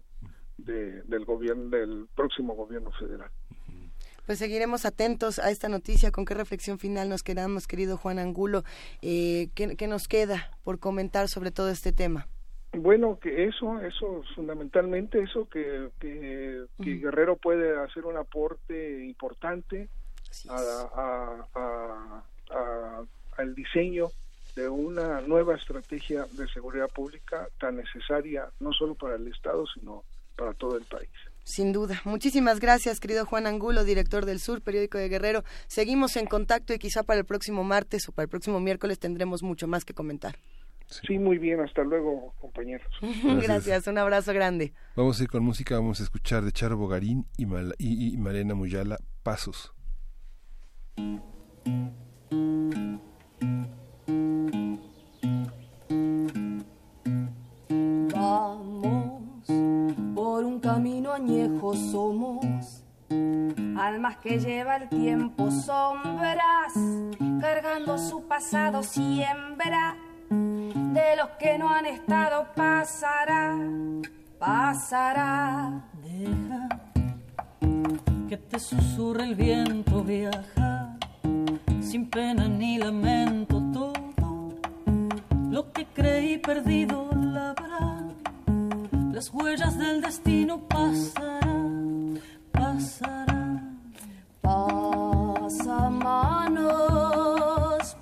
de, 0.58 1.04
del 1.04 1.26
gobierno 1.26 1.70
del 1.70 2.08
próximo 2.16 2.56
gobierno 2.56 2.92
federal. 2.92 3.30
Pues 4.26 4.40
seguiremos 4.40 4.86
atentos 4.86 5.40
a 5.40 5.52
esta 5.52 5.70
noticia. 5.70 6.12
¿Con 6.12 6.26
qué 6.26 6.34
reflexión 6.34 6.80
final 6.80 7.08
nos 7.08 7.24
quedamos, 7.24 7.66
querido 7.66 7.96
Juan 7.96 8.20
Angulo? 8.20 8.64
Eh, 9.02 9.48
¿qué, 9.56 9.78
¿Qué 9.78 9.88
nos 9.88 10.10
queda 10.10 10.52
por 10.66 10.80
comentar 10.80 11.30
sobre 11.30 11.52
todo 11.52 11.70
este 11.70 11.94
tema? 11.94 12.28
Bueno, 12.74 13.18
que 13.20 13.46
eso, 13.46 13.80
eso, 13.80 14.24
fundamentalmente 14.36 15.22
eso, 15.22 15.48
que, 15.50 15.90
que, 16.00 16.66
Guerrero 16.78 17.38
puede 17.38 17.80
hacer 17.80 18.06
un 18.06 18.18
aporte 18.18 19.06
importante 19.06 19.88
a, 20.50 21.48
a, 21.56 22.24
a, 22.52 23.04
al 23.38 23.56
diseño 23.56 24.08
de 24.56 24.68
una 24.68 25.22
nueva 25.22 25.56
estrategia 25.56 26.26
de 26.34 26.48
seguridad 26.50 26.90
pública 26.90 27.48
tan 27.60 27.78
necesaria 27.78 28.50
no 28.60 28.74
solo 28.74 28.96
para 28.96 29.16
el 29.16 29.28
Estado, 29.28 29.66
sino 29.68 30.04
para 30.38 30.54
todo 30.54 30.78
el 30.78 30.86
país. 30.86 31.10
Sin 31.44 31.72
duda. 31.72 32.02
Muchísimas 32.04 32.60
gracias, 32.60 33.00
querido 33.00 33.26
Juan 33.26 33.48
Angulo, 33.48 33.84
director 33.86 34.26
del 34.26 34.40
Sur, 34.40 34.62
periódico 34.62 34.98
de 34.98 35.08
Guerrero. 35.08 35.44
Seguimos 35.68 36.18
en 36.18 36.26
contacto 36.26 36.74
y 36.74 36.80
quizá 36.80 37.04
para 37.04 37.20
el 37.20 37.26
próximo 37.26 37.64
martes 37.64 38.08
o 38.10 38.12
para 38.12 38.26
el 38.26 38.30
próximo 38.30 38.60
miércoles 38.60 39.00
tendremos 39.00 39.44
mucho 39.44 39.68
más 39.68 39.86
que 39.86 39.94
comentar. 39.94 40.36
Sí, 40.90 41.18
muy 41.18 41.38
bien. 41.38 41.60
Hasta 41.60 41.84
luego, 41.84 42.34
compañeros. 42.40 42.88
Gracias. 43.44 43.88
Un 43.88 43.98
abrazo 43.98 44.34
grande. 44.34 44.74
Vamos 44.96 45.20
a 45.20 45.24
ir 45.24 45.30
con 45.30 45.44
música. 45.44 45.76
Vamos 45.76 46.00
a 46.00 46.04
escuchar 46.04 46.44
de 46.44 46.52
Charo 46.52 46.78
Bogarín 46.78 47.26
y, 47.38 47.46
y, 47.80 48.18
Malena 48.18 48.54
Muyala, 48.54 48.98
Pasos. 49.24 49.74
Vamos 58.14 58.66
por 60.38 60.46
un 60.46 60.60
camino 60.60 61.14
añejo 61.14 61.74
somos. 61.74 62.84
Almas 63.76 64.18
que 64.18 64.38
lleva 64.38 64.76
el 64.76 64.88
tiempo 64.88 65.50
sombras, 65.50 66.74
cargando 67.42 67.98
su 67.98 68.28
pasado 68.28 68.84
siembra 68.84 69.98
de 70.30 71.16
los 71.16 71.30
que 71.40 71.58
no 71.58 71.70
han 71.70 71.88
estado 71.88 72.46
pasará, 72.56 73.58
pasará. 74.38 75.82
Deja 76.04 76.70
que 78.30 78.38
te 78.38 78.60
susurre 78.60 79.24
el 79.24 79.34
viento, 79.34 80.04
viaja 80.04 81.00
sin 81.82 82.08
pena 82.12 82.48
ni 82.48 82.78
lamento 82.78 83.60
todo 83.74 84.54
lo 85.50 85.72
que 85.72 85.88
creí 85.96 86.38
perdido 86.38 87.10
labrá. 87.16 87.97
Las 89.18 89.34
huellas 89.34 89.76
del 89.80 89.99
destino 89.99 90.68
pasarán, 90.68 92.19
pasarán. 92.52 93.81
Pasa 94.41 95.89
manos, 95.89 97.98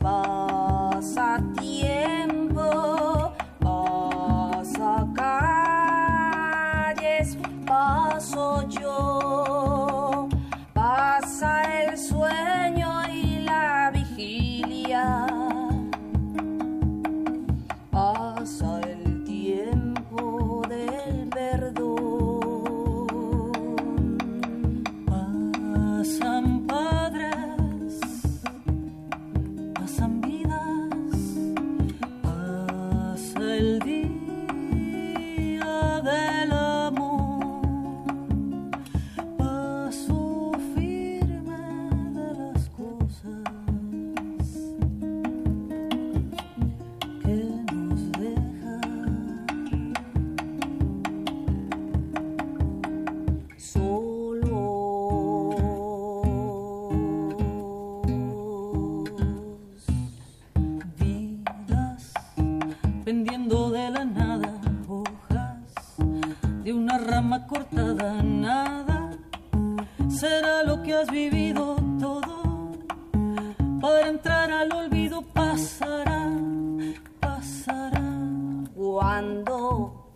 has 71.06 71.12
vivido 71.12 71.76
todo. 72.00 72.72
Para 73.82 74.08
entrar 74.08 74.50
al 74.52 74.72
olvido 74.72 75.22
pasará, 75.22 76.30
pasará. 77.20 78.02
Cuando 78.76 80.10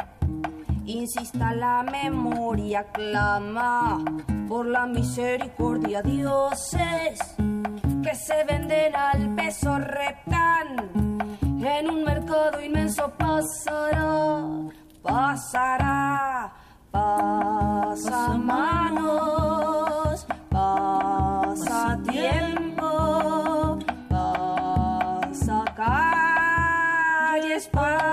insista 0.86 1.54
la 1.54 1.84
memoria, 1.84 2.88
clama 2.92 4.04
por 4.48 4.66
la 4.66 4.88
misericordia. 4.88 6.02
Dioses 6.02 7.20
que 8.04 8.16
se 8.16 8.44
venden 8.46 8.96
al 8.96 9.36
peso 9.36 9.78
reptan. 9.78 10.90
En 11.42 11.90
un 11.90 12.04
mercado 12.04 12.62
inmenso 12.62 13.12
pasará, 13.18 14.46
pasará, 15.04 16.54
pasamanos 16.92 19.20
pasa 20.70 21.98
tiempo, 22.04 23.80
pasa 24.10 25.66
calles, 25.76 27.68
paso 27.68 28.09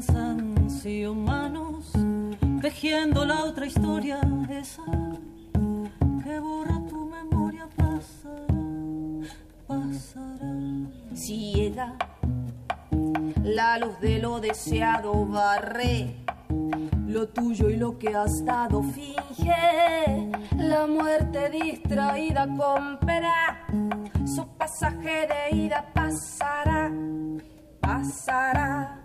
cansancio 0.00 1.14
manos, 1.14 1.92
tejiendo 2.62 3.26
la 3.26 3.44
otra 3.44 3.66
historia, 3.66 4.18
esa 4.48 4.82
que 6.24 6.40
borra 6.40 6.80
tu 6.88 7.04
memoria, 7.04 7.68
pasará, 7.76 8.54
pasará. 9.66 10.54
Ciega, 11.14 11.96
la 13.42 13.78
luz 13.78 14.00
de 14.00 14.18
lo 14.20 14.40
deseado 14.40 15.26
barre. 15.26 16.16
Lo 17.06 17.28
tuyo 17.28 17.68
y 17.68 17.76
lo 17.76 17.98
que 17.98 18.14
has 18.14 18.44
dado 18.44 18.82
finge 18.82 20.30
la 20.56 20.86
muerte 20.86 21.50
distraída 21.50 22.46
compra 22.56 23.66
su 24.24 24.46
pasaje 24.56 25.26
de 25.26 25.56
ida 25.56 25.84
pasará, 25.92 26.90
pasará, 27.80 29.00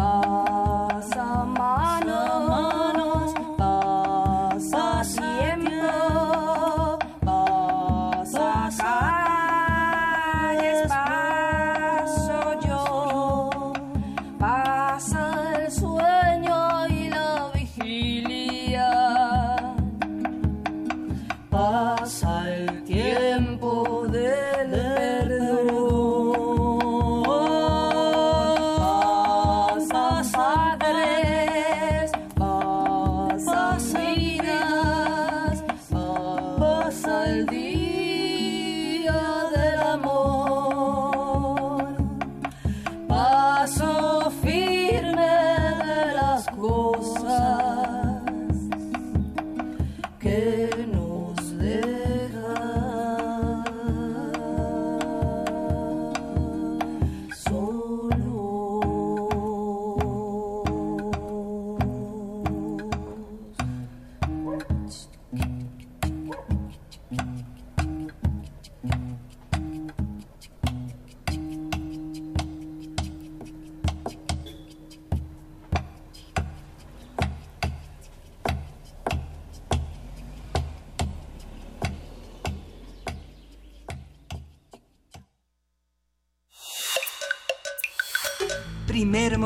pasa 0.00 1.44
manos, 1.44 3.34
pasa 3.58 5.02
tiempo, 5.04 5.69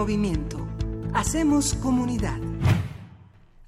movimiento. 0.04 0.58
Hacemos 1.14 1.72
comunidad. 1.72 2.38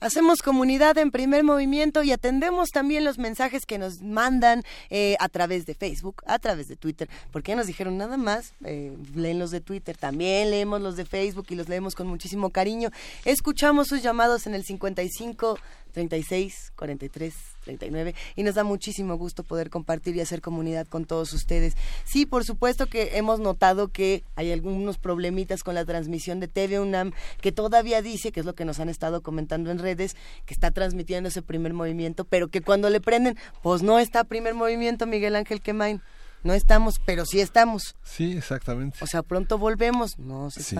Hacemos 0.00 0.42
comunidad 0.42 0.98
en 0.98 1.10
primer 1.10 1.44
movimiento 1.44 2.02
y 2.02 2.12
atendemos 2.12 2.68
también 2.68 3.06
los 3.06 3.16
mensajes 3.16 3.64
que 3.64 3.78
nos 3.78 4.02
mandan 4.02 4.62
eh, 4.90 5.16
a 5.18 5.30
través 5.30 5.64
de 5.64 5.72
Facebook, 5.72 6.22
a 6.26 6.38
través 6.38 6.68
de 6.68 6.76
Twitter. 6.76 7.08
porque 7.32 7.52
ya 7.52 7.56
nos 7.56 7.66
dijeron 7.66 7.96
nada 7.96 8.18
más? 8.18 8.52
Eh, 8.66 8.94
leen 9.14 9.38
los 9.38 9.50
de 9.50 9.62
Twitter, 9.62 9.96
también 9.96 10.50
leemos 10.50 10.82
los 10.82 10.96
de 10.96 11.06
Facebook 11.06 11.46
y 11.48 11.54
los 11.54 11.70
leemos 11.70 11.94
con 11.94 12.06
muchísimo 12.06 12.50
cariño. 12.50 12.90
Escuchamos 13.24 13.88
sus 13.88 14.02
llamados 14.02 14.46
en 14.46 14.54
el 14.54 14.62
55 14.62 15.58
36 15.97 16.73
43 16.77 17.35
39 17.64 18.14
y 18.36 18.43
nos 18.43 18.55
da 18.55 18.64
muchísimo 18.64 19.16
gusto 19.16 19.43
poder 19.44 19.70
compartir 19.70 20.14
y 20.14 20.20
hacer 20.20 20.43
comunidad 20.43 20.86
con 20.86 21.06
todos 21.06 21.32
ustedes. 21.32 21.74
Sí, 22.05 22.27
por 22.27 22.44
supuesto 22.44 22.86
que 22.86 23.16
hemos 23.16 23.40
notado 23.40 23.89
que 23.89 24.23
hay 24.35 24.52
algunos 24.52 24.98
problemitas 24.98 25.62
con 25.62 25.74
la 25.74 25.86
transmisión 25.86 26.39
de 26.39 26.48
TV 26.48 26.81
UNAM 26.81 27.12
que 27.40 27.51
todavía 27.51 28.02
dice, 28.02 28.31
que 28.31 28.40
es 28.40 28.47
lo 28.47 28.55
que 28.55 28.66
nos 28.66 28.78
han 28.78 28.90
estado 28.90 29.23
comentando 29.23 29.70
en 29.70 29.78
redes, 29.78 30.16
que 30.44 30.52
está 30.52 30.70
transmitiendo 30.70 31.31
ese 31.31 31.40
primer 31.40 31.73
movimiento, 31.73 32.27
pero 32.27 32.48
que 32.48 32.60
cuando 32.60 32.90
le 32.90 33.01
prenden, 33.01 33.39
pues 33.62 33.82
no 33.82 33.98
está 33.98 34.24
primer 34.24 34.52
movimiento, 34.52 35.06
Miguel 35.06 35.35
Ángel 35.35 35.62
Quemain. 35.62 36.02
No 36.43 36.52
estamos, 36.52 37.01
pero 37.06 37.24
sí 37.24 37.40
estamos. 37.40 37.97
Sí, 38.05 38.36
exactamente. 38.36 38.98
O 39.01 39.06
sea, 39.06 39.23
pronto 39.23 39.56
volvemos, 39.56 40.18
no 40.18 40.51
se 40.51 40.62
Sí. 40.62 40.77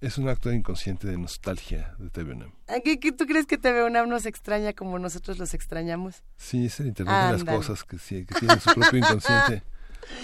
Es 0.00 0.16
un 0.16 0.28
acto 0.28 0.52
inconsciente 0.52 1.08
de 1.08 1.18
nostalgia 1.18 1.96
de 1.98 2.08
TV 2.10 2.32
UNAM. 2.32 2.52
¿A 2.68 2.78
¿Qué, 2.78 3.00
qué 3.00 3.10
tú 3.10 3.26
crees 3.26 3.46
que 3.46 3.58
TV 3.58 3.82
UNAM 3.84 4.08
nos 4.08 4.26
extraña 4.26 4.72
como 4.72 4.96
nosotros 5.00 5.38
los 5.38 5.54
extrañamos? 5.54 6.22
Sí, 6.36 6.66
es 6.66 6.78
el 6.78 6.86
Internet 6.86 7.16
de 7.16 7.32
las 7.32 7.44
cosas 7.44 7.82
que, 7.82 7.98
sí, 7.98 8.24
que 8.24 8.36
tienen 8.36 8.60
su 8.60 8.72
propio 8.74 8.96
inconsciente 9.00 9.64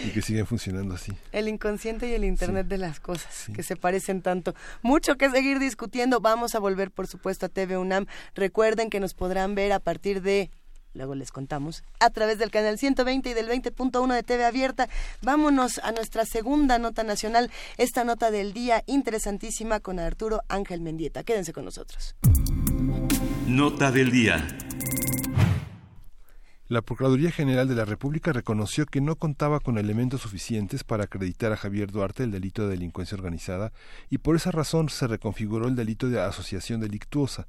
y 0.05 0.11
que 0.11 0.23
siguen 0.23 0.47
funcionando 0.47 0.95
así. 0.95 1.13
El 1.33 1.49
inconsciente 1.49 2.09
y 2.09 2.13
el 2.13 2.25
Internet 2.25 2.69
de 2.69 2.79
las 2.79 3.01
cosas, 3.01 3.47
que 3.53 3.65
se 3.65 3.75
parecen 3.75 4.23
tanto. 4.23 4.55
Mucho 4.83 5.17
que 5.17 5.29
seguir 5.29 5.59
discutiendo. 5.59 6.21
Vamos 6.21 6.55
a 6.55 6.61
volver, 6.61 6.93
por 6.93 7.09
supuesto, 7.09 7.47
a 7.47 7.49
TV 7.49 7.77
UNAM. 7.77 8.07
Recuerden 8.37 8.91
que 8.91 9.01
nos 9.01 9.15
podrán 9.15 9.57
ver 9.57 9.73
a 9.73 9.81
partir 9.81 10.23
de, 10.23 10.53
luego 10.95 11.15
les 11.15 11.31
contamos, 11.31 11.85
a 12.01 12.11
través 12.11 12.39
del 12.39 12.51
canal 12.51 12.79
120 12.79 13.31
y 13.31 13.35
del 13.35 13.49
20.1 13.49 14.15
de 14.15 14.23
TV 14.23 14.45
Abierta. 14.45 14.89
Vámonos 15.23 15.79
a 15.79 15.93
nuestra 15.93 16.25
segunda 16.25 16.79
nota 16.79 17.05
nacional, 17.05 17.51
esta 17.77 18.05
nota 18.05 18.31
del 18.31 18.53
día 18.53 18.83
interesantísima 18.87 19.81
con 19.81 19.99
Arturo 19.99 20.43
Ángel 20.49 20.81
Mendieta. 20.81 21.25
Quédense 21.25 21.53
con 21.53 21.65
nosotros. 21.65 22.17
Nota 23.47 23.91
del 23.91 24.11
día. 24.11 24.47
La 26.75 26.83
Procuraduría 26.83 27.31
General 27.31 27.69
de 27.69 27.77
la 27.77 27.85
República 27.85 28.33
reconoció 28.33 28.85
que 28.85 29.01
no 29.01 29.15
contaba 29.15 29.61
con 29.61 29.79
elementos 29.79 30.23
suficientes 30.23 30.83
para 30.83 31.05
acreditar 31.05 31.53
a 31.53 31.57
Javier 31.57 31.93
Duarte 31.93 32.25
el 32.25 32.33
delito 32.33 32.63
de 32.63 32.71
delincuencia 32.71 33.17
organizada 33.17 33.73
y 34.11 34.19
por 34.19 34.35
esa 34.35 34.51
razón 34.51 34.89
se 34.89 35.07
reconfiguró 35.07 35.69
el 35.69 35.77
delito 35.77 36.09
de 36.09 36.21
asociación 36.21 36.81
delictuosa. 36.81 37.47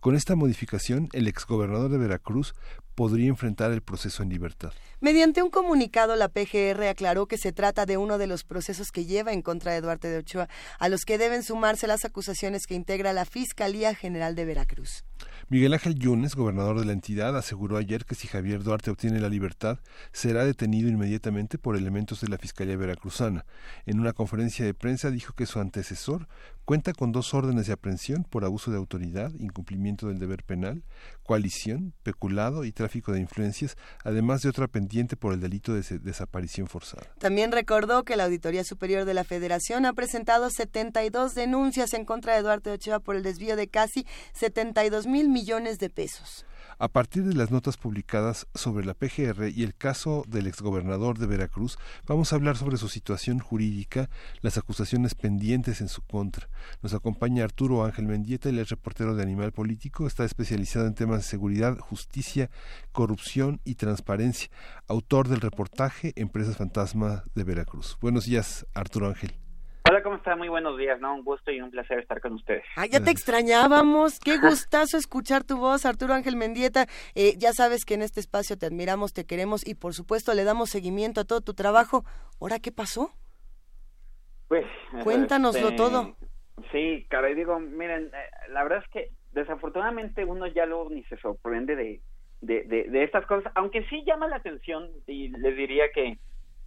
Con 0.00 0.16
esta 0.16 0.34
modificación, 0.34 1.08
el 1.12 1.28
exgobernador 1.28 1.88
de 1.88 1.98
Veracruz 1.98 2.56
podría 2.96 3.28
enfrentar 3.28 3.70
el 3.70 3.80
proceso 3.80 4.24
en 4.24 4.30
libertad. 4.30 4.72
Mediante 5.00 5.44
un 5.44 5.50
comunicado, 5.50 6.16
la 6.16 6.28
PGR 6.28 6.88
aclaró 6.88 7.26
que 7.26 7.38
se 7.38 7.52
trata 7.52 7.86
de 7.86 7.96
uno 7.96 8.18
de 8.18 8.26
los 8.26 8.42
procesos 8.42 8.90
que 8.90 9.04
lleva 9.04 9.32
en 9.32 9.42
contra 9.42 9.72
de 9.72 9.82
Duarte 9.82 10.08
de 10.08 10.18
Ochoa, 10.18 10.48
a 10.80 10.88
los 10.88 11.04
que 11.04 11.16
deben 11.16 11.44
sumarse 11.44 11.86
las 11.86 12.04
acusaciones 12.04 12.66
que 12.66 12.74
integra 12.74 13.12
la 13.12 13.24
Fiscalía 13.24 13.94
General 13.94 14.34
de 14.34 14.44
Veracruz. 14.44 15.04
Miguel 15.50 15.74
Ángel 15.74 15.96
Yunes, 15.96 16.36
gobernador 16.36 16.80
de 16.80 16.86
la 16.86 16.92
entidad, 16.92 17.36
aseguró 17.36 17.76
ayer 17.76 18.06
que 18.06 18.14
si 18.14 18.26
Javier 18.26 18.62
Duarte 18.62 18.90
obtiene 18.90 19.20
la 19.20 19.28
libertad, 19.28 19.78
será 20.10 20.42
detenido 20.46 20.88
inmediatamente 20.88 21.58
por 21.58 21.76
elementos 21.76 22.22
de 22.22 22.28
la 22.28 22.38
Fiscalía 22.38 22.78
Veracruzana. 22.78 23.44
En 23.84 24.00
una 24.00 24.14
conferencia 24.14 24.64
de 24.64 24.72
prensa 24.72 25.10
dijo 25.10 25.34
que 25.34 25.44
su 25.44 25.60
antecesor 25.60 26.28
cuenta 26.64 26.92
con 26.92 27.12
dos 27.12 27.34
órdenes 27.34 27.66
de 27.66 27.72
aprehensión 27.72 28.24
por 28.24 28.44
abuso 28.44 28.70
de 28.70 28.76
autoridad, 28.76 29.32
incumplimiento 29.38 30.08
del 30.08 30.18
deber 30.18 30.44
penal, 30.44 30.82
coalición, 31.22 31.94
peculado 32.02 32.64
y 32.64 32.72
tráfico 32.72 33.12
de 33.12 33.20
influencias, 33.20 33.76
además 34.02 34.42
de 34.42 34.48
otra 34.48 34.68
pendiente 34.68 35.16
por 35.16 35.32
el 35.32 35.40
delito 35.40 35.74
de 35.74 35.82
desaparición 35.98 36.66
forzada. 36.66 37.06
También 37.18 37.52
recordó 37.52 38.04
que 38.04 38.16
la 38.16 38.24
Auditoría 38.24 38.64
Superior 38.64 39.04
de 39.04 39.14
la 39.14 39.24
Federación 39.24 39.86
ha 39.86 39.92
presentado 39.92 40.50
72 40.50 41.34
denuncias 41.34 41.94
en 41.94 42.04
contra 42.04 42.34
de 42.34 42.42
Duarte 42.42 42.70
Ochoa 42.70 43.00
por 43.00 43.16
el 43.16 43.22
desvío 43.22 43.56
de 43.56 43.68
casi 43.68 44.06
72 44.32 45.06
mil 45.06 45.28
millones 45.28 45.78
de 45.78 45.90
pesos. 45.90 46.46
A 46.78 46.88
partir 46.88 47.24
de 47.24 47.34
las 47.34 47.50
notas 47.50 47.76
publicadas 47.76 48.46
sobre 48.54 48.84
la 48.84 48.94
PGR 48.94 49.48
y 49.48 49.62
el 49.62 49.74
caso 49.74 50.24
del 50.26 50.46
exgobernador 50.46 51.18
de 51.18 51.26
Veracruz, 51.26 51.78
vamos 52.06 52.32
a 52.32 52.36
hablar 52.36 52.56
sobre 52.56 52.78
su 52.78 52.88
situación 52.88 53.38
jurídica, 53.38 54.10
las 54.40 54.58
acusaciones 54.58 55.14
pendientes 55.14 55.80
en 55.80 55.88
su 55.88 56.02
contra. 56.02 56.48
Nos 56.82 56.94
acompaña 56.94 57.44
Arturo 57.44 57.84
Ángel 57.84 58.06
Mendieta, 58.06 58.48
él 58.48 58.58
es 58.58 58.70
reportero 58.70 59.14
de 59.14 59.22
Animal 59.22 59.52
Político, 59.52 60.06
está 60.06 60.24
especializado 60.24 60.86
en 60.86 60.94
temas 60.94 61.18
de 61.18 61.24
seguridad, 61.24 61.78
justicia, 61.78 62.50
corrupción 62.92 63.60
y 63.64 63.76
transparencia, 63.76 64.50
autor 64.88 65.28
del 65.28 65.40
reportaje 65.40 66.12
Empresas 66.16 66.56
Fantasma 66.56 67.24
de 67.34 67.44
Veracruz. 67.44 67.96
Buenos 68.00 68.24
días, 68.24 68.66
Arturo 68.74 69.08
Ángel. 69.08 69.43
¿Cómo 70.04 70.16
está? 70.16 70.36
Muy 70.36 70.48
buenos 70.48 70.76
días, 70.76 71.00
¿no? 71.00 71.14
Un 71.14 71.24
gusto 71.24 71.50
y 71.50 71.62
un 71.62 71.70
placer 71.70 71.98
estar 71.98 72.20
con 72.20 72.34
ustedes. 72.34 72.62
Ah, 72.76 72.84
ya 72.86 73.02
te 73.02 73.10
extrañábamos. 73.10 74.20
Qué 74.20 74.36
gustazo 74.42 74.98
escuchar 74.98 75.44
tu 75.44 75.56
voz, 75.56 75.86
Arturo 75.86 76.12
Ángel 76.12 76.36
Mendieta. 76.36 76.86
Eh, 77.14 77.32
ya 77.38 77.52
sabes 77.52 77.86
que 77.86 77.94
en 77.94 78.02
este 78.02 78.20
espacio 78.20 78.58
te 78.58 78.66
admiramos, 78.66 79.14
te 79.14 79.24
queremos 79.24 79.66
y 79.66 79.74
por 79.74 79.94
supuesto 79.94 80.34
le 80.34 80.44
damos 80.44 80.68
seguimiento 80.68 81.22
a 81.22 81.24
todo 81.24 81.40
tu 81.40 81.54
trabajo. 81.54 82.04
¿Ahora 82.38 82.58
qué 82.58 82.70
pasó? 82.70 83.12
Pues, 84.48 84.66
Cuéntanoslo 85.02 85.68
este, 85.68 85.76
todo. 85.76 86.16
Sí, 86.70 87.06
caray, 87.08 87.34
digo, 87.34 87.58
miren, 87.58 88.08
eh, 88.08 88.50
la 88.50 88.62
verdad 88.62 88.84
es 88.84 88.90
que 88.90 89.10
desafortunadamente 89.32 90.26
uno 90.26 90.46
ya 90.46 90.66
luego 90.66 90.90
ni 90.90 91.02
se 91.04 91.16
sorprende 91.16 91.76
de, 91.76 92.02
de, 92.42 92.64
de, 92.64 92.84
de 92.90 93.04
estas 93.04 93.24
cosas, 93.24 93.50
aunque 93.56 93.84
sí 93.86 94.04
llama 94.04 94.28
la 94.28 94.36
atención 94.36 94.90
y 95.06 95.28
les 95.28 95.56
diría 95.56 95.90
que, 95.92 96.18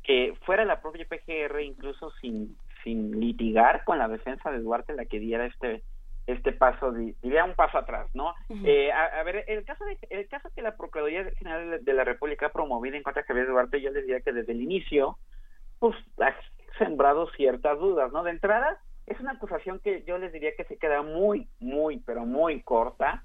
que 0.04 0.34
fuera 0.44 0.66
la 0.66 0.82
propia 0.82 1.06
PGR 1.08 1.62
incluso 1.62 2.12
sin, 2.20 2.58
sin 2.84 3.20
litigar 3.20 3.84
con 3.84 3.98
la 3.98 4.08
defensa 4.08 4.52
de 4.52 4.60
Duarte 4.60 4.94
la 4.94 5.06
que 5.06 5.20
diera 5.20 5.46
este 5.46 5.84
este 6.28 6.52
paso 6.52 6.92
di- 6.92 7.16
diría 7.22 7.46
un 7.46 7.56
paso 7.56 7.78
atrás 7.78 8.10
no. 8.14 8.34
Eh, 8.66 8.92
a, 8.92 9.06
a 9.20 9.24
ver 9.24 9.46
el 9.48 9.64
caso 9.64 9.86
de 9.86 9.98
el 10.10 10.28
caso 10.28 10.50
que 10.54 10.62
la 10.62 10.76
procuraduría 10.76 11.24
general 11.38 11.84
de 11.84 11.94
la 11.94 12.04
República 12.04 12.48
ha 12.48 12.52
promovido 12.52 12.96
en 12.98 13.04
contra 13.04 13.22
de 13.22 13.28
Javier 13.28 13.48
Duarte 13.48 13.80
yo 13.82 13.92
les 13.92 14.04
diría 14.06 14.20
que 14.22 14.34
desde 14.34 14.52
el 14.52 14.62
inicio 14.62 15.18
pues 15.80 15.96
ha 16.20 16.34
sembrado 16.78 17.30
ciertas 17.32 17.80
dudas 17.80 18.12
no 18.12 18.24
de 18.24 18.32
entrada 18.32 18.78
es 19.06 19.18
una 19.22 19.32
acusación 19.34 19.80
que 19.80 20.04
yo 20.04 20.18
les 20.18 20.34
diría 20.34 20.52
que 20.58 20.66
se 20.66 20.78
queda 20.78 21.02
muy 21.02 21.48
muy 21.60 22.00
pero 22.00 22.26
muy 22.26 22.62
corta 22.62 23.24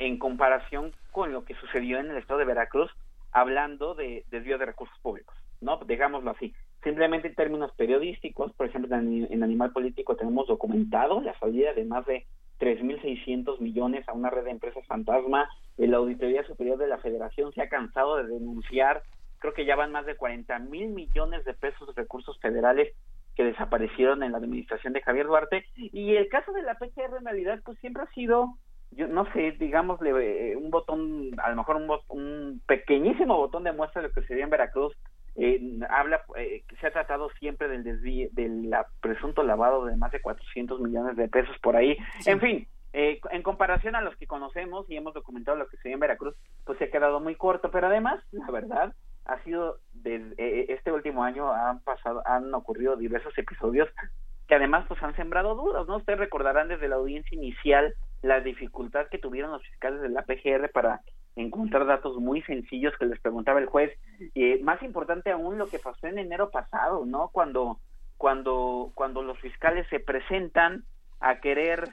en 0.00 0.18
comparación 0.18 0.92
con 1.12 1.32
lo 1.32 1.44
que 1.44 1.54
sucedió 1.54 2.00
en 2.00 2.10
el 2.10 2.16
estado 2.16 2.40
de 2.40 2.46
Veracruz 2.46 2.90
hablando 3.30 3.94
de 3.94 4.24
desvío 4.30 4.58
de 4.58 4.66
recursos 4.66 4.98
públicos 5.00 5.36
no 5.60 5.76
digámoslo 5.86 6.32
así 6.32 6.52
simplemente 6.82 7.28
en 7.28 7.34
términos 7.34 7.72
periodísticos 7.76 8.52
por 8.54 8.66
ejemplo 8.66 8.96
en, 8.96 9.42
Animal 9.42 9.72
Político 9.72 10.16
tenemos 10.16 10.48
documentado 10.48 11.20
la 11.20 11.38
salida 11.38 11.72
de 11.72 11.84
más 11.84 12.04
de 12.06 12.26
3.600 12.58 13.60
millones 13.60 14.08
a 14.08 14.12
una 14.12 14.30
red 14.30 14.44
de 14.44 14.50
empresas 14.50 14.86
fantasma. 14.86 15.48
La 15.76 15.96
Auditoría 15.96 16.44
Superior 16.44 16.78
de 16.78 16.86
la 16.86 16.98
Federación 16.98 17.52
se 17.52 17.62
ha 17.62 17.68
cansado 17.68 18.16
de 18.16 18.28
denunciar 18.28 19.02
creo 19.38 19.52
que 19.52 19.64
ya 19.64 19.74
van 19.74 19.90
más 19.90 20.06
de 20.06 20.16
40 20.16 20.56
mil 20.60 20.90
millones 20.90 21.44
de 21.44 21.54
pesos 21.54 21.88
de 21.88 22.00
recursos 22.00 22.38
federales 22.38 22.94
que 23.34 23.44
desaparecieron 23.44 24.22
en 24.22 24.32
la 24.32 24.38
administración 24.38 24.92
de 24.92 25.02
Javier 25.02 25.26
Duarte. 25.26 25.64
Y 25.74 26.14
el 26.14 26.28
caso 26.28 26.52
de 26.52 26.62
la 26.62 26.78
PGR 26.78 27.16
en 27.18 27.24
realidad 27.24 27.60
pues 27.64 27.78
siempre 27.80 28.04
ha 28.04 28.14
sido 28.14 28.54
yo 28.92 29.08
no 29.08 29.24
sé 29.32 29.52
digámosle 29.52 30.10
eh, 30.52 30.56
un 30.56 30.70
botón 30.70 31.30
a 31.42 31.50
lo 31.50 31.56
mejor 31.56 31.76
un, 31.76 31.90
un 32.08 32.62
pequeñísimo 32.66 33.36
botón 33.36 33.64
de 33.64 33.72
muestra 33.72 34.02
de 34.02 34.08
lo 34.08 34.14
que 34.14 34.22
sería 34.26 34.44
en 34.44 34.50
Veracruz 34.50 34.94
eh, 35.36 35.60
habla 35.88 36.22
eh, 36.36 36.62
que 36.68 36.76
se 36.76 36.86
ha 36.86 36.92
tratado 36.92 37.30
siempre 37.38 37.68
del 37.68 37.84
desvío 37.84 38.28
del 38.32 38.68
la- 38.70 38.86
presunto 39.00 39.42
lavado 39.42 39.86
de 39.86 39.96
más 39.96 40.12
de 40.12 40.20
400 40.20 40.80
millones 40.80 41.16
de 41.16 41.28
pesos 41.28 41.56
por 41.62 41.74
ahí 41.76 41.96
en 42.26 42.40
fin 42.40 42.68
eh, 42.94 43.18
en 43.30 43.42
comparación 43.42 43.96
a 43.96 44.02
los 44.02 44.14
que 44.16 44.26
conocemos 44.26 44.84
y 44.90 44.96
hemos 44.96 45.14
documentado 45.14 45.56
lo 45.56 45.66
que 45.68 45.78
se 45.78 45.88
ve 45.88 45.94
en 45.94 46.00
Veracruz, 46.00 46.34
pues 46.66 46.76
se 46.76 46.84
ha 46.84 46.90
quedado 46.90 47.20
muy 47.20 47.34
corto, 47.36 47.70
pero 47.70 47.86
además, 47.86 48.22
la 48.32 48.50
verdad, 48.50 48.92
ha 49.24 49.42
sido 49.44 49.78
desde 49.94 50.34
eh, 50.36 50.66
este 50.68 50.92
último 50.92 51.24
año 51.24 51.50
han 51.50 51.80
pasado, 51.80 52.22
han 52.26 52.52
ocurrido 52.54 52.96
diversos 52.96 53.32
episodios 53.38 53.88
que 54.46 54.56
además 54.56 54.84
pues 54.88 55.02
han 55.02 55.16
sembrado 55.16 55.54
dudas, 55.54 55.86
¿no? 55.86 55.96
Ustedes 55.96 56.18
recordarán 56.18 56.68
desde 56.68 56.86
la 56.88 56.96
audiencia 56.96 57.34
inicial 57.34 57.94
la 58.20 58.40
dificultad 58.40 59.06
que 59.10 59.16
tuvieron 59.16 59.52
los 59.52 59.62
fiscales 59.62 60.02
de 60.02 60.10
la 60.10 60.20
PGR 60.24 60.70
para 60.70 61.00
encontrar 61.36 61.86
datos 61.86 62.18
muy 62.18 62.42
sencillos 62.42 62.94
que 62.98 63.06
les 63.06 63.20
preguntaba 63.20 63.60
el 63.60 63.66
juez. 63.66 63.92
Eh, 64.34 64.60
más 64.62 64.82
importante 64.82 65.30
aún 65.30 65.58
lo 65.58 65.66
que 65.66 65.78
pasó 65.78 66.06
en 66.06 66.18
enero 66.18 66.50
pasado, 66.50 67.04
¿no? 67.06 67.28
Cuando 67.32 67.78
cuando 68.18 68.92
cuando 68.94 69.22
los 69.22 69.38
fiscales 69.40 69.86
se 69.88 69.98
presentan 69.98 70.84
a 71.20 71.40
querer 71.40 71.88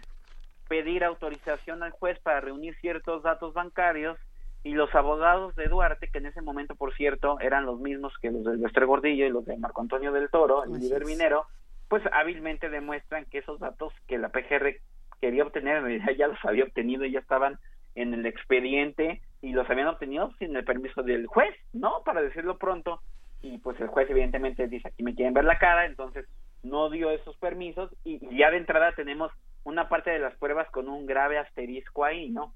pedir 0.68 1.04
autorización 1.04 1.84
al 1.84 1.92
juez 1.92 2.20
para 2.20 2.42
reunir 2.42 2.76
ciertos 2.80 3.24
datos 3.24 3.54
bancarios 3.54 4.18
y 4.64 4.74
los 4.74 4.94
abogados 4.94 5.56
de 5.56 5.68
Duarte, 5.68 6.10
que 6.10 6.18
en 6.20 6.28
ese 6.28 6.42
momento, 6.42 6.76
por 6.76 6.94
cierto, 6.94 7.40
eran 7.40 7.66
los 7.66 7.80
mismos 7.80 8.14
que 8.22 8.30
los 8.30 8.44
del 8.44 8.58
Vestre 8.58 8.86
Gordillo 8.86 9.26
y 9.26 9.30
los 9.30 9.46
de 9.46 9.58
Marco 9.58 9.82
Antonio 9.82 10.12
del 10.12 10.30
Toro, 10.30 10.66
el 10.66 10.74
líder 10.74 11.06
minero, 11.06 11.46
pues 11.88 12.04
hábilmente 12.12 12.70
demuestran 12.70 13.26
que 13.26 13.40
esos 13.40 13.60
datos 13.60 13.94
que 14.08 14.18
la 14.18 14.30
PGR 14.30 14.76
quería 15.22 15.44
obtener, 15.44 15.78
en 15.78 15.84
realidad 15.86 16.14
ya 16.18 16.28
los 16.28 16.46
había 16.46 16.66
obtenido 16.66 17.06
y 17.06 17.12
ya 17.12 17.20
estaban 17.20 17.58
en 17.96 18.14
el 18.14 18.26
expediente 18.26 19.22
y 19.42 19.54
los 19.54 19.70
habían 19.70 19.88
obtenido 19.88 20.32
sin 20.40 20.56
el 20.56 20.66
permiso 20.66 21.02
del 21.04 21.28
juez, 21.28 21.56
¿no? 21.74 22.04
Para 22.04 22.22
decirlo 22.22 22.58
pronto. 22.58 23.02
Y 23.42 23.58
pues 23.60 23.80
el 23.80 23.88
juez 23.88 24.10
evidentemente 24.10 24.68
dice, 24.68 24.90
aquí 24.90 25.02
me 25.04 25.16
quieren 25.16 25.34
ver 25.34 25.46
la 25.46 25.58
cara, 25.58 25.86
entonces 25.86 26.26
no 26.62 26.90
dio 26.90 27.10
esos 27.10 27.38
permisos 27.38 27.90
y 28.04 28.20
ya 28.38 28.52
de 28.52 28.58
entrada 28.58 28.92
tenemos 28.92 29.32
una 29.64 29.88
parte 29.88 30.10
de 30.12 30.20
las 30.20 30.36
pruebas 30.36 30.70
con 30.72 30.90
un 30.90 31.06
grave 31.06 31.38
asterisco 31.38 32.04
ahí, 32.04 32.30
¿no? 32.30 32.54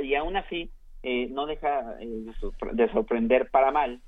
Y 0.00 0.14
aún 0.16 0.36
así 0.36 0.72
eh, 1.04 1.28
no 1.30 1.46
deja 1.46 1.80
eh, 2.00 2.06
de 2.08 2.32
sorpre- 2.34 2.72
de 2.72 2.90
sorprender 2.90 3.50
para 3.50 3.70
mal 3.70 4.00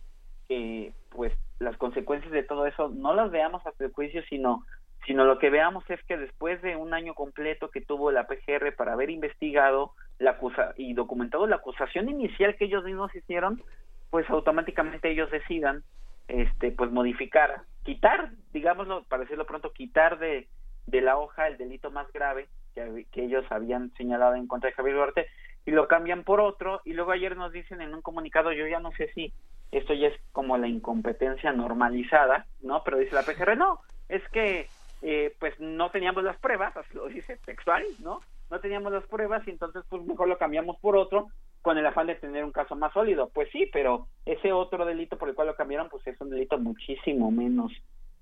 que 0.48 0.92
pues 1.10 1.32
las 1.60 1.76
consecuencias 1.76 2.32
de 2.32 2.42
todo 2.42 2.66
eso 2.66 2.88
no 2.88 3.14
las 3.14 3.30
veamos 3.30 3.64
hasta 3.64 3.84
el 3.84 3.92
juicio, 3.92 4.22
sino 4.28 4.64
sino 5.06 5.24
lo 5.24 5.38
que 5.38 5.50
veamos 5.50 5.84
es 5.90 6.02
que 6.04 6.16
después 6.16 6.62
de 6.62 6.76
un 6.76 6.94
año 6.94 7.14
completo 7.14 7.70
que 7.70 7.80
tuvo 7.80 8.10
la 8.10 8.26
PGR 8.26 8.74
para 8.76 8.92
haber 8.92 9.10
investigado 9.10 9.92
la 10.18 10.32
acusa 10.32 10.74
y 10.76 10.94
documentado 10.94 11.46
la 11.46 11.56
acusación 11.56 12.08
inicial 12.08 12.56
que 12.56 12.66
ellos 12.66 12.84
mismos 12.84 13.14
hicieron, 13.14 13.62
pues 14.10 14.28
automáticamente 14.30 15.10
ellos 15.10 15.30
decidan 15.30 15.82
este 16.28 16.70
pues 16.70 16.90
modificar, 16.92 17.62
quitar, 17.84 18.30
digámoslo, 18.52 19.04
para 19.04 19.22
decirlo 19.22 19.46
pronto, 19.46 19.72
quitar 19.72 20.18
de, 20.18 20.46
de 20.86 21.00
la 21.00 21.18
hoja 21.18 21.48
el 21.48 21.58
delito 21.58 21.90
más 21.90 22.10
grave 22.12 22.48
que, 22.74 23.06
que 23.10 23.24
ellos 23.24 23.44
habían 23.50 23.92
señalado 23.94 24.36
en 24.36 24.46
contra 24.46 24.70
de 24.70 24.76
Javier 24.76 24.96
Duarte 24.96 25.26
y 25.66 25.72
lo 25.72 25.88
cambian 25.88 26.22
por 26.22 26.40
otro 26.40 26.80
y 26.84 26.92
luego 26.92 27.10
ayer 27.10 27.36
nos 27.36 27.52
dicen 27.52 27.80
en 27.80 27.94
un 27.94 28.02
comunicado, 28.02 28.52
yo 28.52 28.66
ya 28.68 28.78
no 28.78 28.92
sé 28.92 29.10
si 29.14 29.32
esto 29.72 29.94
ya 29.94 30.08
es 30.08 30.20
como 30.32 30.58
la 30.58 30.68
incompetencia 30.68 31.52
normalizada, 31.52 32.46
¿no? 32.60 32.84
Pero 32.84 32.98
dice 32.98 33.14
la 33.14 33.22
PGR, 33.22 33.56
no, 33.56 33.80
es 34.08 34.22
que 34.28 34.68
eh, 35.02 35.34
pues 35.38 35.58
no 35.60 35.90
teníamos 35.90 36.24
las 36.24 36.38
pruebas, 36.38 36.76
así 36.76 36.94
lo 36.94 37.08
dice 37.08 37.36
textual, 37.44 37.84
¿no? 38.02 38.20
No 38.50 38.60
teníamos 38.60 38.92
las 38.92 39.04
pruebas 39.06 39.46
y 39.46 39.50
entonces 39.50 39.82
pues 39.88 40.02
mejor 40.04 40.28
lo 40.28 40.38
cambiamos 40.38 40.76
por 40.80 40.96
otro 40.96 41.28
con 41.62 41.78
el 41.78 41.86
afán 41.86 42.06
de 42.08 42.14
tener 42.16 42.44
un 42.44 42.52
caso 42.52 42.74
más 42.76 42.92
sólido. 42.92 43.30
Pues 43.32 43.48
sí, 43.50 43.68
pero 43.72 44.06
ese 44.26 44.52
otro 44.52 44.84
delito 44.84 45.16
por 45.18 45.28
el 45.28 45.34
cual 45.34 45.48
lo 45.48 45.56
cambiaron 45.56 45.88
pues 45.88 46.06
es 46.06 46.20
un 46.20 46.30
delito 46.30 46.58
muchísimo 46.58 47.30
menos 47.30 47.72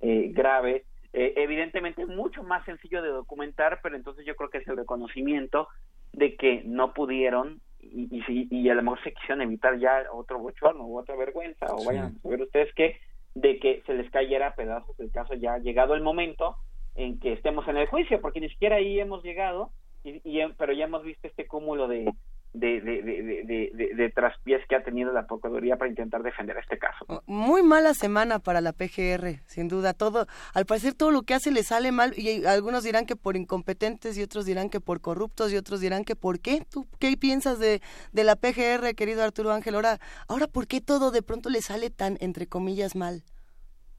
eh, 0.01 0.29
grave, 0.33 0.85
eh, 1.13 1.35
evidentemente 1.37 2.07
mucho 2.07 2.43
más 2.43 2.65
sencillo 2.65 3.03
de 3.03 3.09
documentar, 3.11 3.81
pero 3.83 3.97
entonces 3.97 4.25
yo 4.25 4.37
creo 4.37 4.51
que 4.51 4.59
es 4.59 4.69
el 4.69 4.77
reconocimiento 4.77 5.69
de 6.13 6.37
que 6.37 6.63
no 6.65 6.93
pudieron 6.95 7.61
y, 7.81 8.09
y, 8.29 8.49
y 8.51 8.69
a 8.69 8.75
lo 8.75 8.83
mejor 8.83 9.03
se 9.03 9.13
quisieron 9.13 9.43
evitar 9.43 9.79
ya 9.79 10.05
otro 10.13 10.39
bochorno 10.39 10.85
o 10.85 10.99
otra 11.01 11.17
vergüenza 11.17 11.67
o 11.75 11.79
Sí. 11.81 11.87
vayan 11.87 12.15
a 12.25 12.29
ver 12.29 12.43
ustedes 12.43 12.73
que 12.75 13.01
de 13.35 13.59
que 13.59 13.83
se 13.87 13.95
les 13.95 14.11
cayera 14.11 14.49
a 14.49 14.55
pedazos 14.55 14.99
el 15.01 15.11
caso 15.13 15.35
ya 15.35 15.55
ha 15.55 15.59
llegado 15.59 15.95
el 15.95 16.03
momento 16.03 16.57
en 17.05 17.19
que 17.19 17.33
estemos 17.33 17.67
en 17.69 17.77
el 17.77 17.87
juicio 17.87 18.21
porque 18.21 18.41
ni 18.41 18.49
siquiera 18.49 18.77
ahí 18.77 19.01
hemos 19.01 19.23
llegado 19.23 19.71
y, 20.03 20.41
pero 20.57 20.73
ya 20.73 20.85
hemos 20.85 21.03
visto 21.03 21.27
este 21.27 21.47
cúmulo 21.47 21.87
de 21.89 22.11
de, 22.53 24.13
traspiés 24.15 24.61
que 24.69 24.75
ha 24.75 24.83
tenido 24.83 25.13
la 25.13 25.27
Procuraduría 25.27 25.77
para 25.77 25.89
intentar 25.89 26.23
defender 26.23 26.57
este 26.57 26.79
caso. 26.79 27.23
Muy 27.27 27.63
mala 27.63 27.95
semana 27.95 28.39
para 28.39 28.61
la 28.61 28.73
PGR, 28.73 29.41
sin 29.47 29.69
duda. 29.69 29.95
Todo, 29.95 30.27
al 30.55 30.67
parecer 30.67 30.95
todo 30.95 31.11
lo 31.11 31.23
que 31.23 31.35
hace 31.35 31.51
le 31.51 31.63
sale 31.63 31.93
mal 31.93 32.13
y 32.17 32.45
algunos 32.47 32.83
dirán 32.83 33.07
que 33.07 33.17
por 33.17 33.37
incompetentes 33.37 34.19
y 34.19 34.23
otros 34.23 34.47
dirán 34.47 34.69
que 34.69 34.81
por 34.81 35.01
corruptos 35.01 35.53
y 35.53 35.57
otros 35.57 35.81
dirán 35.81 36.05
que 36.05 36.17
por 36.17 36.41
qué. 36.41 36.63
¿Tú 36.69 36.87
qué 36.99 37.17
piensas 37.17 37.59
de, 37.59 37.81
de 38.13 38.25
la 38.25 38.37
PGR, 38.37 38.95
querido 38.97 39.23
Arturo 39.23 39.53
Ángel? 39.53 39.77
Ahora, 39.77 39.99
ahora, 40.29 40.49
¿por 40.49 40.67
qué 40.67 40.81
todo 40.81 41.11
de 41.11 41.23
pronto 41.23 41.51
le 41.51 41.63
sale 41.63 41.91
tan, 41.91 42.17
entre 42.21 42.47
comillas, 42.47 42.97
mal? 42.97 43.23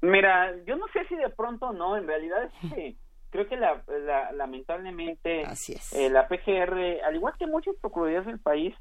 Mira, 0.02 0.56
yo 0.66 0.76
no 0.78 0.88
sé 0.94 1.06
si 1.08 1.16
de 1.16 1.30
pronto 1.30 1.74
no, 1.74 1.96
en 1.98 2.08
realidad 2.08 2.44
es 2.64 2.74
que 2.74 2.96
creo 3.30 3.48
que 3.48 3.56
la, 3.58 3.84
la- 3.88 4.32
lamentablemente 4.32 5.46
eh, 5.94 6.10
la 6.10 6.28
PGR, 6.28 7.02
al 7.06 7.16
igual 7.16 7.34
que 7.38 7.48
muchas 7.48 7.76
procuradurías 7.82 8.26
del 8.26 8.40
país, 8.40 8.76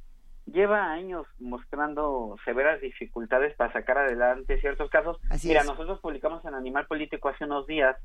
lleva 0.47 0.91
años 0.91 1.27
mostrando 1.39 2.37
severas 2.45 2.81
dificultades 2.81 3.55
para 3.57 3.73
sacar 3.73 3.99
adelante 3.99 4.59
ciertos 4.61 4.89
casos. 4.91 5.19
Así 5.31 5.49
Mira, 5.49 5.61
es. 5.61 5.67
nosotros 5.67 6.01
publicamos 6.01 6.45
en 6.45 6.55
Animal 6.55 6.87
Político 6.87 7.29
hace 7.29 7.45
unos 7.45 7.67
días 7.67 7.97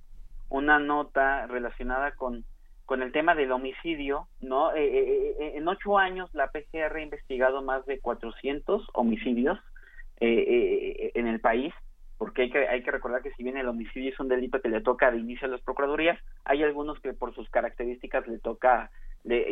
una 0.49 0.77
nota 0.79 1.47
relacionada 1.47 2.11
con 2.11 2.43
con 2.85 3.01
el 3.01 3.11
tema 3.11 3.33
del 3.33 3.51
homicidio, 3.51 4.27
¿no? 4.41 4.71
Eh, 4.75 4.85
eh, 4.85 5.35
eh, 5.39 5.53
en 5.55 5.67
ocho 5.67 5.97
años 5.97 6.29
la 6.35 6.51
PGR 6.51 6.95
ha 6.97 7.01
investigado 7.01 7.63
más 7.63 7.83
de 7.87 7.99
400 7.99 8.87
homicidios 8.93 9.57
eh, 10.19 10.27
eh, 10.29 11.11
en 11.15 11.25
el 11.25 11.39
país, 11.39 11.73
porque 12.17 12.43
hay 12.43 12.49
que, 12.51 12.67
hay 12.67 12.83
que 12.83 12.91
recordar 12.91 13.21
que 13.21 13.31
si 13.31 13.43
bien 13.43 13.57
el 13.57 13.67
homicidio 13.67 14.11
es 14.11 14.19
un 14.19 14.27
delito 14.27 14.61
que 14.61 14.69
le 14.69 14.81
toca 14.81 15.11
de 15.11 15.17
inicio 15.17 15.47
a 15.47 15.51
las 15.51 15.61
procuradurías, 15.61 16.19
hay 16.43 16.63
algunos 16.63 16.99
que 16.99 17.13
por 17.13 17.33
sus 17.35 17.49
características 17.49 18.27
le 18.27 18.39
toca, 18.39 18.91
le 19.23 19.45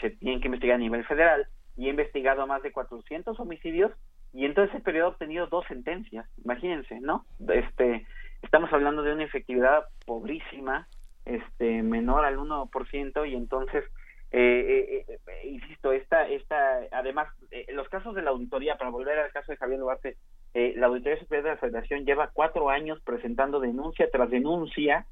se 0.00 0.10
tienen 0.10 0.40
que 0.40 0.48
investigar 0.48 0.76
a 0.76 0.78
nivel 0.78 1.04
federal, 1.04 1.46
y 1.76 1.86
ha 1.86 1.90
investigado 1.90 2.46
más 2.46 2.62
de 2.62 2.72
400 2.72 3.38
homicidios, 3.38 3.92
y 4.32 4.44
en 4.44 4.54
todo 4.54 4.64
ese 4.64 4.80
periodo 4.80 5.06
ha 5.06 5.10
obtenido 5.10 5.46
dos 5.46 5.64
sentencias, 5.66 6.26
imagínense, 6.44 7.00
¿no? 7.00 7.24
Este, 7.48 8.06
estamos 8.42 8.72
hablando 8.72 9.02
de 9.02 9.12
una 9.12 9.24
efectividad 9.24 9.84
pobrísima, 10.04 10.88
este, 11.24 11.82
menor 11.82 12.24
al 12.24 12.38
1%, 12.38 13.30
y 13.30 13.34
entonces 13.34 13.84
eh, 14.30 15.04
eh, 15.08 15.18
eh, 15.26 15.48
insisto, 15.48 15.92
esta, 15.92 16.28
esta, 16.28 16.80
además, 16.92 17.28
eh, 17.50 17.66
los 17.72 17.88
casos 17.88 18.14
de 18.14 18.22
la 18.22 18.30
auditoría, 18.30 18.76
para 18.76 18.90
volver 18.90 19.18
al 19.18 19.32
caso 19.32 19.52
de 19.52 19.56
Javier 19.56 19.80
Duarte, 19.80 20.16
eh, 20.54 20.74
la 20.76 20.86
Auditoría 20.86 21.18
Superior 21.18 21.44
de 21.44 21.50
la 21.50 21.56
Federación 21.60 22.04
lleva 22.04 22.30
cuatro 22.32 22.70
años 22.70 23.00
presentando 23.04 23.60
denuncia 23.60 24.08
tras 24.10 24.30
denuncia 24.30 25.06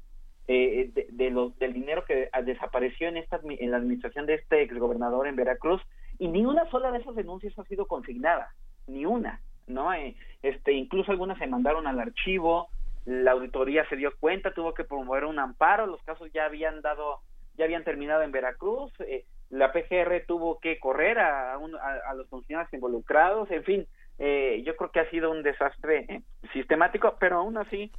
eh, 0.47 0.91
de, 1.09 1.29
los, 1.29 1.57
del 1.59 1.73
dinero 1.73 2.05
que 2.05 2.29
desapareció 2.43 3.07
en, 3.09 3.17
esta, 3.17 3.39
en 3.43 3.71
la 3.71 3.77
administración 3.77 4.25
de 4.25 4.35
este 4.35 4.61
exgobernador 4.61 5.27
en 5.27 5.35
Veracruz, 5.35 5.81
y 6.19 6.27
ni 6.29 6.45
una 6.45 6.69
sola 6.71 6.91
de 6.91 6.99
esas 6.99 7.15
denuncias 7.15 7.57
ha 7.59 7.63
sido 7.65 7.85
consignada, 7.85 8.49
ni 8.87 9.05
una, 9.05 9.41
¿no? 9.67 9.93
Eh, 9.93 10.15
este, 10.41 10.71
incluso 10.71 11.11
algunas 11.11 11.37
se 11.37 11.47
mandaron 11.47 11.85
al 11.85 11.99
archivo, 11.99 12.69
la 13.05 13.31
auditoría 13.31 13.87
se 13.89 13.97
dio 13.97 14.11
cuenta, 14.19 14.53
tuvo 14.53 14.73
que 14.73 14.83
promover 14.85 15.25
un 15.25 15.37
amparo, 15.39 15.85
los 15.85 16.01
casos 16.03 16.31
ya 16.33 16.45
habían 16.45 16.81
dado, 16.81 17.19
ya 17.57 17.65
habían 17.65 17.83
terminado 17.83 18.21
en 18.23 18.31
Veracruz, 18.31 18.91
eh, 19.01 19.25
la 19.49 19.71
PGR 19.71 20.23
tuvo 20.25 20.59
que 20.59 20.79
correr 20.79 21.19
a, 21.19 21.57
un- 21.57 21.75
a, 21.75 22.09
a 22.09 22.13
los 22.15 22.27
funcionarios 22.29 22.73
involucrados, 22.73 23.49
en 23.51 23.63
fin, 23.63 23.87
eh, 24.19 24.63
yo 24.65 24.75
creo 24.75 24.91
que 24.91 24.99
ha 24.99 25.09
sido 25.09 25.31
un 25.31 25.43
desastre 25.43 26.05
eh, 26.09 26.21
sistemático, 26.53 27.15
pero 27.19 27.37
aún 27.37 27.57
así, 27.57 27.91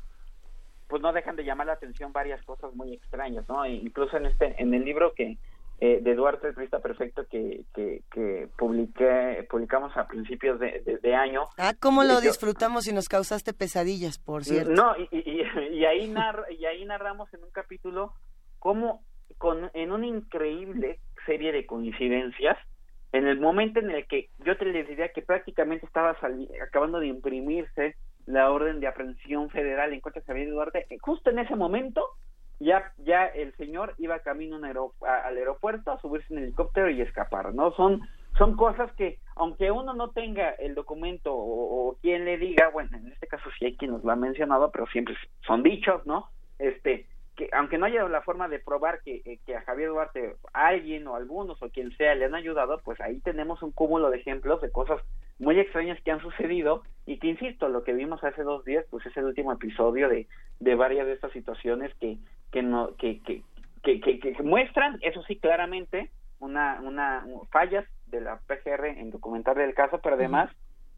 pues 0.89 1.03
no 1.03 1.13
dejan 1.13 1.37
de 1.37 1.45
llamar 1.45 1.67
la 1.67 1.75
atención 1.75 2.13
varias 2.13 2.43
cosas 2.45 2.75
muy 2.75 2.95
extrañas, 2.95 3.49
¿no? 3.49 3.65
E 3.65 3.73
incluso 3.73 4.17
en 4.17 4.27
este, 4.27 4.55
en 4.61 4.73
el 4.75 4.85
libro 4.85 5.13
que 5.15 5.37
eh, 5.81 6.01
de 6.03 6.15
Duarte, 6.17 6.49
el 6.49 6.55
Turista 6.55 6.81
Perfecto, 6.81 7.25
que, 7.31 7.61
que, 7.73 8.03
que 8.11 8.49
publiqué, 8.59 9.47
publicamos 9.49 9.97
a 9.97 10.09
principios 10.09 10.59
de, 10.59 10.81
de- 10.85 10.99
de 10.99 11.15
año, 11.15 11.47
Ah, 11.57 11.73
cómo 11.79 12.03
lo 12.03 12.15
yo- 12.15 12.21
disfrutamos 12.23 12.89
y 12.89 12.93
nos 12.93 13.09
causaste 13.09 13.53
pesadillas, 13.53 14.19
por 14.19 14.43
cierto. 14.45 14.73
no, 14.73 14.97
y, 14.99 15.09
y- 15.13 15.43
y- 15.79 15.85
ahí 15.85 16.09
narra- 16.09 16.51
y 16.51 16.65
ahí 16.65 16.85
narramos 16.85 17.33
en 17.33 17.45
un 17.45 17.51
capítulo 17.53 18.13
cómo 18.59 19.05
con, 19.37 19.71
en 19.75 19.93
una 19.93 20.07
increíble 20.07 20.99
serie 21.27 21.53
de 21.53 21.65
coincidencias, 21.65 22.57
en 23.13 23.27
el 23.27 23.41
momento 23.41 23.81
en 23.81 23.91
el 23.91 24.07
que 24.07 24.29
yo 24.45 24.57
te 24.57 24.67
les 24.67 24.87
diría 24.87 25.13
que 25.13 25.23
prácticamente 25.23 25.87
estaba 25.87 26.17
acabando 26.63 27.01
de 27.01 27.07
imprimirse 27.07 27.97
la 28.27 28.51
orden 28.51 28.81
de 28.81 28.87
aprehensión 28.87 29.49
federal 29.51 29.93
en 29.93 30.01
contra 30.01 30.21
de 30.21 30.27
Javier 30.27 30.51
Duarte, 30.51 30.87
eh, 30.91 30.99
justo 31.01 31.31
en 31.31 31.39
ese 31.39 31.57
momento 31.57 32.05
ya 32.61 32.93
ya 32.99 33.27
el 33.27 33.55
señor 33.57 33.95
iba 33.99 34.19
camino 34.19 34.57
al 34.57 35.37
aeropuerto 35.37 35.93
a 35.93 36.01
subirse 36.01 36.33
en 36.33 36.39
el 36.39 36.45
helicóptero 36.47 36.91
y 36.91 37.01
escapar, 37.01 37.55
¿no? 37.55 37.73
Son 37.73 38.03
son 38.37 38.57
cosas 38.57 38.93
que 38.93 39.19
aunque 39.37 39.71
uno 39.71 39.95
no 39.95 40.11
tenga 40.11 40.51
el 40.51 40.75
documento 40.75 41.33
o, 41.33 41.91
o 41.91 41.97
quien 42.03 42.25
le 42.25 42.37
diga, 42.37 42.69
bueno, 42.69 42.97
en 42.97 43.09
este 43.09 43.27
caso 43.27 43.49
sí 43.59 43.65
hay 43.65 43.77
quien 43.77 43.93
nos 43.93 44.05
lo 44.05 44.13
ha 44.13 44.17
mencionado, 44.17 44.71
pero 44.71 44.87
siempre 44.89 45.17
son 45.47 45.63
dichos, 45.63 46.05
¿no? 46.07 46.29
Este 46.59 47.07
que 47.39 47.49
aunque 47.53 47.79
no 47.79 47.87
haya 47.87 48.07
la 48.09 48.21
forma 48.21 48.49
de 48.49 48.59
probar 48.59 49.01
que, 49.03 49.23
eh, 49.25 49.39
que 49.47 49.57
a 49.57 49.63
Javier 49.63 49.91
Duarte 49.91 50.35
alguien 50.53 51.07
o 51.07 51.15
algunos 51.15 51.63
o 51.63 51.71
quien 51.71 51.97
sea 51.97 52.15
le 52.17 52.25
han 52.27 52.35
ayudado, 52.35 52.81
pues 52.85 53.01
ahí 53.01 53.21
tenemos 53.21 53.63
un 53.63 53.71
cúmulo 53.73 54.11
de 54.11 54.19
ejemplos 54.19 54.61
de 54.61 54.73
cosas 54.73 55.01
muy 55.39 55.59
extrañas 55.61 55.99
que 56.03 56.11
han 56.11 56.21
sucedido 56.21 56.83
y 57.07 57.19
que 57.21 57.29
insisto, 57.29 57.69
lo 57.69 57.85
que 57.85 57.93
vimos 57.95 58.23
hace 58.25 58.43
dos 58.43 58.65
días, 58.65 58.85
pues 58.91 59.07
es 59.07 59.17
el 59.17 59.25
último 59.25 59.53
episodio 59.53 60.09
de, 60.09 60.27
de 60.59 60.75
varias 60.75 61.07
de 61.07 61.13
estas 61.13 61.33
situaciones 61.33 61.95
que 62.01 62.19
que 62.51 62.63
no 62.63 62.97
que 62.97 63.23
que, 63.23 63.43
que, 63.85 64.01
que- 64.01 64.19
que 64.19 64.43
muestran, 64.43 64.99
eso 65.03 65.23
sí 65.23 65.37
claramente, 65.39 66.11
una 66.41 66.81
una 66.83 67.25
fallas 67.53 67.87
de 68.07 68.21
la 68.21 68.41
PGR 68.49 68.87
en 68.99 69.11
documentar 69.11 69.59
el 69.61 69.75
caso, 69.75 70.01
pero 70.03 70.17
además 70.17 70.51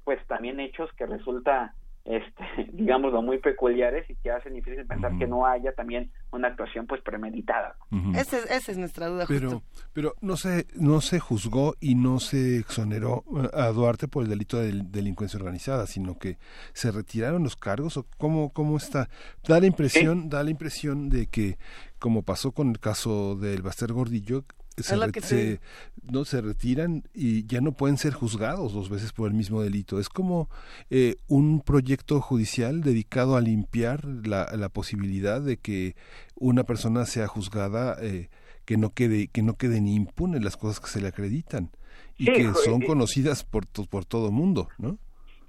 pues 0.04 0.18
también 0.26 0.58
hechos 0.58 0.90
que 0.94 1.04
resulta 1.06 1.74
este 2.04 2.44
digámoslo 2.72 3.22
muy 3.22 3.38
peculiares 3.38 4.08
y 4.08 4.14
que 4.16 4.30
hacen 4.30 4.54
difícil 4.54 4.86
pensar 4.86 5.16
que 5.18 5.26
no 5.26 5.46
haya 5.46 5.72
también 5.72 6.10
una 6.32 6.48
actuación 6.48 6.86
pues 6.86 7.00
premeditada. 7.02 7.76
Esa 8.14 8.38
es, 8.38 8.50
esa 8.50 8.72
es 8.72 8.78
nuestra 8.78 9.08
duda, 9.08 9.24
Pero, 9.28 9.50
justo. 9.50 9.66
pero 9.92 10.14
no 10.20 10.36
se, 10.36 10.66
no 10.74 11.00
se 11.00 11.18
juzgó 11.18 11.74
y 11.80 11.94
no 11.94 12.20
se 12.20 12.58
exoneró 12.58 13.24
a 13.52 13.66
Duarte 13.68 14.08
por 14.08 14.24
el 14.24 14.30
delito 14.30 14.58
de 14.58 14.82
delincuencia 14.84 15.38
organizada, 15.38 15.86
sino 15.86 16.18
que 16.18 16.38
se 16.72 16.90
retiraron 16.90 17.42
los 17.42 17.56
cargos 17.56 17.96
o 17.96 18.06
cómo, 18.18 18.50
cómo 18.52 18.76
está. 18.76 19.08
Da 19.46 19.60
la 19.60 19.66
impresión, 19.66 20.28
da 20.28 20.42
la 20.42 20.50
impresión 20.50 21.08
de 21.08 21.26
que, 21.26 21.58
como 21.98 22.22
pasó 22.22 22.52
con 22.52 22.70
el 22.70 22.80
caso 22.80 23.36
del 23.36 23.62
Baster 23.62 23.92
Gordillo, 23.92 24.44
se, 24.82 25.12
que 25.12 25.60
no 26.02 26.24
se 26.24 26.40
retiran 26.40 27.04
y 27.14 27.46
ya 27.46 27.60
no 27.60 27.72
pueden 27.72 27.96
ser 27.96 28.12
juzgados 28.12 28.72
dos 28.72 28.88
veces 28.88 29.12
por 29.12 29.28
el 29.28 29.34
mismo 29.34 29.62
delito. 29.62 29.98
Es 29.98 30.08
como 30.08 30.48
eh, 30.90 31.16
un 31.28 31.60
proyecto 31.60 32.20
judicial 32.20 32.82
dedicado 32.82 33.36
a 33.36 33.40
limpiar 33.40 34.04
la, 34.04 34.48
la 34.56 34.68
posibilidad 34.68 35.40
de 35.40 35.56
que 35.56 35.94
una 36.34 36.64
persona 36.64 37.04
sea 37.04 37.26
juzgada 37.26 37.96
eh, 38.00 38.28
que 38.64 38.76
no 38.76 38.90
quede 38.90 39.28
que 39.28 39.42
no 39.42 39.54
queden 39.54 39.88
impunes 39.88 40.42
las 40.42 40.56
cosas 40.56 40.80
que 40.80 40.88
se 40.88 41.00
le 41.00 41.08
acreditan 41.08 41.70
y 42.16 42.26
Sí, 42.26 42.32
que 42.32 42.44
son 42.54 42.82
eh, 42.82 42.86
conocidas 42.86 43.44
por 43.44 43.64
por 43.88 44.04
todo 44.04 44.30
mundo, 44.30 44.68
¿no? 44.78 44.98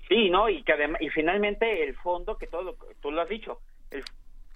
Sí, 0.07 0.29
no, 0.29 0.49
y 0.49 0.61
que 0.63 0.73
además, 0.73 1.01
y 1.01 1.09
finalmente 1.09 1.83
el 1.83 1.95
fondo, 1.95 2.37
que 2.37 2.47
todo 2.47 2.63
lo, 2.63 2.75
tú 3.01 3.11
lo 3.11 3.21
has 3.21 3.29
dicho, 3.29 3.61
el, 3.91 4.03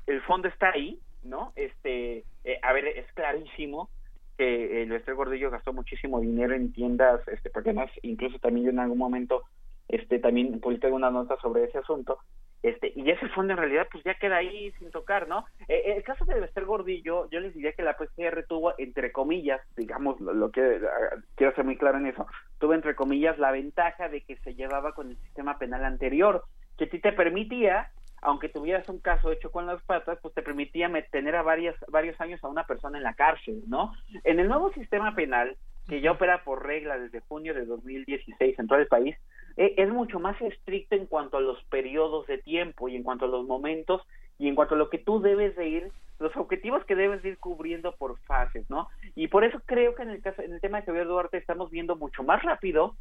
el 0.06 0.22
fondo 0.24 0.50
está 0.50 0.72
ahí, 0.72 1.00
¿no? 1.24 1.54
Este, 1.56 2.26
eh, 2.44 2.60
a 2.62 2.74
ver, 2.74 2.88
es 2.88 3.12
clarísimo 3.14 3.90
que 4.38 4.84
el 4.84 4.90
Lester 4.90 5.16
Gordillo 5.16 5.52
gastó 5.52 5.74
muchísimo 5.74 6.20
dinero 6.20 6.54
en 6.54 6.72
tiendas, 6.74 7.26
este, 7.28 7.50
porque 7.50 7.70
además, 7.70 7.92
incluso 8.02 8.40
también 8.40 8.66
yo 8.66 8.72
en 8.72 8.80
algún 8.80 8.98
momento, 8.98 9.44
este, 9.88 10.20
también 10.20 10.60
publiqué 10.60 10.88
alguna 10.88 11.12
nota 11.12 11.38
sobre 11.42 11.66
ese 11.66 11.78
asunto, 11.78 12.20
este, 12.64 12.94
y 12.96 13.12
ese 13.12 13.30
fondo 13.30 13.54
en 13.54 13.60
realidad 13.60 13.88
pues 13.92 14.04
ya 14.04 14.16
queda 14.16 14.38
ahí 14.38 14.72
sin 14.80 14.90
tocar, 14.90 15.28
¿no? 15.28 15.46
Eh, 15.68 15.94
el 15.98 16.04
caso 16.04 16.26
de 16.26 16.42
Lester 16.42 16.66
Gordillo, 16.66 17.30
yo 17.30 17.40
les 17.40 17.54
diría 17.54 17.74
que 17.74 17.84
la 17.84 17.96
PCR 17.96 18.44
tuvo, 18.48 18.74
entre 18.80 19.12
comillas, 19.12 19.62
digamos, 19.78 20.20
lo, 20.20 20.34
lo 20.34 20.50
que 20.50 20.62
ah, 20.84 21.16
quiero 21.36 21.54
ser 21.54 21.64
muy 21.64 21.78
claro 21.78 22.00
en 22.00 22.08
eso, 22.08 22.26
tuvo 22.58 22.74
entre 22.74 22.96
comillas 22.96 23.38
la 23.38 23.52
ventaja 23.52 24.10
de 24.10 24.22
que 24.22 24.38
se 24.38 24.56
llevaba 24.56 24.94
con 24.94 25.12
el 25.12 25.18
sistema 25.18 25.60
penal 25.60 25.86
anterior, 25.86 26.44
que 26.76 26.86
a 26.86 26.90
ti 26.90 27.00
te 27.00 27.12
permitía, 27.12 27.92
aunque 28.26 28.50
tuvieras 28.50 28.90
un 28.90 29.00
caso 29.00 29.32
hecho 29.32 29.52
con 29.52 29.68
las 29.68 29.82
patas, 29.84 30.18
pues 30.22 30.34
te 30.34 30.42
permitía 30.42 30.92
tener 31.12 31.36
a 31.36 31.44
varias, 31.44 31.76
varios 31.88 32.20
años 32.20 32.44
a 32.44 32.48
una 32.48 32.66
persona 32.66 32.98
en 32.98 33.04
la 33.04 33.14
cárcel, 33.14 33.64
¿no? 33.68 33.94
En 34.24 34.40
el 34.40 34.48
nuevo 34.48 34.74
sistema 34.74 35.14
penal, 35.14 35.56
que 35.88 36.02
ya 36.02 36.12
opera 36.12 36.44
por 36.44 36.66
regla 36.66 36.98
desde 36.98 37.20
junio 37.22 37.54
de 37.54 37.66
2016 37.66 38.58
en 38.58 38.68
todo 38.68 38.80
el 38.80 38.88
país, 38.88 39.16
eh, 39.58 39.76
es 39.78 39.90
mucho 39.90 40.20
más 40.20 40.42
estricto 40.42 40.96
en 40.96 41.06
cuanto 41.06 41.38
a 41.38 41.42
los 41.42 41.64
periodos 41.66 42.26
de 42.26 42.40
tiempo 42.40 42.90
y 42.90 42.96
en 42.96 43.04
cuanto 43.04 43.26
a 43.26 43.30
los 43.30 43.46
momentos 43.46 44.02
y 44.40 44.48
en 44.48 44.56
cuanto 44.56 44.74
a 44.74 44.78
lo 44.78 44.90
que 44.90 44.98
tú 44.98 45.22
debes 45.22 45.56
de 45.56 45.68
ir, 45.68 45.92
los 46.20 46.36
objetivos 46.36 46.84
que 46.86 46.96
debes 46.96 47.22
de 47.22 47.30
ir 47.30 47.38
cubriendo 47.38 47.96
por 47.96 48.18
fases, 48.22 48.68
¿no? 48.70 48.90
Y 49.16 49.28
por 49.28 49.44
eso 49.44 49.62
creo 49.66 49.94
que 49.94 50.04
en 50.04 50.10
el 50.10 50.22
caso, 50.22 50.42
en 50.42 50.54
el 50.54 50.62
tema 50.62 50.80
de 50.80 50.88
Javier 50.88 51.06
Duarte 51.06 51.38
estamos 51.38 51.70
viendo 51.70 51.96
mucho 51.96 52.24
más 52.24 52.42
rápido 52.42 52.96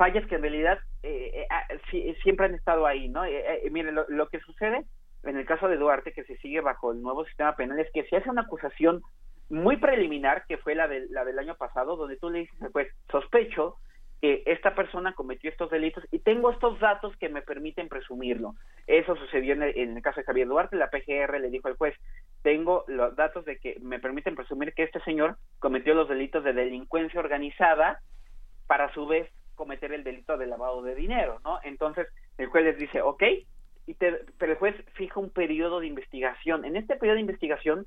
fallas 0.00 0.26
que 0.28 0.36
en 0.36 0.40
realidad 0.40 0.78
eh, 1.02 1.30
eh, 1.34 1.46
ah, 1.50 1.62
sí- 1.90 2.14
siempre 2.22 2.46
han 2.46 2.54
estado 2.54 2.86
ahí, 2.86 3.10
¿no? 3.10 3.22
Eh, 3.26 3.66
eh, 3.66 3.70
mire, 3.70 3.92
lo, 3.92 4.28
que 4.30 4.40
sucede 4.40 4.86
en 5.24 5.36
el 5.36 5.44
caso 5.44 5.68
de 5.68 5.76
Duarte, 5.76 6.14
que 6.14 6.24
se 6.24 6.38
sigue 6.38 6.62
bajo 6.62 6.92
el 6.92 7.02
nuevo 7.02 7.26
sistema 7.26 7.54
penal, 7.54 7.78
es 7.78 7.92
que 7.92 8.04
se 8.04 8.16
hace 8.16 8.30
una 8.30 8.42
acusación 8.42 9.02
muy 9.50 9.76
preliminar, 9.76 10.46
que 10.48 10.56
fue 10.56 10.74
la, 10.74 10.88
del 10.88 11.08
la 11.10 11.26
del 11.26 11.38
año 11.38 11.54
pasado, 11.54 11.96
donde 11.96 12.16
tú 12.16 12.30
le 12.30 12.38
dices 12.40 12.72
juez, 12.72 12.88
sospecho 13.12 13.76
que 14.22 14.42
esta 14.46 14.74
persona 14.74 15.12
cometió 15.12 15.50
estos 15.50 15.68
delitos 15.70 16.02
y 16.10 16.20
tengo 16.20 16.50
estos 16.50 16.80
datos 16.80 17.14
que 17.18 17.28
me 17.28 17.42
permiten 17.42 17.88
presumirlo. 17.90 18.54
Eso 18.86 19.16
sucedió 19.16 19.52
en 19.52 19.62
el, 19.64 19.78
en 19.78 19.96
el 19.98 20.02
caso 20.02 20.20
de 20.20 20.24
Javier 20.24 20.48
Duarte, 20.48 20.76
la 20.76 20.88
PGR 20.88 21.38
le 21.40 21.50
dijo 21.50 21.68
al 21.68 21.76
juez, 21.76 21.94
tengo 22.42 22.84
los 22.88 23.14
datos 23.16 23.44
de 23.44 23.58
que 23.58 23.76
me 23.82 23.98
permiten 23.98 24.34
presumir 24.34 24.72
que 24.72 24.84
este 24.84 25.00
señor 25.00 25.36
cometió 25.58 25.92
los 25.92 26.08
delitos 26.08 26.42
de 26.42 26.54
delincuencia 26.54 27.20
organizada 27.20 28.00
para 28.66 28.86
a 28.86 28.94
su 28.94 29.06
vez 29.06 29.28
cometer 29.54 29.92
el 29.92 30.04
delito 30.04 30.36
de 30.36 30.46
lavado 30.46 30.82
de 30.82 30.94
dinero, 30.94 31.40
¿no? 31.44 31.58
Entonces 31.62 32.06
el 32.38 32.46
juez 32.48 32.64
les 32.64 32.78
dice, 32.78 33.02
ok, 33.02 33.22
y 33.86 33.94
te- 33.94 34.20
pero 34.38 34.52
el 34.52 34.58
juez 34.58 34.74
fija 34.94 35.18
un 35.20 35.30
periodo 35.30 35.80
de 35.80 35.86
investigación. 35.86 36.64
En 36.64 36.76
este 36.76 36.96
periodo 36.96 37.16
de 37.16 37.20
investigación, 37.22 37.86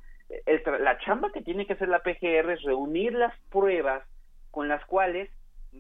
la 0.80 0.98
chamba 1.00 1.32
que 1.32 1.42
tiene 1.42 1.66
que 1.66 1.74
hacer 1.74 1.88
la 1.90 2.00
PGR 2.00 2.52
es 2.54 2.62
reunir 2.64 3.14
las 3.14 3.34
pruebas 3.52 4.04
con 4.52 4.68
las 4.68 4.84
cuales 4.86 5.30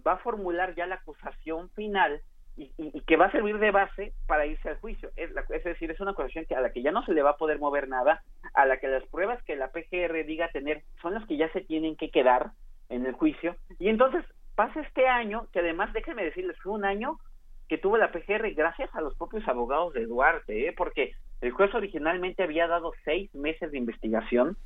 va 0.05 0.13
a 0.13 0.17
formular 0.17 0.75
ya 0.75 0.85
la 0.87 0.95
acusación 0.95 1.69
final 1.71 2.21
y 2.55 3.01
que 3.01 3.17
va 3.17 3.25
a 3.25 3.31
servir 3.31 3.57
de 3.57 3.71
base 3.71 4.13
para 4.27 4.45
irse 4.45 4.69
al 4.69 4.77
juicio. 4.79 5.09
Es, 5.15 5.31
la- 5.31 5.43
es 5.49 5.63
decir, 5.63 5.89
es 5.89 5.99
una 5.99 6.11
acusación 6.11 6.45
que 6.45 6.55
a 6.55 6.61
la 6.61 6.71
que 6.71 6.83
ya 6.83 6.91
no 6.91 7.03
se 7.03 7.13
le 7.13 7.23
va 7.23 7.31
a 7.31 7.37
poder 7.37 7.57
mover 7.57 7.87
nada, 7.87 8.21
a 8.53 8.65
la 8.67 8.77
que 8.77 8.87
las 8.87 9.03
pruebas 9.07 9.41
que 9.43 9.55
la 9.55 9.71
PGR 9.71 10.23
diga 10.23 10.49
tener 10.49 10.83
son 11.01 11.15
las 11.15 11.25
que 11.27 11.37
ya 11.37 11.51
se 11.51 11.61
tienen 11.61 11.95
que 11.95 12.11
quedar 12.11 12.51
en 12.89 13.05
el 13.07 13.13
juicio. 13.13 13.55
Y 13.79 13.89
entonces 13.89 14.23
pasa 14.55 14.81
este 14.81 15.07
año, 15.07 15.47
que 15.51 15.59
además 15.59 15.93
déjenme 15.93 16.23
decirles, 16.23 16.57
fue 16.61 16.73
un 16.73 16.85
año 16.85 17.19
que 17.67 17.77
tuvo 17.77 17.97
la 17.97 18.11
PGR 18.11 18.53
gracias 18.53 18.93
a 18.93 19.01
los 19.01 19.15
propios 19.15 19.47
abogados 19.47 19.93
de 19.93 20.05
Duarte, 20.05 20.67
¿eh? 20.67 20.73
porque 20.75 21.13
el 21.41 21.51
juez 21.51 21.73
originalmente 21.73 22.43
había 22.43 22.67
dado 22.67 22.93
seis 23.03 23.33
meses 23.33 23.71
de 23.71 23.77
investigación, 23.77 24.57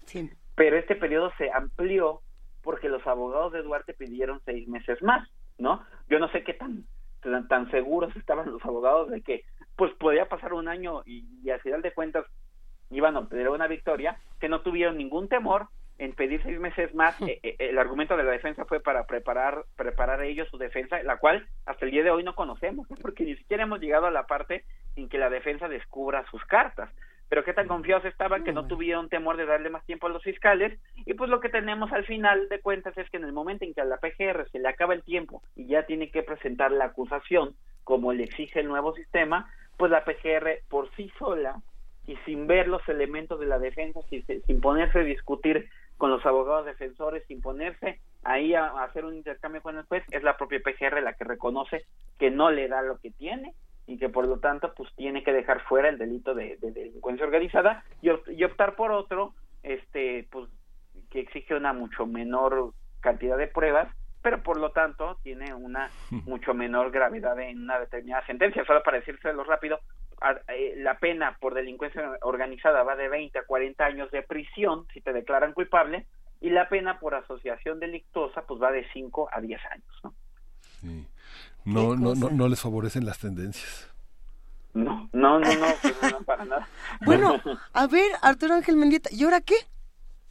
pero 0.56 0.78
este 0.78 0.96
periodo 0.96 1.32
se 1.38 1.52
amplió 1.52 2.22
porque 2.62 2.90
los 2.90 3.06
abogados 3.08 3.54
de 3.54 3.62
Duarte 3.62 3.94
pidieron 3.94 4.42
seis 4.46 4.68
meses 4.68 5.02
más, 5.02 5.28
¿no? 5.58 5.86
Yo 6.10 6.20
no 6.20 6.30
sé 6.32 6.44
qué 6.44 6.54
tan 6.54 6.86
tan, 7.22 7.48
tan 7.48 7.72
seguros 7.72 8.16
estaban 8.16 8.52
los 8.52 8.64
abogados 8.66 9.10
de 9.10 9.22
que 9.22 9.44
pues 9.76 9.94
podía 9.94 10.28
pasar 10.28 10.54
un 10.54 10.68
año 10.68 11.02
y, 11.06 11.26
y 11.44 11.50
al 11.50 11.62
final 11.62 11.82
de 11.82 11.94
cuentas 11.94 12.26
iban 12.90 13.16
a 13.16 13.20
obtener 13.20 13.50
una 13.50 13.68
victoria, 13.68 14.20
que 14.40 14.50
no 14.50 14.62
tuvieron 14.62 14.98
ningún 14.98 15.28
temor 15.28 15.68
en 16.00 16.14
pedir 16.14 16.42
seis 16.44 16.60
meses 16.60 16.94
más. 16.94 17.20
Eh, 17.22 17.40
eh, 17.44 17.56
el 17.60 17.78
argumento 17.78 18.16
de 18.16 18.24
la 18.24 18.32
defensa 18.32 18.66
fue 18.66 18.80
para 18.80 19.06
preparar 19.06 19.66
preparar 19.76 20.24
ellos 20.24 20.48
su 20.50 20.58
defensa, 20.58 21.02
la 21.04 21.18
cual 21.18 21.48
hasta 21.66 21.86
el 21.86 21.92
día 21.92 22.04
de 22.04 22.12
hoy 22.12 22.24
no 22.24 22.36
conocemos, 22.36 22.88
porque 23.02 23.24
ni 23.24 23.36
siquiera 23.36 23.64
hemos 23.64 23.80
llegado 23.80 24.06
a 24.06 24.12
la 24.12 24.28
parte 24.28 24.64
en 24.96 25.10
que 25.10 25.18
la 25.18 25.30
defensa 25.30 25.68
descubra 25.68 26.26
sus 26.30 26.44
cartas. 26.46 26.90
Pero 27.30 27.44
qué 27.44 27.54
tan 27.54 27.68
confiados 27.68 28.06
estaban 28.06 28.46
que 28.46 28.54
no 28.54 28.68
tuvieron 28.68 29.10
temor 29.10 29.36
de 29.36 29.46
darle 29.46 29.70
más 29.70 29.86
tiempo 29.86 30.08
a 30.08 30.10
los 30.10 30.24
fiscales 30.24 30.80
y 31.06 31.14
pues 31.14 31.30
lo 31.30 31.42
que 31.42 31.50
tenemos 31.50 31.92
al 31.92 32.06
final 32.06 32.48
de 32.48 32.62
cuentas 32.62 32.98
es 32.98 33.10
que 33.10 33.18
en 33.18 33.26
el 33.26 33.34
momento 33.34 33.66
en 33.66 33.74
que 33.74 33.82
a 33.82 33.86
la 33.86 33.98
PGR 33.98 34.50
se 34.50 34.60
le 34.60 34.70
acaba 34.70 34.94
el 34.94 35.04
tiempo 35.04 35.44
y 35.54 35.68
ya 35.68 35.86
tiene 35.86 36.10
que 36.10 36.24
presentar 36.24 36.72
la 36.72 36.86
acusación 36.86 37.56
como 37.84 38.14
le 38.14 38.24
exige 38.24 38.62
el 38.62 38.70
nuevo 38.70 38.94
sistema, 38.96 39.52
pues 39.76 39.92
la 39.92 40.06
PGR 40.06 40.62
por 40.70 40.90
sí 40.96 41.12
sola 41.20 41.62
y 42.06 42.16
sin 42.26 42.48
ver 42.48 42.70
los 42.70 42.88
elementos 42.88 43.40
de 43.40 43.46
la 43.46 43.60
defensa, 43.60 44.00
sin, 44.10 44.26
sin 44.26 44.62
ponerse 44.62 45.00
a 45.00 45.04
discutir 45.04 45.70
con 45.98 46.12
los 46.12 46.26
abogados 46.26 46.66
defensores, 46.66 47.24
sin 47.28 47.42
ponerse 47.42 48.00
ahí 48.24 48.54
a, 48.54 48.66
a 48.66 48.84
hacer 48.86 49.06
un 49.06 49.16
intercambio 49.16 49.62
con 49.62 49.78
el 49.78 49.86
juez, 49.86 50.04
es 50.12 50.24
la 50.24 50.38
propia 50.38 50.60
PGR 50.60 51.02
la 51.02 51.14
que 51.14 51.24
reconoce 51.24 51.86
que 52.20 52.30
no 52.30 52.52
le 52.52 52.68
da 52.68 52.82
lo 52.82 52.98
que 53.00 53.12
tiene 53.12 53.54
y 53.88 53.98
que 53.98 54.10
por 54.10 54.28
lo 54.28 54.40
tanto 54.40 54.74
pues 54.76 54.94
tiene 54.96 55.24
que 55.24 55.34
dejar 55.34 55.62
fuera 55.62 55.90
el 55.90 55.98
delito 55.98 56.36
de, 56.36 56.58
de 56.58 56.72
delincuencia 56.72 57.26
organizada 57.26 57.84
y, 58.02 58.10
y 58.32 58.44
optar 58.44 58.76
por 58.76 58.92
otro 58.92 59.34
este 59.64 60.28
pues 60.30 60.50
que 61.10 61.22
exige 61.22 61.56
una 61.56 61.74
mucho 61.74 62.06
menor 62.06 62.74
cantidad 63.00 63.38
de 63.38 63.48
pruebas 63.48 63.88
pero 64.22 64.44
por 64.44 64.58
lo 64.58 64.72
tanto 64.72 65.18
tiene 65.24 65.54
una 65.54 65.90
mucho 66.26 66.54
menor 66.54 66.92
gravedad 66.92 67.40
en 67.40 67.62
una 67.62 67.80
determinada 67.80 68.26
sentencia. 68.26 68.66
Solo 68.66 68.84
para 68.84 68.98
decírselo 68.98 69.44
rápido 69.46 69.80
la 70.78 70.98
pena 71.00 71.38
por 71.40 71.54
delincuencia 71.54 72.18
organizada 72.22 72.84
va 72.84 72.96
de 72.96 73.08
20 73.08 73.38
a 73.40 73.46
40 73.46 73.86
años 73.86 74.12
de 74.12 74.24
prisión 74.24 74.88
si 74.94 75.02
te 75.02 75.14
declaran 75.14 75.54
culpable 75.54 76.06
y 76.42 76.50
la 76.50 76.70
pena 76.70 77.00
por 77.00 77.16
asociación 77.16 77.80
delictuosa 77.80 78.42
pues 78.42 78.62
va 78.62 78.72
de 78.72 78.86
5 78.94 79.30
a 79.32 79.42
10 79.42 79.62
años 79.72 79.96
¿no? 80.04 80.14
No, 81.66 81.96
no, 81.96 82.16
no, 82.16 82.30
no 82.30 82.48
les 82.48 82.62
favorecen 82.62 83.06
las 83.06 83.20
tendencias. 83.20 83.90
No, 84.74 85.10
no, 85.12 85.40
no, 85.40 85.54
no, 85.56 85.66
pues 85.82 85.96
no, 86.12 86.22
para 86.22 86.46
nada. 86.46 86.68
Bueno, 87.06 87.42
a 87.74 87.88
ver, 87.88 88.10
Arturo 88.22 88.54
Ángel 88.54 88.78
Mendieta, 88.78 89.10
¿y 89.12 89.24
ahora 89.24 89.42
qué? 89.42 89.56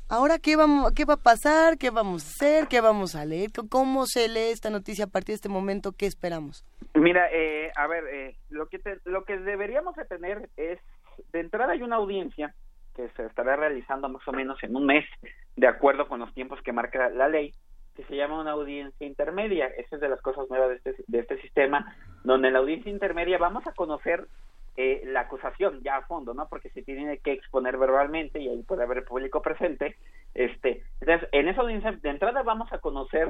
¿Ahora 0.09 0.39
qué, 0.39 0.55
vamos, 0.55 0.93
qué 0.93 1.05
va 1.05 1.15
a 1.15 1.23
pasar? 1.23 1.79
¿Qué 1.79 1.91
vamos 1.91 2.23
a 2.25 2.29
hacer? 2.29 2.69
¿Qué 2.69 2.81
vamos 2.81 3.17
a 3.17 3.25
leer? 3.25 3.51
¿Cómo 3.69 4.07
se 4.07 4.29
lee 4.29 4.51
esta 4.53 4.71
noticia 4.71 5.07
a 5.07 5.09
partir 5.09 5.33
de 5.33 5.35
este 5.35 5.49
momento? 5.49 5.93
¿Qué 5.93 6.07
esperamos? 6.07 6.65
Mira, 6.95 7.29
eh, 7.33 7.73
a 7.75 7.89
ver, 7.89 8.05
eh, 8.13 8.37
lo 8.49 8.69
que 8.69 8.79
te- 8.79 9.01
lo 9.05 9.25
que 9.25 9.37
deberíamos 9.37 9.97
de 9.97 10.05
tener 10.05 10.49
es, 10.57 10.79
de 11.33 11.41
entrada 11.41 11.73
hay 11.73 11.83
una 11.83 11.97
audiencia 11.97 12.55
que 12.95 13.09
se 13.17 13.27
estará 13.27 13.57
realizando 13.57 14.09
más 14.09 14.27
o 14.29 14.33
menos 14.33 14.63
en 14.63 14.77
un 14.77 14.87
mes, 14.87 15.05
de 15.57 15.67
acuerdo 15.67 16.07
con 16.07 16.21
los 16.21 16.33
tiempos 16.35 16.61
que 16.63 16.73
marca 16.73 17.11
la 17.11 17.29
ley, 17.29 17.53
que 17.97 18.05
se 18.05 18.15
llama 18.17 18.41
una 18.41 18.53
audiencia 18.53 19.07
intermedia. 19.07 19.67
Esa 19.67 19.97
es 19.97 20.01
de 20.01 20.09
las 20.09 20.21
cosas 20.23 20.49
nuevas 20.49 20.69
de 20.69 20.77
este, 20.77 20.95
de 21.07 21.19
este 21.19 21.41
sistema, 21.43 21.97
donde 22.23 22.47
en 22.49 22.55
la 22.55 22.61
audiencia 22.61 22.93
intermedia 22.93 23.39
vamos 23.39 23.67
a 23.67 23.73
conocer 23.73 24.29
eh, 24.77 25.03
la 25.07 25.21
acusación 25.21 25.83
ya 25.83 25.97
a 25.97 26.03
fondo, 26.07 26.35
¿no? 26.35 26.49
Porque 26.49 26.71
se 26.71 26.83
tiene 26.83 27.19
que 27.19 27.33
exponer 27.33 27.77
verbalmente 27.79 28.39
y 28.41 28.49
ahí 28.49 28.63
puede 28.63 28.83
haber 28.85 29.05
público 29.05 29.41
presente. 29.43 29.97
Este, 30.35 30.83
entonces, 31.01 31.29
en 31.33 31.49
esa 31.49 31.63
audiencia 31.63 31.93
de 31.93 32.11
entrada 32.11 32.43
vamos 32.43 32.73
a 32.73 32.79
conocer 32.79 33.29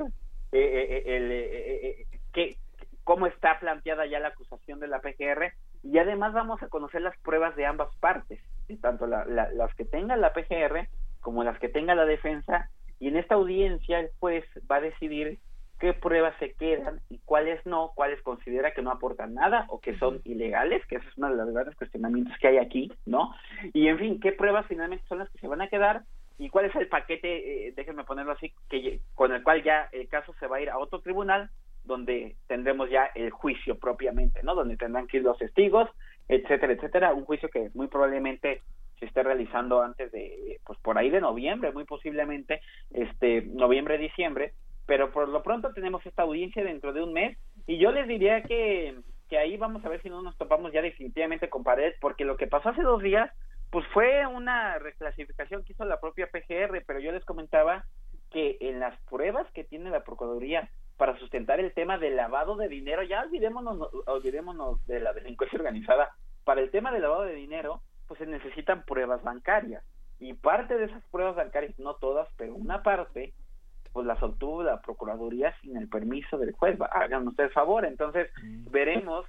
eh, 0.52 0.58
eh, 0.60 1.02
el, 1.16 1.30
eh, 1.32 1.44
eh, 1.44 2.06
eh, 2.12 2.18
qué, 2.32 2.56
cómo 3.04 3.26
está 3.26 3.58
planteada 3.60 4.06
ya 4.06 4.18
la 4.20 4.28
acusación 4.28 4.80
de 4.80 4.88
la 4.88 5.00
PGR 5.00 5.52
y 5.84 5.98
además 5.98 6.32
vamos 6.32 6.60
a 6.62 6.68
conocer 6.68 7.02
las 7.02 7.16
pruebas 7.18 7.54
de 7.54 7.66
ambas 7.66 7.94
partes, 8.00 8.40
tanto 8.80 9.06
la- 9.06 9.24
las 9.24 9.74
que 9.76 9.84
tenga 9.84 10.16
la 10.16 10.32
PGR 10.32 10.88
como 11.20 11.44
las 11.44 11.58
que 11.60 11.68
tenga 11.68 11.94
la 11.94 12.04
defensa 12.06 12.68
y 12.98 13.08
en 13.08 13.16
esta 13.16 13.36
audiencia 13.36 14.00
el 14.00 14.10
juez 14.18 14.44
va 14.70 14.76
a 14.76 14.80
decidir 14.80 15.38
qué 15.78 15.92
pruebas 15.92 16.34
se 16.38 16.52
quedan 16.54 17.00
y 17.10 17.18
cuáles 17.24 17.64
no, 17.66 17.92
cuáles 17.94 18.20
considera 18.22 18.72
que 18.72 18.82
no 18.82 18.90
aportan 18.90 19.34
nada 19.34 19.66
o 19.68 19.80
que 19.80 19.98
son 19.98 20.20
ilegales, 20.24 20.84
que 20.86 20.96
ese 20.96 21.08
es 21.08 21.18
uno 21.18 21.30
de 21.30 21.36
los 21.36 21.52
grandes 21.52 21.76
cuestionamientos 21.76 22.34
que 22.38 22.48
hay 22.48 22.58
aquí, 22.58 22.92
¿no? 23.04 23.34
Y 23.72 23.88
en 23.88 23.98
fin, 23.98 24.20
qué 24.20 24.32
pruebas 24.32 24.66
finalmente 24.66 25.04
son 25.08 25.18
las 25.18 25.30
que 25.30 25.38
se 25.38 25.48
van 25.48 25.60
a 25.60 25.68
quedar 25.68 26.02
y 26.38 26.48
cuál 26.48 26.66
es 26.66 26.76
el 26.76 26.88
paquete, 26.88 27.68
eh, 27.68 27.72
déjenme 27.76 28.04
ponerlo 28.04 28.32
así, 28.32 28.52
que 28.68 29.00
con 29.14 29.32
el 29.32 29.42
cual 29.42 29.62
ya 29.62 29.88
el 29.92 30.08
caso 30.08 30.34
se 30.38 30.46
va 30.46 30.56
a 30.56 30.60
ir 30.60 30.70
a 30.70 30.78
otro 30.78 31.00
tribunal 31.00 31.50
donde 31.84 32.36
tendremos 32.46 32.90
ya 32.90 33.10
el 33.14 33.30
juicio 33.30 33.78
propiamente, 33.78 34.42
¿no? 34.42 34.54
Donde 34.54 34.76
tendrán 34.76 35.06
que 35.06 35.18
ir 35.18 35.22
los 35.22 35.38
testigos, 35.38 35.88
etcétera, 36.28 36.72
etcétera, 36.72 37.14
un 37.14 37.24
juicio 37.24 37.48
que 37.48 37.70
muy 37.74 37.86
probablemente 37.86 38.62
se 38.98 39.06
esté 39.06 39.22
realizando 39.22 39.82
antes 39.82 40.10
de, 40.10 40.58
pues 40.64 40.78
por 40.80 40.98
ahí 40.98 41.10
de 41.10 41.20
noviembre, 41.20 41.72
muy 41.72 41.84
posiblemente, 41.84 42.60
este, 42.90 43.42
noviembre, 43.42 43.98
diciembre, 43.98 44.52
pero 44.86 45.10
por 45.12 45.28
lo 45.28 45.42
pronto 45.42 45.72
tenemos 45.72 46.04
esta 46.06 46.22
audiencia 46.22 46.64
dentro 46.64 46.92
de 46.92 47.02
un 47.02 47.12
mes 47.12 47.36
y 47.66 47.78
yo 47.78 47.90
les 47.92 48.06
diría 48.08 48.42
que, 48.42 48.96
que 49.28 49.38
ahí 49.38 49.56
vamos 49.56 49.84
a 49.84 49.88
ver 49.88 50.00
si 50.02 50.08
no 50.08 50.22
nos 50.22 50.36
topamos 50.38 50.72
ya 50.72 50.82
definitivamente 50.82 51.48
con 51.48 51.64
pared, 51.64 51.94
porque 52.00 52.24
lo 52.24 52.36
que 52.36 52.46
pasó 52.46 52.68
hace 52.70 52.82
dos 52.82 53.02
días, 53.02 53.30
pues 53.70 53.84
fue 53.92 54.26
una 54.26 54.78
reclasificación 54.78 55.64
que 55.64 55.72
hizo 55.72 55.84
la 55.84 56.00
propia 56.00 56.28
PGR, 56.28 56.82
pero 56.86 57.00
yo 57.00 57.10
les 57.12 57.24
comentaba 57.24 57.84
que 58.30 58.56
en 58.60 58.80
las 58.80 58.98
pruebas 59.02 59.50
que 59.52 59.64
tiene 59.64 59.90
la 59.90 60.04
Procuraduría 60.04 60.68
para 60.96 61.18
sustentar 61.18 61.60
el 61.60 61.72
tema 61.74 61.98
del 61.98 62.16
lavado 62.16 62.56
de 62.56 62.68
dinero, 62.68 63.02
ya 63.02 63.22
olvidémonos, 63.22 63.76
no- 63.76 63.90
olvidémonos 64.06 64.84
de 64.86 65.00
la 65.00 65.12
delincuencia 65.12 65.58
organizada, 65.58 66.10
para 66.44 66.60
el 66.60 66.70
tema 66.70 66.92
del 66.92 67.02
lavado 67.02 67.24
de 67.24 67.34
dinero, 67.34 67.82
pues 68.06 68.18
se 68.18 68.26
necesitan 68.26 68.84
pruebas 68.84 69.22
bancarias. 69.22 69.84
Y 70.18 70.32
parte 70.34 70.78
de 70.78 70.86
esas 70.86 71.04
pruebas 71.10 71.36
bancarias, 71.36 71.78
no 71.78 71.94
todas, 71.96 72.28
pero 72.36 72.54
una 72.54 72.82
parte, 72.82 73.34
pues 73.96 74.06
las 74.06 74.22
obtuvo 74.22 74.62
la 74.62 74.82
Procuraduría 74.82 75.58
sin 75.62 75.74
el 75.74 75.88
permiso 75.88 76.36
del 76.36 76.52
juez. 76.52 76.78
Hagan 76.90 77.26
ustedes 77.28 77.50
favor. 77.54 77.86
Entonces, 77.86 78.30
veremos 78.70 79.24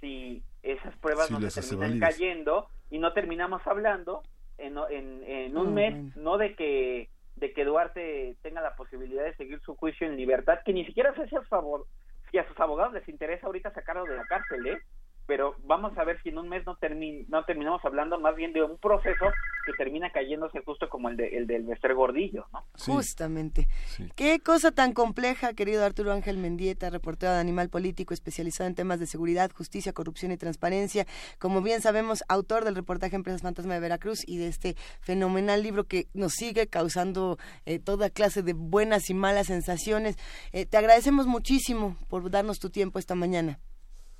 si 0.00 0.40
esas 0.62 0.96
pruebas 0.98 1.32
no 1.32 1.40
se 1.50 1.60
terminan 1.60 1.98
cayendo 1.98 2.68
y 2.90 3.00
no 3.00 3.12
terminamos 3.12 3.60
hablando 3.66 4.22
en, 4.56 4.78
en, 4.90 5.24
en 5.24 5.56
un 5.56 5.66
Ah, 5.66 5.70
mes, 5.72 6.16
no 6.16 6.38
de 6.38 6.54
que 6.54 7.08
de 7.34 7.52
que 7.52 7.64
Duarte 7.64 8.36
tenga 8.42 8.60
la 8.60 8.76
posibilidad 8.76 9.24
de 9.24 9.34
seguir 9.34 9.60
su 9.62 9.74
juicio 9.74 10.06
en 10.06 10.14
libertad, 10.16 10.60
que 10.64 10.72
ni 10.72 10.84
siquiera 10.86 11.12
sé 11.16 11.28
si 11.28 11.34
a, 11.34 11.42
favor, 11.42 11.86
si 12.30 12.38
a 12.38 12.46
sus 12.46 12.60
abogados 12.60 12.92
les 12.94 13.08
interesa 13.08 13.46
ahorita 13.48 13.72
sacarlo 13.72 14.04
de 14.04 14.14
la 14.14 14.24
cárcel, 14.26 14.64
¿eh? 14.64 14.78
Pero 15.26 15.56
vamos 15.64 15.96
a 15.96 16.04
ver 16.04 16.20
si 16.22 16.28
en 16.28 16.38
un 16.38 16.48
mes 16.48 16.64
no, 16.66 16.76
termi 16.76 17.24
no 17.28 17.44
terminamos 17.44 17.84
hablando 17.84 18.18
más 18.18 18.36
bien 18.36 18.52
de 18.52 18.62
un 18.62 18.78
proceso 18.78 19.26
que 19.64 19.72
termina 19.72 20.10
cayéndose 20.10 20.60
justo 20.60 20.88
como 20.88 21.08
el, 21.08 21.16
de, 21.16 21.36
el 21.38 21.46
del 21.46 21.64
Bester 21.64 21.94
Gordillo, 21.94 22.46
¿no? 22.52 22.64
Justamente. 22.78 23.66
Qué 24.14 24.40
cosa 24.40 24.72
tan 24.72 24.92
compleja, 24.92 25.54
querido 25.54 25.84
Arturo 25.84 26.12
Ángel 26.12 26.36
Mendieta, 26.36 26.90
reportero 26.90 27.32
de 27.32 27.38
Animal 27.38 27.70
Político, 27.70 28.12
especializado 28.12 28.68
en 28.68 28.74
temas 28.74 29.00
de 29.00 29.06
seguridad, 29.06 29.50
justicia, 29.52 29.92
corrupción 29.92 30.32
y 30.32 30.36
transparencia. 30.36 31.06
Como 31.38 31.62
bien 31.62 31.80
sabemos, 31.80 32.24
autor 32.28 32.64
del 32.64 32.74
reportaje 32.74 33.16
Empresas 33.16 33.42
Fantasma 33.42 33.74
de 33.74 33.80
Veracruz 33.80 34.20
y 34.26 34.36
de 34.36 34.48
este 34.48 34.76
fenomenal 35.00 35.62
libro 35.62 35.84
que 35.84 36.08
nos 36.12 36.32
sigue 36.34 36.66
causando 36.66 37.38
eh, 37.64 37.78
toda 37.78 38.10
clase 38.10 38.42
de 38.42 38.52
buenas 38.52 39.08
y 39.08 39.14
malas 39.14 39.46
sensaciones. 39.46 40.16
Eh, 40.52 40.66
te 40.66 40.76
agradecemos 40.76 41.26
muchísimo 41.26 41.96
por 42.08 42.30
darnos 42.30 42.58
tu 42.58 42.70
tiempo 42.70 42.98
esta 42.98 43.14
mañana. 43.14 43.58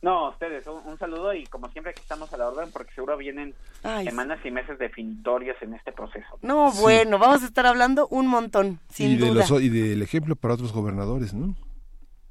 No, 0.02 0.28
ustedes, 0.30 0.66
un, 0.66 0.82
un 0.86 0.98
saludo 0.98 1.32
y 1.32 1.46
como 1.46 1.68
siempre 1.70 1.90
aquí 1.92 2.02
estamos 2.02 2.30
a 2.34 2.36
la 2.36 2.48
orden 2.48 2.70
porque 2.72 2.92
seguro 2.94 3.16
vienen 3.16 3.54
Ay, 3.82 4.04
semanas 4.04 4.38
y 4.44 4.50
meses 4.50 4.78
definitorios 4.78 5.56
en 5.62 5.72
este 5.74 5.92
proceso. 5.92 6.38
No, 6.42 6.70
bueno, 6.72 7.18
vamos 7.18 7.42
a 7.42 7.46
estar 7.46 7.64
hablando 7.66 8.06
un 8.08 8.26
montón, 8.26 8.80
sin 8.90 9.12
y, 9.12 9.16
de 9.16 9.28
duda. 9.28 9.46
los, 9.48 9.62
y 9.62 9.70
del 9.70 10.02
ejemplo 10.02 10.36
para 10.36 10.54
otros 10.54 10.72
gobernadores, 10.74 11.32
¿no? 11.32 11.54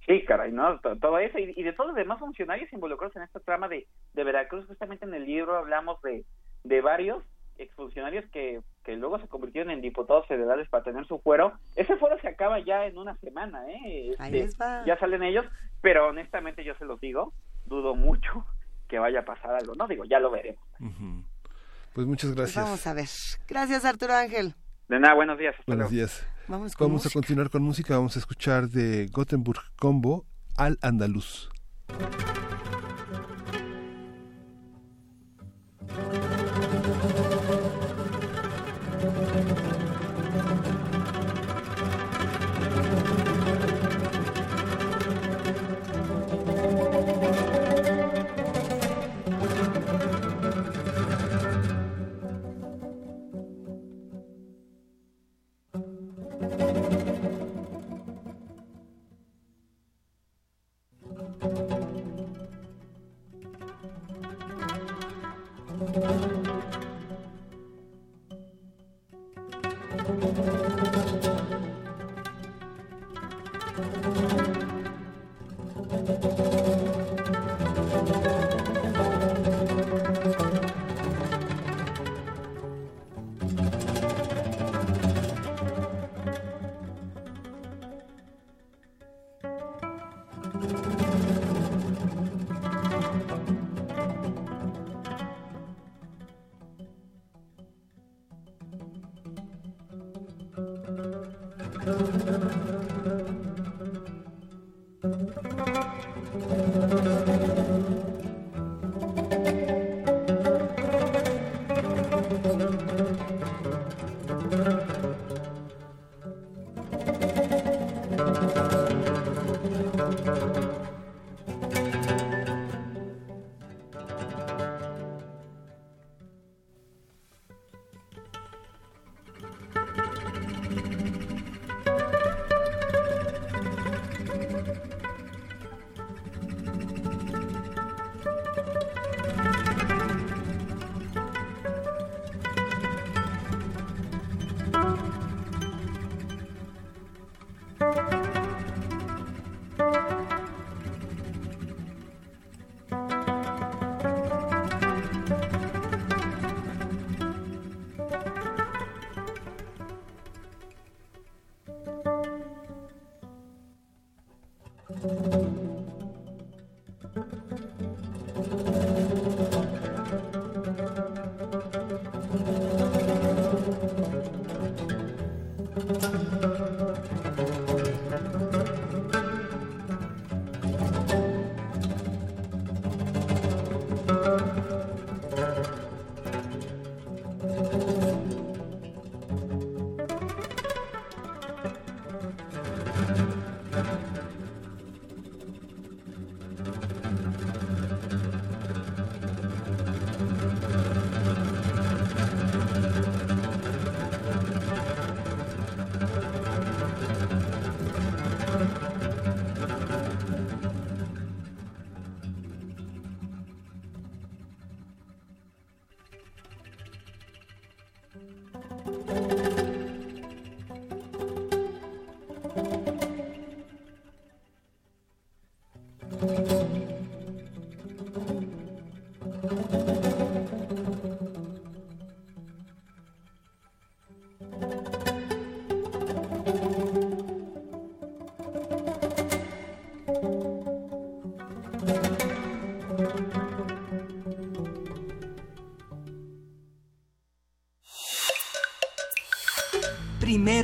Sí, 0.06 0.24
caray, 0.26 0.52
¿no? 0.52 0.80
To- 0.82 0.98
Todo 0.98 1.18
eso 1.18 1.40
y, 1.40 1.54
y 1.56 1.64
de 1.64 1.74
todos 1.74 1.88
los 1.88 1.96
demás 1.96 2.20
funcionarios 2.20 2.72
involucrados 2.74 3.16
en 3.16 3.24
esta 3.24 3.40
trama 3.40 3.68
de, 3.70 3.88
de 4.14 4.24
Veracruz, 4.24 4.68
justamente 4.68 5.06
en 5.06 5.14
el 5.16 5.26
libro 5.26 5.58
hablamos 5.58 6.00
de, 6.04 6.26
de 6.64 6.82
varios 6.82 7.24
exfuncionarios 7.58 8.26
que, 8.32 8.60
que 8.84 8.96
luego 8.98 9.18
se 9.20 9.28
convirtieron 9.28 9.72
en 9.72 9.82
diputados 9.82 10.28
federales 10.28 10.68
para 10.70 10.84
tener 10.84 11.06
su 11.08 11.20
fuero. 11.20 11.54
Ese 11.76 11.96
fuero 11.98 12.20
se 12.20 12.28
acaba 12.28 12.60
ya 12.60 12.86
en 12.86 12.98
una 12.98 13.16
semana, 13.18 13.64
¿eh? 13.72 14.14
Ahí 14.20 14.32
Este, 14.36 14.44
les 14.44 14.60
va. 14.60 14.84
ya 14.86 14.98
salen 15.00 15.24
ellos, 15.24 15.46
pero 15.82 16.10
honestamente 16.10 16.64
yo 16.64 16.74
se 16.76 16.86
los 16.86 17.00
digo, 17.00 17.32
dudo 17.66 17.96
mucho 17.96 18.46
que 18.88 19.00
vaya 19.00 19.20
a 19.22 19.26
pasar 19.26 19.56
algo. 19.56 19.76
No 19.76 19.88
digo, 19.88 20.04
ya 20.06 20.20
lo 20.20 20.32
veremos. 20.32 20.64
Pues 21.94 22.08
muchas 22.08 22.30
Pues 22.32 22.38
gracias. 22.38 22.64
vamos 22.66 22.88
a 22.88 22.94
ver. 22.94 23.08
Gracias, 23.48 23.86
Arturo 23.86 24.14
Ángel. 24.16 24.56
De 24.90 25.00
nada, 25.00 25.14
buenos 25.16 25.38
días. 25.38 25.54
hasta 25.58 25.64
Buenos 25.68 25.92
luego. 25.92 25.96
días. 26.08 26.28
Vamos 26.48 26.76
con 26.76 26.88
Vamos 26.88 27.06
a 27.06 27.10
continuar 27.10 27.50
con 27.50 27.62
música. 27.64 27.96
Vamos 27.96 28.16
a 28.16 28.20
escuchar 28.20 28.68
de 28.70 29.08
Gothenburg 29.12 29.62
Combo 29.78 30.26
al 30.58 30.78
andaluz. 30.82 31.50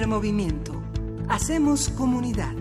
Movimiento. 0.09 0.73
Hacemos 1.29 1.89
comunidad. 1.89 2.53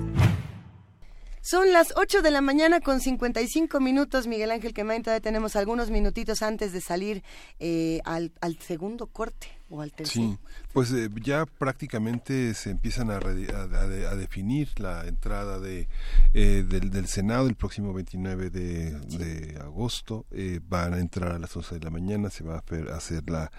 Son 1.41 1.73
las 1.73 1.95
8 1.97 2.21
de 2.21 2.31
la 2.31 2.43
mañana 2.43 2.81
con 2.81 3.01
55 3.01 3.81
minutos, 3.81 4.27
Miguel 4.27 4.51
Ángel 4.51 4.75
Quemain. 4.75 5.03
Todavía 5.03 5.23
tenemos 5.23 5.57
algunos 5.57 5.91
minutitos 5.91 6.43
antes 6.43 6.75
de 6.75 6.83
salir 6.83 7.25
eh, 7.59 8.01
al, 8.05 8.33
al 8.43 8.59
segundo 8.59 9.07
corte 9.07 9.58
o 9.71 9.83
al 9.83 9.93
tercero. 9.93 10.31
Sí, 10.31 10.39
pues 10.73 10.91
eh, 10.93 11.11
ya 11.23 11.45
prácticamente 11.47 12.55
se 12.55 12.71
empiezan 12.71 13.11
a, 13.11 13.21
re- 13.21 13.49
a- 13.55 13.65
a- 13.65 14.11
a 14.13 14.17
definir 14.17 14.69
la 14.79 15.07
entrada 15.07 15.59
de, 15.59 15.89
eh, 16.35 16.65
del, 16.69 16.91
del 16.91 17.07
Senado 17.07 17.47
el 17.49 17.55
próximo 17.55 17.93
29 17.93 18.51
de, 18.51 18.93
de 19.01 19.59
agosto. 19.61 20.25
Eh, 20.31 20.61
van 20.69 20.95
a 20.95 20.99
entrar 20.99 21.33
a 21.33 21.39
las 21.39 21.57
11 21.57 21.75
de 21.77 21.85
la 21.85 21.91
mañana, 21.91 22.31
se 22.31 22.45
va 22.45 22.57
a 22.57 22.97
hacer- 22.97 23.29
la, 23.31 23.51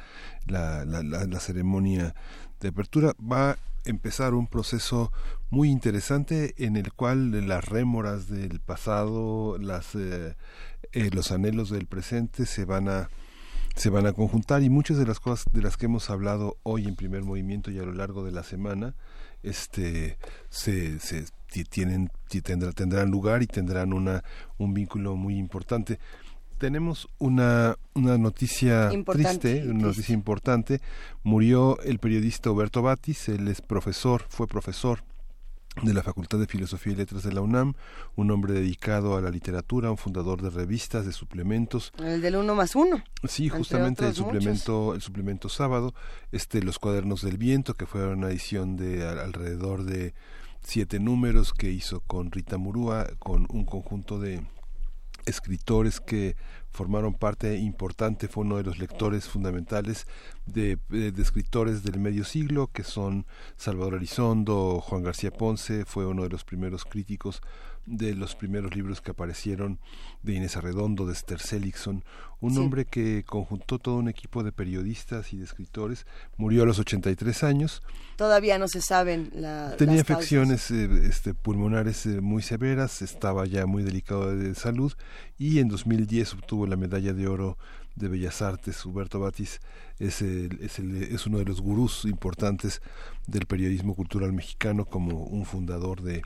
la, 0.47 0.85
la, 0.85 1.03
la- 1.03 1.25
la 1.25 1.39
ceremonia 1.39 2.15
de 2.59 2.67
apertura. 2.69 3.13
Va 3.19 3.51
a 3.51 3.57
empezar 3.85 4.33
un 4.33 4.47
proceso 4.47 5.11
muy 5.49 5.69
interesante 5.69 6.53
en 6.57 6.75
el 6.75 6.91
cual 6.93 7.47
las 7.47 7.65
rémoras 7.65 8.27
del 8.29 8.59
pasado, 8.59 9.57
las, 9.57 9.95
eh, 9.95 10.35
eh, 10.91 11.09
los 11.13 11.31
anhelos 11.31 11.69
del 11.69 11.85
presente 11.87 12.45
se 12.45 12.65
van 12.65 12.89
a 12.89 13.09
se 13.79 13.89
van 13.89 14.05
a 14.05 14.11
conjuntar 14.13 14.61
y 14.61 14.69
muchas 14.69 14.97
de 14.97 15.05
las 15.05 15.19
cosas 15.21 15.45
de 15.53 15.61
las 15.61 15.77
que 15.77 15.85
hemos 15.85 16.09
hablado 16.09 16.57
hoy 16.63 16.85
en 16.85 16.95
primer 16.95 17.23
movimiento 17.23 17.71
y 17.71 17.79
a 17.79 17.83
lo 17.83 17.93
largo 17.93 18.25
de 18.25 18.31
la 18.31 18.43
semana 18.43 18.93
este 19.41 20.17
se, 20.49 20.99
se 20.99 21.25
ti- 21.49 21.63
tienen 21.63 22.09
ti- 22.27 22.41
tendrá- 22.41 22.73
tendrán 22.73 23.09
lugar 23.09 23.41
y 23.41 23.47
tendrán 23.47 23.93
una 23.93 24.23
un 24.57 24.73
vínculo 24.73 25.15
muy 25.15 25.37
importante. 25.37 25.97
Tenemos 26.57 27.07
una, 27.19 27.77
una 27.93 28.17
noticia 28.17 28.91
Importante, 28.91 29.39
triste, 29.53 29.69
una 29.69 29.83
noticia 29.87 30.13
importante. 30.13 30.81
Murió 31.23 31.79
el 31.83 31.99
periodista 31.99 32.51
Huberto 32.51 32.81
Batis, 32.81 33.29
él 33.29 33.47
es 33.47 33.61
profesor, 33.61 34.25
fue 34.27 34.45
profesor 34.45 35.05
de 35.83 35.93
la 35.93 36.03
Facultad 36.03 36.39
de 36.39 36.47
Filosofía 36.47 36.93
y 36.93 36.95
Letras 36.97 37.23
de 37.23 37.31
la 37.31 37.41
UNAM, 37.41 37.73
un 38.15 38.31
hombre 38.31 38.53
dedicado 38.53 39.15
a 39.15 39.21
la 39.21 39.29
literatura, 39.29 39.89
un 39.91 39.97
fundador 39.97 40.41
de 40.41 40.49
revistas, 40.49 41.05
de 41.05 41.13
suplementos, 41.13 41.93
El 41.99 42.21
del 42.21 42.35
uno 42.35 42.53
más 42.55 42.75
uno. 42.75 43.01
Sí, 43.27 43.47
justamente 43.49 44.05
el 44.05 44.13
suplemento, 44.13 44.93
el 44.95 45.01
suplemento 45.01 45.47
sábado, 45.47 45.93
este, 46.31 46.61
los 46.63 46.79
cuadernos 46.79 47.21
del 47.21 47.37
viento, 47.37 47.75
que 47.75 47.85
fue 47.85 48.05
una 48.07 48.29
edición 48.29 48.75
de 48.75 49.07
al- 49.07 49.19
alrededor 49.19 49.83
de 49.83 50.13
siete 50.61 50.99
números 50.99 51.53
que 51.53 51.71
hizo 51.71 52.01
con 52.01 52.31
Rita 52.31 52.57
Murúa, 52.57 53.07
con 53.19 53.45
un 53.49 53.63
conjunto 53.63 54.19
de 54.19 54.41
escritores 55.25 55.99
que 55.99 56.35
formaron 56.71 57.13
parte 57.13 57.57
importante, 57.57 58.27
fue 58.27 58.43
uno 58.43 58.57
de 58.57 58.63
los 58.63 58.77
lectores 58.79 59.27
fundamentales 59.27 60.07
de, 60.45 60.77
de- 60.89 61.11
de 61.11 61.21
escritores 61.21 61.83
del 61.83 61.99
medio 61.99 62.23
siglo, 62.23 62.67
que 62.71 62.83
son 62.83 63.25
Salvador 63.57 63.95
Elizondo, 63.95 64.79
Juan 64.81 65.03
García 65.03 65.31
Ponce, 65.31 65.85
fue 65.85 66.05
uno 66.05 66.23
de 66.23 66.29
los 66.29 66.43
primeros 66.43 66.85
críticos 66.85 67.41
de 67.85 68.13
los 68.15 68.35
primeros 68.35 68.75
libros 68.75 69.01
que 69.01 69.11
aparecieron 69.11 69.79
de 70.23 70.33
Inés 70.35 70.57
Arredondo, 70.57 71.05
de 71.07 71.13
Esther 71.13 71.39
Seligson, 71.39 72.03
un 72.41 72.53
Sí. 72.53 72.59
hombre 72.59 72.85
que 72.85 73.23
conjuntó 73.25 73.79
todo 73.79 73.95
un 73.97 74.07
equipo 74.09 74.43
de 74.43 74.51
periodistas 74.51 75.33
y 75.33 75.37
de 75.37 75.45
escritores, 75.45 76.05
murió 76.37 76.63
a 76.63 76.65
los 76.65 76.79
83 76.79 77.43
años, 77.43 77.81
Todavía 78.15 78.57
no 78.59 78.67
se 78.67 78.81
saben 78.81 79.29
la, 79.33 79.75
Tenía 79.77 79.95
las 79.95 80.01
afecciones 80.11 80.69
eh, 80.71 80.89
este, 81.07 81.33
pulmonares 81.33 82.05
eh, 82.05 82.19
muy 82.21 82.41
severas, 82.43 83.01
estaba 83.01 83.45
ya 83.45 83.65
muy 83.65 83.81
delicado 83.83 84.35
de 84.35 84.53
salud 84.55 84.91
y 85.37 85.59
en 85.59 85.69
2010 85.69 86.33
obtuvo 86.33 86.67
la 86.67 86.75
medalla 86.75 87.13
de 87.13 87.27
oro 87.27 87.57
de 87.95 88.07
Bellas 88.09 88.41
Artes. 88.41 88.85
Huberto 88.85 89.19
Batis 89.21 89.61
es, 89.99 90.21
el- 90.21 90.59
es, 90.61 90.79
el- 90.79 91.01
es 91.03 91.27
uno 91.27 91.37
de 91.39 91.45
los 91.45 91.61
gurús 91.61 92.03
importantes 92.05 92.81
del 93.25 93.45
periodismo 93.45 93.95
cultural 93.95 94.33
mexicano 94.33 94.83
como 94.85 95.23
un 95.23 95.45
fundador 95.45 96.01
de, 96.01 96.21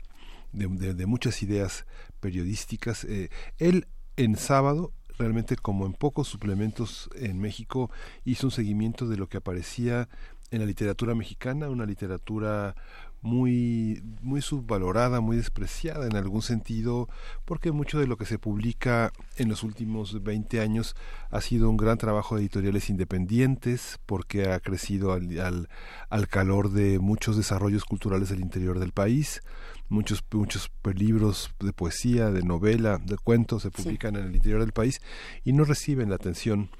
de, 0.54 0.94
de- 0.94 1.06
muchas 1.06 1.42
ideas 1.42 1.86
periodísticas. 2.20 3.04
Eh, 3.04 3.28
él 3.58 3.86
en 4.16 4.36
sábado 4.36 4.92
realmente 5.18 5.56
como 5.56 5.86
en 5.86 5.92
pocos 5.92 6.26
suplementos 6.28 7.08
en 7.14 7.38
México 7.38 7.90
hizo 8.24 8.48
un 8.48 8.50
seguimiento 8.50 9.06
de 9.08 9.16
lo 9.16 9.28
que 9.28 9.36
aparecía 9.36 10.08
en 10.50 10.60
la 10.60 10.66
literatura 10.66 11.14
mexicana, 11.14 11.68
una 11.70 11.86
literatura 11.86 12.74
muy 13.22 14.02
muy 14.20 14.42
subvalorada, 14.42 15.20
muy 15.20 15.36
despreciada 15.38 16.06
en 16.06 16.16
algún 16.16 16.42
sentido, 16.42 17.08
porque 17.46 17.72
mucho 17.72 17.98
de 17.98 18.06
lo 18.06 18.16
que 18.18 18.26
se 18.26 18.38
publica 18.38 19.12
en 19.36 19.48
los 19.48 19.62
últimos 19.62 20.22
20 20.22 20.60
años 20.60 20.94
ha 21.30 21.40
sido 21.40 21.70
un 21.70 21.78
gran 21.78 21.96
trabajo 21.96 22.34
de 22.36 22.42
editoriales 22.42 22.90
independientes, 22.90 23.98
porque 24.04 24.50
ha 24.50 24.60
crecido 24.60 25.12
al, 25.12 25.38
al, 25.40 25.68
al 26.10 26.28
calor 26.28 26.70
de 26.70 26.98
muchos 26.98 27.36
desarrollos 27.36 27.84
culturales 27.84 28.28
del 28.28 28.40
interior 28.40 28.78
del 28.78 28.92
país. 28.92 29.40
Muchos, 29.88 30.24
muchos 30.32 30.70
libros 30.94 31.50
de 31.60 31.72
poesía, 31.72 32.30
de 32.30 32.42
novela, 32.42 32.98
de 32.98 33.16
cuentos 33.16 33.62
se 33.62 33.70
publican 33.70 34.16
en 34.16 34.26
el 34.26 34.34
interior 34.34 34.60
del 34.60 34.72
país 34.72 35.00
y 35.44 35.52
no 35.52 35.64
reciben 35.64 36.08
la 36.08 36.16
atención 36.16 36.70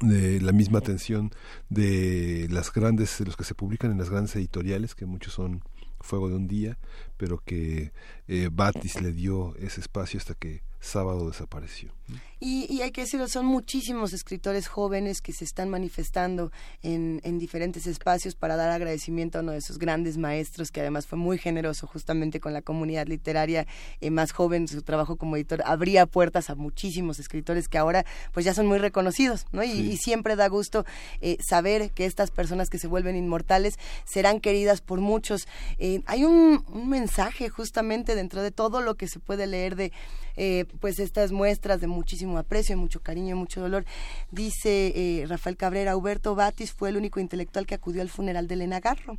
de 0.00 0.40
la 0.40 0.52
misma 0.52 0.78
atención 0.78 1.30
de 1.68 2.48
las 2.50 2.72
grandes, 2.72 3.18
de 3.18 3.26
los 3.26 3.36
que 3.36 3.44
se 3.44 3.54
publican 3.54 3.92
en 3.92 3.98
las 3.98 4.10
grandes 4.10 4.34
editoriales, 4.36 4.94
que 4.94 5.06
muchos 5.06 5.32
son 5.32 5.62
Fuego 6.00 6.28
de 6.28 6.36
un 6.36 6.48
Día, 6.48 6.78
pero 7.16 7.38
que 7.38 7.92
eh, 8.28 8.50
Batis 8.52 9.00
le 9.00 9.12
dio 9.12 9.56
ese 9.56 9.80
espacio 9.80 10.18
hasta 10.18 10.34
que 10.34 10.62
sábado 10.84 11.28
desapareció. 11.28 11.92
Y, 12.40 12.66
y 12.70 12.82
hay 12.82 12.90
que 12.90 13.00
decirlo, 13.00 13.26
son 13.28 13.46
muchísimos 13.46 14.12
escritores 14.12 14.68
jóvenes 14.68 15.22
que 15.22 15.32
se 15.32 15.44
están 15.44 15.70
manifestando 15.70 16.52
en, 16.82 17.22
en 17.24 17.38
diferentes 17.38 17.86
espacios 17.86 18.34
para 18.34 18.56
dar 18.56 18.70
agradecimiento 18.70 19.38
a 19.38 19.40
uno 19.40 19.52
de 19.52 19.58
esos 19.58 19.78
grandes 19.78 20.18
maestros 20.18 20.70
que 20.70 20.80
además 20.80 21.06
fue 21.06 21.16
muy 21.16 21.38
generoso 21.38 21.86
justamente 21.86 22.40
con 22.40 22.52
la 22.52 22.60
comunidad 22.60 23.06
literaria 23.06 23.66
eh, 24.02 24.10
más 24.10 24.32
joven. 24.32 24.68
Su 24.68 24.82
trabajo 24.82 25.16
como 25.16 25.36
editor 25.36 25.62
abría 25.64 26.04
puertas 26.04 26.50
a 26.50 26.54
muchísimos 26.54 27.18
escritores 27.18 27.68
que 27.68 27.78
ahora 27.78 28.04
pues 28.32 28.44
ya 28.44 28.52
son 28.52 28.66
muy 28.66 28.78
reconocidos, 28.78 29.46
¿no? 29.52 29.62
Y, 29.64 29.70
Sí. 29.72 29.90
y 29.92 29.96
siempre 29.96 30.36
da 30.36 30.48
gusto 30.48 30.84
eh, 31.22 31.38
saber 31.48 31.90
que 31.92 32.04
estas 32.04 32.30
personas 32.30 32.68
que 32.68 32.78
se 32.78 32.86
vuelven 32.86 33.16
inmortales 33.16 33.74
serán 34.04 34.40
queridas 34.40 34.82
por 34.82 35.00
muchos. 35.00 35.46
Eh, 35.78 36.02
hay 36.04 36.24
un, 36.24 36.62
un 36.68 36.88
mensaje 36.90 37.48
justamente 37.48 38.14
dentro 38.14 38.42
de 38.42 38.50
todo 38.50 38.82
lo 38.82 38.96
que 38.96 39.08
se 39.08 39.18
puede 39.18 39.46
leer 39.46 39.74
de 39.76 39.92
eh, 40.36 40.64
pues 40.80 40.98
estas 40.98 41.32
muestras 41.32 41.80
de 41.80 41.86
muchísimo 41.86 42.38
aprecio, 42.38 42.76
mucho 42.76 43.00
cariño, 43.00 43.36
mucho 43.36 43.60
dolor. 43.60 43.84
Dice 44.30 44.92
eh, 44.94 45.26
Rafael 45.26 45.56
Cabrera, 45.56 45.96
Huberto 45.96 46.34
Batis 46.34 46.72
fue 46.72 46.88
el 46.88 46.96
único 46.96 47.20
intelectual 47.20 47.66
que 47.66 47.74
acudió 47.74 48.02
al 48.02 48.08
funeral 48.10 48.48
de 48.48 48.54
Elena 48.54 48.80
Garro 48.80 49.18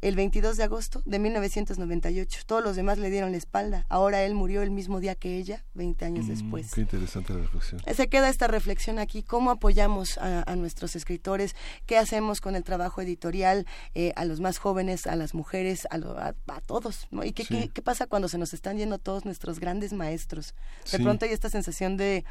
el 0.00 0.16
22 0.16 0.56
de 0.56 0.64
agosto 0.64 1.02
de 1.04 1.18
1998. 1.18 2.40
Todos 2.46 2.62
los 2.64 2.76
demás 2.76 2.98
le 2.98 3.10
dieron 3.10 3.32
la 3.32 3.38
espalda. 3.38 3.86
Ahora 3.88 4.22
él 4.24 4.34
murió 4.34 4.62
el 4.62 4.70
mismo 4.70 5.00
día 5.00 5.14
que 5.14 5.36
ella, 5.38 5.64
20 5.74 6.04
años 6.04 6.28
después. 6.28 6.72
Qué 6.74 6.80
interesante 6.82 7.32
la 7.32 7.40
reflexión. 7.40 7.80
Se 7.94 8.08
queda 8.08 8.28
esta 8.28 8.46
reflexión 8.46 8.98
aquí, 8.98 9.22
cómo 9.22 9.50
apoyamos 9.50 10.18
a, 10.18 10.42
a 10.50 10.56
nuestros 10.56 10.96
escritores, 10.96 11.54
qué 11.86 11.98
hacemos 11.98 12.40
con 12.40 12.56
el 12.56 12.64
trabajo 12.64 13.00
editorial, 13.02 13.66
eh, 13.94 14.12
a 14.16 14.24
los 14.24 14.40
más 14.40 14.58
jóvenes, 14.58 15.06
a 15.06 15.16
las 15.16 15.34
mujeres, 15.34 15.86
a, 15.90 15.98
lo- 15.98 16.18
a- 16.18 16.34
a 16.48 16.60
todos, 16.60 17.06
¿no? 17.10 17.24
¿Y 17.24 17.32
qué, 17.32 17.44
Sí. 17.44 17.54
qué, 17.54 17.68
qué 17.68 17.82
pasa 17.82 18.06
cuando 18.06 18.28
se 18.28 18.38
nos 18.38 18.54
están 18.54 18.76
yendo 18.78 18.98
todos 18.98 19.24
nuestros 19.24 19.60
grandes 19.60 19.92
maestros? 19.92 20.53
De 20.90 20.98
Sí. 20.98 21.02
pronto 21.02 21.24
hay 21.24 21.32
esta 21.32 21.48
sensación 21.48 21.96
de 21.96 22.24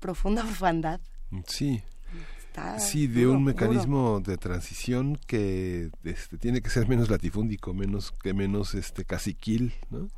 profunda 0.00 0.42
orfandad. 0.48 1.00
Sí. 1.46 1.82
Está 2.46 2.78
Sí, 2.78 3.06
de 3.08 3.22
duro, 3.22 3.38
un 3.38 3.44
duro. 3.44 3.54
mecanismo 3.56 4.20
de 4.20 4.36
transición 4.38 5.16
que 5.26 5.90
este, 6.04 6.38
tiene 6.38 6.60
que 6.62 6.70
ser 6.70 6.86
menos 6.88 7.10
latifúndico, 7.10 7.74
menos 7.74 8.12
que 8.22 8.32
menos 8.34 8.74
este 8.74 9.04
caciquil, 9.04 9.74
¿no? 9.90 10.08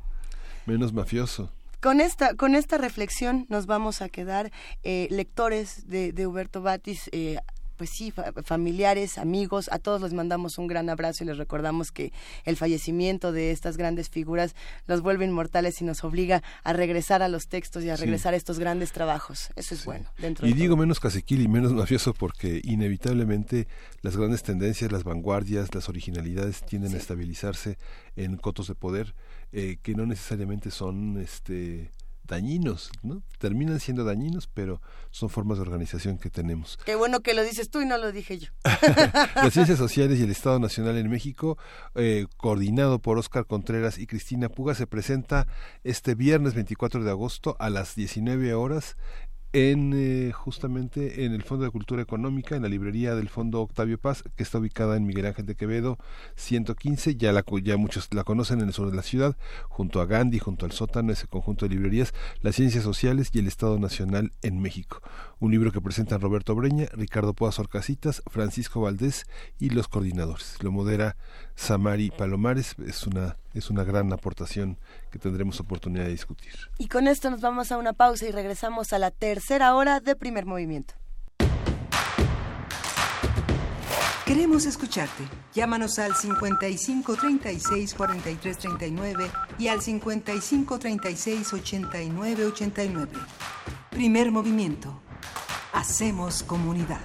Menos 0.67 0.93
mafioso. 0.93 1.51
Con 1.81 2.01
esta, 2.01 2.35
con 2.35 2.55
esta 2.55 2.77
reflexión 2.77 3.45
nos 3.49 3.65
vamos 3.67 4.01
a 4.01 4.09
quedar 4.09 4.51
eh, 4.83 5.07
lectores 5.11 5.87
de, 5.87 6.11
de 6.11 6.27
Huberto 6.27 6.61
Batis, 6.61 7.09
eh, 7.11 7.37
pues 7.77 7.89
sí, 7.91 8.11
fa- 8.11 8.33
familiares, 8.43 9.17
amigos, 9.17 9.69
a 9.71 9.79
todos 9.79 10.01
les 10.01 10.13
mandamos 10.13 10.57
un 10.57 10.67
gran 10.67 10.89
abrazo 10.89 11.23
y 11.23 11.27
les 11.27 11.37
recordamos 11.37 11.91
que 11.91 12.11
el 12.43 12.57
fallecimiento 12.57 13.31
de 13.31 13.51
estas 13.51 13.77
grandes 13.77 14.09
figuras 14.09 14.55
los 14.87 15.01
vuelve 15.01 15.25
inmortales 15.25 15.79
y 15.81 15.85
nos 15.85 16.03
obliga 16.03 16.41
a 16.63 16.73
regresar 16.73 17.21
a 17.21 17.27
los 17.29 17.47
textos 17.47 17.83
y 17.83 17.89
a 17.89 17.95
Sí. 17.97 18.01
regresar 18.03 18.33
a 18.33 18.37
estos 18.37 18.59
grandes 18.59 18.91
trabajos. 18.91 19.49
Eso 19.55 19.75
es 19.75 19.85
bueno. 19.85 20.09
Dentro 20.17 20.47
Y 20.47 20.53
de 20.53 20.55
digo 20.59 20.73
todo. 20.73 20.81
menos 20.81 20.99
caciquil 20.99 21.41
y 21.41 21.47
menos 21.47 21.71
mafioso 21.73 22.13
porque 22.13 22.59
inevitablemente 22.63 23.67
las 24.01 24.17
grandes 24.17 24.43
tendencias, 24.43 24.91
las 24.91 25.03
vanguardias, 25.03 25.73
las 25.75 25.87
originalidades 25.89 26.63
tienden 26.65 26.93
a 26.93 26.97
estabilizarse 26.97 27.77
en 28.15 28.37
cotos 28.37 28.67
de 28.67 28.75
poder 28.75 29.13
eh, 29.51 29.77
que 29.81 29.93
no 29.95 30.05
necesariamente 30.05 30.71
son 30.71 31.19
este 31.21 31.89
dañinos, 32.27 32.91
¿no? 33.01 33.23
Terminan 33.39 33.79
siendo 33.79 34.03
dañinos, 34.03 34.47
pero 34.47 34.81
son 35.11 35.29
formas 35.29 35.57
de 35.57 35.63
organización 35.63 36.17
que 36.17 36.29
tenemos. 36.29 36.77
Qué 36.85 36.95
bueno 36.95 37.21
que 37.21 37.33
lo 37.33 37.43
dices 37.43 37.69
tú 37.69 37.81
y 37.81 37.85
no 37.85 37.97
lo 37.97 38.11
dije 38.11 38.37
yo. 38.37 38.49
Las 39.35 39.53
Ciencias 39.53 39.77
Sociales 39.77 40.19
y 40.19 40.23
el 40.23 40.31
Estado 40.31 40.59
Nacional 40.59 40.97
en 40.97 41.09
México, 41.09 41.57
eh, 41.95 42.25
coordinado 42.37 42.99
por 42.99 43.17
Óscar 43.17 43.45
Contreras 43.45 43.97
y 43.97 44.07
Cristina 44.07 44.49
Puga, 44.49 44.75
se 44.75 44.87
presenta 44.87 45.47
este 45.83 46.15
viernes 46.15 46.53
24 46.53 47.03
de 47.03 47.09
agosto 47.09 47.55
a 47.59 47.69
las 47.69 47.95
19 47.95 48.53
horas 48.53 48.97
en 49.57 49.93
eh, 49.95 50.31
justamente 50.33 51.25
en 51.25 51.33
el 51.33 51.41
Fondo 51.41 51.65
de 51.65 51.71
Cultura 51.71 52.03
Económica, 52.03 52.55
en 52.55 52.61
la 52.61 52.69
librería 52.69 53.15
del 53.15 53.27
Fondo 53.27 53.59
Octavio 53.61 53.97
Paz, 53.97 54.23
que 54.35 54.43
está 54.43 54.59
ubicada 54.59 54.95
en 54.95 55.07
Miguel 55.07 55.25
Ángel 55.25 55.47
de 55.47 55.55
Quevedo 55.55 55.97
115, 56.35 57.15
ya 57.15 57.31
la 57.31 57.43
ya 57.63 57.75
muchos 57.75 58.07
la 58.13 58.23
conocen 58.23 58.61
en 58.61 58.67
el 58.67 58.73
sur 58.75 58.91
de 58.91 58.95
la 58.95 59.01
ciudad, 59.01 59.35
junto 59.67 59.99
a 59.99 60.05
Gandhi, 60.05 60.37
junto 60.37 60.67
al 60.67 60.73
sótano, 60.73 61.11
ese 61.11 61.25
conjunto 61.25 61.65
de 61.65 61.73
librerías, 61.73 62.13
las 62.41 62.55
ciencias 62.55 62.83
sociales 62.83 63.31
y 63.33 63.39
el 63.39 63.47
Estado 63.47 63.79
Nacional 63.79 64.31
en 64.43 64.61
México. 64.61 65.01
Un 65.39 65.51
libro 65.51 65.71
que 65.71 65.81
presentan 65.81 66.19
Roberto 66.19 66.55
Breña, 66.55 66.87
Ricardo 66.93 67.35
Poas 67.35 67.59
Orcasitas, 67.59 68.23
Francisco 68.25 68.81
Valdés 68.81 69.25
y 69.59 69.69
los 69.69 69.87
coordinadores. 69.87 70.57
Lo 70.61 70.71
modera 70.71 71.15
Samari 71.55 72.09
Palomares, 72.09 72.75
es 72.85 73.05
una 73.05 73.37
es 73.53 73.69
una 73.69 73.83
gran 73.83 74.11
aportación 74.13 74.77
que 75.11 75.19
tendremos 75.19 75.59
oportunidad 75.59 76.05
de 76.05 76.11
discutir. 76.11 76.53
Y 76.77 76.87
con 76.87 77.07
esto 77.07 77.29
nos 77.29 77.41
vamos 77.41 77.71
a 77.71 77.77
una 77.77 77.93
pausa 77.93 78.27
y 78.27 78.31
regresamos 78.31 78.93
a 78.93 78.99
la 78.99 79.11
tercera 79.11 79.75
hora 79.75 79.99
de 79.99 80.15
primer 80.15 80.45
movimiento. 80.45 80.95
Queremos 84.25 84.65
escucharte. 84.65 85.23
Llámanos 85.53 85.99
al 85.99 86.13
55 86.13 87.15
36 87.15 87.93
43 87.93 88.57
39 88.57 89.31
y 89.57 89.67
al 89.69 89.81
55 89.81 90.79
36 90.79 91.53
89 91.53 92.45
89. 92.45 93.11
Primer 93.89 94.31
movimiento. 94.31 95.01
Hacemos 95.77 96.41
comunidad. 96.41 97.01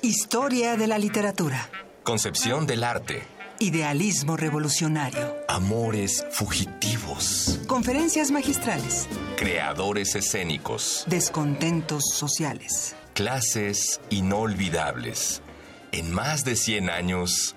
Historia 0.00 0.78
de 0.78 0.86
la 0.86 0.96
literatura. 0.96 1.68
Concepción 2.04 2.66
del 2.66 2.82
arte. 2.82 3.22
Idealismo 3.58 4.38
revolucionario. 4.38 5.36
Amores 5.46 6.24
fugitivos. 6.30 7.60
Conferencias 7.66 8.30
magistrales. 8.30 9.06
Creadores 9.36 10.14
escénicos. 10.14 11.04
Descontentos 11.06 12.04
sociales. 12.14 12.96
Clases 13.12 14.00
inolvidables. 14.08 15.42
En 15.92 16.10
más 16.10 16.46
de 16.46 16.56
100 16.56 16.88
años, 16.88 17.56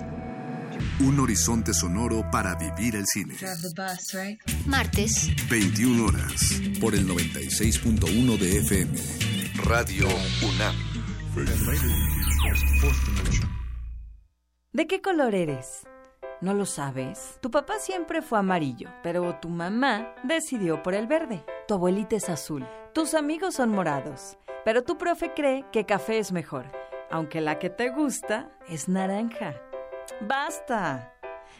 Un 1.03 1.19
horizonte 1.19 1.73
sonoro 1.73 2.29
para 2.29 2.53
vivir 2.53 2.95
el 2.95 3.07
cine. 3.07 3.33
Martes, 4.67 5.31
21 5.49 6.05
horas. 6.05 6.61
Por 6.79 6.93
el 6.93 7.07
96.1 7.07 8.37
de 8.37 8.57
FM. 8.59 8.99
Radio 9.63 10.07
UNAM. 10.47 10.75
¿De 14.73 14.85
qué 14.85 15.01
color 15.01 15.33
eres? 15.33 15.87
¿No 16.39 16.53
lo 16.53 16.67
sabes? 16.67 17.39
Tu 17.41 17.49
papá 17.49 17.79
siempre 17.79 18.21
fue 18.21 18.37
amarillo, 18.37 18.89
pero 19.01 19.39
tu 19.41 19.49
mamá 19.49 20.13
decidió 20.23 20.83
por 20.83 20.93
el 20.93 21.07
verde. 21.07 21.43
Tu 21.67 21.73
abuelita 21.73 22.15
es 22.15 22.29
azul. 22.29 22.67
Tus 22.93 23.15
amigos 23.15 23.55
son 23.55 23.69
morados, 23.71 24.37
pero 24.63 24.83
tu 24.83 24.99
profe 24.99 25.33
cree 25.33 25.65
que 25.71 25.87
café 25.87 26.19
es 26.19 26.31
mejor, 26.31 26.71
aunque 27.09 27.41
la 27.41 27.57
que 27.57 27.71
te 27.71 27.89
gusta 27.89 28.51
es 28.69 28.87
naranja. 28.87 29.55
¡Basta! 30.27 31.13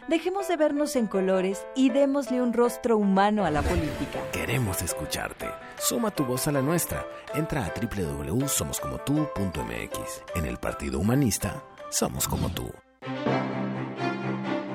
Dejemos 0.08 0.48
de 0.48 0.56
vernos 0.56 0.96
en 0.96 1.06
colores 1.06 1.64
y 1.76 1.90
démosle 1.90 2.42
un 2.42 2.52
rostro 2.52 2.96
humano 2.96 3.44
a 3.44 3.50
la 3.50 3.62
política. 3.62 4.18
Queremos 4.32 4.82
escucharte. 4.82 5.46
Suma 5.78 6.10
tu 6.10 6.24
voz 6.24 6.48
a 6.48 6.52
la 6.52 6.62
nuestra. 6.62 7.06
Entra 7.34 7.64
a 7.64 7.72
www.somoscomotu.mx. 7.72 10.22
En 10.34 10.46
el 10.46 10.58
Partido 10.58 10.98
Humanista, 10.98 11.62
somos 11.90 12.26
como 12.26 12.48
tú. 12.50 12.72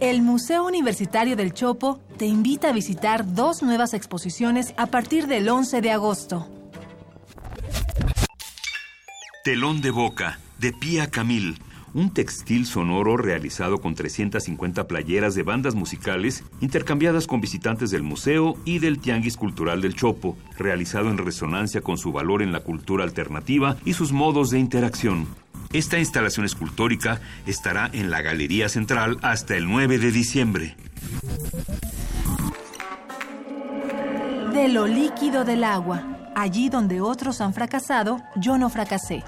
El 0.00 0.22
Museo 0.22 0.66
Universitario 0.66 1.36
del 1.36 1.54
Chopo 1.54 2.00
te 2.18 2.26
invita 2.26 2.70
a 2.70 2.72
visitar 2.72 3.34
dos 3.34 3.62
nuevas 3.62 3.94
exposiciones 3.94 4.74
a 4.76 4.86
partir 4.86 5.28
del 5.28 5.48
11 5.48 5.80
de 5.80 5.92
agosto. 5.92 6.48
Telón 9.44 9.80
de 9.80 9.90
boca, 9.90 10.40
de 10.58 10.72
Pía 10.72 11.06
Camil. 11.10 11.58
Un 11.94 12.12
textil 12.12 12.66
sonoro 12.66 13.16
realizado 13.16 13.78
con 13.78 13.94
350 13.94 14.88
playeras 14.88 15.36
de 15.36 15.44
bandas 15.44 15.76
musicales 15.76 16.42
intercambiadas 16.60 17.28
con 17.28 17.40
visitantes 17.40 17.92
del 17.92 18.02
museo 18.02 18.56
y 18.64 18.80
del 18.80 18.98
Tianguis 18.98 19.36
Cultural 19.36 19.80
del 19.80 19.94
Chopo, 19.94 20.36
realizado 20.58 21.08
en 21.08 21.18
resonancia 21.18 21.82
con 21.82 21.98
su 21.98 22.10
valor 22.10 22.42
en 22.42 22.50
la 22.50 22.60
cultura 22.60 23.04
alternativa 23.04 23.76
y 23.84 23.92
sus 23.92 24.10
modos 24.10 24.50
de 24.50 24.58
interacción. 24.58 25.28
Esta 25.74 25.98
instalación 25.98 26.46
escultórica 26.46 27.20
estará 27.46 27.90
en 27.92 28.08
la 28.08 28.22
Galería 28.22 28.68
Central 28.68 29.18
hasta 29.22 29.56
el 29.56 29.68
9 29.68 29.98
de 29.98 30.12
diciembre. 30.12 30.76
De 34.52 34.68
lo 34.68 34.86
líquido 34.86 35.44
del 35.44 35.64
agua. 35.64 36.30
Allí 36.36 36.68
donde 36.68 37.00
otros 37.00 37.40
han 37.40 37.52
fracasado, 37.54 38.22
yo 38.36 38.56
no 38.56 38.70
fracasé. 38.70 39.24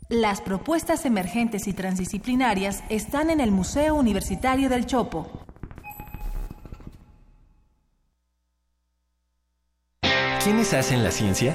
Las 0.09 0.41
propuestas 0.41 1.05
emergentes 1.05 1.69
y 1.69 1.73
transdisciplinarias 1.73 2.83
están 2.89 3.31
en 3.31 3.39
el 3.39 3.53
Museo 3.53 3.95
Universitario 3.95 4.69
del 4.69 4.87
Chopo. 4.87 5.47
¿Quiénes 10.43 10.75
hacen 10.75 11.05
la 11.05 11.12
ciencia? 11.12 11.55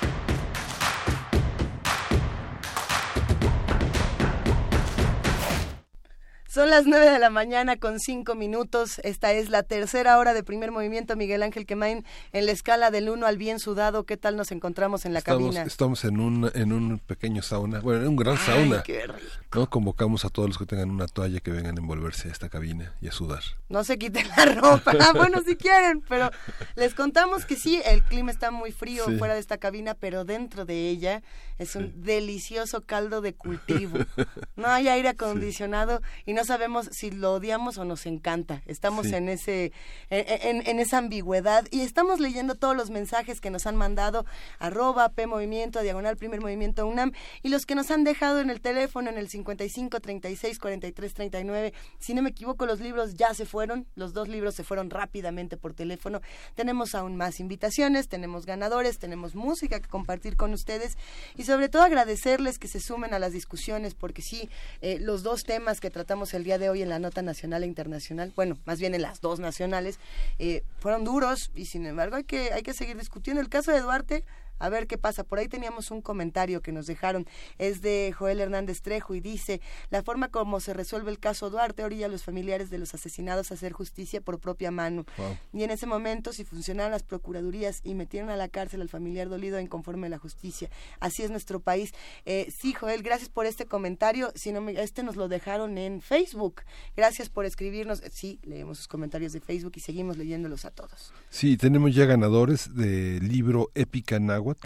Son 6.53 6.69
las 6.69 6.85
nueve 6.85 7.09
de 7.09 7.17
la 7.17 7.29
mañana 7.29 7.77
con 7.77 7.97
cinco 8.01 8.35
minutos. 8.35 8.99
Esta 9.05 9.31
es 9.31 9.47
la 9.49 9.63
tercera 9.63 10.17
hora 10.17 10.33
de 10.33 10.43
primer 10.43 10.69
movimiento. 10.71 11.15
Miguel 11.15 11.43
Ángel 11.43 11.65
Quemain, 11.65 12.03
en 12.33 12.45
la 12.45 12.51
escala 12.51 12.91
del 12.91 13.09
uno 13.09 13.25
al 13.25 13.37
bien 13.37 13.57
sudado, 13.57 14.03
¿qué 14.03 14.17
tal 14.17 14.35
nos 14.35 14.51
encontramos 14.51 15.05
en 15.05 15.13
la 15.13 15.19
Estamos, 15.19 15.43
cabina? 15.55 15.63
estamos 15.63 16.03
en 16.03 16.19
un, 16.19 16.51
en 16.53 16.73
un 16.73 16.99
pequeño 16.99 17.41
sauna, 17.41 17.79
bueno, 17.79 18.01
en 18.01 18.09
un 18.09 18.15
gran 18.17 18.35
Ay, 18.37 18.43
sauna. 18.45 18.83
qué 18.83 19.07
rico. 19.07 19.21
¿no? 19.55 19.69
Convocamos 19.69 20.25
a 20.25 20.29
todos 20.29 20.49
los 20.49 20.57
que 20.57 20.65
tengan 20.65 20.91
una 20.91 21.07
toalla 21.07 21.39
que 21.39 21.51
vengan 21.51 21.77
a 21.77 21.79
envolverse 21.81 22.27
a 22.27 22.31
esta 22.33 22.49
cabina 22.49 22.93
y 22.99 23.07
a 23.07 23.13
sudar. 23.13 23.43
No 23.69 23.85
se 23.85 23.97
quiten 23.97 24.27
la 24.35 24.43
ropa. 24.47 24.91
Ah, 24.99 25.13
bueno, 25.15 25.41
si 25.47 25.55
quieren, 25.55 26.01
pero 26.09 26.31
les 26.75 26.93
contamos 26.93 27.45
que 27.45 27.55
sí, 27.55 27.81
el 27.85 28.03
clima 28.03 28.29
está 28.29 28.51
muy 28.51 28.73
frío 28.73 29.05
Sí. 29.05 29.17
fuera 29.17 29.35
de 29.35 29.39
esta 29.39 29.57
cabina, 29.57 29.93
pero 29.93 30.25
dentro 30.25 30.65
de 30.65 30.89
ella 30.89 31.23
es 31.59 31.77
un 31.77 32.03
delicioso 32.03 32.81
caldo 32.81 33.21
de 33.21 33.35
cultivo. 33.35 33.99
No 34.61 34.67
hay 34.67 34.87
aire 34.87 35.09
acondicionado 35.09 36.01
y 36.25 36.33
no 36.33 36.45
sabemos 36.45 36.87
si 36.91 37.11
lo 37.11 37.33
odiamos 37.33 37.77
o 37.77 37.85
nos 37.85 38.05
encanta. 38.05 38.61
Estamos 38.65 39.07
Sí. 39.07 39.15
en 39.15 39.29
ese 39.29 39.71
en, 40.09 40.57
en- 40.61 40.67
en 40.67 40.79
esa 40.79 40.97
ambigüedad 40.99 41.65
y 41.71 41.81
estamos 41.81 42.19
leyendo 42.19 42.55
todos 42.55 42.75
los 42.75 42.89
mensajes 42.89 43.41
que 43.41 43.49
nos 43.49 43.65
han 43.65 43.75
mandado 43.75 44.25
arroba 44.59 45.09
P 45.09 45.27
Movimiento, 45.27 45.81
diagonal 45.81 46.17
Primer 46.17 46.41
Movimiento 46.41 46.85
UNAM 46.87 47.11
y 47.41 47.49
los 47.49 47.65
que 47.65 47.75
nos 47.75 47.89
han 47.91 48.03
dejado 48.03 48.39
en 48.39 48.49
el 48.49 48.61
teléfono 48.61 49.09
en 49.09 49.17
el 49.17 49.29
55 49.29 49.99
36 49.99 50.59
43 50.59 51.13
39. 51.13 51.73
Si 51.99 52.13
no 52.13 52.21
me 52.21 52.29
equivoco, 52.29 52.65
los 52.65 52.79
libros 52.79 53.15
ya 53.15 53.33
se 53.33 53.45
fueron, 53.45 53.87
los 53.95 54.13
dos 54.13 54.27
libros 54.27 54.55
se 54.55 54.63
fueron 54.63 54.89
rápidamente 54.89 55.57
por 55.57 55.73
teléfono. 55.73 56.21
Tenemos 56.55 56.93
aún 56.95 57.15
más 57.15 57.39
invitaciones, 57.39 58.07
tenemos 58.07 58.45
ganadores, 58.45 58.99
tenemos 58.99 59.33
música 59.35 59.79
que 59.79 59.89
compartir 59.89 60.35
con 60.37 60.53
ustedes 60.53 60.97
y 61.35 61.43
sobre 61.43 61.69
todo 61.69 61.81
agradecerles 61.83 62.59
que 62.59 62.67
se 62.67 62.79
sumen 62.79 63.13
a 63.13 63.19
las 63.19 63.31
discusiones 63.33 63.95
porque 63.95 64.21
sí, 64.21 64.49
eh, 64.81 64.99
los 64.99 65.23
dos 65.23 65.43
temas 65.43 65.79
que 65.79 65.89
tratamos 65.89 66.33
el 66.33 66.43
día 66.43 66.57
de 66.57 66.69
hoy 66.69 66.81
en 66.81 66.89
la 66.89 66.99
nota 66.99 67.21
nacional 67.21 67.63
e 67.63 67.67
internacional, 67.67 68.31
bueno, 68.35 68.57
más 68.65 68.79
bien 68.79 68.95
en 68.95 69.01
las 69.01 69.21
dos 69.21 69.39
nacionales, 69.39 69.99
eh, 70.39 70.63
fueron 70.79 71.03
duros 71.03 71.51
y 71.55 71.65
sin 71.65 71.85
embargo 71.85 72.15
hay 72.15 72.23
que, 72.23 72.53
hay 72.53 72.63
que 72.63 72.73
seguir 72.73 72.97
discutiendo. 72.97 73.41
El 73.41 73.49
caso 73.49 73.71
de 73.71 73.81
Duarte, 73.81 74.23
a 74.61 74.69
ver 74.69 74.87
qué 74.87 74.97
pasa. 74.97 75.23
Por 75.23 75.39
ahí 75.39 75.47
teníamos 75.47 75.91
un 75.91 76.01
comentario 76.01 76.61
que 76.61 76.71
nos 76.71 76.85
dejaron. 76.85 77.25
Es 77.57 77.81
de 77.81 78.13
Joel 78.17 78.39
Hernández 78.39 78.81
Trejo 78.81 79.15
y 79.15 79.21
dice, 79.21 79.61
la 79.89 80.03
forma 80.03 80.29
como 80.29 80.59
se 80.59 80.73
resuelve 80.73 81.11
el 81.11 81.19
caso 81.19 81.49
Duarte 81.49 81.83
orilla 81.83 82.05
a 82.05 82.09
los 82.09 82.23
familiares 82.23 82.69
de 82.69 82.77
los 82.77 82.93
asesinados 82.93 83.51
a 83.51 83.55
hacer 83.55 83.71
justicia 83.73 84.21
por 84.21 84.39
propia 84.39 84.71
mano. 84.71 85.05
Wow. 85.17 85.37
Y 85.53 85.63
en 85.63 85.71
ese 85.71 85.85
momento, 85.87 86.33
si 86.33 86.43
funcionaran 86.43 86.91
las 86.91 87.03
procuradurías 87.03 87.81
y 87.83 87.93
metieron 87.95 88.29
a 88.29 88.35
la 88.37 88.47
cárcel 88.47 88.81
al 88.81 88.89
familiar 88.89 89.29
dolido 89.29 89.57
en 89.57 89.67
conforme 89.67 90.07
a 90.07 90.09
la 90.09 90.17
justicia. 90.19 90.69
Así 90.99 91.23
es 91.23 91.31
nuestro 91.31 91.59
país. 91.59 91.93
Eh, 92.25 92.51
sí, 92.55 92.73
Joel, 92.73 93.01
gracias 93.03 93.29
por 93.29 93.45
este 93.45 93.65
comentario. 93.65 94.31
Si 94.35 94.51
no 94.51 94.61
me- 94.61 94.73
este 94.81 95.03
nos 95.03 95.15
lo 95.15 95.27
dejaron 95.27 95.77
en 95.77 96.01
Facebook. 96.01 96.61
Gracias 96.95 97.29
por 97.29 97.45
escribirnos. 97.45 98.01
Sí, 98.11 98.39
leemos 98.43 98.77
sus 98.77 98.87
comentarios 98.87 99.33
de 99.33 99.39
Facebook 99.41 99.73
y 99.75 99.79
seguimos 99.79 100.17
leyéndolos 100.17 100.65
a 100.65 100.71
todos. 100.71 101.13
Sí, 101.29 101.57
tenemos 101.57 101.93
ya 101.95 102.05
ganadores 102.05 102.75
del 102.75 103.27
libro 103.27 103.71
Épica 103.75 104.19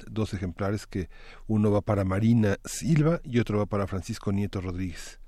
Dos 0.07 0.34
ejemplares 0.34 0.88
que 0.88 1.10
uno 1.48 1.72
va 1.72 1.82
para 1.82 2.03
Marina 2.03 2.57
Silva 2.66 3.22
y 3.24 3.40
otro 3.40 3.60
va 3.60 3.66
para 3.66 3.88
Francisco 3.88 4.32
Nieto 4.32 4.62
Rodríguez. 4.62 5.20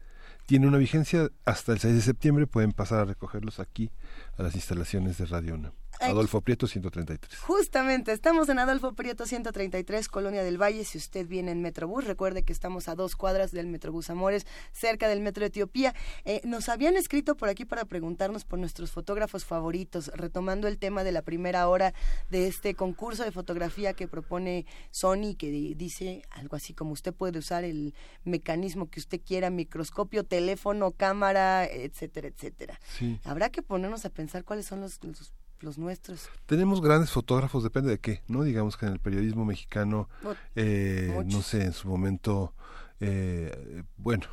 Tiene 0.46 0.68
una 0.68 0.78
vigencia 0.78 1.30
hasta 1.44 1.74
el 1.74 1.80
6 1.80 1.96
de 1.96 2.02
septiembre, 2.02 2.48
pueden 2.48 2.72
pasar 2.72 3.00
a 3.00 3.06
recogerlos 3.06 3.60
aquí 3.60 3.92
a 4.38 4.44
las 4.44 4.56
instalaciones 4.56 5.18
de 5.18 5.26
Radio. 5.26 5.58
Adolfo 6.02 6.42
Prieto 6.42 6.68
133. 6.68 7.40
Justamente, 7.40 8.12
estamos 8.12 8.50
en 8.50 8.60
Adolfo 8.60 8.94
Prieto 8.94 9.26
133, 9.26 10.08
Colonia 10.08 10.44
del 10.44 10.62
Valle. 10.62 10.84
Si 10.86 10.98
usted 10.98 11.26
viene 11.28 11.52
en 11.52 11.62
Metrobús, 11.62 12.06
recuerde 12.06 12.44
que 12.44 12.54
estamos 12.54 12.88
a 12.88 12.96
dos 12.96 13.16
cuadras 13.16 13.52
del 13.52 13.68
Metrobús 13.68 14.10
Amores, 14.10 14.46
cerca 14.72 15.08
del 15.08 15.22
Metro 15.22 15.46
Etiopía. 15.46 15.94
Eh, 16.26 16.42
nos 16.44 16.70
habían 16.70 16.96
escrito 16.98 17.36
por 17.36 17.50
aquí 17.50 17.66
para 17.66 17.86
preguntarnos 17.86 18.46
por 18.46 18.60
nuestros 18.60 18.92
fotógrafos 18.92 19.46
favoritos, 19.46 20.08
retomando 20.14 20.68
el 20.68 20.78
tema 20.78 21.04
de 21.04 21.12
la 21.12 21.22
primera 21.22 21.68
hora 21.68 21.94
de 22.30 22.48
este 22.48 22.76
concurso 22.76 23.24
de 23.24 23.32
fotografía 23.32 23.94
que 23.94 24.08
propone 24.08 24.66
Sony, 24.92 25.36
que 25.38 25.50
di- 25.50 25.74
dice 25.74 26.22
algo 26.32 26.56
así 26.56 26.74
como 26.74 26.92
usted 26.92 27.14
puede 27.14 27.40
usar 27.40 27.64
el 27.64 27.94
mecanismo 28.24 28.90
que 28.90 29.00
usted 29.00 29.20
quiera, 29.26 29.50
microscopio, 29.50 30.24
teléfono, 30.24 30.92
cámara, 30.92 31.66
etcétera, 31.66 32.28
etcétera. 32.28 32.80
Sí. 32.98 33.20
Habrá 33.24 33.50
que 33.50 33.62
ponernos 33.62 34.06
a 34.06 34.10
pensar 34.10 34.44
cuáles 34.44 34.66
son 34.66 34.82
los, 34.82 35.04
los, 35.04 35.32
los 35.62 35.78
nuestros. 35.78 36.30
Tenemos 36.46 36.82
grandes 36.82 37.12
fotógrafos, 37.12 37.64
depende 37.64 37.90
de 37.90 38.00
qué, 38.00 38.22
¿no? 38.28 38.44
Digamos 38.44 38.78
que 38.78 38.86
en 38.86 38.94
el 38.94 39.00
periodismo 39.00 39.46
mexicano, 39.46 40.10
eh, 40.56 41.24
no 41.26 41.42
sé, 41.42 41.64
en 41.64 41.74
su 41.74 41.88
momento, 41.88 42.54
eh, 43.00 43.84
bueno, 43.98 44.26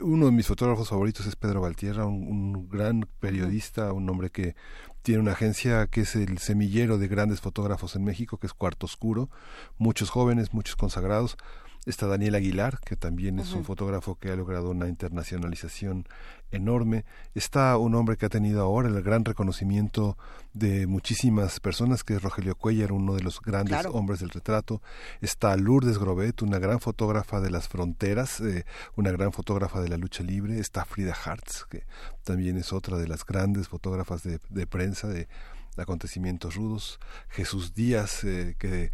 uno 0.00 0.26
de 0.26 0.32
mis 0.32 0.46
fotógrafos 0.46 0.88
favoritos 0.88 1.26
es 1.26 1.36
Pedro 1.36 1.60
Valtierra, 1.60 2.06
un, 2.06 2.26
un 2.26 2.68
gran 2.68 3.08
periodista, 3.18 3.92
un 3.92 4.08
hombre 4.08 4.30
que 4.30 4.54
tiene 5.02 5.20
una 5.20 5.32
agencia 5.32 5.86
que 5.86 6.02
es 6.02 6.14
el 6.14 6.38
semillero 6.38 6.98
de 6.98 7.08
grandes 7.08 7.40
fotógrafos 7.40 7.96
en 7.96 8.04
México, 8.04 8.38
que 8.38 8.46
es 8.46 8.52
Cuarto 8.52 8.86
Oscuro, 8.86 9.30
muchos 9.78 10.10
jóvenes, 10.10 10.52
muchos 10.52 10.76
consagrados. 10.76 11.36
Está 11.86 12.06
Daniel 12.06 12.34
Aguilar, 12.34 12.78
que 12.84 12.94
también 12.94 13.38
es 13.38 13.52
un 13.52 13.64
fotógrafo 13.64 14.16
que 14.16 14.30
ha 14.30 14.36
logrado 14.36 14.70
una 14.70 14.86
internacionalización 14.86 16.06
enorme. 16.50 17.04
Está 17.34 17.76
un 17.78 17.94
hombre 17.94 18.16
que 18.16 18.26
ha 18.26 18.28
tenido 18.28 18.60
ahora 18.62 18.88
el 18.88 19.02
gran 19.02 19.24
reconocimiento 19.24 20.18
de 20.52 20.86
muchísimas 20.86 21.58
personas, 21.58 22.04
que 22.04 22.14
es 22.14 22.22
Rogelio 22.22 22.54
Cuellar, 22.54 22.92
uno 22.92 23.14
de 23.14 23.22
los 23.22 23.40
grandes 23.40 23.72
Claro. 23.78 23.92
hombres 23.92 24.20
del 24.20 24.28
retrato. 24.30 24.82
Está 25.22 25.56
Lourdes 25.56 25.98
Grobet, 25.98 26.42
una 26.42 26.58
gran 26.58 26.80
fotógrafa 26.80 27.40
de 27.40 27.50
las 27.50 27.68
fronteras, 27.68 28.40
eh, 28.40 28.66
una 28.96 29.10
gran 29.10 29.32
fotógrafa 29.32 29.80
de 29.80 29.88
la 29.88 29.96
lucha 29.96 30.22
libre. 30.22 30.58
Está 30.58 30.84
Frida 30.84 31.14
Hartz, 31.24 31.64
que 31.64 31.84
también 32.24 32.58
es 32.58 32.72
otra 32.74 32.98
de 32.98 33.08
las 33.08 33.24
grandes 33.24 33.68
fotógrafas 33.68 34.22
de, 34.22 34.38
de 34.50 34.66
prensa 34.66 35.08
de 35.08 35.28
acontecimientos 35.76 36.56
rudos. 36.56 37.00
Jesús 37.30 37.72
Díaz, 37.74 38.22
eh, 38.24 38.54
que 38.58 38.90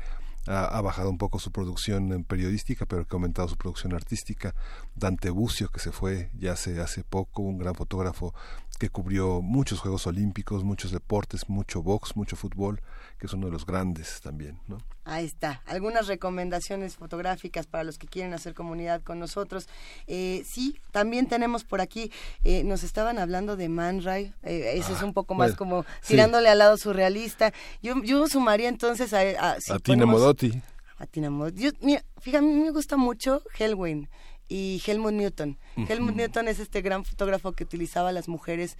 ha, 0.47 0.81
bajado 0.81 1.11
un 1.11 1.19
poco 1.19 1.39
su 1.39 1.51
producción 1.51 2.25
periodística, 2.25 2.87
pero 2.87 3.07
que 3.07 3.15
ha 3.15 3.17
aumentado 3.17 3.49
su 3.49 3.57
producción 3.57 3.95
artística. 3.95 4.55
Dante 4.95 5.31
Bucio, 5.31 5.69
que 5.69 5.81
se 5.81 5.93
fue 5.93 6.31
ya 6.39 6.53
hace, 6.53 6.81
hace 6.81 7.05
poco, 7.05 7.43
un 7.43 7.59
gran 7.59 7.75
fotógrafo 7.75 8.35
que 8.79 8.91
cubrió 8.91 9.41
muchos 9.43 9.81
Juegos 9.81 10.07
Olímpicos, 10.07 10.65
muchos 10.65 10.91
deportes, 10.93 11.49
mucho 11.49 11.83
box, 11.83 12.17
mucho 12.17 12.37
fútbol, 12.37 12.81
que 13.19 13.27
es 13.27 13.33
uno 13.33 13.47
de 13.47 13.53
los 13.53 13.65
grandes 13.65 14.21
también, 14.21 14.61
¿no? 14.69 14.79
Ahí 15.05 15.25
está, 15.25 15.63
algunas 15.67 16.07
recomendaciones 16.07 16.97
fotográficas 16.97 17.67
para 17.67 17.85
los 17.85 17.97
que 17.97 18.07
quieren 18.07 18.35
hacer 18.35 18.55
comunidad 18.55 19.03
con 19.03 19.19
nosotros. 19.19 19.69
Eh, 20.07 20.43
sí, 20.45 20.79
también 20.91 21.27
tenemos 21.29 21.65
por 21.65 21.81
aquí, 21.81 22.11
eh, 22.45 22.65
nos 22.65 22.83
estaban 22.83 23.19
hablando 23.19 23.57
de 23.57 23.69
Man 23.69 24.03
Ray, 24.03 24.35
eh, 24.43 24.73
ese 24.75 24.93
es 24.93 25.03
un 25.03 25.13
poco 25.15 25.35
más 25.35 25.51
bueno, 25.51 25.57
como 25.59 25.83
sí. 26.03 26.09
tirándole 26.09 26.49
al 26.49 26.59
lado 26.59 26.77
surrealista. 26.77 27.53
Yo, 27.83 28.03
yo 28.03 28.27
sumaría 28.29 28.69
entonces 28.69 29.13
a... 29.13 29.21
a, 29.53 29.61
si 29.61 29.73
a 29.73 29.79
Tina 29.79 30.07
Modotti. 30.07 30.61
a 30.99 31.07
Tina 31.07 31.31
Modotti. 31.31 31.63
Yo- 31.63 31.71
mira, 31.81 32.05
fíjate, 32.21 32.45
a 32.45 32.47
mí 32.49 32.55
me 32.55 32.71
gusta 32.71 32.97
mucho 32.97 33.43
Helwin 33.59 34.09
y 34.49 34.83
Helmut 34.87 35.13
Newton. 35.13 35.57
Helmut 35.77 36.15
Newton 36.15 36.49
es 36.49 36.59
este 36.59 36.81
gran 36.83 37.05
fotógrafo 37.05 37.53
que 37.53 37.65
utilizaba 37.65 38.09
a 38.09 38.13
las 38.13 38.29
mujeres. 38.29 38.79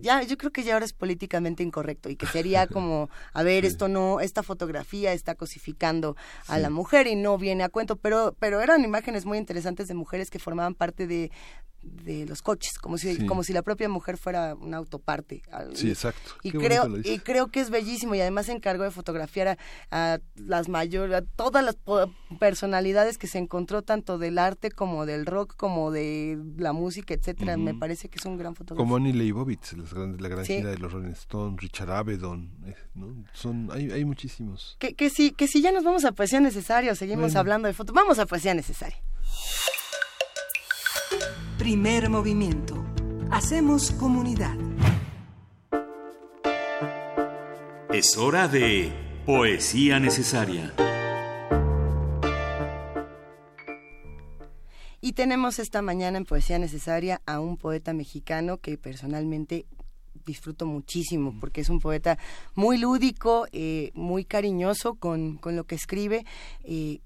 Ya, 0.00 0.22
yo 0.22 0.36
creo 0.36 0.50
que 0.50 0.62
ya 0.62 0.74
ahora 0.74 0.84
es 0.84 0.92
políticamente 0.92 1.62
incorrecto 1.62 2.10
y 2.10 2.16
que 2.16 2.26
sería 2.26 2.66
como, 2.68 3.10
a 3.32 3.42
ver, 3.42 3.64
esto 3.64 3.88
no, 3.88 4.20
esta 4.20 4.42
fotografía 4.42 5.12
está 5.12 5.34
cosificando 5.34 6.16
a 6.48 6.58
la 6.58 6.70
mujer 6.70 7.06
y 7.06 7.14
no 7.16 7.38
viene 7.38 7.62
a 7.64 7.68
cuento, 7.68 7.96
pero, 7.96 8.34
pero 8.38 8.60
eran 8.60 8.84
imágenes 8.84 9.24
muy 9.24 9.38
interesantes 9.38 9.88
de 9.88 9.94
mujeres 9.94 10.30
que 10.30 10.38
formaban 10.38 10.74
parte 10.74 11.06
de 11.06 11.30
de 11.82 12.26
los 12.26 12.42
coches, 12.42 12.78
como 12.78 12.96
si, 12.96 13.16
Sí. 13.16 13.26
como 13.26 13.42
si 13.42 13.52
la 13.52 13.62
propia 13.62 13.88
mujer 13.88 14.16
fuera 14.16 14.54
una 14.54 14.76
autoparte. 14.76 15.42
Sí, 15.74 15.88
exacto. 15.90 16.30
Y 16.44 16.52
Qué 16.52 16.58
creo, 16.58 16.86
y 17.02 17.18
creo 17.18 17.48
que 17.48 17.58
es 17.58 17.70
bellísimo 17.70 18.14
y 18.14 18.20
además 18.20 18.46
se 18.46 18.52
encargó 18.52 18.84
de 18.84 18.92
fotografiar 18.92 19.58
a, 19.90 20.12
a 20.14 20.20
las 20.36 20.68
mayores, 20.68 21.16
a 21.16 21.22
todas 21.22 21.64
las 21.64 21.76
personalidades 22.38 23.18
que 23.18 23.26
se 23.26 23.38
encontró 23.38 23.82
tanto 23.82 24.18
del 24.18 24.38
arte 24.38 24.70
como 24.70 25.06
del 25.06 25.26
rock, 25.26 25.56
como 25.56 25.90
de 25.90 26.31
la 26.56 26.72
música, 26.72 27.14
etcétera. 27.14 27.56
Me 27.56 27.74
parece 27.74 28.08
que 28.08 28.18
es 28.18 28.24
un 28.26 28.36
gran 28.36 28.54
fotógrafo. 28.54 28.82
Como 28.84 28.96
Annie 28.96 29.12
Leibovitz, 29.12 29.72
las 29.74 29.92
grandes- 29.92 30.20
la 30.20 30.28
gran 30.28 30.44
Sí. 30.44 30.56
gira 30.56 30.70
de 30.70 30.78
los 30.78 30.92
Rolling 30.92 31.10
Stones, 31.12 31.60
Richard 31.60 31.90
Avedon, 31.90 32.50
eh, 32.66 32.74
¿no? 32.94 33.24
Son, 33.32 33.68
hay, 33.72 33.90
hay 33.90 34.04
muchísimos. 34.04 34.76
Que, 34.78 34.94
que 34.94 35.10
sí, 35.10 35.32
que 35.32 35.46
si 35.48 35.62
ya 35.62 35.72
nos 35.72 35.84
vamos 35.84 36.04
a 36.04 36.12
poesía 36.12 36.40
necesaria 36.40 36.92
o 36.92 36.94
seguimos 36.94 37.24
Bueno. 37.32 37.40
hablando 37.40 37.68
de 37.68 37.74
foto, 37.74 37.92
vamos 37.92 38.18
a 38.18 38.26
poesía 38.26 38.54
necesaria. 38.54 38.98
Primer 41.58 42.08
movimiento. 42.10 42.84
Hacemos 43.30 43.90
comunidad. 43.92 44.56
Es 47.92 48.16
hora 48.16 48.48
de 48.48 48.92
Poesía 49.26 50.00
Necesaria. 50.00 50.72
Y 55.04 55.14
tenemos 55.14 55.58
esta 55.58 55.82
mañana 55.82 56.16
en 56.16 56.24
Poesía 56.24 56.60
Necesaria 56.60 57.20
a 57.26 57.40
un 57.40 57.56
poeta 57.56 57.92
mexicano 57.92 58.58
que 58.58 58.78
personalmente 58.78 59.66
disfruto 60.24 60.64
muchísimo 60.64 61.34
porque 61.40 61.62
es 61.62 61.70
un 61.70 61.80
poeta 61.80 62.18
muy 62.54 62.78
lúdico, 62.78 63.48
eh, 63.50 63.90
muy 63.94 64.24
cariñoso 64.24 64.94
con, 64.94 65.38
con 65.38 65.56
lo 65.56 65.64
que 65.64 65.74
escribe. 65.74 66.24
eh, 66.62 67.00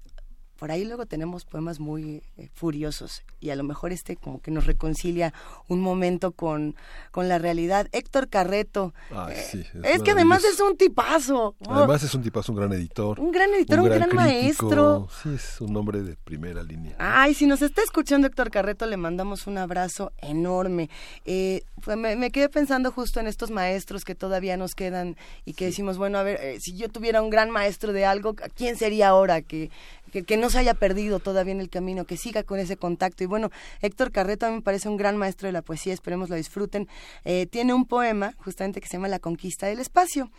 por 0.57 0.71
ahí 0.71 0.85
luego 0.85 1.05
tenemos 1.05 1.45
poemas 1.45 1.79
muy 1.79 2.21
eh, 2.37 2.49
furiosos 2.53 3.23
y 3.39 3.51
a 3.51 3.55
lo 3.55 3.63
mejor 3.63 3.91
este 3.91 4.15
como 4.15 4.41
que 4.41 4.51
nos 4.51 4.65
reconcilia 4.65 5.33
un 5.67 5.81
momento 5.81 6.31
con, 6.31 6.75
con 7.11 7.29
la 7.29 7.37
realidad. 7.37 7.87
Héctor 7.91 8.27
Carreto, 8.27 8.93
Ay, 9.11 9.35
sí, 9.49 9.63
es 9.83 10.01
que 10.01 10.11
además 10.11 10.43
es 10.43 10.59
un 10.59 10.75
tipazo. 10.77 11.55
Además 11.67 12.03
es 12.03 12.13
un 12.13 12.21
tipazo, 12.21 12.51
un 12.51 12.57
gran 12.57 12.73
editor. 12.73 13.19
Un 13.19 13.31
gran 13.31 13.53
editor, 13.53 13.79
un 13.79 13.89
gran 13.89 14.15
maestro. 14.15 15.07
Sí, 15.23 15.29
es 15.35 15.61
un 15.61 15.75
hombre 15.75 16.01
de 16.01 16.15
primera 16.15 16.63
línea. 16.63 16.95
Ay, 16.99 17.33
si 17.33 17.45
nos 17.45 17.61
está 17.61 17.83
escuchando 17.83 18.27
Héctor 18.27 18.51
Carreto, 18.51 18.85
le 18.85 18.97
mandamos 18.97 19.47
un 19.47 19.57
abrazo 19.57 20.11
enorme. 20.21 20.89
Eh, 21.25 21.63
pues 21.83 21.97
me, 21.97 22.15
me 22.15 22.31
quedé 22.31 22.49
pensando 22.49 22.91
justo 22.91 23.19
en 23.19 23.27
estos 23.27 23.51
maestros 23.51 24.03
que 24.03 24.15
todavía 24.15 24.57
nos 24.57 24.73
quedan 24.73 25.15
y 25.45 25.53
que 25.53 25.65
decimos, 25.65 25.97
bueno, 25.97 26.17
a 26.17 26.23
ver, 26.23 26.39
eh, 26.41 26.59
si 26.59 26.75
yo 26.75 26.89
tuviera 26.89 27.21
un 27.21 27.29
gran 27.29 27.51
maestro 27.51 27.93
de 27.93 28.05
algo, 28.05 28.35
¿quién 28.55 28.77
sería 28.77 29.09
ahora? 29.09 29.41
Que, 29.41 29.69
que, 30.11 30.23
que 30.23 30.37
no 30.37 30.49
se 30.49 30.59
haya 30.59 30.73
perdido 30.73 31.19
todavía 31.19 31.53
en 31.53 31.61
el 31.61 31.69
camino, 31.69 32.05
que 32.05 32.17
siga 32.17 32.43
con 32.43 32.59
ese 32.59 32.77
contacto. 32.77 33.23
Y 33.23 33.27
bueno, 33.27 33.49
Héctor 33.81 34.11
Carreto 34.11 34.45
a 34.45 34.49
mí 34.49 34.55
me 34.55 34.61
parece 34.61 34.89
un 34.89 34.97
gran 34.97 35.17
maestro 35.17 35.47
de 35.47 35.53
la 35.53 35.61
poesía, 35.61 35.93
esperemos 35.93 36.29
lo 36.29 36.35
disfruten. 36.35 36.87
Eh, 37.25 37.47
tiene 37.47 37.73
un 37.73 37.85
poema 37.85 38.33
justamente 38.37 38.81
que 38.81 38.87
se 38.87 38.93
llama 38.93 39.07
La 39.07 39.19
conquista 39.19 39.67
del 39.67 39.79
espacio. 39.79 40.31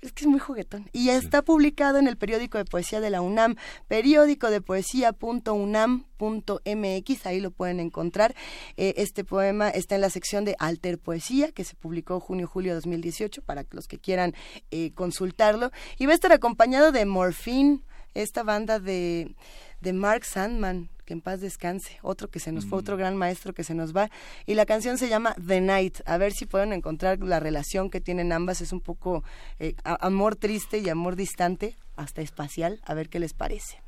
Es 0.00 0.12
que 0.12 0.24
es 0.24 0.28
muy 0.28 0.40
juguetón. 0.40 0.88
Y 0.92 1.10
está 1.10 1.42
publicado 1.42 1.98
en 1.98 2.08
el 2.08 2.16
periódico 2.16 2.58
de 2.58 2.64
poesía 2.64 3.00
de 3.00 3.10
la 3.10 3.20
UNAM, 3.20 3.56
periódico 3.88 4.50
de 4.50 4.60
poesía.unam.mx, 4.60 7.26
ahí 7.26 7.40
lo 7.40 7.50
pueden 7.50 7.80
encontrar. 7.80 8.34
Eh, 8.76 8.94
este 8.96 9.24
poema 9.24 9.70
está 9.70 9.96
en 9.96 10.00
la 10.00 10.10
sección 10.10 10.44
de 10.44 10.56
Alter 10.58 10.98
Poesía, 10.98 11.52
que 11.52 11.64
se 11.64 11.76
publicó 11.76 12.20
junio-julio 12.20 12.72
de 12.72 12.76
2018, 12.76 13.42
para 13.42 13.64
los 13.70 13.88
que 13.88 13.98
quieran 13.98 14.34
eh, 14.70 14.92
consultarlo. 14.94 15.70
Y 15.98 16.06
va 16.06 16.12
a 16.12 16.16
estar 16.16 16.32
acompañado 16.32 16.92
de 16.92 17.04
Morphine, 17.06 17.80
esta 18.14 18.42
banda 18.42 18.78
de, 18.78 19.34
de 19.80 19.92
Mark 19.92 20.24
Sandman, 20.24 20.90
que 21.04 21.14
en 21.14 21.20
paz 21.20 21.40
descanse, 21.40 21.98
otro 22.02 22.28
que 22.28 22.40
se 22.40 22.52
nos 22.52 22.66
fue, 22.66 22.78
otro 22.78 22.96
gran 22.96 23.16
maestro 23.16 23.52
que 23.52 23.64
se 23.64 23.74
nos 23.74 23.94
va. 23.94 24.10
Y 24.46 24.54
la 24.54 24.66
canción 24.66 24.98
se 24.98 25.08
llama 25.08 25.34
The 25.46 25.60
Night. 25.60 26.00
A 26.06 26.16
ver 26.16 26.32
si 26.32 26.46
pueden 26.46 26.72
encontrar 26.72 27.18
la 27.20 27.40
relación 27.40 27.90
que 27.90 28.00
tienen 28.00 28.32
ambas. 28.32 28.60
Es 28.60 28.72
un 28.72 28.80
poco 28.80 29.24
eh, 29.58 29.74
amor 29.84 30.36
triste 30.36 30.78
y 30.78 30.88
amor 30.88 31.16
distante, 31.16 31.76
hasta 31.96 32.22
espacial. 32.22 32.80
A 32.84 32.94
ver 32.94 33.08
qué 33.08 33.18
les 33.18 33.34
parece. 33.34 33.82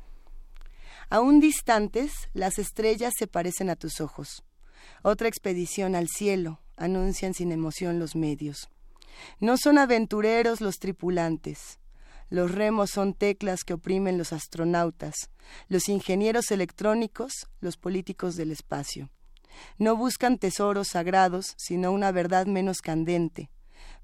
Aún 1.09 1.39
distantes, 1.39 2.11
las 2.33 2.59
estrellas 2.59 3.13
se 3.17 3.27
parecen 3.27 3.69
a 3.69 3.75
tus 3.75 4.01
ojos. 4.01 4.43
Otra 5.03 5.27
expedición 5.27 5.95
al 5.95 6.07
cielo, 6.07 6.59
anuncian 6.77 7.33
sin 7.33 7.51
emoción 7.51 7.99
los 7.99 8.15
medios. 8.15 8.69
No 9.39 9.57
son 9.57 9.77
aventureros 9.77 10.61
los 10.61 10.79
tripulantes. 10.79 11.79
Los 12.35 12.51
remos 12.51 12.89
son 12.89 13.13
teclas 13.13 13.63
que 13.63 13.75
oprimen 13.75 14.17
los 14.17 14.33
astronautas, 14.33 15.29
los 15.69 15.87
ingenieros 15.87 16.51
electrónicos, 16.51 17.47
los 17.61 17.77
políticos 17.77 18.35
del 18.35 18.51
espacio. 18.51 19.09
No 19.77 19.95
buscan 19.95 20.37
tesoros 20.37 20.89
sagrados, 20.89 21.53
sino 21.55 21.93
una 21.93 22.11
verdad 22.11 22.45
menos 22.45 22.81
candente. 22.81 23.49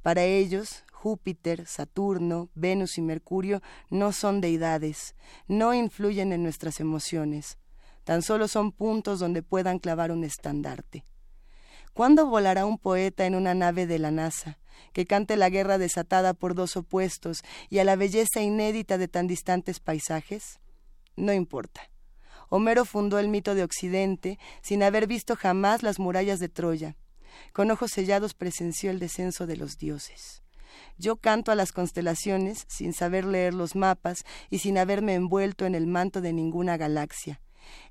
Para 0.02 0.24
ellos, 0.24 0.86
Júpiter, 0.94 1.66
Saturno, 1.68 2.50
Venus 2.56 2.98
y 2.98 3.02
Mercurio 3.02 3.62
no 3.90 4.14
son 4.14 4.40
deidades, 4.40 5.14
no 5.50 5.74
influyen 5.74 6.32
en 6.32 6.42
nuestras 6.42 6.80
emociones, 6.80 7.58
tan 8.06 8.22
solo 8.22 8.48
son 8.48 8.72
puntos 8.72 9.20
donde 9.20 9.44
puedan 9.44 9.78
clavar 9.78 10.10
un 10.10 10.24
estandarte. 10.24 11.04
¿Cuándo 11.94 12.26
volará 12.26 12.66
un 12.66 12.78
poeta 12.78 13.26
en 13.26 13.36
una 13.36 13.54
nave 13.54 13.86
de 13.86 14.00
la 14.00 14.12
NASA, 14.12 14.58
que 14.94 15.06
cante 15.06 15.36
la 15.36 15.50
guerra 15.50 15.78
desatada 15.78 16.34
por 16.34 16.56
dos 16.56 16.78
opuestos 16.78 17.42
y 17.70 17.80
a 17.80 17.84
la 17.84 17.98
belleza 17.98 18.42
inédita 18.42 18.98
de 18.98 19.10
tan 19.10 19.28
distantes 19.28 19.80
paisajes? 19.80 20.60
No 21.18 21.34
importa. 21.34 21.90
Homero 22.50 22.86
fundó 22.86 23.20
el 23.20 23.28
mito 23.28 23.56
de 23.56 23.64
Occidente 23.64 24.40
sin 24.62 24.84
haber 24.84 25.08
visto 25.08 25.36
jamás 25.36 25.84
las 25.84 26.00
murallas 26.00 26.40
de 26.40 26.50
Troya. 26.50 26.96
Con 27.54 27.72
ojos 27.72 27.92
sellados 27.92 28.34
presenció 28.34 28.90
el 28.90 29.00
descenso 29.00 29.46
de 29.46 29.58
los 29.58 29.78
dioses. 29.78 30.44
Yo 30.98 31.18
canto 31.18 31.52
a 31.52 31.56
las 31.56 31.72
constelaciones 31.72 32.66
sin 32.70 32.94
saber 32.94 33.26
leer 33.26 33.54
los 33.54 33.76
mapas 33.76 34.24
y 34.50 34.60
sin 34.60 34.78
haberme 34.78 35.16
envuelto 35.16 35.66
en 35.66 35.76
el 35.76 35.88
manto 35.88 36.22
de 36.22 36.32
ninguna 36.32 36.78
galaxia. 36.78 37.42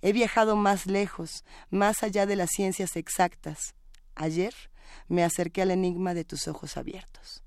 He 0.00 0.12
viajado 0.12 0.56
más 0.56 0.86
lejos, 0.86 1.44
más 1.70 2.02
allá 2.02 2.26
de 2.26 2.36
las 2.36 2.50
ciencias 2.50 2.96
exactas. 2.96 3.74
Ayer 4.14 4.54
me 5.08 5.24
acerqué 5.24 5.62
al 5.62 5.70
enigma 5.70 6.14
de 6.14 6.24
tus 6.24 6.48
ojos 6.48 6.76
abiertos. 6.76 7.42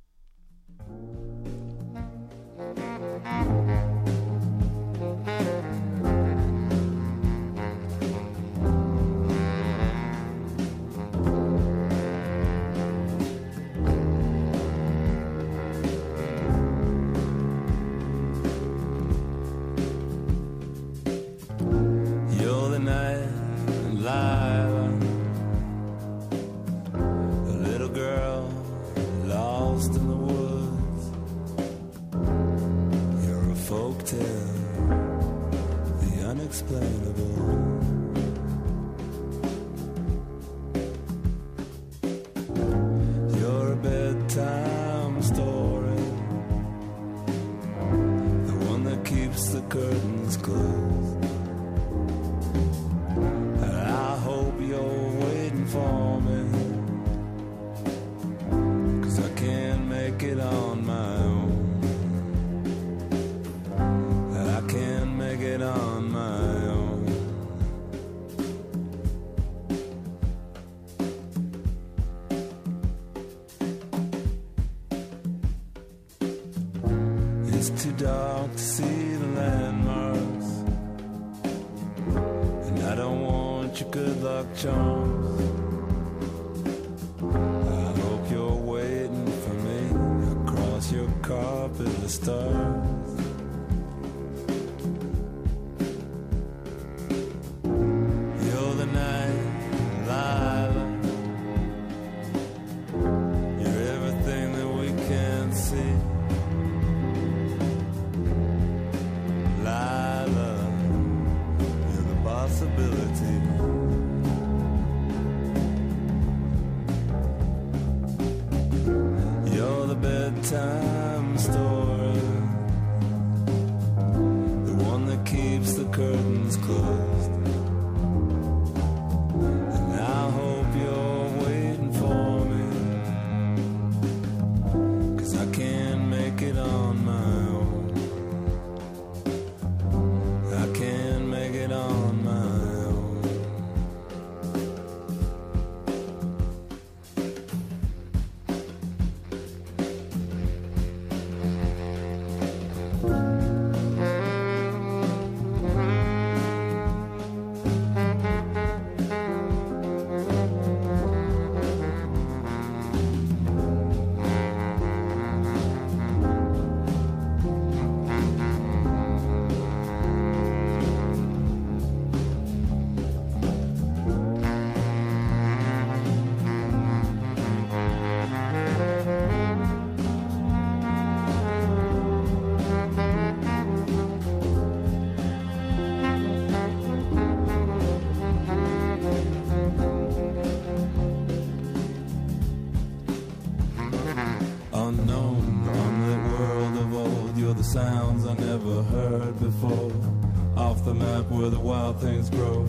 Where 201.43 201.49
the 201.49 201.59
wild 201.59 201.99
things 201.99 202.29
grow, 202.29 202.65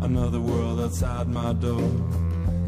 another 0.00 0.40
world 0.40 0.80
outside 0.80 1.28
my 1.28 1.52
door. 1.52 1.88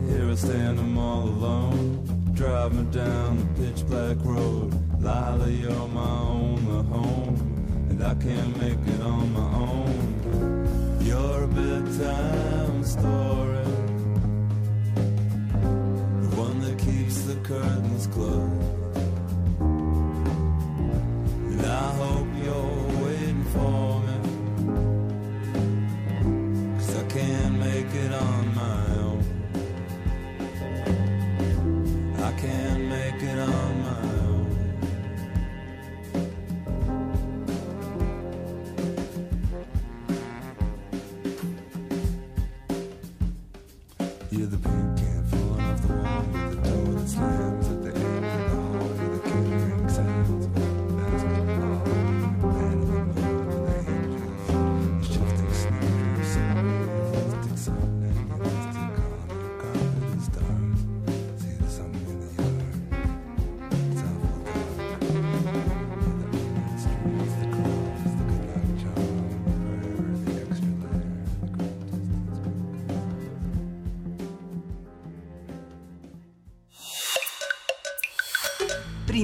Here 0.08 0.30
I 0.30 0.36
stand, 0.36 0.78
I'm 0.78 0.96
all 0.96 1.24
alone. 1.24 2.30
Drive 2.32 2.72
me 2.74 2.84
down 2.92 3.38
the 3.38 3.64
pitch 3.64 3.84
black 3.88 4.18
road. 4.20 4.47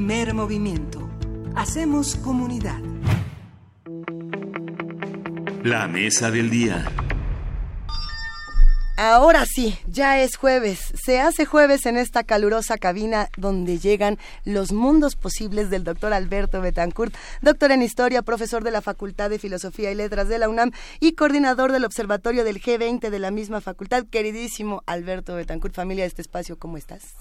Primer 0.07 0.35
movimiento. 0.35 1.09
Hacemos 1.57 2.17
comunidad. 2.17 2.79
La 5.63 5.89
mesa 5.89 6.31
del 6.31 6.51
día. 6.51 6.93
Ahora 8.99 9.47
sí, 9.47 9.79
ya 9.87 10.21
es 10.21 10.37
jueves. 10.37 10.93
Se 11.03 11.23
hace 11.23 11.47
jueves 11.47 11.87
en 11.87 11.97
esta 11.97 12.23
calurosa 12.23 12.77
cabina 12.77 13.31
donde 13.39 13.79
llegan 13.79 14.19
los 14.45 14.73
mundos 14.73 15.17
posibles 15.17 15.71
del 15.71 15.85
doctor 15.85 16.13
Alberto 16.13 16.61
Betancourt, 16.61 17.15
doctor 17.41 17.73
en 17.73 17.81
historia, 17.81 18.21
profesor 18.21 18.63
de 18.63 18.73
la 18.73 18.83
Facultad 18.83 19.31
de 19.31 19.39
Filosofía 19.39 19.91
y 19.91 19.95
Letras 19.95 20.29
de 20.29 20.39
la 20.39 20.51
UNAM 20.51 20.73
y 21.01 21.13
coordinador 21.13 21.73
del 21.73 21.87
Observatorio 21.87 22.45
del 22.45 22.61
G20 22.61 23.09
de 23.09 23.19
la 23.19 23.31
misma 23.31 23.63
facultad. 23.63 24.05
Queridísimo 24.05 24.83
Alberto 24.85 25.35
Betancourt, 25.35 25.75
familia 25.75 26.05
de 26.05 26.09
este 26.09 26.21
espacio, 26.21 26.59
¿cómo 26.59 26.77
estás? 26.77 27.15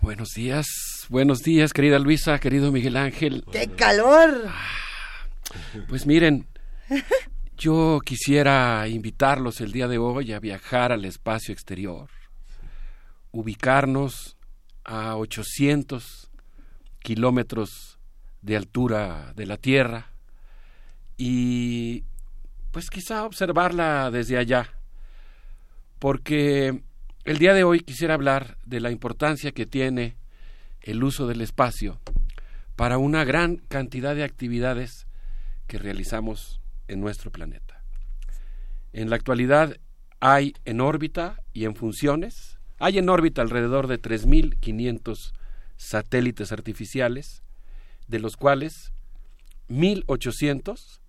Buenos 0.00 0.30
días, 0.30 0.97
buenos 1.08 1.42
días, 1.42 1.72
querida 1.72 1.98
Luisa, 1.98 2.38
querido 2.38 2.70
Miguel 2.70 2.96
Ángel. 2.96 3.44
¡Qué 3.50 3.68
calor! 3.68 4.48
Pues 5.88 6.06
miren, 6.06 6.46
yo 7.56 8.00
quisiera 8.04 8.86
invitarlos 8.88 9.60
el 9.60 9.72
día 9.72 9.88
de 9.88 9.98
hoy 9.98 10.32
a 10.32 10.40
viajar 10.40 10.92
al 10.92 11.04
espacio 11.04 11.52
exterior, 11.52 12.10
ubicarnos 13.32 14.36
a 14.84 15.16
800 15.16 16.30
kilómetros 17.00 17.98
de 18.42 18.56
altura 18.56 19.32
de 19.34 19.46
la 19.46 19.56
Tierra 19.56 20.12
y 21.16 22.04
pues 22.70 22.90
quizá 22.90 23.24
observarla 23.24 24.10
desde 24.10 24.36
allá, 24.36 24.74
porque 25.98 26.82
el 27.24 27.38
día 27.38 27.54
de 27.54 27.64
hoy 27.64 27.80
quisiera 27.80 28.14
hablar 28.14 28.58
de 28.66 28.80
la 28.80 28.90
importancia 28.90 29.52
que 29.52 29.64
tiene 29.64 30.17
el 30.88 31.04
uso 31.04 31.26
del 31.26 31.42
espacio 31.42 32.00
para 32.74 32.96
una 32.96 33.22
gran 33.24 33.56
cantidad 33.56 34.14
de 34.14 34.24
actividades 34.24 35.06
que 35.66 35.76
realizamos 35.76 36.62
en 36.88 37.00
nuestro 37.00 37.30
planeta. 37.30 37.82
En 38.94 39.10
la 39.10 39.16
actualidad 39.16 39.76
hay 40.18 40.54
en 40.64 40.80
órbita 40.80 41.42
y 41.52 41.66
en 41.66 41.74
funciones, 41.74 42.58
hay 42.78 42.96
en 42.96 43.10
órbita 43.10 43.42
alrededor 43.42 43.86
de 43.86 44.00
3.500 44.00 45.32
satélites 45.76 46.52
artificiales, 46.52 47.42
de 48.06 48.18
los 48.18 48.38
cuales 48.38 48.92
1.800 49.68 51.00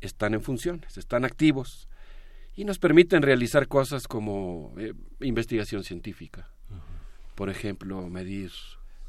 están 0.00 0.34
en 0.34 0.42
funciones, 0.42 0.96
están 0.96 1.24
activos 1.24 1.88
y 2.54 2.64
nos 2.64 2.78
permiten 2.78 3.22
realizar 3.22 3.66
cosas 3.66 4.06
como 4.06 4.72
eh, 4.78 4.94
investigación 5.18 5.82
científica. 5.82 6.50
Por 7.34 7.50
ejemplo, 7.50 8.08
medir 8.08 8.52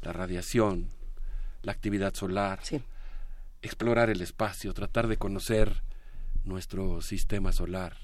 la 0.02 0.12
radiación, 0.12 0.88
la 1.62 1.72
actividad 1.72 2.14
solar, 2.14 2.60
explorar 3.62 4.10
el 4.10 4.20
espacio, 4.20 4.72
tratar 4.72 5.08
de 5.08 5.16
conocer 5.16 5.82
nuestro 6.44 7.02
sistema 7.02 7.52
solar. 7.52 7.96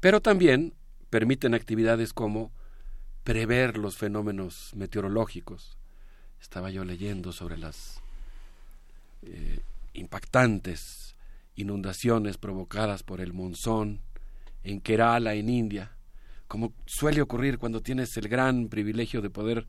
Pero 0.00 0.20
también 0.20 0.74
permiten 1.10 1.54
actividades 1.54 2.12
como 2.12 2.52
prever 3.24 3.78
los 3.78 3.96
fenómenos 3.96 4.72
meteorológicos. 4.74 5.76
Estaba 6.40 6.70
yo 6.70 6.84
leyendo 6.84 7.32
sobre 7.32 7.58
las 7.58 8.00
eh, 9.22 9.60
impactantes 9.94 11.16
inundaciones 11.56 12.38
provocadas 12.38 13.02
por 13.02 13.20
el 13.20 13.32
monzón 13.32 14.00
en 14.62 14.80
Kerala, 14.80 15.34
en 15.34 15.48
India, 15.48 15.92
como 16.46 16.72
suele 16.86 17.20
ocurrir 17.20 17.58
cuando 17.58 17.82
tienes 17.82 18.16
el 18.16 18.28
gran 18.28 18.68
privilegio 18.68 19.20
de 19.20 19.30
poder 19.30 19.66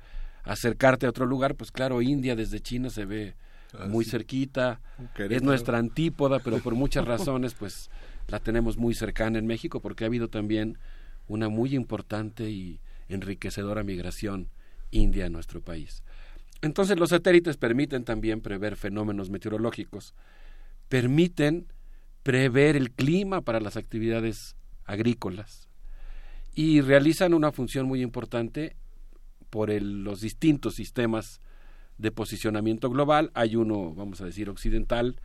acercarte 0.51 1.05
a 1.05 1.09
otro 1.09 1.25
lugar, 1.25 1.55
pues 1.55 1.71
claro, 1.71 2.01
India 2.01 2.35
desde 2.35 2.59
China 2.59 2.89
se 2.89 3.05
ve 3.05 3.35
Ah, 3.71 3.85
muy 3.87 4.03
sí. 4.03 4.11
cerquita, 4.11 4.81
es 5.29 5.43
nuestra 5.43 5.77
antípoda, 5.77 6.39
pero 6.39 6.57
por 6.59 6.73
muchas 6.83 7.05
razones 7.05 7.53
pues 7.53 7.91
la 8.27 8.39
tenemos 8.39 8.77
muy 8.77 8.95
cercana 8.95 9.37
en 9.37 9.45
México 9.45 9.79
porque 9.79 10.03
ha 10.03 10.07
habido 10.07 10.27
también 10.27 10.79
una 11.27 11.49
muy 11.49 11.75
importante 11.75 12.49
y 12.49 12.79
enriquecedora 13.09 13.83
migración 13.83 14.49
india 14.89 15.27
a 15.27 15.29
nuestro 15.29 15.61
país. 15.61 16.03
Entonces 16.63 16.97
los 16.97 17.09
satélites 17.11 17.57
permiten 17.57 18.03
también 18.03 18.41
prever 18.41 18.75
fenómenos 18.75 19.29
meteorológicos, 19.29 20.15
permiten 20.89 21.67
prever 22.23 22.75
el 22.75 22.89
clima 22.91 23.41
para 23.41 23.59
las 23.59 23.77
actividades 23.77 24.55
agrícolas 24.85 25.69
y 26.55 26.81
realizan 26.81 27.35
una 27.35 27.51
función 27.51 27.85
muy 27.85 28.01
importante 28.01 28.75
por 29.49 29.71
el- 29.71 30.03
los 30.03 30.21
distintos 30.21 30.75
sistemas 30.75 31.41
de 31.97 32.11
posicionamiento 32.11 32.89
global. 32.89 33.31
Hay 33.33 33.55
uno, 33.55 33.93
vamos 33.93 34.21
a 34.21 34.25
decir, 34.25 34.49
occidental, 34.49 35.19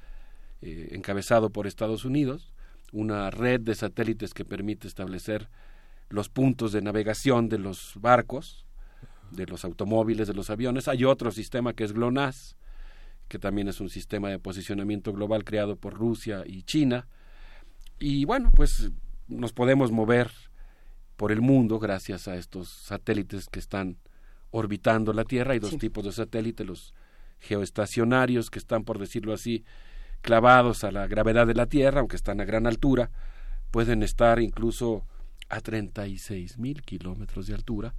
eh, 0.63 0.89
encabezado 0.93 1.51
por 1.51 1.67
Estados 1.67 2.05
Unidos, 2.05 2.53
una 2.93 3.31
red 3.31 3.61
de 3.61 3.75
satélites 3.75 4.35
que 4.35 4.45
permite 4.45 4.87
establecer 4.89 5.49
los 6.09 6.29
puntos 6.29 6.73
de 6.73 6.83
navegación 6.83 7.49
de 7.49 7.59
los 7.59 7.95
barcos, 8.01 8.67
de 9.31 9.47
los 9.47 9.65
automóviles, 9.65 10.29
de 10.29 10.35
los 10.35 10.51
aviones. 10.51 10.87
Hay 10.89 11.05
otro 11.05 11.31
sistema 11.33 11.73
que 11.73 11.85
es 11.85 11.93
GLONASS, 11.93 12.57
que 13.29 13.39
también 13.39 13.69
es 13.69 13.81
un 13.81 13.89
sistema 13.89 14.29
de 14.29 14.39
posicionamiento 14.39 15.13
global 15.13 15.45
creado 15.45 15.77
por 15.77 15.95
Rusia 15.95 16.45
y 16.47 16.63
China. 16.63 17.09
Y 17.99 18.25
bueno, 18.27 18.53
pues 18.55 18.91
nos 19.29 19.53
podemos 19.53 19.91
mover 19.91 20.31
por 21.17 21.33
el 21.33 21.41
mundo 21.41 21.79
gracias 21.79 22.29
a 22.29 22.37
estos 22.37 22.69
satélites 22.69 23.49
que 23.49 23.59
están 23.59 23.97
orbitando 24.57 25.13
la 25.13 25.25
Tierra. 25.25 25.53
Hay 25.55 25.59
dos 25.59 25.71
Sí. 25.73 25.79
tipos 25.79 26.05
de 26.05 26.13
satélites, 26.13 26.65
los 26.67 26.95
geoestacionarios, 27.41 28.51
que 28.51 28.59
están, 28.59 28.85
por 28.85 28.99
decirlo 28.99 29.33
así, 29.33 29.65
clavados 30.23 30.85
a 30.85 30.93
la 30.93 31.07
gravedad 31.09 31.47
de 31.47 31.55
la 31.55 31.67
Tierra, 31.67 32.01
aunque 32.01 32.17
están 32.17 32.41
a 32.41 32.45
gran 32.45 32.67
altura, 32.67 33.11
pueden 33.71 34.03
estar 34.03 34.41
incluso 34.41 35.05
a 35.49 35.61
36 35.61 36.59
mil 36.59 36.83
kilómetros 36.83 37.47
de 37.49 37.55
altura, 37.55 37.95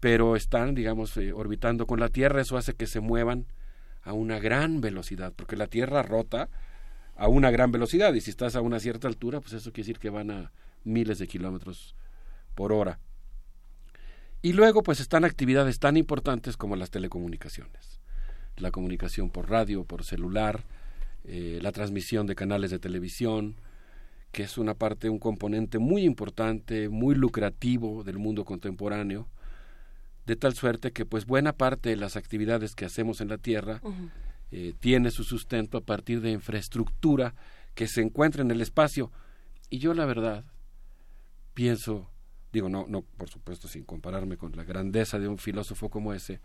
pero 0.00 0.36
están, 0.36 0.74
digamos, 0.74 1.16
eh, 1.16 1.32
orbitando 1.32 1.86
con 1.86 2.00
la 2.00 2.08
Tierra. 2.08 2.40
Eso 2.40 2.56
hace 2.56 2.74
que 2.74 2.86
se 2.86 3.00
muevan 3.00 3.46
a 4.02 4.12
una 4.12 4.38
gran 4.40 4.80
velocidad, 4.80 5.32
porque 5.34 5.56
la 5.56 5.66
Tierra 5.68 6.02
rota 6.02 6.48
a 7.16 7.28
una 7.28 7.50
gran 7.50 7.70
velocidad 7.72 8.12
y 8.14 8.20
si 8.20 8.30
estás 8.30 8.56
a 8.56 8.60
una 8.60 8.80
cierta 8.80 9.08
altura, 9.08 9.40
pues 9.40 9.52
eso 9.52 9.72
quiere 9.72 9.86
decir 9.86 9.98
que 9.98 10.10
van 10.10 10.30
a 10.30 10.52
miles 10.84 11.18
de 11.18 11.26
kilómetros 11.28 11.94
por 12.54 12.72
hora. 12.72 12.98
Y 14.42 14.52
luego, 14.52 14.82
pues 14.82 15.00
están 15.00 15.24
actividades 15.24 15.78
tan 15.78 15.96
importantes 15.96 16.56
como 16.56 16.76
las 16.76 16.90
telecomunicaciones, 16.90 18.00
la 18.56 18.70
comunicación 18.70 19.30
por 19.30 19.50
radio, 19.50 19.84
por 19.84 20.04
celular, 20.04 20.64
eh, 21.24 21.58
la 21.60 21.72
transmisión 21.72 22.26
de 22.26 22.34
canales 22.34 22.70
de 22.70 22.78
televisión, 22.78 23.56
que 24.32 24.44
es 24.44 24.58
una 24.58 24.74
parte, 24.74 25.08
un 25.08 25.18
componente 25.18 25.78
muy 25.78 26.04
importante, 26.04 26.88
muy 26.88 27.14
lucrativo 27.14 28.04
del 28.04 28.18
mundo 28.18 28.44
contemporáneo, 28.44 29.28
de 30.26 30.36
tal 30.36 30.54
suerte 30.54 30.92
que 30.92 31.06
pues 31.06 31.24
buena 31.24 31.54
parte 31.54 31.88
de 31.88 31.96
las 31.96 32.16
actividades 32.16 32.74
que 32.74 32.84
hacemos 32.84 33.20
en 33.20 33.28
la 33.28 33.38
Tierra 33.38 33.80
eh, 34.50 34.74
tiene 34.78 35.10
su 35.10 35.24
sustento 35.24 35.78
a 35.78 35.80
partir 35.80 36.20
de 36.20 36.30
infraestructura 36.30 37.34
que 37.74 37.88
se 37.88 38.02
encuentra 38.02 38.42
en 38.42 38.50
el 38.50 38.60
espacio. 38.60 39.10
Y 39.70 39.78
yo 39.78 39.94
la 39.94 40.04
verdad 40.04 40.44
pienso, 41.54 42.10
digo, 42.52 42.68
no, 42.68 42.86
no, 42.88 43.02
por 43.02 43.28
supuesto, 43.28 43.68
sin 43.68 43.84
compararme 43.84 44.36
con 44.36 44.56
la 44.56 44.64
grandeza 44.64 45.18
de 45.18 45.28
un 45.28 45.38
filósofo 45.38 45.90
como 45.90 46.12
ese, 46.12 46.40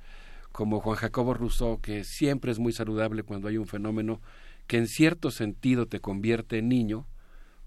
como 0.52 0.80
Juan 0.80 0.98
Jacobo 0.98 1.34
Rousseau, 1.34 1.80
que 1.82 2.04
siempre 2.04 2.52
es 2.52 2.60
muy 2.60 2.74
saludable 2.74 3.24
cuando 3.24 3.48
hay 3.48 3.58
un 3.58 3.68
fenómeno 3.68 4.22
que 4.68 4.78
en 4.78 4.88
cierto 4.88 5.32
sentido 5.32 5.88
te 5.88 6.00
convierte 6.00 6.60
en 6.60 6.70
niño, 6.70 7.08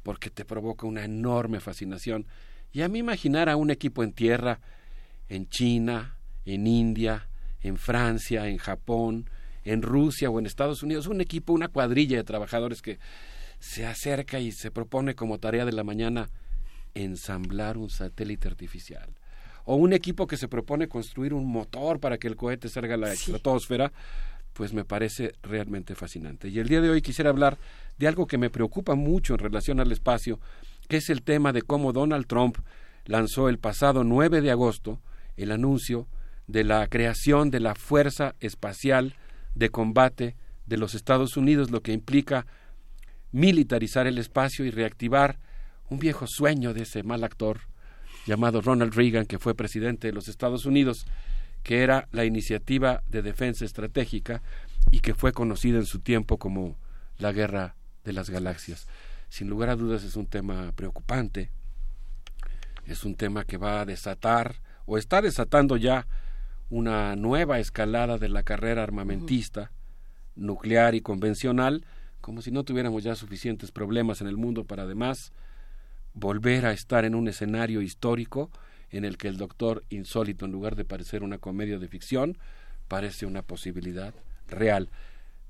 porque 0.03 0.31
te 0.31 0.45
provoca 0.45 0.87
una 0.87 1.05
enorme 1.05 1.61
fascinación. 1.61 2.27
Y 2.73 2.83
a 2.83 2.89
mí 2.89 3.01
imaginar 3.01 3.49
a 3.49 3.57
un 3.57 3.71
equipo 3.71 4.05
en 4.05 4.13
tierra, 4.13 4.61
en 5.29 5.49
China, 5.49 6.17
en 6.45 6.67
India, 6.67 7.29
en 7.61 7.77
Francia, 7.77 8.49
en 8.49 8.59
Japón, 8.59 9.29
en 9.65 9.83
Rusia 9.83 10.31
o 10.31 10.39
en 10.39 10.47
Estados 10.47 10.83
Unidos, 10.83 11.09
un 11.09 11.21
equipo, 11.21 11.53
una 11.53 11.69
cuadrilla 11.69 12.17
de 12.17 12.25
trabajadores 12.25 12.83
que 12.83 12.99
se 13.59 13.85
acerca 13.85 14.39
y 14.39 14.53
se 14.53 14.71
propone 14.71 15.15
como 15.15 15.39
tarea 15.39 15.65
de 15.65 15.73
la 15.73 15.83
mañana 15.83 16.31
ensamblar 16.97 17.77
un 17.77 17.91
satélite 17.91 18.49
artificial. 18.49 19.09
O 19.65 19.77
un 19.77 19.93
equipo 19.93 20.27
que 20.27 20.37
se 20.37 20.49
propone 20.49 20.89
construir 20.89 21.35
un 21.35 21.47
motor 21.47 22.01
para 22.01 22.19
que 22.19 22.29
el 22.29 22.37
cohete 22.37 22.69
salga 22.69 22.95
a 22.95 22.99
la 22.99 23.13
estratosfera, 23.13 23.93
pues 24.53 24.73
me 24.73 24.85
parece 24.85 25.35
realmente 25.43 25.95
fascinante. 25.95 26.49
Y 26.49 26.59
el 26.59 26.69
día 26.69 26.81
de 26.81 26.89
hoy 26.89 27.03
quisiera 27.03 27.31
hablar 27.31 27.59
de 27.99 28.09
algo 28.09 28.27
que 28.27 28.39
me 28.39 28.49
preocupa 28.49 28.95
mucho 28.95 29.35
en 29.35 29.41
relación 29.41 29.81
al 29.81 29.93
espacio, 29.93 30.41
que 30.89 30.99
es 30.99 31.11
el 31.11 31.23
tema 31.23 31.53
de 31.53 31.63
cómo 31.63 31.93
Donald 31.93 32.27
Trump 32.27 32.59
lanzó 33.05 33.49
el 33.49 33.59
pasado 33.59 34.03
9 34.03 34.41
de 34.41 34.51
agosto 34.51 35.01
el 35.37 35.53
anuncio 35.53 36.09
de 36.47 36.65
la 36.65 36.87
creación 36.87 37.51
de 37.51 37.61
la 37.61 37.75
Fuerza 37.75 38.35
Espacial 38.41 39.15
de 39.55 39.69
Combate 39.69 40.37
de 40.67 40.77
los 40.77 40.95
Estados 40.95 41.37
Unidos, 41.37 41.71
lo 41.71 41.83
que 41.83 41.93
implica 41.93 42.47
militarizar 43.33 44.07
el 44.07 44.19
espacio 44.19 44.65
y 44.65 44.71
reactivar 44.71 45.39
un 45.89 45.99
viejo 45.99 46.27
sueño 46.27 46.75
de 46.75 46.83
ese 46.83 47.03
mal 47.03 47.25
actor 47.25 47.61
llamado 48.27 48.61
Ronald 48.61 48.95
Reagan, 48.95 49.27
que 49.27 49.39
fue 49.39 49.55
presidente 49.55 50.09
de 50.09 50.13
los 50.13 50.29
Estados 50.29 50.67
Unidos, 50.67 51.07
que 51.63 51.83
era 51.83 52.09
la 52.13 52.25
iniciativa 52.25 53.03
de 53.09 53.23
defensa 53.23 53.65
estratégica 53.65 54.43
y 54.91 55.01
que 55.01 55.15
fue 55.15 55.33
conocida 55.33 55.79
en 55.79 55.87
su 55.87 56.01
tiempo 56.01 56.39
como 56.39 56.77
la 57.19 57.33
Guerra 57.33 57.77
de 58.05 58.13
las 58.13 58.31
Galaxias. 58.31 58.87
Sin 59.29 59.49
lugar 59.49 59.71
a 59.71 59.77
dudas 59.77 60.05
es 60.05 60.17
un 60.17 60.27
tema 60.27 60.73
preocupante, 60.73 61.51
es 62.87 63.05
un 63.05 63.15
tema 63.17 63.45
que 63.45 63.57
va 63.57 63.81
a 63.81 63.85
desatar 63.85 64.57
o 64.87 64.99
está 64.99 65.23
desatando 65.23 65.77
ya 65.77 66.07
una 66.69 67.17
nueva 67.17 67.59
escalada 67.59 68.19
de 68.19 68.29
la 68.29 68.43
carrera 68.43 68.83
armamentista, 68.83 69.73
nuclear 70.35 70.95
y 70.95 71.01
convencional, 71.01 71.85
como 72.21 72.43
si 72.43 72.51
no 72.51 72.65
tuviéramos 72.65 73.05
ya 73.05 73.15
suficientes 73.15 73.71
problemas 73.71 74.21
en 74.21 74.27
el 74.27 74.37
mundo 74.37 74.65
para 74.65 74.83
además 74.83 75.33
volver 76.17 76.65
a 76.65 76.73
estar 76.73 77.05
en 77.05 77.15
un 77.15 77.29
escenario 77.29 77.83
histórico 77.83 78.51
en 78.91 79.05
el 79.05 79.19
que 79.19 79.29
el 79.29 79.37
doctor 79.37 79.85
insólito, 79.91 80.47
en 80.47 80.53
lugar 80.53 80.75
de 80.75 80.85
parecer 80.85 81.23
una 81.23 81.39
comedia 81.39 81.79
de 81.79 81.89
ficción, 81.89 82.39
parece 82.89 83.27
una 83.27 83.43
posibilidad 83.43 84.15
real. 84.49 84.89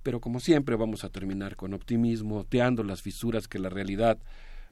Pero 0.03 0.21
como 0.21 0.41
siempre 0.41 0.75
vamos 0.75 1.05
a 1.05 1.09
terminar 1.09 1.57
con 1.57 1.73
optimismo, 1.73 2.39
oteando 2.41 2.83
las 2.83 3.01
fisuras 3.01 3.47
que 3.47 3.61
la 3.61 3.69
realidad 3.69 4.19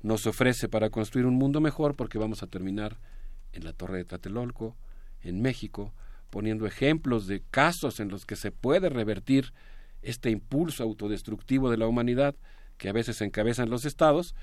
nos 0.02 0.26
ofrece 0.26 0.68
para 0.68 0.90
construir 0.90 1.26
un 1.26 1.36
mundo 1.36 1.60
mejor, 1.60 1.94
porque 1.94 2.18
vamos 2.18 2.42
a 2.42 2.48
terminar 2.48 2.98
en 3.52 3.64
la 3.64 3.72
Torre 3.72 3.98
de 3.98 4.04
Tlatelolco, 4.04 4.76
en 5.22 5.40
México, 5.42 5.94
poniendo 6.30 6.66
ejemplos 6.66 7.28
de 7.28 7.42
casos 7.50 8.00
en 8.00 8.08
los 8.08 8.26
que 8.26 8.36
se 8.36 8.50
puede 8.50 8.88
revertir 8.88 9.52
este 10.02 10.30
impulso 10.30 10.82
autodestructivo 10.82 11.70
de 11.70 11.76
la 11.76 11.86
humanidad 11.86 12.34
que 12.78 12.88
a 12.88 12.92
veces 12.92 13.20
encabezan 13.20 13.70
los 13.70 13.84
estados, 13.84 14.34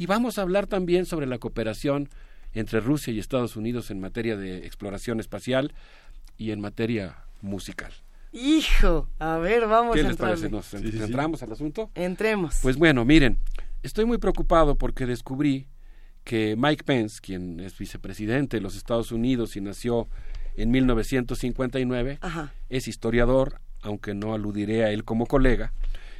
y 0.00 0.06
vamos 0.06 0.38
a 0.38 0.42
hablar 0.42 0.66
también 0.66 1.04
sobre 1.04 1.26
la 1.26 1.36
cooperación 1.36 2.08
entre 2.54 2.80
Rusia 2.80 3.12
y 3.12 3.18
Estados 3.18 3.54
Unidos 3.54 3.90
en 3.90 4.00
materia 4.00 4.34
de 4.34 4.64
exploración 4.66 5.20
espacial 5.20 5.74
y 6.38 6.52
en 6.52 6.60
materia 6.62 7.18
musical. 7.42 7.92
Hijo, 8.32 9.10
a 9.18 9.36
ver, 9.36 9.66
vamos 9.66 9.94
¿Qué 9.94 10.00
a 10.00 10.04
les 10.04 10.12
entrarle. 10.12 10.48
parece? 10.48 10.50
¿Nos 10.50 10.72
entramos 11.02 11.42
al 11.42 11.52
asunto? 11.52 11.90
Entremos. 11.94 12.60
Pues 12.62 12.78
bueno, 12.78 13.04
miren, 13.04 13.36
estoy 13.82 14.06
muy 14.06 14.16
preocupado 14.16 14.74
porque 14.74 15.04
descubrí 15.04 15.66
que 16.24 16.56
Mike 16.56 16.84
Pence, 16.84 17.20
quien 17.20 17.60
es 17.60 17.76
vicepresidente 17.76 18.56
de 18.56 18.62
los 18.62 18.76
Estados 18.76 19.12
Unidos 19.12 19.54
y 19.56 19.60
nació 19.60 20.08
en 20.56 20.70
1959, 20.70 22.20
Ajá. 22.22 22.54
es 22.70 22.88
historiador, 22.88 23.60
aunque 23.82 24.14
no 24.14 24.32
aludiré 24.32 24.82
a 24.82 24.92
él 24.92 25.04
como 25.04 25.26
colega, 25.26 25.74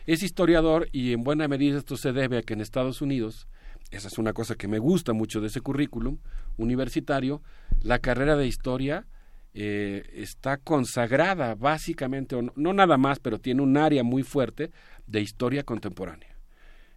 es 0.07 0.23
historiador 0.23 0.87
y 0.93 1.15
en 1.15 1.25
buena 1.25 1.49
medida 1.49 1.79
esto 1.79 1.97
se 1.97 2.13
debe 2.13 2.37
a 2.37 2.43
que 2.43 2.53
en 2.53 2.61
Estados 2.61 3.01
Unidos, 3.01 3.49
esa 3.91 4.09
es 4.09 4.19
una 4.19 4.33
cosa 4.33 4.55
que 4.55 4.69
me 4.69 4.79
gusta 4.79 5.13
mucho 5.13 5.41
de 5.41 5.49
ese 5.49 5.61
currículum 5.61 6.19
universitario, 6.57 7.43
la 7.83 7.99
carrera 7.99 8.37
de 8.37 8.47
historia 8.47 9.07
eh, 9.53 10.09
está 10.15 10.59
consagrada 10.59 11.55
básicamente, 11.55 12.37
o 12.37 12.43
no, 12.43 12.53
no 12.55 12.73
nada 12.73 12.97
más, 12.99 13.19
pero 13.19 13.39
tiene 13.39 13.63
un 13.63 13.77
área 13.77 14.05
muy 14.05 14.23
fuerte 14.23 14.71
de 15.07 15.21
historia 15.21 15.65
contemporánea. 15.65 16.37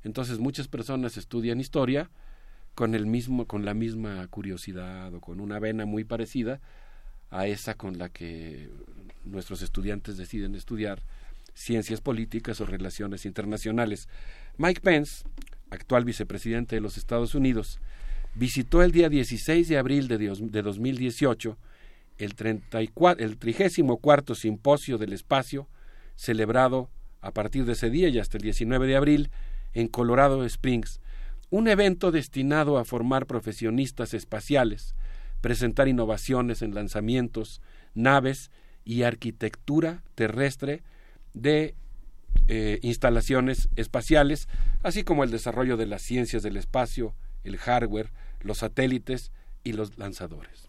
Entonces 0.03 0.39
muchas 0.39 0.67
personas 0.67 1.17
estudian 1.17 1.59
historia 1.59 2.09
con 2.75 2.95
el 2.95 3.05
mismo, 3.05 3.45
con 3.45 3.65
la 3.65 3.73
misma 3.73 4.27
curiosidad 4.27 5.13
o 5.13 5.21
con 5.21 5.39
una 5.39 5.59
vena 5.59 5.85
muy 5.85 6.03
parecida 6.03 6.59
a 7.29 7.47
esa 7.47 7.75
con 7.75 7.97
la 7.97 8.09
que 8.09 8.69
nuestros 9.23 9.61
estudiantes 9.61 10.17
deciden 10.17 10.55
estudiar 10.55 11.01
ciencias 11.53 12.01
políticas 12.01 12.61
o 12.61 12.65
relaciones 12.65 13.25
internacionales. 13.25 14.07
Mike 14.57 14.81
Pence, 14.81 15.23
actual 15.73 16.05
vicepresidente 16.05 16.75
de 16.75 16.81
los 16.81 16.97
Estados 16.97 17.35
Unidos, 17.35 17.79
visitó 18.35 18.81
el 18.81 18.91
día 18.91 19.09
16 19.09 19.67
de 19.67 19.77
abril 19.77 20.07
de, 20.07 20.17
dios- 20.17 20.51
de 20.51 20.61
2018 20.61 21.57
el, 22.17 22.35
34, 22.35 23.25
el 23.25 23.37
34 23.37 24.35
Simposio 24.35 24.97
del 24.97 25.13
Espacio, 25.13 25.67
celebrado 26.15 26.89
a 27.21 27.31
partir 27.31 27.65
de 27.65 27.73
ese 27.73 27.89
día 27.89 28.09
y 28.09 28.19
hasta 28.19 28.37
el 28.37 28.43
19 28.43 28.85
de 28.87 28.95
abril 28.95 29.31
en 29.73 29.87
Colorado 29.87 30.45
Springs, 30.45 30.99
un 31.49 31.67
evento 31.67 32.11
destinado 32.11 32.77
a 32.77 32.85
formar 32.85 33.25
profesionistas 33.25 34.13
espaciales, 34.13 34.95
presentar 35.41 35.87
innovaciones 35.87 36.61
en 36.61 36.73
lanzamientos, 36.73 37.61
naves 37.93 38.51
y 38.85 39.03
arquitectura 39.03 40.03
terrestre 40.15 40.83
de 41.33 41.75
eh, 42.47 42.79
instalaciones 42.81 43.69
espaciales, 43.75 44.47
así 44.81 45.03
como 45.03 45.23
el 45.23 45.31
desarrollo 45.31 45.77
de 45.77 45.85
las 45.85 46.01
ciencias 46.01 46.43
del 46.43 46.57
espacio, 46.57 47.13
el 47.43 47.57
hardware, 47.57 48.11
los 48.41 48.59
satélites 48.59 49.31
y 49.63 49.73
los 49.73 49.97
lanzadores. 49.97 50.67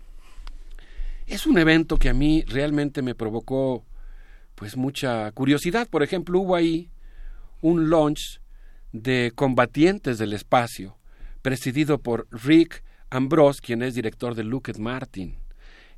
Es 1.26 1.46
un 1.46 1.58
evento 1.58 1.98
que 1.98 2.10
a 2.10 2.14
mí 2.14 2.44
realmente 2.46 3.02
me 3.02 3.14
provocó 3.14 3.84
pues 4.54 4.76
mucha 4.76 5.32
curiosidad. 5.32 5.88
Por 5.88 6.02
ejemplo, 6.02 6.40
hubo 6.40 6.54
ahí 6.54 6.90
un 7.60 7.90
launch 7.90 8.40
de 8.92 9.32
combatientes 9.34 10.18
del 10.18 10.32
espacio, 10.32 10.96
presidido 11.42 11.98
por 11.98 12.28
Rick 12.30 12.84
Ambrose, 13.10 13.60
quien 13.60 13.82
es 13.82 13.94
director 13.94 14.34
de 14.34 14.44
Lockheed 14.44 14.76
Martin. 14.76 15.38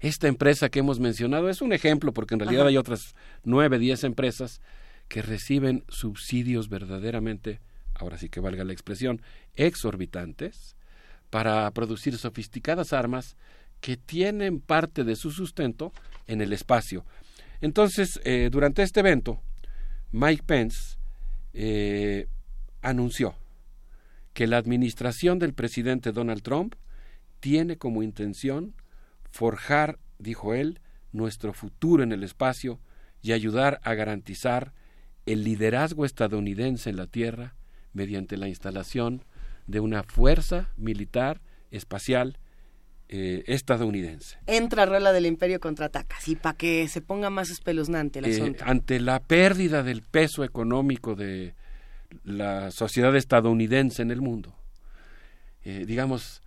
Esta 0.01 0.29
empresa 0.29 0.69
que 0.69 0.79
hemos 0.79 1.01
mencionado 1.01 1.49
es 1.49 1.61
un 1.61 1.73
ejemplo, 1.73 2.13
porque 2.13 2.35
en 2.35 2.41
realidad 2.41 2.63
Ajá. 2.63 2.69
hay 2.71 2.77
otras 2.77 3.15
nueve, 3.45 3.79
diez 3.79 4.05
empresas 4.05 4.61
que 5.09 5.23
reciben 5.23 5.85
subsidios 5.89 6.69
verdaderamente, 6.69 7.61
ahora 7.95 8.19
sí 8.19 8.29
que 8.29 8.41
valga 8.41 8.65
la 8.65 8.73
expresión, 8.73 9.23
exorbitantes, 9.55 10.77
para 11.31 11.71
producir 11.73 12.17
sofisticadas 12.19 12.93
armas 12.93 13.37
que 13.81 13.97
tienen 13.97 14.61
parte 14.61 15.05
de 15.05 15.17
su 15.17 15.31
sustento 15.31 15.93
en 16.27 16.41
el 16.41 16.53
espacio. 16.53 17.05
Entonces, 17.61 18.21
eh, 18.25 18.49
durante 18.51 18.83
este 18.83 19.01
evento, 19.01 19.41
Mike 20.13 20.43
Pence 20.45 20.99
eh, 21.53 22.27
anunció 22.83 23.35
que 24.35 24.47
la 24.47 24.59
administración 24.59 25.39
del 25.39 25.55
presidente 25.55 26.13
Donald 26.13 26.43
Trump 26.43 26.75
tiene 27.41 27.77
como 27.77 28.03
intención 28.03 28.75
forjar, 29.31 29.99
dijo 30.19 30.55
él, 30.55 30.81
nuestro 31.13 31.53
futuro 31.53 32.03
en 32.03 32.13
el 32.13 32.23
espacio 32.23 32.79
y 33.23 33.33
ayudar 33.33 33.81
a 33.83 33.95
garantizar 33.95 34.73
el 35.27 35.45
liderazgo 35.45 36.05
estadounidense 36.05 36.91
en 36.91 36.97
la 36.97 37.07
Tierra 37.07 37.55
mediante 37.93 38.37
la 38.37 38.49
instalación 38.49 39.25
de 39.67 39.81
una 39.81 40.03
fuerza 40.05 40.71
militar 40.77 41.41
espacial 41.71 42.39
eh, 43.09 43.45
estadounidense. 43.47 44.39
Entra 44.47 44.87
Rola 44.87 45.13
del 45.13 45.27
Imperio 45.27 45.61
contraataca, 45.61 46.17
así 46.17 46.35
para 46.37 46.57
que 46.57 46.89
se 46.89 47.01
ponga 47.01 47.31
más 47.31 47.51
espeluznante 47.51 48.19
el 48.19 48.27
Eh, 48.27 48.33
asunto. 48.35 48.65
ante 48.67 48.99
la 49.01 49.21
pérdida 49.21 49.83
del 49.83 50.03
peso 50.03 50.43
económico 50.45 51.15
de 51.15 51.55
la 52.25 52.71
sociedad 52.71 53.15
estadounidense 53.17 54.03
en 54.03 54.11
el 54.11 54.21
mundo, 54.21 54.55
eh, 55.65 55.85
digamos, 55.87 56.43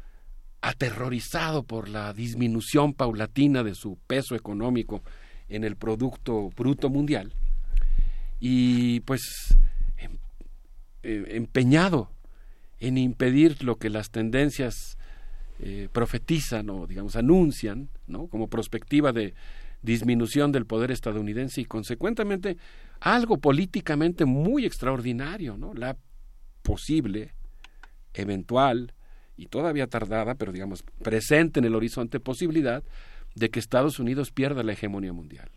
aterrorizado 0.62 1.64
por 1.64 1.88
la 1.90 2.14
disminución 2.14 2.94
paulatina 2.94 3.64
de 3.64 3.76
su 3.76 3.98
peso 4.08 4.36
económico 4.36 5.02
en 5.48 5.64
el 5.64 5.76
Producto 5.78 6.50
Bruto 6.56 6.90
Mundial, 6.90 7.34
y 8.40 9.02
pues 9.02 9.58
em- 9.98 10.18
eh, 11.04 11.26
empeñado 11.30 12.10
en 12.80 12.98
impedir 12.98 13.64
lo 13.64 13.78
que 13.78 13.90
las 13.90 14.10
tendencias 14.10 14.98
eh, 15.60 15.90
profetizan 15.92 16.70
o 16.70 16.88
digamos 16.88 17.16
anuncian 17.18 17.90
como 18.30 18.48
perspectiva 18.48 19.12
de 19.12 19.34
disminución 19.82 20.52
del 20.52 20.66
poder 20.66 20.92
estadounidense 20.92 21.62
y 21.62 21.66
consecuentemente 21.66 22.58
algo 23.00 23.38
políticamente 23.38 24.26
muy 24.26 24.66
extraordinario, 24.66 25.58
¿no? 25.58 25.74
la 25.74 25.98
posible, 26.64 27.34
eventual 28.14 28.94
y 29.38 29.48
todavía 29.48 29.88
tardada, 29.88 30.36
pero 30.36 30.52
digamos 30.52 30.84
presente 31.02 31.60
en 31.60 31.66
el 31.66 31.76
horizonte 31.76 32.20
posibilidad 32.20 32.84
de 33.36 33.50
que 33.50 33.60
Estados 33.60 34.00
Unidos 34.00 34.32
pierda 34.32 34.64
la 34.64 34.74
hegemonía 34.74 35.14
mundial. 35.14 35.50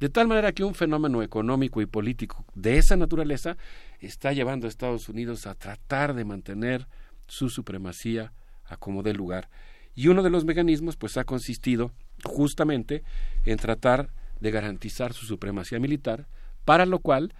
De 0.00 0.08
tal 0.08 0.28
manera 0.28 0.52
que 0.52 0.62
un 0.62 0.74
fenómeno 0.74 1.22
económico 1.22 1.80
y 1.80 1.86
político 1.86 2.44
de 2.54 2.78
esa 2.78 2.96
naturaleza 2.96 3.56
está 3.98 4.32
llevando 4.32 4.66
a 4.66 4.68
Estados 4.68 5.08
Unidos 5.08 5.46
a 5.46 5.54
tratar 5.54 6.14
de 6.14 6.24
mantener 6.24 6.86
su 7.26 7.50
supremacía 7.50 8.32
a 8.64 8.76
como 8.76 9.02
dé 9.02 9.12
lugar. 9.12 9.50
Y 9.96 10.06
uno 10.06 10.22
de 10.22 10.30
los 10.30 10.44
mecanismos 10.44 10.96
pues 10.96 11.16
ha 11.16 11.24
consistido 11.24 11.92
justamente 12.22 13.02
en 13.44 13.58
tratar 13.58 14.10
de 14.40 14.52
garantizar 14.52 15.12
su 15.12 15.26
supremacía 15.26 15.80
militar, 15.80 16.28
para 16.64 16.86
lo 16.86 17.00
cual 17.00 17.34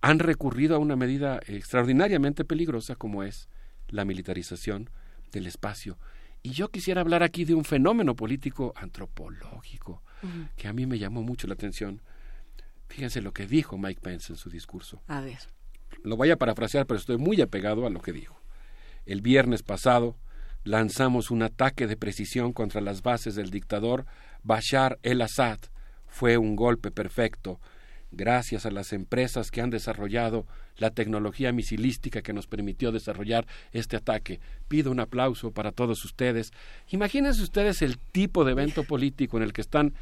han 0.00 0.20
recurrido 0.20 0.76
a 0.76 0.78
una 0.78 0.94
medida 0.94 1.40
extraordinariamente 1.46 2.44
peligrosa 2.44 2.94
como 2.94 3.24
es 3.24 3.48
la 3.88 4.04
militarización 4.04 4.90
del 5.32 5.48
espacio. 5.48 5.98
Y 6.44 6.50
yo 6.50 6.68
quisiera 6.68 7.00
hablar 7.00 7.24
aquí 7.24 7.44
de 7.44 7.54
un 7.54 7.64
fenómeno 7.64 8.14
político 8.14 8.72
antropológico 8.76 10.02
que 10.56 10.68
a 10.68 10.72
mí 10.72 10.86
me 10.86 10.98
llamó 10.98 11.22
mucho 11.22 11.46
la 11.46 11.54
atención. 11.54 12.02
Fíjense 12.88 13.20
lo 13.20 13.32
que 13.32 13.46
dijo 13.46 13.78
Mike 13.78 14.00
Pence 14.00 14.32
en 14.32 14.36
su 14.36 14.50
discurso. 14.50 15.02
A 15.06 15.20
ver. 15.20 15.38
Lo 16.02 16.16
voy 16.16 16.30
a 16.30 16.36
parafrasear, 16.36 16.86
pero 16.86 16.98
estoy 16.98 17.18
muy 17.18 17.40
apegado 17.40 17.86
a 17.86 17.90
lo 17.90 18.00
que 18.00 18.12
dijo. 18.12 18.40
El 19.06 19.20
viernes 19.20 19.62
pasado 19.62 20.16
lanzamos 20.64 21.30
un 21.30 21.42
ataque 21.42 21.86
de 21.86 21.96
precisión 21.96 22.52
contra 22.52 22.80
las 22.80 23.02
bases 23.02 23.34
del 23.34 23.50
dictador 23.50 24.06
Bashar 24.42 24.98
el-Assad. 25.02 25.58
Fue 26.06 26.36
un 26.36 26.56
golpe 26.56 26.90
perfecto, 26.90 27.60
gracias 28.10 28.66
a 28.66 28.70
las 28.70 28.92
empresas 28.92 29.50
que 29.50 29.60
han 29.60 29.70
desarrollado 29.70 30.46
la 30.76 30.90
tecnología 30.90 31.52
misilística 31.52 32.22
que 32.22 32.32
nos 32.32 32.46
permitió 32.46 32.92
desarrollar 32.92 33.46
este 33.72 33.96
ataque. 33.96 34.40
Pido 34.68 34.90
un 34.90 35.00
aplauso 35.00 35.50
para 35.50 35.72
todos 35.72 36.04
ustedes. 36.04 36.52
Imagínense 36.88 37.42
ustedes 37.42 37.82
el 37.82 37.98
tipo 37.98 38.44
de 38.44 38.52
evento 38.52 38.84
político 38.84 39.36
en 39.36 39.42
el 39.42 39.52
que 39.52 39.60
están 39.60 39.94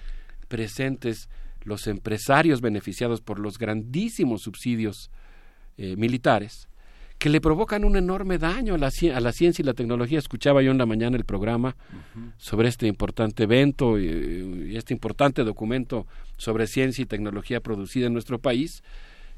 presentes 0.48 1.28
los 1.62 1.86
empresarios 1.88 2.60
beneficiados 2.60 3.20
por 3.20 3.40
los 3.40 3.58
grandísimos 3.58 4.42
subsidios 4.42 5.10
eh, 5.78 5.96
militares 5.96 6.68
que 7.18 7.30
le 7.30 7.40
provocan 7.40 7.84
un 7.84 7.96
enorme 7.96 8.38
daño 8.38 8.74
a 8.74 8.78
la, 8.78 8.88
a 8.88 9.20
la 9.20 9.32
ciencia 9.32 9.62
y 9.62 9.66
la 9.66 9.72
tecnología. 9.72 10.18
Escuchaba 10.18 10.62
yo 10.62 10.70
en 10.70 10.78
la 10.78 10.86
mañana 10.86 11.16
el 11.16 11.24
programa 11.24 11.76
sobre 12.36 12.68
este 12.68 12.86
importante 12.86 13.44
evento 13.44 13.98
y, 13.98 14.70
y 14.70 14.76
este 14.76 14.92
importante 14.92 15.42
documento 15.42 16.06
sobre 16.36 16.66
ciencia 16.66 17.02
y 17.02 17.06
tecnología 17.06 17.60
producida 17.60 18.06
en 18.06 18.12
nuestro 18.12 18.38
país, 18.38 18.82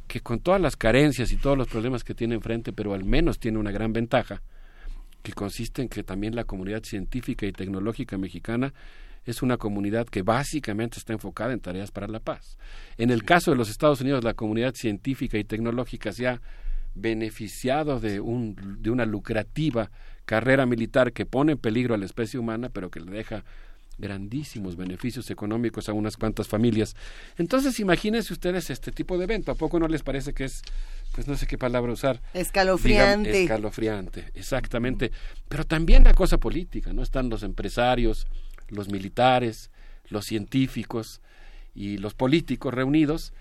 que 0.08 0.20
con 0.20 0.40
todas 0.40 0.60
las 0.60 0.76
carencias 0.76 1.31
y 1.31 1.36
todos 1.36 1.57
los 1.57 1.68
problemas 1.68 2.02
que 2.02 2.15
tiene 2.15 2.34
enfrente, 2.34 2.73
pero 2.73 2.94
al 2.94 3.05
menos 3.05 3.39
tiene 3.39 3.58
una 3.58 3.70
gran 3.70 3.92
ventaja, 3.92 4.42
que 5.23 5.32
consiste 5.32 5.82
en 5.82 5.89
que 5.89 6.02
también 6.02 6.34
la 6.34 6.44
comunidad 6.44 6.82
científica 6.82 7.47
y 7.47 7.52
tecnológica 7.52 8.18
mexicana 8.18 8.73
es 9.24 9.42
una 9.42 9.58
comunidad 9.58 10.07
que 10.07 10.23
básicamente 10.23 10.98
está 10.98 11.12
enfocada 11.12 11.52
en 11.52 11.60
tareas 11.60 11.90
para 11.90 12.08
la 12.08 12.18
paz. 12.18 12.57
En 12.97 13.10
el 13.10 13.24
caso 13.24 13.50
de 13.50 13.58
los 13.58 13.68
Estados 13.68 14.00
Unidos, 14.00 14.24
la 14.24 14.34
comunidad 14.34 14.74
científica 14.74 15.36
y 15.36 15.44
tecnológica 15.44 16.12
se 16.12 16.28
ha 16.28 16.40
beneficiado 17.01 18.01
de, 18.01 18.20
un, 18.20 18.78
de 18.81 18.91
una 18.91 19.07
lucrativa 19.07 19.91
carrera 20.25 20.67
militar 20.67 21.12
que 21.12 21.27
pone 21.27 21.52
en 21.52 21.59
peligro 21.59 21.94
a 21.94 21.99
la 21.99 22.05
especie 22.05 22.39
humana, 22.39 22.68
pero 22.68 22.91
que 22.91 23.01
le 23.01 23.10
deja 23.10 23.44
grandísimos 23.99 24.77
beneficios 24.77 25.31
económicos 25.31 25.89
a 25.89 25.93
unas 25.93 26.17
cuantas 26.17 26.47
familias. 26.49 26.94
Entonces, 27.36 27.81
imagínense 27.81 28.33
ustedes 28.33 28.70
este 28.70 28.93
tipo 28.93 29.18
de 29.18 29.25
evento. 29.25 29.51
¿A 29.51 29.57
poco 29.57 29.78
no 29.81 29.89
les 29.89 30.02
parece 30.02 30.33
que 30.33 30.44
es, 30.44 30.62
pues 31.12 31.27
no 31.27 31.36
sé 31.36 31.47
qué 31.47 31.59
palabra 31.59 31.93
usar? 31.93 32.23
Escalofriante. 32.33 33.43
Escalofriante, 33.43 34.31
exactamente. 34.35 35.10
Pero 35.49 35.65
también 35.65 36.05
la 36.05 36.15
cosa 36.15 36.39
política, 36.39 36.93
¿no? 36.93 37.02
Están 37.02 37.28
los 37.28 37.43
empresarios, 37.43 38.27
los 38.68 38.89
militares, 38.89 39.70
los 40.09 40.25
científicos 40.25 41.20
y 41.75 41.99
los 41.99 42.15
políticos 42.15 42.73
reunidos 42.73 43.33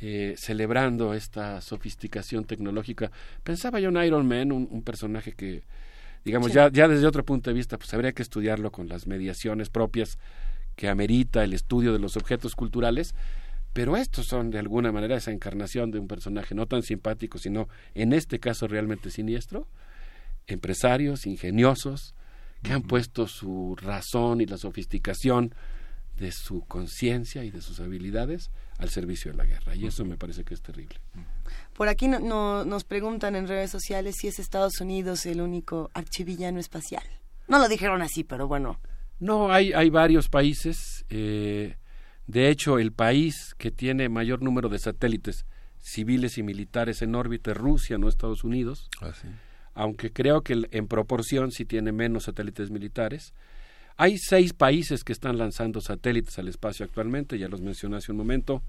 eh, 0.00 0.34
celebrando 0.38 1.14
esta 1.14 1.60
sofisticación 1.60 2.44
tecnológica. 2.44 3.10
Pensaba 3.42 3.80
yo 3.80 3.90
en 3.90 3.96
Iron 4.04 4.26
Man, 4.26 4.50
un, 4.52 4.66
un 4.70 4.82
personaje 4.82 5.32
que, 5.32 5.62
digamos, 6.24 6.48
Sí. 6.48 6.54
ya, 6.54 6.70
ya 6.70 6.88
desde 6.88 7.06
otro 7.06 7.24
punto 7.24 7.50
de 7.50 7.54
vista, 7.54 7.76
pues 7.76 7.92
habría 7.92 8.12
que 8.12 8.22
estudiarlo 8.22 8.70
con 8.72 8.88
las 8.88 9.06
mediaciones 9.06 9.68
propias 9.68 10.18
que 10.76 10.88
amerita 10.88 11.44
el 11.44 11.52
estudio 11.52 11.92
de 11.92 11.98
los 11.98 12.16
objetos 12.16 12.54
culturales, 12.54 13.14
pero 13.72 13.96
estos 13.96 14.26
son 14.26 14.50
de 14.50 14.58
alguna 14.58 14.90
manera 14.90 15.16
esa 15.16 15.30
encarnación 15.30 15.90
de 15.90 15.98
un 15.98 16.08
personaje 16.08 16.54
no 16.54 16.66
tan 16.66 16.82
simpático, 16.82 17.38
sino 17.38 17.68
en 17.94 18.12
este 18.12 18.40
caso 18.40 18.66
realmente 18.66 19.10
siniestro, 19.10 19.68
empresarios 20.46 21.26
ingeniosos 21.26 22.14
que 22.62 22.72
han 22.72 22.82
puesto 22.82 23.26
su 23.28 23.76
razón 23.80 24.40
y 24.40 24.46
la 24.46 24.56
sofisticación 24.58 25.54
de 26.18 26.32
su 26.32 26.62
conciencia 26.66 27.44
y 27.44 27.50
de 27.50 27.62
sus 27.62 27.80
habilidades 27.80 28.50
al 28.80 28.90
servicio 28.90 29.30
de 29.30 29.36
la 29.38 29.44
guerra. 29.44 29.74
Y 29.76 29.86
eso 29.86 30.04
me 30.04 30.16
parece 30.16 30.42
que 30.44 30.54
es 30.54 30.62
terrible. 30.62 30.96
Por 31.74 31.88
aquí 31.88 32.08
no, 32.08 32.18
no- 32.18 32.64
nos 32.64 32.84
preguntan 32.84 33.36
en 33.36 33.46
redes 33.46 33.70
sociales 33.70 34.16
si 34.18 34.28
es 34.28 34.38
Estados 34.38 34.80
Unidos 34.80 35.26
el 35.26 35.40
único 35.40 35.90
archivillano 35.94 36.58
espacial. 36.58 37.02
No 37.48 37.58
lo 37.58 37.68
dijeron 37.68 38.02
así, 38.02 38.24
pero 38.24 38.48
bueno. 38.48 38.78
No, 39.18 39.52
hay, 39.52 39.72
hay 39.72 39.90
varios 39.90 40.28
países. 40.28 41.04
eh, 41.10 41.76
de 42.26 42.48
hecho, 42.48 42.78
el 42.78 42.92
país 42.92 43.54
que 43.58 43.70
tiene 43.72 44.08
mayor 44.08 44.40
número 44.40 44.68
de 44.68 44.78
satélites 44.78 45.44
civiles 45.78 46.38
y 46.38 46.42
militares 46.42 47.02
en 47.02 47.14
órbita 47.16 47.50
es 47.50 47.56
Rusia, 47.56 47.98
no 47.98 48.08
Estados 48.08 48.44
Unidos. 48.44 48.88
Aunque 49.74 50.12
creo 50.12 50.42
que 50.42 50.62
en 50.70 50.86
proporción 50.88 51.50
sí 51.52 51.64
tiene 51.64 51.90
menos 51.92 52.24
satélites 52.24 52.70
militares. 52.70 53.34
Hay 54.02 54.16
seis 54.16 54.54
países 54.54 55.04
que 55.04 55.12
están 55.12 55.36
lanzando 55.36 55.82
satélites 55.82 56.38
al 56.38 56.48
espacio 56.48 56.86
actualmente, 56.86 57.38
ya 57.38 57.48
los 57.48 57.60
mencioné 57.60 57.96
hace 57.98 58.12
un 58.12 58.16
momento, 58.16 58.62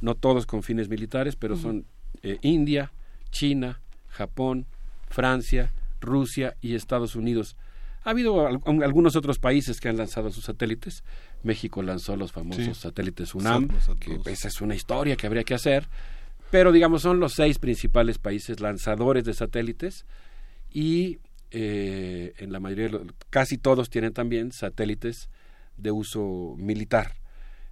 no 0.00 0.14
todos 0.14 0.46
con 0.46 0.62
fines 0.62 0.88
militares, 0.88 1.34
pero 1.34 1.56
son 1.56 1.84
eh, 2.22 2.38
India, 2.42 2.92
China, 3.32 3.80
Japón, 4.08 4.66
Francia, 5.08 5.72
Rusia 6.00 6.54
y 6.60 6.76
Estados 6.76 7.16
Unidos. 7.16 7.56
Ha 8.04 8.10
habido 8.10 8.46
al- 8.46 8.60
un- 8.66 8.84
algunos 8.84 9.16
otros 9.16 9.40
países 9.40 9.80
que 9.80 9.88
han 9.88 9.96
lanzado 9.96 10.30
sus 10.30 10.44
satélites. 10.44 11.02
México 11.42 11.82
lanzó 11.82 12.14
los 12.16 12.30
famosos 12.30 12.64
Sí. 12.64 12.74
satélites 12.74 13.34
UNAM, 13.34 13.68
que 13.98 14.20
esa 14.30 14.46
es 14.46 14.60
una 14.60 14.76
historia 14.76 15.16
que 15.16 15.26
habría 15.26 15.42
que 15.42 15.54
hacer. 15.54 15.88
Pero 16.52 16.70
digamos, 16.70 17.02
son 17.02 17.18
los 17.18 17.32
seis 17.34 17.58
principales 17.58 18.18
países 18.18 18.60
lanzadores 18.60 19.24
de 19.24 19.34
satélites 19.34 20.06
y 20.72 21.18
eh, 21.50 22.34
en 22.38 22.52
la 22.52 22.60
mayoría, 22.60 22.84
de 22.86 22.90
los- 22.90 23.02
casi 23.30 23.58
todos 23.58 23.90
tienen 23.90 24.12
también 24.12 24.52
satélites 24.52 25.28
de 25.76 25.90
uso 25.90 26.54
militar. 26.58 27.14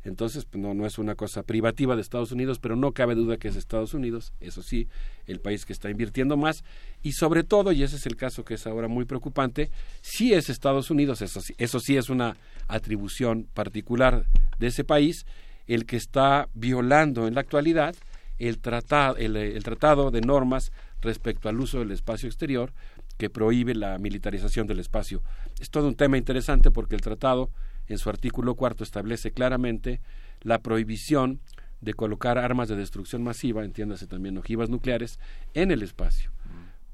Entonces, 0.05 0.45
pues, 0.45 0.63
no, 0.63 0.73
no 0.73 0.87
es 0.87 0.99
una 0.99 1.17
cosa 1.17 1.43
privativa 1.43 1.97
de 1.97 2.01
Estados 2.01 2.31
Unidos, 2.31 2.61
pero 2.61 2.77
no 2.77 2.93
cabe 2.93 3.17
duda 3.17 3.39
que 3.39 3.49
es 3.49 3.57
Estados 3.57 3.93
Unidos, 3.93 4.33
eso 4.41 4.63
sí, 4.63 4.87
el 5.27 5.41
país 5.41 5.67
que 5.67 5.73
está 5.73 5.91
invirtiendo 5.91 6.37
más. 6.37 6.63
Y 7.03 7.13
sobre 7.13 7.43
todo, 7.43 7.73
y 7.73 7.83
ese 7.83 7.97
es 7.97 8.07
el 8.07 8.15
caso 8.15 8.45
que 8.45 8.55
es 8.55 8.67
ahora 8.69 8.87
muy 8.87 9.05
preocupante, 9.05 9.69
sí 10.03 10.33
es 10.33 10.49
Estados 10.49 10.93
Unidos, 10.93 11.23
eso 11.23 11.41
sí, 11.41 11.55
eso 11.59 11.81
sí 11.81 11.97
es 11.97 12.09
una 12.09 12.37
atribución 12.69 13.49
particular 13.53 14.27
de 14.61 14.69
ese 14.69 14.85
país, 14.85 15.27
el 15.67 15.87
que 15.87 15.97
está 15.97 16.49
violando 16.55 17.27
en 17.27 17.35
la 17.35 17.41
actualidad 17.41 17.97
el 18.39 18.59
tratado, 18.59 19.17
el, 19.17 19.35
el 19.37 19.63
tratado 19.65 20.11
de 20.11 20.21
normas 20.21 20.71
respecto 21.01 21.49
al 21.49 21.59
uso 21.59 21.79
del 21.81 21.91
espacio 21.91 22.29
exterior 22.29 22.73
que 23.17 23.31
prohíbe 23.31 23.75
la 23.75 23.99
militarización 23.99 24.67
del 24.67 24.81
espacio. 24.81 25.23
Es 25.61 25.71
todo 25.71 25.89
un 25.89 25.95
tema 25.95 26.19
interesante 26.19 26.71
porque 26.71 26.95
el 26.95 27.01
tratado, 27.01 27.51
en 27.89 27.99
su 27.99 28.11
artículo 28.11 28.55
cuarto, 28.55 28.85
establece 28.85 29.31
claramente 29.31 30.01
la 30.43 30.59
prohibición 30.59 31.41
de 31.81 31.95
colocar 31.95 32.39
armas 32.39 32.69
de 32.69 32.77
destrucción 32.77 33.23
masiva, 33.23 33.65
entiéndase 33.65 34.07
también 34.07 34.39
ojivas 34.39 34.71
nucleares, 34.71 35.19
en 35.55 35.71
el 35.71 35.83
espacio. 35.83 36.31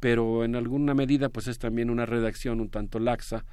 Pero 0.00 0.44
en 0.44 0.56
alguna 0.56 0.94
medida, 0.94 1.28
pues 1.28 1.46
es 1.46 1.58
también 1.58 1.90
una 1.90 2.06
redacción 2.06 2.60
un 2.60 2.68
tanto 2.68 2.98
laxa 2.98 3.44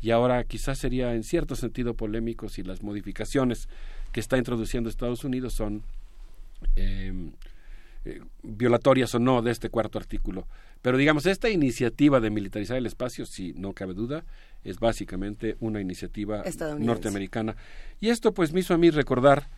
y 0.00 0.10
ahora 0.10 0.44
quizás 0.44 0.78
sería 0.78 1.14
en 1.14 1.24
cierto 1.24 1.56
sentido 1.56 1.94
polémico 1.94 2.50
si 2.50 2.62
las 2.62 2.82
modificaciones 2.82 3.68
que 4.12 4.20
está 4.20 4.36
introduciendo 4.36 4.90
Estados 4.90 5.24
Unidos 5.24 5.54
son 5.54 5.82
eh, 6.76 7.30
eh, 8.04 8.20
violatorias 8.42 9.14
o 9.14 9.18
no 9.18 9.40
de 9.40 9.50
este 9.50 9.70
cuarto 9.70 9.98
artículo. 9.98 10.46
Pero 10.82 10.98
digamos, 10.98 11.24
esta 11.26 11.48
iniciativa 11.48 12.20
de 12.20 12.30
militarizar 12.30 12.76
el 12.76 12.86
espacio, 12.86 13.24
sí, 13.24 13.54
no 13.56 13.72
cabe 13.72 13.94
duda, 13.94 14.24
es 14.62 14.78
básicamente 14.78 15.56
una 15.60 15.80
iniciativa 15.80 16.42
norteamericana. 16.78 17.56
Y 18.00 18.10
esto 18.10 18.34
pues 18.34 18.52
me 18.52 18.60
hizo 18.60 18.74
a 18.74 18.78
mí 18.78 18.90
recordar 18.90 19.48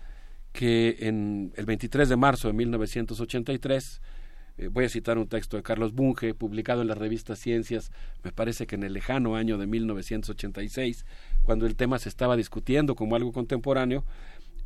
que 0.53 0.97
en 1.01 1.53
el 1.57 1.67
23 1.67 2.09
de 2.09 2.17
marzo 2.17 2.49
de 2.49 2.55
1983, 2.55 4.01
eh, 4.59 4.69
voy 4.69 4.87
a 4.87 4.89
citar 4.89 5.19
un 5.19 5.27
texto 5.27 5.57
de 5.57 5.63
Carlos 5.63 5.93
Bunge, 5.93 6.33
publicado 6.33 6.81
en 6.81 6.89
la 6.89 6.95
revista 6.95 7.37
Ciencias, 7.37 7.91
me 8.23 8.33
parece 8.33 8.67
que 8.67 8.77
en 8.77 8.85
el 8.85 8.95
lejano 8.95 9.37
año 9.37 9.59
de 9.59 9.67
1986, 9.67 11.05
cuando 11.43 11.67
el 11.67 11.77
tema 11.77 11.99
se 11.99 12.09
estaba 12.09 12.37
discutiendo 12.37 12.95
como 12.95 13.17
algo 13.17 13.33
contemporáneo, 13.33 14.05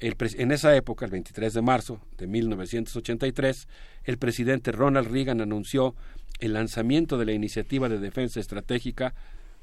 en 0.01 0.53
esa 0.53 0.75
época, 0.75 1.05
el 1.05 1.11
23 1.11 1.53
de 1.53 1.62
marzo 1.62 2.01
de 2.17 2.27
1983, 2.27 3.69
el 4.05 4.19
presidente 4.19 4.73
Ronald 4.73 5.11
Reagan 5.11 5.41
anunció 5.41 5.95
el 6.39 6.55
lanzamiento 6.55 7.19
de 7.19 7.27
la 7.27 7.33
iniciativa 7.33 7.89
de 7.89 7.99
defensa 7.99 8.41
estratégica, 8.41 9.15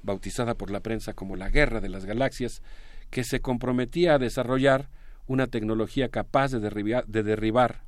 bautizada 0.03 0.53
por 0.53 0.69
la 0.69 0.81
prensa 0.81 1.13
como 1.13 1.35
la 1.35 1.49
Guerra 1.49 1.81
de 1.81 1.89
las 1.89 2.05
Galaxias, 2.05 2.61
que 3.09 3.23
se 3.23 3.39
comprometía 3.39 4.13
a 4.13 4.19
desarrollar 4.19 4.89
una 5.25 5.47
tecnología 5.47 6.09
capaz 6.09 6.51
de 6.51 6.59
derribar, 6.59 7.05
de 7.07 7.23
derribar 7.23 7.81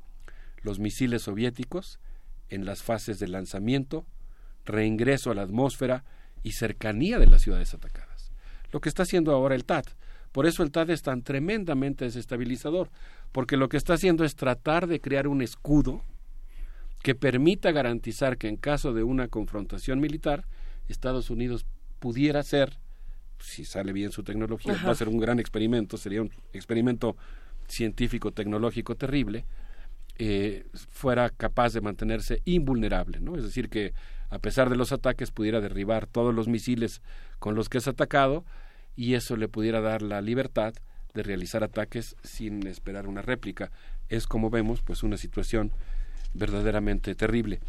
los 0.62 0.78
misiles 0.78 1.22
soviéticos 1.22 2.00
en 2.48 2.64
las 2.64 2.82
fases 2.82 3.18
de 3.20 3.28
lanzamiento, 3.28 4.06
reingreso 4.64 5.30
a 5.30 5.34
la 5.34 5.42
atmósfera 5.42 6.04
y 6.42 6.52
cercanía 6.52 7.18
de 7.18 7.26
las 7.26 7.42
ciudades 7.42 7.72
atacadas. 7.74 8.32
Lo 8.72 8.80
que 8.80 8.88
está 8.88 9.04
haciendo 9.04 9.32
ahora 9.32 9.54
el 9.54 9.64
TAT. 9.64 9.86
Por 10.32 10.46
eso 10.46 10.62
el 10.62 10.70
TAT 10.70 10.90
es 10.90 11.02
tan 11.02 11.22
tremendamente 11.22 12.04
desestabilizador, 12.04 12.90
porque 13.32 13.56
lo 13.56 13.68
que 13.68 13.76
está 13.76 13.94
haciendo 13.94 14.24
es 14.24 14.36
tratar 14.36 14.86
de 14.86 15.00
crear 15.00 15.26
un 15.26 15.42
escudo 15.42 16.02
que 17.02 17.14
permita 17.14 17.72
garantizar 17.72 18.36
que 18.36 18.48
en 18.48 18.56
caso 18.56 18.92
de 18.92 19.02
una 19.02 19.28
confrontación 19.28 20.00
militar, 20.00 20.44
Estados 20.88 21.30
Unidos 21.30 21.66
pudiera 21.98 22.42
ser, 22.42 22.78
si 23.38 23.64
sale 23.64 23.92
bien 23.92 24.12
su 24.12 24.22
tecnología, 24.22 24.74
Ajá. 24.74 24.86
va 24.86 24.92
a 24.92 24.96
ser 24.96 25.08
un 25.08 25.18
gran 25.18 25.40
experimento, 25.40 25.96
sería 25.96 26.22
un 26.22 26.30
experimento 26.52 27.16
científico 27.68 28.32
tecnológico 28.32 28.96
terrible, 28.96 29.44
eh, 30.18 30.66
fuera 30.90 31.30
capaz 31.30 31.72
de 31.72 31.80
mantenerse 31.80 32.42
invulnerable, 32.44 33.20
¿no? 33.20 33.36
Es 33.36 33.44
decir, 33.44 33.70
que 33.70 33.94
a 34.28 34.38
pesar 34.38 34.68
de 34.68 34.76
los 34.76 34.92
ataques 34.92 35.30
pudiera 35.30 35.60
derribar 35.60 36.06
todos 36.06 36.34
los 36.34 36.46
misiles 36.46 37.00
con 37.38 37.54
los 37.54 37.68
que 37.68 37.78
es 37.78 37.88
atacado 37.88 38.44
y 38.96 39.14
eso 39.14 39.36
le 39.36 39.48
pudiera 39.48 39.80
dar 39.80 40.02
la 40.02 40.20
libertad 40.20 40.74
de 41.14 41.22
realizar 41.22 41.64
ataques 41.64 42.16
sin 42.22 42.66
esperar 42.66 43.06
una 43.06 43.22
réplica. 43.22 43.70
Es 44.08 44.26
como 44.26 44.50
vemos, 44.50 44.82
pues 44.82 45.02
una 45.02 45.16
situación 45.16 45.72
verdaderamente 46.34 47.14
terrible. 47.14 47.60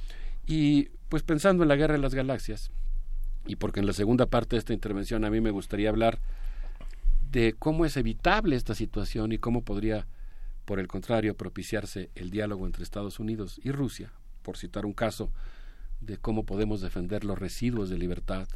Y 0.45 0.89
pues 1.09 1.23
pensando 1.23 1.63
en 1.63 1.69
la 1.69 1.75
guerra 1.75 1.93
de 1.93 2.01
las 2.01 2.13
galaxias, 2.15 2.71
y 3.45 3.55
porque 3.55 3.79
en 3.79 3.87
la 3.87 3.93
segunda 3.93 4.27
parte 4.27 4.55
de 4.55 4.59
esta 4.59 4.73
intervención 4.73 5.25
a 5.25 5.29
mí 5.29 5.41
me 5.41 5.51
gustaría 5.51 5.89
hablar 5.89 6.19
de 7.31 7.53
cómo 7.57 7.85
es 7.85 7.97
evitable 7.97 8.55
esta 8.55 8.75
situación 8.75 9.31
y 9.31 9.37
cómo 9.37 9.63
podría, 9.63 10.05
por 10.65 10.79
el 10.79 10.87
contrario, 10.87 11.35
propiciarse 11.35 12.09
el 12.15 12.29
diálogo 12.29 12.65
entre 12.65 12.83
Estados 12.83 13.19
Unidos 13.19 13.59
y 13.63 13.71
Rusia, 13.71 14.11
por 14.41 14.57
citar 14.57 14.85
un 14.85 14.93
caso 14.93 15.31
de 16.01 16.17
cómo 16.17 16.45
podemos 16.45 16.81
defender 16.81 17.23
los 17.23 17.39
residuos 17.39 17.89
de 17.89 17.97
libertad 17.97 18.47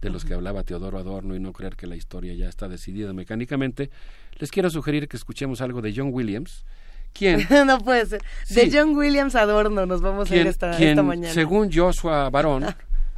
de 0.00 0.10
los 0.10 0.24
que 0.24 0.34
hablaba 0.34 0.62
Teodoro 0.62 0.98
Adorno 0.98 1.34
y 1.34 1.40
no 1.40 1.52
creer 1.52 1.76
que 1.76 1.86
la 1.86 1.96
historia 1.96 2.34
ya 2.34 2.48
está 2.48 2.68
decidida 2.68 3.12
mecánicamente, 3.12 3.90
les 4.38 4.50
quiero 4.50 4.70
sugerir 4.70 5.08
que 5.08 5.16
escuchemos 5.16 5.60
algo 5.60 5.82
de 5.82 5.92
John 5.94 6.10
Williams, 6.12 6.64
quien 7.12 7.46
no 7.66 7.78
puede 7.78 8.06
ser. 8.06 8.22
De. 8.48 8.70
John 8.72 8.96
Williams 8.96 9.34
Adorno 9.34 9.86
nos 9.86 10.00
vamos 10.00 10.30
a 10.30 10.36
ir 10.36 10.46
esta, 10.46 10.76
quien, 10.76 10.90
esta 10.90 11.02
mañana. 11.02 11.34
según 11.34 11.70
Joshua 11.72 12.30
Barón, 12.30 12.66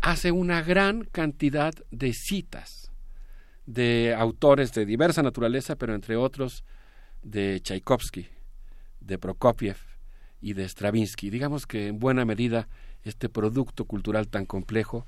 hace 0.01 0.33
una 0.33 0.63
gran 0.63 1.05
cantidad 1.05 1.73
de 1.91 2.13
citas 2.13 2.91
de 3.67 4.15
autores 4.19 4.73
de 4.73 4.85
diversa 4.85 5.23
naturaleza, 5.23 5.77
pero 5.77 5.95
entre 5.95 6.17
otros 6.17 6.65
de 7.23 7.61
Tchaikovsky, 7.61 8.27
de 9.01 9.19
Prokofiev 9.19 9.77
y 10.41 10.55
de 10.55 10.69
Stravinsky. 10.69 11.31
Digamos 11.31 11.67
que 11.67 11.89
en 11.89 12.01
buena 12.01 12.25
medida 12.25 12.69
este 13.05 13.29
producto 13.29 13.85
cultural 13.85 14.29
tan 14.29 14.47
complejo 14.47 15.07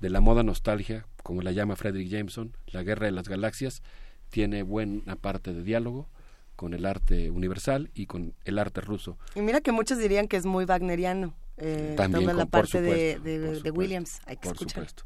de 0.00 0.10
la 0.10 0.20
moda 0.20 0.42
nostalgia, 0.42 1.06
como 1.22 1.42
la 1.42 1.52
llama 1.52 1.76
Frederick 1.76 2.08
Jameson, 2.08 2.56
la 2.68 2.82
guerra 2.82 3.06
de 3.06 3.12
las 3.12 3.28
galaxias, 3.28 3.82
tiene 4.30 4.62
buena 4.62 5.16
parte 5.16 5.52
de 5.52 5.62
diálogo 5.62 6.08
con 6.56 6.74
el 6.74 6.86
arte 6.86 7.30
universal 7.30 7.90
y 7.94 8.06
con 8.06 8.34
el 8.44 8.58
arte 8.58 8.80
ruso. 8.80 9.16
Y 9.34 9.40
mira 9.42 9.60
que 9.60 9.72
muchos 9.72 9.98
dirían 9.98 10.28
que 10.28 10.36
es 10.36 10.44
muy 10.46 10.64
wagneriano. 10.64 11.34
Eh, 11.56 11.94
También 11.96 12.24
toda 12.24 12.34
la 12.34 12.42
con- 12.44 12.50
parte 12.50 12.80
de, 12.80 13.14
supuesto, 13.14 13.22
de- 13.24 13.38
por 13.38 13.48
de 13.50 13.56
supuesto, 13.56 13.78
Williams. 13.78 14.20
Hay 14.26 14.36
que 14.36 14.42
por 14.42 14.52
escuchar. 14.52 14.74
supuesto. 14.88 15.04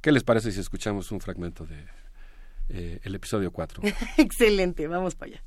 ¿Qué 0.00 0.10
les 0.12 0.24
parece 0.24 0.50
si 0.52 0.60
escuchamos 0.60 1.12
un 1.12 1.20
fragmento 1.20 1.64
de 1.64 1.84
eh, 2.70 3.00
el 3.04 3.14
episodio 3.14 3.52
4? 3.52 3.82
Excelente, 4.18 4.86
vamos 4.88 5.14
para 5.14 5.32
allá. 5.32 5.44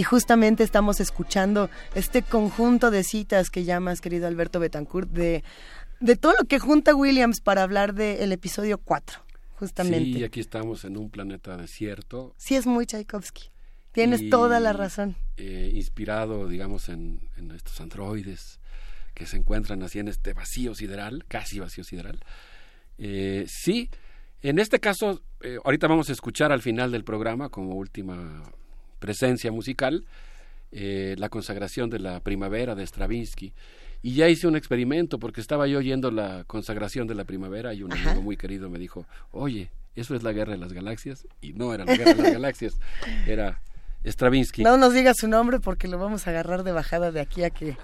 Y 0.00 0.02
justamente 0.02 0.64
estamos 0.64 0.98
escuchando 0.98 1.68
este 1.94 2.22
conjunto 2.22 2.90
de 2.90 3.04
citas 3.04 3.50
que 3.50 3.64
llamas, 3.64 4.00
querido 4.00 4.26
Alberto 4.26 4.58
Betancourt, 4.58 5.10
de, 5.10 5.44
de 6.00 6.16
todo 6.16 6.32
lo 6.40 6.46
que 6.46 6.58
junta 6.58 6.94
Williams 6.94 7.42
para 7.42 7.62
hablar 7.62 7.92
del 7.92 8.32
episodio 8.32 8.78
4, 8.78 9.20
justamente. 9.56 10.18
Sí, 10.18 10.24
aquí 10.24 10.40
estamos 10.40 10.86
en 10.86 10.96
un 10.96 11.10
planeta 11.10 11.58
desierto. 11.58 12.34
Sí, 12.38 12.56
es 12.56 12.66
muy 12.66 12.86
Tchaikovsky. 12.86 13.50
Tienes 13.92 14.22
y, 14.22 14.30
toda 14.30 14.58
la 14.58 14.72
razón. 14.72 15.16
eh, 15.36 15.70
inspirado, 15.74 16.48
digamos, 16.48 16.88
en, 16.88 17.28
en 17.36 17.50
estos 17.50 17.78
androides 17.82 18.58
que 19.12 19.26
se 19.26 19.36
encuentran 19.36 19.82
así 19.82 19.98
en 19.98 20.08
este 20.08 20.32
vacío 20.32 20.74
sideral, 20.74 21.26
casi 21.28 21.58
vacío 21.58 21.84
sideral. 21.84 22.20
Eh, 22.96 23.44
sí, 23.46 23.90
en 24.40 24.60
este 24.60 24.80
caso, 24.80 25.20
eh, 25.42 25.58
ahorita 25.62 25.88
vamos 25.88 26.08
a 26.08 26.12
escuchar 26.12 26.52
al 26.52 26.62
final 26.62 26.90
del 26.90 27.04
programa, 27.04 27.50
como 27.50 27.74
última 27.74 28.50
presencia 29.00 29.50
musical, 29.50 30.04
eh, 30.70 31.16
la 31.18 31.28
consagración 31.28 31.90
de 31.90 31.98
la 31.98 32.20
primavera 32.20 32.76
de 32.76 32.86
Stravinsky. 32.86 33.52
Y 34.02 34.14
ya 34.14 34.28
hice 34.28 34.46
un 34.46 34.56
experimento 34.56 35.18
porque 35.18 35.40
estaba 35.40 35.66
yo 35.66 35.78
oyendo 35.78 36.10
la 36.10 36.44
consagración 36.46 37.08
de 37.08 37.14
la 37.14 37.24
primavera 37.24 37.74
y 37.74 37.82
un 37.82 37.92
Ajá. 37.92 38.10
amigo 38.10 38.22
muy 38.22 38.36
querido 38.36 38.70
me 38.70 38.78
dijo, 38.78 39.04
oye, 39.32 39.70
eso 39.96 40.14
es 40.14 40.22
la 40.22 40.32
guerra 40.32 40.52
de 40.52 40.58
las 40.58 40.72
galaxias. 40.72 41.26
Y 41.40 41.52
no 41.52 41.74
era 41.74 41.84
la 41.84 41.96
guerra 41.96 42.14
de 42.14 42.22
las 42.22 42.32
galaxias, 42.32 42.78
era 43.26 43.60
Stravinsky. 44.04 44.62
No 44.62 44.78
nos 44.78 44.94
digas 44.94 45.18
su 45.18 45.28
nombre 45.28 45.60
porque 45.60 45.88
lo 45.88 45.98
vamos 45.98 46.26
a 46.26 46.30
agarrar 46.30 46.62
de 46.62 46.72
bajada 46.72 47.12
de 47.12 47.20
aquí 47.20 47.42
a 47.42 47.50
que... 47.50 47.76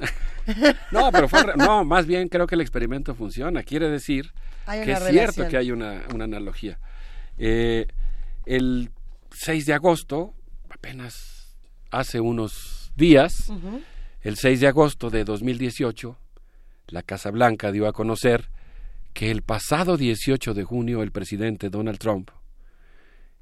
No, 0.92 1.10
pero 1.10 1.28
fue, 1.28 1.42
no, 1.56 1.84
más 1.84 2.06
bien 2.06 2.28
creo 2.28 2.46
que 2.46 2.54
el 2.54 2.60
experimento 2.60 3.16
funciona. 3.16 3.64
Quiere 3.64 3.90
decir 3.90 4.32
que 4.64 4.80
es 4.80 4.86
relación. 4.86 5.12
cierto 5.12 5.48
que 5.48 5.56
hay 5.56 5.72
una, 5.72 6.04
una 6.14 6.24
analogía. 6.24 6.78
Eh, 7.36 7.86
el 8.46 8.90
6 9.32 9.66
de 9.66 9.74
agosto, 9.74 10.34
apenas 10.86 11.56
hace 11.90 12.20
unos 12.20 12.92
días, 12.94 13.52
el 14.20 14.36
6 14.36 14.60
de 14.60 14.68
agosto 14.68 15.10
de 15.10 15.24
2018, 15.24 16.16
la 16.86 17.02
Casa 17.02 17.32
Blanca 17.32 17.72
dio 17.72 17.88
a 17.88 17.92
conocer 17.92 18.50
que 19.12 19.32
el 19.32 19.42
pasado 19.42 19.96
18 19.96 20.54
de 20.54 20.62
junio 20.62 21.02
el 21.02 21.10
presidente 21.10 21.70
Donald 21.70 21.98
Trump, 21.98 22.30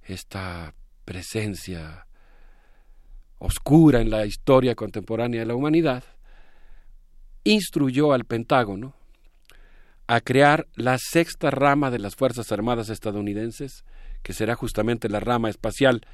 esta 0.05 0.73
presencia 1.05 2.07
oscura 3.37 4.01
en 4.01 4.09
la 4.09 4.25
historia 4.25 4.75
contemporánea 4.75 5.41
de 5.41 5.47
la 5.47 5.55
humanidad, 5.55 6.03
instruyó 7.45 8.15
al 8.15 8.25
Pentágono 8.25 8.95
a 10.07 10.23
crear 10.23 10.67
la 10.77 10.97
sexta 10.99 11.51
rama 11.51 11.91
de 11.91 11.99
las 11.99 12.17
Fuerzas 12.17 12.51
Armadas 12.53 12.89
estadounidenses, 12.89 13.85
que 14.23 14.33
será 14.33 14.55
justamente 14.55 15.11
la 15.11 15.21
rama 15.21 15.51
espacial. 15.51 16.07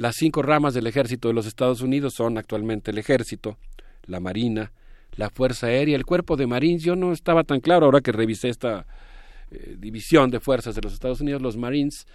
Las 0.00 0.16
cinco 0.16 0.40
ramas 0.40 0.72
del 0.72 0.86
ejército 0.86 1.28
de 1.28 1.34
los 1.34 1.44
Estados 1.44 1.82
Unidos 1.82 2.14
son 2.14 2.38
actualmente 2.38 2.90
el 2.90 2.96
ejército, 2.96 3.58
la 4.06 4.18
marina, 4.18 4.72
la 5.12 5.28
Fuerza 5.28 5.66
Aérea, 5.66 5.94
el 5.94 6.06
cuerpo 6.06 6.38
de 6.38 6.46
Marines. 6.46 6.82
Yo 6.82 6.96
no 6.96 7.12
estaba 7.12 7.44
tan 7.44 7.60
claro 7.60 7.84
ahora 7.84 8.00
que 8.00 8.10
revisé 8.10 8.48
esta 8.48 8.86
eh, 9.50 9.76
división 9.78 10.30
de 10.30 10.40
fuerzas 10.40 10.74
de 10.74 10.80
los 10.80 10.94
Estados 10.94 11.20
Unidos, 11.20 11.42
los 11.42 11.58
Marines, 11.58 12.06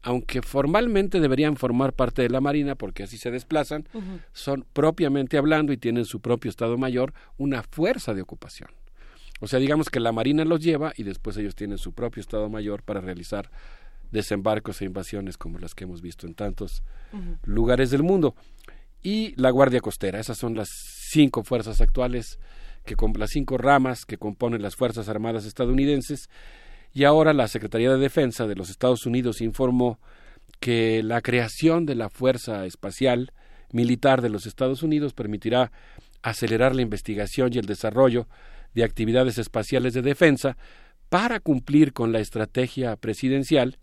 aunque 0.00 0.40
formalmente 0.40 1.20
deberían 1.20 1.56
formar 1.56 1.92
parte 1.92 2.22
de 2.22 2.30
la 2.30 2.40
Marina 2.40 2.76
porque 2.76 3.02
así 3.02 3.18
se 3.18 3.30
desplazan, 3.30 3.86
son 4.32 4.64
propiamente 4.72 5.36
hablando 5.36 5.74
y 5.74 5.76
tienen 5.76 6.06
su 6.06 6.20
propio 6.20 6.48
Estado 6.48 6.78
Mayor 6.78 7.12
una 7.36 7.62
fuerza 7.62 8.14
de 8.14 8.22
ocupación. 8.22 8.70
O 9.40 9.48
sea, 9.48 9.58
digamos 9.58 9.90
que 9.90 10.00
la 10.00 10.12
Marina 10.12 10.46
los 10.46 10.60
lleva 10.60 10.94
y 10.96 11.02
después 11.02 11.36
ellos 11.36 11.54
tienen 11.54 11.76
su 11.76 11.92
propio 11.92 12.22
Estado 12.22 12.48
Mayor 12.48 12.82
para 12.82 13.02
realizar 13.02 13.50
desembarcos 14.10 14.80
e 14.80 14.84
invasiones 14.84 15.36
como 15.36 15.58
las 15.58 15.74
que 15.74 15.84
hemos 15.84 16.00
visto 16.00 16.26
en 16.26 16.34
tantos 16.34 16.82
lugares 17.44 17.90
del 17.90 18.02
mundo. 18.02 18.34
Y 19.02 19.34
la 19.40 19.50
Guardia 19.50 19.80
Costera, 19.80 20.18
esas 20.18 20.38
son 20.38 20.54
las 20.54 20.68
cinco 21.10 21.44
fuerzas 21.44 21.80
actuales, 21.80 22.38
que 22.84 22.96
con 22.96 23.12
las 23.18 23.30
cinco 23.30 23.58
ramas 23.58 24.04
que 24.04 24.18
componen 24.18 24.62
las 24.62 24.76
Fuerzas 24.76 25.08
Armadas 25.08 25.44
estadounidenses. 25.44 26.28
Y 26.92 27.04
ahora 27.04 27.32
la 27.32 27.48
Secretaría 27.48 27.90
de 27.90 27.98
Defensa 27.98 28.46
de 28.46 28.54
los 28.54 28.70
Estados 28.70 29.06
Unidos 29.06 29.40
informó 29.40 29.98
que 30.60 31.02
la 31.02 31.20
creación 31.20 31.86
de 31.86 31.94
la 31.94 32.08
Fuerza 32.08 32.64
Espacial 32.66 33.32
Militar 33.72 34.22
de 34.22 34.28
los 34.28 34.46
Estados 34.46 34.82
Unidos 34.82 35.14
permitirá 35.14 35.72
acelerar 36.22 36.74
la 36.74 36.82
investigación 36.82 37.52
y 37.52 37.58
el 37.58 37.66
desarrollo 37.66 38.28
de 38.72 38.84
actividades 38.84 39.36
espaciales 39.36 39.94
de 39.94 40.02
defensa 40.02 40.56
para 41.08 41.40
cumplir 41.40 41.92
con 41.92 42.12
la 42.12 42.20
estrategia 42.20 42.96
presidencial 42.96 43.78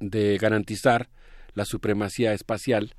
de 0.00 0.38
garantizar 0.38 1.08
la 1.54 1.64
supremacía 1.64 2.32
espacial 2.32 2.94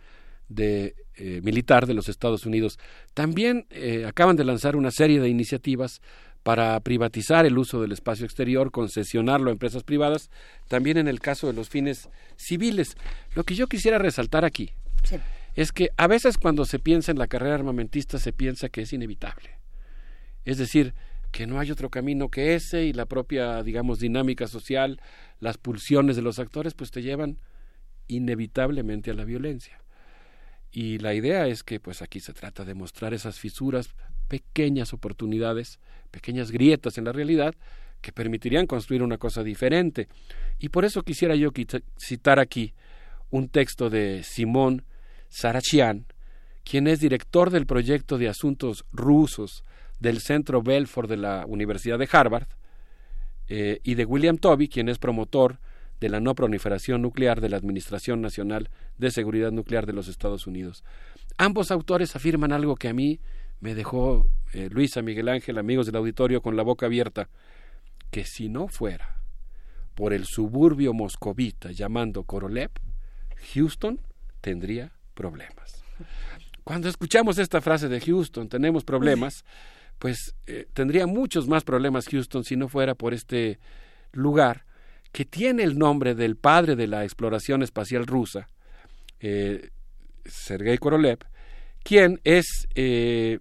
de, 0.49 0.95
eh, 1.15 1.41
militar 1.43 1.85
de 1.85 1.93
los 1.93 2.09
Estados 2.09 2.45
Unidos. 2.45 2.79
También 3.13 3.67
eh, 3.69 4.05
acaban 4.05 4.35
de 4.35 4.43
lanzar 4.43 4.75
una 4.75 4.91
serie 4.91 5.19
de 5.19 5.29
iniciativas 5.29 6.01
para 6.43 6.79
privatizar 6.79 7.45
el 7.45 7.57
uso 7.57 7.81
del 7.81 7.91
espacio 7.91 8.25
exterior, 8.25 8.71
concesionarlo 8.71 9.49
a 9.49 9.53
empresas 9.53 9.83
privadas, 9.83 10.29
también 10.67 10.97
en 10.97 11.07
el 11.07 11.19
caso 11.19 11.47
de 11.47 11.53
los 11.53 11.69
fines 11.69 12.09
civiles. 12.37 12.95
Lo 13.35 13.43
que 13.43 13.55
yo 13.55 13.67
quisiera 13.67 13.97
resaltar 13.97 14.45
aquí 14.45 14.73
es 15.55 15.71
que 15.71 15.89
a 15.97 16.07
veces 16.07 16.37
cuando 16.37 16.65
se 16.65 16.79
piensa 16.79 17.11
en 17.11 17.19
la 17.19 17.27
carrera 17.27 17.55
armamentista 17.55 18.17
se 18.17 18.33
piensa 18.33 18.69
que 18.69 18.81
es 18.81 18.93
inevitable. 18.93 19.59
Es 20.45 20.57
decir, 20.57 20.93
que 21.31 21.47
no 21.47 21.59
hay 21.59 21.71
otro 21.71 21.89
camino 21.89 22.29
que 22.29 22.55
ese 22.55 22.85
y 22.85 22.93
la 22.93 23.05
propia, 23.05 23.61
digamos, 23.63 23.99
dinámica 23.99 24.47
social, 24.47 25.01
las 25.39 25.57
pulsiones 25.57 26.15
de 26.15 26.21
los 26.21 26.39
actores, 26.39 26.73
pues 26.73 26.91
te 26.91 27.01
llevan 27.01 27.37
inevitablemente 28.07 29.11
a 29.11 29.13
la 29.13 29.25
violencia. 29.25 29.79
Y 30.71 30.99
la 30.99 31.13
idea 31.13 31.47
es 31.47 31.63
que, 31.63 31.79
pues 31.79 32.01
aquí 32.01 32.19
se 32.19 32.33
trata 32.33 32.63
de 32.65 32.73
mostrar 32.73 33.13
esas 33.13 33.39
fisuras, 33.39 33.89
pequeñas 34.27 34.93
oportunidades, 34.93 35.79
pequeñas 36.11 36.51
grietas 36.51 36.97
en 36.97 37.05
la 37.05 37.11
realidad, 37.11 37.55
que 38.01 38.11
permitirían 38.11 38.67
construir 38.67 39.03
una 39.03 39.17
cosa 39.17 39.43
diferente. 39.43 40.07
Y 40.59 40.69
por 40.69 40.85
eso 40.85 41.03
quisiera 41.03 41.35
yo 41.35 41.51
citar 41.97 42.39
aquí 42.39 42.73
un 43.29 43.49
texto 43.49 43.89
de 43.89 44.23
Simón 44.23 44.85
Sarachian, 45.27 46.05
quien 46.63 46.87
es 46.87 46.99
director 46.99 47.49
del 47.49 47.65
proyecto 47.65 48.17
de 48.17 48.29
asuntos 48.29 48.85
rusos 48.91 49.63
del 49.99 50.19
Centro 50.19 50.61
Belfort 50.61 51.09
de 51.09 51.17
la 51.17 51.45
Universidad 51.47 51.99
de 51.99 52.09
Harvard, 52.11 52.47
eh, 53.47 53.79
y 53.83 53.95
de 53.95 54.05
William 54.05 54.37
Toby, 54.37 54.69
quien 54.69 54.89
es 54.89 54.99
promotor 54.99 55.59
de 55.99 56.09
la 56.09 56.19
no 56.19 56.35
proliferación 56.35 57.01
nuclear 57.01 57.41
de 57.41 57.49
la 57.49 57.57
Administración 57.57 58.21
Nacional 58.21 58.69
de 58.97 59.11
Seguridad 59.11 59.51
Nuclear 59.51 59.85
de 59.85 59.93
los 59.93 60.07
Estados 60.07 60.47
Unidos. 60.47 60.83
Ambos 61.37 61.71
autores 61.71 62.15
afirman 62.15 62.53
algo 62.53 62.75
que 62.75 62.89
a 62.89 62.93
mí 62.93 63.19
me 63.59 63.75
dejó 63.75 64.27
eh, 64.53 64.69
Luisa 64.71 65.01
Miguel 65.01 65.29
Ángel, 65.29 65.57
amigos 65.57 65.87
del 65.87 65.95
auditorio, 65.95 66.41
con 66.41 66.55
la 66.55 66.63
boca 66.63 66.85
abierta, 66.85 67.29
que 68.11 68.23
si 68.23 68.49
no 68.49 68.67
fuera 68.67 69.21
por 69.95 70.13
el 70.13 70.25
suburbio 70.25 70.93
moscovita 70.93 71.71
llamando 71.71 72.23
Korolev, 72.23 72.71
Houston 73.53 73.99
tendría 74.41 74.93
problemas. 75.13 75.83
Cuando 76.63 76.87
escuchamos 76.87 77.37
esta 77.37 77.61
frase 77.61 77.89
de 77.89 77.99
Houston, 77.99 78.47
tenemos 78.47 78.83
problemas, 78.83 79.43
pues 79.99 80.35
eh, 80.47 80.65
tendría 80.73 81.05
muchos 81.05 81.47
más 81.47 81.63
problemas 81.63 82.07
Houston 82.07 82.43
si 82.43 82.55
no 82.55 82.69
fuera 82.69 82.95
por 82.95 83.13
este 83.13 83.59
lugar 84.13 84.65
que 85.11 85.25
tiene 85.25 85.63
el 85.63 85.77
nombre 85.77 86.15
del 86.15 86.35
padre 86.35 86.75
de 86.75 86.87
la 86.87 87.03
exploración 87.03 87.63
espacial 87.63 88.05
rusa, 88.05 88.47
eh, 89.19 89.69
Sergei 90.25 90.77
Korolev, 90.77 91.19
quien 91.83 92.21
es 92.23 92.67
eh, 92.75 93.39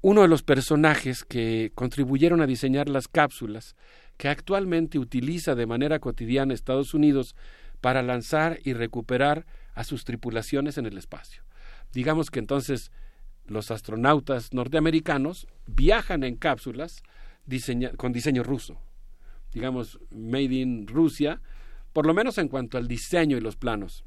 uno 0.00 0.22
de 0.22 0.28
los 0.28 0.42
personajes 0.42 1.24
que 1.24 1.72
contribuyeron 1.74 2.40
a 2.40 2.46
diseñar 2.46 2.88
las 2.88 3.08
cápsulas 3.08 3.76
que 4.16 4.28
actualmente 4.28 4.98
utiliza 4.98 5.54
de 5.54 5.66
manera 5.66 5.98
cotidiana 5.98 6.54
Estados 6.54 6.94
Unidos 6.94 7.34
para 7.80 8.02
lanzar 8.02 8.58
y 8.64 8.74
recuperar 8.74 9.46
a 9.74 9.84
sus 9.84 10.04
tripulaciones 10.04 10.78
en 10.78 10.86
el 10.86 10.98
espacio. 10.98 11.42
Digamos 11.92 12.30
que 12.30 12.38
entonces 12.38 12.92
los 13.46 13.70
astronautas 13.70 14.52
norteamericanos 14.52 15.46
viajan 15.66 16.24
en 16.24 16.36
cápsulas 16.36 17.02
con 17.96 18.12
diseño 18.12 18.42
ruso, 18.42 18.78
digamos, 19.52 19.98
made 20.10 20.54
in 20.54 20.86
Rusia, 20.86 21.40
por 21.92 22.06
lo 22.06 22.14
menos 22.14 22.38
en 22.38 22.48
cuanto 22.48 22.78
al 22.78 22.86
diseño 22.86 23.36
y 23.36 23.40
los 23.40 23.56
planos. 23.56 24.04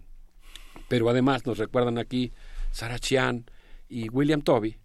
Pero 0.87 1.09
además 1.09 1.45
nos 1.45 1.57
recuerdan 1.57 1.97
aquí 1.97 2.31
Sarachian 2.71 3.45
y 3.89 4.09
William 4.09 4.41
Toby 4.41 4.77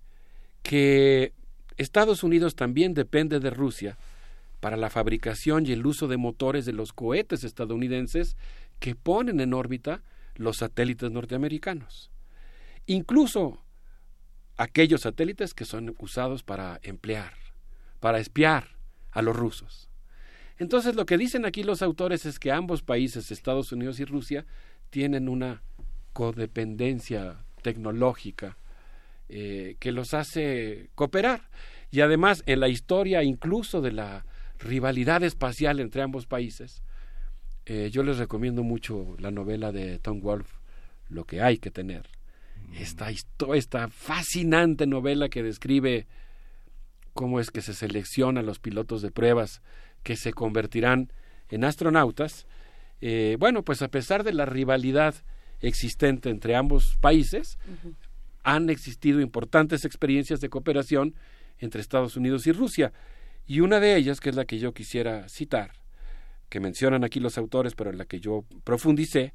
que 0.62 1.32
Estados 1.76 2.24
Unidos 2.24 2.56
también 2.56 2.94
depende 2.94 3.38
de 3.40 3.50
Rusia 3.50 3.96
para 4.60 4.76
la 4.76 4.90
fabricación 4.90 5.66
y 5.66 5.72
el 5.72 5.86
uso 5.86 6.08
de 6.08 6.16
motores 6.16 6.66
de 6.66 6.72
los 6.72 6.92
cohetes 6.92 7.44
estadounidenses 7.44 8.36
que 8.80 8.96
ponen 8.96 9.40
en 9.40 9.54
órbita 9.54 10.02
los 10.34 10.58
satélites 10.58 11.10
norteamericanos. 11.10 12.10
Incluso 12.86 13.62
aquellos 14.58 15.02
satélites 15.02 15.54
que 15.54 15.64
son 15.64 15.94
usados 15.98 16.42
para 16.42 16.80
emplear, 16.82 17.32
para 18.00 18.18
espiar 18.18 18.76
a 19.12 19.22
los 19.22 19.34
rusos. 19.34 19.88
Entonces 20.58 20.96
lo 20.96 21.06
que 21.06 21.16
dicen 21.16 21.46
aquí 21.46 21.62
los 21.62 21.80
autores 21.80 22.26
es 22.26 22.38
que 22.38 22.52
ambos 22.52 22.82
países, 22.82 23.30
Estados 23.30 23.72
Unidos 23.72 24.00
y 24.00 24.04
Rusia, 24.04 24.44
tienen 24.90 25.28
una 25.28 25.62
codependencia 26.12 27.44
tecnológica 27.62 28.58
eh, 29.28 29.76
que 29.78 29.92
los 29.92 30.14
hace 30.14 30.90
cooperar. 30.94 31.48
Y 31.90 32.00
además, 32.00 32.42
en 32.46 32.60
la 32.60 32.68
historia 32.68 33.22
incluso 33.22 33.80
de 33.80 33.92
la 33.92 34.26
rivalidad 34.58 35.22
espacial 35.22 35.78
entre 35.78 36.02
ambos 36.02 36.26
países, 36.26 36.82
eh, 37.66 37.90
yo 37.92 38.02
les 38.02 38.18
recomiendo 38.18 38.62
mucho 38.62 39.16
la 39.18 39.30
novela 39.30 39.70
de 39.70 39.98
Tom 39.98 40.20
Wolfe, 40.20 40.56
Lo 41.08 41.24
que 41.24 41.40
hay 41.40 41.58
que 41.58 41.70
tener. 41.70 42.17
Esta, 42.74 43.10
esta 43.54 43.88
fascinante 43.88 44.86
novela 44.86 45.28
que 45.28 45.42
describe 45.42 46.06
cómo 47.12 47.40
es 47.40 47.50
que 47.50 47.62
se 47.62 47.74
seleccionan 47.74 48.46
los 48.46 48.58
pilotos 48.58 49.02
de 49.02 49.10
pruebas 49.10 49.60
que 50.02 50.16
se 50.16 50.32
convertirán 50.32 51.12
en 51.48 51.64
astronautas. 51.64 52.46
Eh, 53.00 53.36
bueno, 53.38 53.64
pues 53.64 53.82
a 53.82 53.88
pesar 53.88 54.24
de 54.24 54.32
la 54.32 54.46
rivalidad 54.46 55.14
existente 55.60 56.30
entre 56.30 56.54
ambos 56.54 56.96
países, 57.00 57.58
han 58.44 58.70
existido 58.70 59.20
importantes 59.20 59.84
experiencias 59.84 60.40
de 60.40 60.48
cooperación 60.48 61.14
entre 61.58 61.80
Estados 61.80 62.16
Unidos 62.16 62.46
y 62.46 62.52
Rusia. 62.52 62.92
Y 63.46 63.60
una 63.60 63.80
de 63.80 63.96
ellas, 63.96 64.20
que 64.20 64.30
es 64.30 64.36
la 64.36 64.44
que 64.44 64.58
yo 64.58 64.72
quisiera 64.72 65.28
citar, 65.28 65.72
que 66.48 66.60
mencionan 66.60 67.04
aquí 67.04 67.20
los 67.20 67.38
autores, 67.38 67.74
pero 67.74 67.90
en 67.90 67.98
la 67.98 68.04
que 68.04 68.20
yo 68.20 68.44
profundicé, 68.64 69.34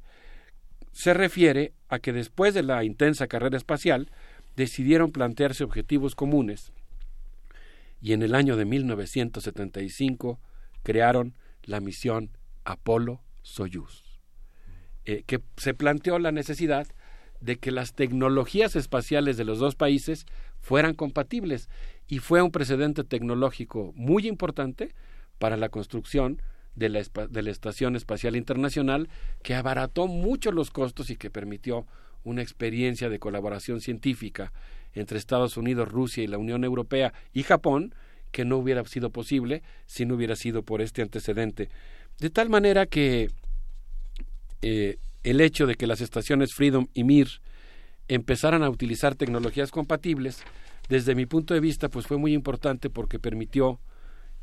se 0.94 1.12
refiere 1.12 1.74
a 1.88 1.98
que 1.98 2.12
después 2.12 2.54
de 2.54 2.62
la 2.62 2.84
intensa 2.84 3.26
carrera 3.26 3.56
espacial 3.56 4.10
decidieron 4.56 5.10
plantearse 5.10 5.64
objetivos 5.64 6.14
comunes 6.14 6.72
y 8.00 8.12
en 8.12 8.22
el 8.22 8.34
año 8.34 8.56
de 8.56 8.64
1975 8.64 10.38
crearon 10.82 11.34
la 11.62 11.80
misión 11.80 12.30
Apolo-Soyuz, 12.64 14.04
eh, 15.04 15.24
que 15.26 15.40
se 15.56 15.74
planteó 15.74 16.18
la 16.18 16.30
necesidad 16.30 16.86
de 17.40 17.56
que 17.56 17.72
las 17.72 17.94
tecnologías 17.94 18.76
espaciales 18.76 19.36
de 19.36 19.44
los 19.44 19.58
dos 19.58 19.74
países 19.74 20.26
fueran 20.60 20.94
compatibles 20.94 21.68
y 22.06 22.18
fue 22.18 22.40
un 22.40 22.52
precedente 22.52 23.04
tecnológico 23.04 23.92
muy 23.96 24.28
importante 24.28 24.94
para 25.38 25.56
la 25.56 25.70
construcción 25.70 26.40
de 26.74 26.88
la, 26.88 27.02
de 27.02 27.42
la 27.42 27.50
Estación 27.50 27.96
Espacial 27.96 28.36
Internacional 28.36 29.08
que 29.42 29.54
abarató 29.54 30.06
mucho 30.06 30.52
los 30.52 30.70
costos 30.70 31.10
y 31.10 31.16
que 31.16 31.30
permitió 31.30 31.86
una 32.24 32.42
experiencia 32.42 33.08
de 33.08 33.18
colaboración 33.18 33.80
científica 33.80 34.52
entre 34.94 35.18
Estados 35.18 35.56
Unidos, 35.56 35.88
Rusia 35.88 36.24
y 36.24 36.26
la 36.26 36.38
Unión 36.38 36.64
Europea 36.64 37.12
y 37.32 37.42
Japón 37.42 37.94
que 38.32 38.44
no 38.44 38.56
hubiera 38.56 38.84
sido 38.84 39.10
posible 39.10 39.62
si 39.86 40.06
no 40.06 40.14
hubiera 40.14 40.34
sido 40.34 40.62
por 40.62 40.80
este 40.80 41.02
antecedente. 41.02 41.68
De 42.18 42.30
tal 42.30 42.48
manera 42.48 42.86
que 42.86 43.30
eh, 44.62 44.96
el 45.22 45.40
hecho 45.40 45.66
de 45.66 45.74
que 45.74 45.86
las 45.86 46.00
estaciones 46.00 46.54
Freedom 46.54 46.86
y 46.94 47.04
Mir 47.04 47.28
empezaran 48.08 48.62
a 48.62 48.70
utilizar 48.70 49.14
tecnologías 49.14 49.70
compatibles, 49.70 50.42
desde 50.88 51.14
mi 51.14 51.26
punto 51.26 51.54
de 51.54 51.60
vista, 51.60 51.88
pues 51.88 52.06
fue 52.06 52.18
muy 52.18 52.34
importante 52.34 52.90
porque 52.90 53.18
permitió 53.18 53.80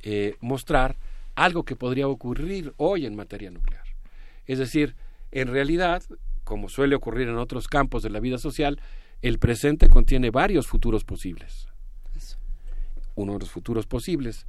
eh, 0.01 0.35
mostrar 0.39 0.97
algo 1.35 1.63
que 1.63 1.75
podría 1.75 2.07
ocurrir 2.07 2.73
hoy 2.77 3.05
en 3.05 3.15
materia 3.15 3.51
nuclear. 3.51 3.83
Es 4.45 4.59
decir, 4.59 4.95
en 5.31 5.47
realidad, 5.47 6.03
como 6.43 6.69
suele 6.69 6.95
ocurrir 6.95 7.27
en 7.27 7.37
otros 7.37 7.67
campos 7.67 8.03
de 8.03 8.09
la 8.09 8.19
vida 8.19 8.37
social, 8.37 8.79
el 9.21 9.39
presente 9.39 9.87
contiene 9.87 10.31
varios 10.31 10.67
futuros 10.67 11.03
posibles. 11.03 11.67
Uno 13.15 13.33
de 13.33 13.39
los 13.39 13.51
futuros 13.51 13.85
posibles, 13.85 14.45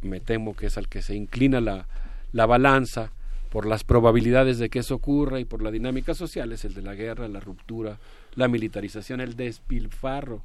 me 0.00 0.20
temo 0.20 0.54
que 0.54 0.66
es 0.66 0.78
al 0.78 0.88
que 0.88 1.02
se 1.02 1.14
inclina 1.14 1.60
la, 1.60 1.88
la 2.32 2.46
balanza 2.46 3.12
por 3.50 3.66
las 3.66 3.84
probabilidades 3.84 4.58
de 4.58 4.68
que 4.68 4.80
eso 4.80 4.94
ocurra 4.94 5.40
y 5.40 5.44
por 5.44 5.62
la 5.62 5.70
dinámica 5.70 6.14
social, 6.14 6.52
es 6.52 6.64
el 6.64 6.74
de 6.74 6.82
la 6.82 6.94
guerra, 6.94 7.28
la 7.28 7.40
ruptura, 7.40 7.98
la 8.34 8.48
militarización, 8.48 9.20
el 9.20 9.36
despilfarro 9.36 10.42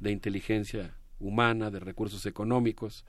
de 0.00 0.10
inteligencia 0.12 0.94
humana, 1.18 1.70
de 1.70 1.80
recursos 1.80 2.26
económicos, 2.26 3.04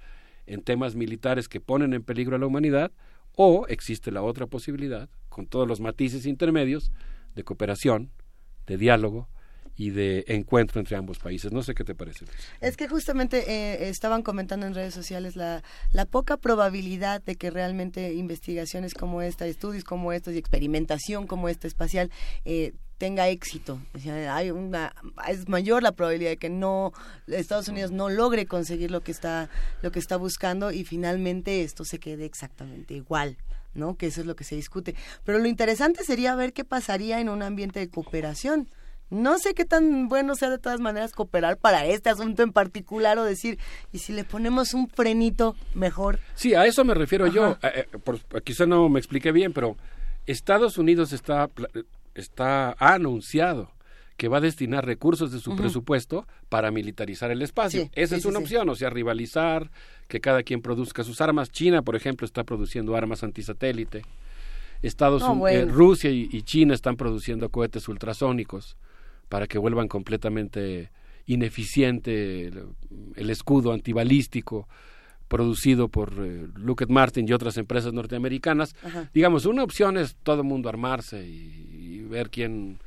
en 0.48 0.64
temas 0.64 0.95
militares 0.95 1.48
que 1.48 1.61
ponen 1.61 1.93
en 1.93 2.03
peligro 2.03 2.35
a 2.35 2.40
la 2.40 2.48
humanidad, 2.48 2.92
o 3.35 3.67
existe 3.67 4.11
la 4.11 4.24
otra 4.24 4.48
posibilidad, 4.48 5.09
con 5.30 5.45
todos 5.45 5.67
los 5.67 5.80
matices 5.80 6.26
intermedios, 6.26 6.92
de 7.35 7.43
cooperación, 7.43 8.11
de 8.66 8.77
diálogo 8.77 9.30
y 9.76 9.92
de 9.92 10.26
encuentro 10.27 10.80
entre 10.80 10.98
ambos 10.98 11.19
países. 11.19 11.51
No 11.51 11.61
sé 11.61 11.76
qué 11.76 11.84
te 11.84 11.93
parece. 11.93 12.26
Luis. 12.26 12.35
Es 12.61 12.76
que 12.76 12.88
justamente 12.88 13.43
eh, 13.48 13.90
estaban 13.90 14.24
comentando 14.24 14.66
en 14.66 14.74
redes 14.74 14.93
sociales 14.93 15.35
la, 15.35 15.61
poca 16.09 16.38
probabilidad 16.38 17.22
de 17.22 17.35
que 17.35 17.51
realmente 17.51 18.14
investigaciones 18.16 18.95
como 18.95 19.22
esta, 19.22 19.45
estudios 19.45 19.84
como 19.84 20.11
estos 20.14 20.34
y 20.34 20.40
experimentación 20.40 21.27
como 21.27 21.48
esta 21.48 21.67
espacial 21.67 22.11
eh, 22.43 22.74
tenga 22.98 23.27
éxito. 23.30 23.80
Hay 24.30 24.51
una, 24.51 24.93
es 25.27 25.48
mayor 25.48 25.84
la 25.84 25.92
probabilidad 25.92 26.32
de 26.32 26.38
que 26.38 26.50
no 26.50 26.93
Estados 27.27 27.67
Unidos 27.67 27.92
no 27.92 28.09
logre 28.09 28.45
conseguir 28.45 28.90
lo 28.92 29.01
que 29.01 29.11
está 29.11 29.50
lo 29.82 29.92
que 29.92 30.00
está 30.00 30.17
buscando 30.17 30.72
y 30.72 30.84
finalmente 30.84 31.61
esto 31.64 31.85
se 31.85 32.00
quede 32.00 32.26
exactamente 32.26 32.93
igual. 32.93 33.38
¿no? 33.74 33.95
Que 33.95 34.08
eso 34.08 34.22
es 34.22 34.27
lo 34.27 34.35
que 34.35 34.43
se 34.43 34.56
discute. 34.56 34.95
Pero 35.24 35.38
lo 35.38 35.48
interesante 35.48 36.03
sería 36.03 36.34
ver 36.34 36.51
qué 36.51 36.64
pasaría 36.66 37.19
en 37.19 37.30
un 37.30 37.43
ambiente 37.43 37.80
de 37.80 37.90
cooperación. 37.90 38.67
No 39.11 39.38
sé 39.38 39.53
qué 39.53 39.66
tan 39.66 40.08
bueno 40.09 40.35
sea 40.35 40.50
de 40.50 40.58
todas 40.58 40.80
maneras 40.80 41.11
cooperar 41.14 41.58
para 41.58 41.85
este 41.85 42.09
asunto 42.09 42.42
en 42.42 42.51
particular 42.53 43.19
o 43.19 43.24
decir, 43.24 43.59
y 43.93 44.00
si 44.00 44.14
le 44.14 44.24
ponemos 44.24 44.74
un 44.74 44.90
frenito 44.90 45.56
mejor. 45.76 46.19
Sí, 46.34 46.56
a 46.56 46.66
eso 46.66 46.84
me 46.85 46.95
refiero 46.95 47.27
yo. 47.27 47.58
Ajá. 47.61 47.69
Eh, 47.69 47.88
eh, 47.93 47.98
por- 48.00 48.19
quizá 48.43 48.66
no 48.66 48.90
me 48.90 49.00
expliqué 49.00 49.32
bien, 49.32 49.53
pero 49.53 49.77
Estados 50.26 50.80
Unidos 50.80 51.14
está, 51.14 51.48
está 52.20 52.76
ha 52.80 52.94
anunciado 52.94 53.72
que 54.18 54.28
va 54.28 54.38
a 54.38 54.42
destinar 54.42 54.84
recursos 54.84 55.32
de 55.32 55.40
su 55.40 55.56
presupuesto 55.56 56.26
para 56.50 56.72
militarizar 56.72 57.30
el 57.30 57.44
espacio. 57.44 57.84
Sí, 57.84 57.92
Esa 57.94 58.16
sí, 58.16 58.20
es 58.22 58.26
una 58.26 58.40
sí. 58.40 58.44
opción, 58.46 58.68
o 58.70 58.74
sea, 58.76 58.90
rivalizar, 58.90 59.70
que 60.08 60.20
cada 60.20 60.42
quien 60.42 60.62
produzca 60.64 61.04
sus 61.04 61.22
armas. 61.22 61.52
China, 61.52 61.84
por 61.84 61.96
ejemplo, 61.96 62.26
está 62.26 62.44
produciendo 62.44 62.96
armas 62.96 63.24
antisatélite. 63.24 64.02
Estados 64.82 65.22
No, 65.22 65.36
bueno. 65.36 65.60
eh, 65.60 65.66
Rusia 65.66 66.10
y, 66.10 66.30
y 66.32 66.42
China 66.42 66.74
están 66.74 66.98
produciendo 66.98 67.50
cohetes 67.50 67.88
ultrasónicos 67.88 68.76
para 69.30 69.46
que 69.46 69.60
vuelvan 69.60 69.88
completamente 69.88 70.90
ineficiente 71.28 72.48
el, 72.48 72.64
el 73.16 73.30
escudo 73.30 73.72
antibalístico 73.72 74.68
producido 75.28 75.90
por 75.90 76.14
eh, 76.20 76.48
Lockheed 76.56 76.90
Martin 76.90 77.28
y 77.28 77.34
otras 77.34 77.58
empresas 77.58 77.94
norteamericanas. 77.94 78.76
Ajá. 78.84 79.10
Digamos, 79.14 79.46
una 79.46 79.64
opción 79.64 79.98
es 79.98 80.16
todo 80.24 80.42
el 80.42 80.48
mundo 80.48 80.70
armarse 80.70 81.28
y 81.28 81.77
ver 82.08 82.30
quién 82.30 82.80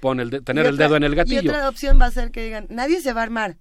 pone 0.00 0.22
el 0.22 0.30
de- 0.30 0.40
tener 0.40 0.64
Y 0.66 0.68
el 0.68 0.76
dedo 0.76 0.96
en 0.96 1.04
el 1.04 1.12
Y 1.12 1.16
gatillo. 1.16 1.50
otra 1.50 1.68
opción 1.68 2.00
va 2.00 2.06
a 2.06 2.10
ser 2.10 2.30
que 2.30 2.42
digan, 2.42 2.66
nadie 2.70 3.00
se 3.00 3.12
va 3.12 3.20
a 3.20 3.24
armar, 3.24 3.56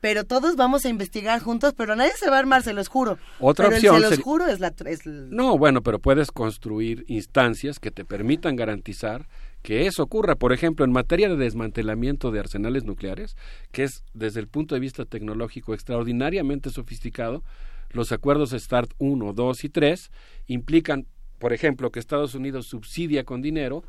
pero 0.00 0.24
todos 0.24 0.56
vamos 0.56 0.84
a 0.84 0.90
investigar 0.90 1.40
juntos, 1.40 1.72
pero 1.76 1.96
nadie 1.96 2.12
se 2.18 2.28
va 2.28 2.36
a 2.36 2.40
armar, 2.40 2.62
se 2.62 2.74
los 2.74 2.88
juro. 2.88 3.18
Otra 3.40 3.66
pero 3.68 3.76
opción 3.76 3.96
el 3.96 4.02
se 4.02 4.10
los 4.10 4.18
juro 4.20 4.46
es 4.46 4.60
la... 4.60 4.74
es 4.84 5.06
No, 5.06 5.56
bueno, 5.56 5.82
pero 5.82 5.98
puedes 5.98 6.30
construir 6.30 7.04
instancias 7.08 7.78
que 7.80 7.90
te 7.90 8.04
permitan 8.04 8.56
garantizar 8.56 9.26
que 9.62 9.86
eso 9.86 10.02
ocurra. 10.02 10.34
Por 10.34 10.52
ejemplo, 10.52 10.84
en 10.84 10.92
materia 10.92 11.30
de 11.30 11.36
desmantelamiento 11.36 12.30
de 12.30 12.40
arsenales 12.40 12.84
nucleares, 12.84 13.34
que 13.72 13.84
es 13.84 14.04
desde 14.12 14.40
el 14.40 14.48
punto 14.48 14.74
de 14.74 14.80
vista 14.82 15.06
tecnológico 15.06 15.72
extraordinariamente 15.72 16.68
sofisticado, 16.68 17.42
los 17.90 18.12
acuerdos 18.12 18.50
START 18.50 18.90
1, 18.98 19.32
2 19.32 19.64
y 19.64 19.68
3 19.70 20.10
implican, 20.48 21.06
por 21.38 21.54
ejemplo, 21.54 21.90
que 21.90 21.98
Estados 22.00 22.34
Unidos 22.34 22.66
subsidia 22.66 23.24
con 23.24 23.40
dinero 23.40 23.84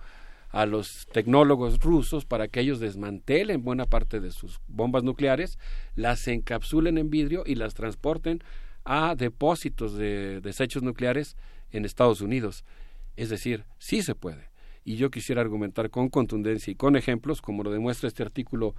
a 0.55 0.65
los 0.65 1.05
tecnólogos 1.11 1.81
rusos 1.81 2.23
para 2.23 2.47
que 2.47 2.61
ellos 2.61 2.79
desmantelen 2.79 3.61
buena 3.61 3.87
parte 3.87 4.21
de 4.21 4.31
sus 4.31 4.61
bombas 4.69 5.03
nucleares, 5.03 5.59
las 5.97 6.25
encapsulen 6.29 6.97
en 6.97 7.09
vidrio 7.09 7.43
y 7.45 7.55
las 7.55 7.73
transporten 7.73 8.41
a 8.85 9.15
depósitos 9.15 9.97
de 9.97 10.39
desechos 10.39 10.81
nucleares 10.81 11.35
en 11.71 11.83
Estados 11.83 12.21
Unidos. 12.21 12.63
Es 13.17 13.27
decir, 13.27 13.65
sí 13.79 14.01
se 14.01 14.15
puede. 14.15 14.47
Y 14.85 14.95
yo 14.95 15.11
quisiera 15.11 15.41
argumentar 15.41 15.89
con 15.89 16.07
contundencia 16.07 16.71
y 16.71 16.75
con 16.75 16.95
ejemplos, 16.95 17.41
como 17.41 17.61
lo 17.61 17.69
demuestra 17.69 18.07
este 18.07 18.23
artículo 18.23 18.75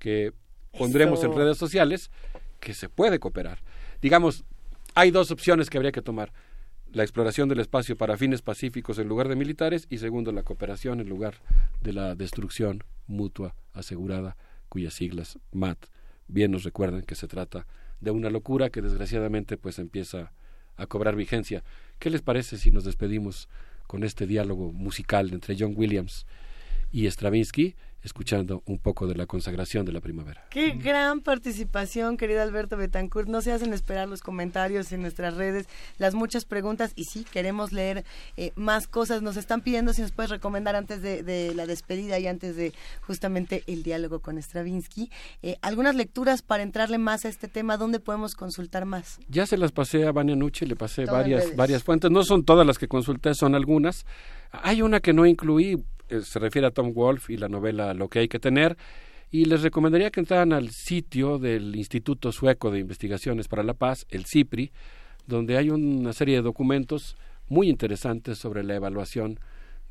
que 0.00 0.32
pondremos 0.76 1.22
en 1.22 1.32
redes 1.32 1.58
sociales, 1.58 2.10
que 2.58 2.74
se 2.74 2.88
puede 2.88 3.20
cooperar. 3.20 3.60
Digamos, 4.02 4.42
hay 4.96 5.12
dos 5.12 5.30
opciones 5.30 5.70
que 5.70 5.78
habría 5.78 5.92
que 5.92 6.02
tomar. 6.02 6.32
La 6.92 7.02
exploración 7.04 7.48
del 7.48 7.60
espacio 7.60 7.96
para 7.96 8.16
fines 8.16 8.42
pacíficos 8.42 8.98
en 8.98 9.08
lugar 9.08 9.28
de 9.28 9.36
militares 9.36 9.86
y 9.90 9.98
segundo, 9.98 10.32
la 10.32 10.42
cooperación 10.42 11.00
en 11.00 11.08
lugar 11.08 11.34
de 11.82 11.92
la 11.92 12.14
destrucción 12.16 12.82
mutua 13.06 13.54
asegurada, 13.72 14.36
cuyas 14.68 14.94
siglas 14.94 15.38
MAT 15.52 15.78
bien 16.30 16.52
nos 16.52 16.64
recuerdan 16.64 17.02
que 17.02 17.14
se 17.14 17.28
trata 17.28 17.66
de 18.00 18.10
una 18.10 18.30
locura 18.30 18.70
que 18.70 18.82
desgraciadamente 18.82 19.56
pues 19.56 19.78
empieza 19.78 20.32
a 20.76 20.86
cobrar 20.86 21.16
vigencia. 21.16 21.62
¿Qué 21.98 22.10
les 22.10 22.22
parece 22.22 22.56
si 22.56 22.70
nos 22.70 22.84
despedimos 22.84 23.48
con 23.86 24.04
este 24.04 24.26
diálogo 24.26 24.72
musical 24.72 25.32
entre 25.32 25.56
John 25.58 25.74
Williams 25.76 26.26
y 26.92 27.06
Stravinsky 27.06 27.74
escuchando 28.02 28.62
un 28.66 28.78
poco 28.78 29.06
de 29.06 29.14
la 29.14 29.26
consagración 29.26 29.84
de 29.84 29.92
la 29.92 30.00
primavera. 30.00 30.46
Qué 30.50 30.70
gran 30.70 31.20
participación, 31.20 32.16
querido 32.16 32.42
Alberto 32.42 32.76
Betancourt. 32.76 33.28
No 33.28 33.40
se 33.42 33.52
hacen 33.52 33.72
esperar 33.72 34.08
los 34.08 34.22
comentarios 34.22 34.92
en 34.92 35.02
nuestras 35.02 35.34
redes, 35.34 35.66
las 35.98 36.14
muchas 36.14 36.44
preguntas 36.44 36.92
y 36.96 37.04
sí, 37.04 37.24
queremos 37.30 37.72
leer 37.72 38.04
eh, 38.36 38.52
más 38.56 38.86
cosas. 38.86 39.22
Nos 39.22 39.36
están 39.36 39.60
pidiendo 39.60 39.92
si 39.92 40.02
nos 40.02 40.12
puedes 40.12 40.30
recomendar 40.30 40.76
antes 40.76 41.02
de, 41.02 41.22
de 41.22 41.54
la 41.54 41.66
despedida 41.66 42.18
y 42.18 42.26
antes 42.26 42.56
de 42.56 42.72
justamente 43.02 43.62
el 43.66 43.82
diálogo 43.82 44.20
con 44.20 44.38
Stravinsky, 44.38 45.10
eh, 45.42 45.56
algunas 45.62 45.94
lecturas 45.94 46.42
para 46.42 46.62
entrarle 46.62 46.98
más 46.98 47.24
a 47.24 47.28
este 47.28 47.48
tema. 47.48 47.76
¿Dónde 47.76 48.00
podemos 48.00 48.34
consultar 48.34 48.84
más? 48.84 49.18
Ya 49.28 49.46
se 49.46 49.56
las 49.56 49.72
pasé 49.72 50.06
a 50.06 50.12
Vania 50.12 50.36
Nucci, 50.36 50.66
le 50.66 50.76
pasé 50.76 51.04
varias, 51.04 51.54
varias 51.56 51.82
fuentes. 51.82 52.10
No 52.10 52.24
son 52.24 52.44
todas 52.44 52.66
las 52.66 52.78
que 52.78 52.88
consulté, 52.88 53.34
son 53.34 53.54
algunas. 53.54 54.06
Hay 54.50 54.82
una 54.82 55.00
que 55.00 55.12
no 55.12 55.26
incluí, 55.26 55.82
se 56.22 56.38
refiere 56.38 56.66
a 56.66 56.70
Tom 56.70 56.92
Wolfe 56.92 57.32
y 57.32 57.36
la 57.36 57.48
novela 57.48 57.94
Lo 57.94 58.08
que 58.08 58.20
hay 58.20 58.28
que 58.28 58.38
tener. 58.38 58.76
Y 59.30 59.44
les 59.44 59.62
recomendaría 59.62 60.10
que 60.10 60.20
entraran 60.20 60.52
al 60.52 60.70
sitio 60.70 61.38
del 61.38 61.76
Instituto 61.76 62.32
Sueco 62.32 62.70
de 62.70 62.80
Investigaciones 62.80 63.46
para 63.46 63.62
la 63.62 63.74
Paz, 63.74 64.06
el 64.10 64.26
CIPRI, 64.26 64.72
donde 65.26 65.56
hay 65.56 65.70
una 65.70 66.12
serie 66.12 66.36
de 66.36 66.42
documentos 66.42 67.16
muy 67.48 67.68
interesantes 67.68 68.38
sobre 68.38 68.64
la 68.64 68.74
evaluación 68.74 69.38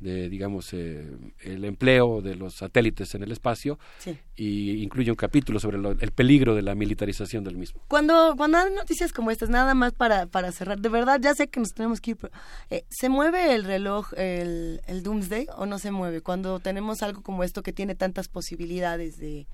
de, 0.00 0.28
digamos, 0.30 0.72
eh, 0.72 1.06
el 1.40 1.64
empleo 1.64 2.22
de 2.22 2.34
los 2.34 2.54
satélites 2.54 3.14
en 3.14 3.22
el 3.22 3.32
espacio 3.32 3.78
Sí. 3.98 4.16
y 4.34 4.82
incluye 4.82 5.10
un 5.10 5.16
capítulo 5.16 5.60
sobre 5.60 5.76
lo- 5.78 5.92
el 5.92 6.10
peligro 6.12 6.54
de 6.54 6.62
la 6.62 6.74
militarización 6.74 7.44
del 7.44 7.56
mismo. 7.56 7.82
Cuando, 7.86 8.34
cuando 8.36 8.58
hay 8.58 8.72
noticias 8.74 9.12
como 9.12 9.30
estas, 9.30 9.50
nada 9.50 9.74
más 9.74 9.92
para, 9.92 10.26
para 10.26 10.52
cerrar, 10.52 10.78
de 10.80 10.88
verdad, 10.88 11.20
ya 11.22 11.34
sé 11.34 11.48
que 11.48 11.60
nos 11.60 11.74
tenemos 11.74 12.00
que 12.00 12.12
ir, 12.12 12.16
pero, 12.16 12.32
eh, 12.70 12.84
¿se 12.88 13.08
mueve 13.10 13.54
el 13.54 13.64
reloj, 13.64 14.12
el, 14.16 14.80
el 14.86 15.02
Doomsday, 15.02 15.46
o 15.56 15.66
no 15.66 15.78
se 15.78 15.90
mueve? 15.90 16.22
Cuando 16.22 16.60
tenemos 16.60 17.02
algo 17.02 17.22
como 17.22 17.44
esto 17.44 17.62
que 17.62 17.72
tiene 17.74 17.94
tantas 17.94 18.28
posibilidades 18.28 19.18
de, 19.18 19.46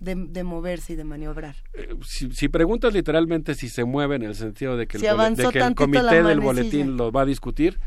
de, 0.00 0.14
de 0.16 0.42
moverse 0.42 0.94
y 0.94 0.96
de 0.96 1.04
maniobrar. 1.04 1.56
Eh, 1.74 1.94
si, 2.04 2.32
si 2.32 2.48
preguntas 2.48 2.92
literalmente 2.94 3.54
si 3.54 3.68
se 3.68 3.84
mueve 3.84 4.16
en 4.16 4.22
el 4.22 4.34
sentido 4.34 4.76
de 4.76 4.86
que 4.86 4.96
el, 4.96 5.02
Si 5.02 5.06
de 5.06 5.48
que 5.50 5.74
comité 5.74 6.22
del 6.22 6.40
boletín 6.40 6.96
lo 6.96 7.12
va 7.12 7.22
a 7.22 7.26
discutir, 7.26 7.78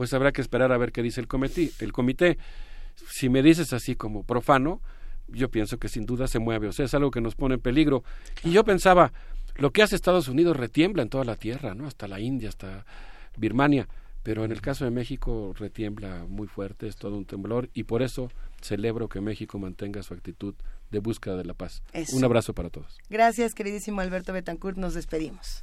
pues 0.00 0.14
habrá 0.14 0.32
que 0.32 0.40
esperar 0.40 0.72
a 0.72 0.78
ver 0.78 0.92
qué 0.92 1.02
dice 1.02 1.20
el 1.20 1.28
comité. 1.28 1.72
El 1.78 1.92
comité, 1.92 2.38
si 3.10 3.28
me 3.28 3.42
dices 3.42 3.74
así 3.74 3.96
como 3.96 4.24
profano, 4.24 4.80
yo 5.28 5.50
pienso 5.50 5.76
que 5.76 5.90
sin 5.90 6.06
duda 6.06 6.26
se 6.26 6.38
mueve, 6.38 6.68
o 6.68 6.72
sea, 6.72 6.86
es 6.86 6.94
algo 6.94 7.10
que 7.10 7.20
nos 7.20 7.34
pone 7.34 7.56
en 7.56 7.60
peligro. 7.60 8.02
Y 8.42 8.50
yo 8.50 8.64
pensaba, 8.64 9.12
lo 9.56 9.72
que 9.72 9.82
hace 9.82 9.96
Estados 9.96 10.28
Unidos 10.28 10.56
retiembla 10.56 11.02
en 11.02 11.10
toda 11.10 11.24
la 11.24 11.36
tierra, 11.36 11.74
¿no? 11.74 11.86
Hasta 11.86 12.08
la 12.08 12.18
India, 12.18 12.48
hasta 12.48 12.86
Birmania, 13.36 13.88
pero 14.22 14.42
en 14.42 14.52
el 14.52 14.62
caso 14.62 14.86
de 14.86 14.90
México 14.90 15.52
retiembla 15.54 16.24
muy 16.26 16.46
fuerte, 16.46 16.88
es 16.88 16.96
todo 16.96 17.18
un 17.18 17.26
temblor 17.26 17.68
y 17.74 17.82
por 17.82 18.00
eso 18.00 18.30
celebro 18.62 19.06
que 19.06 19.20
México 19.20 19.58
mantenga 19.58 20.02
su 20.02 20.14
actitud 20.14 20.54
de 20.90 20.98
búsqueda 21.00 21.36
de 21.36 21.44
la 21.44 21.52
paz. 21.52 21.82
Eso. 21.92 22.16
Un 22.16 22.24
abrazo 22.24 22.54
para 22.54 22.70
todos. 22.70 22.96
Gracias, 23.10 23.52
queridísimo 23.52 24.00
Alberto 24.00 24.32
Betancourt, 24.32 24.78
nos 24.78 24.94
despedimos. 24.94 25.62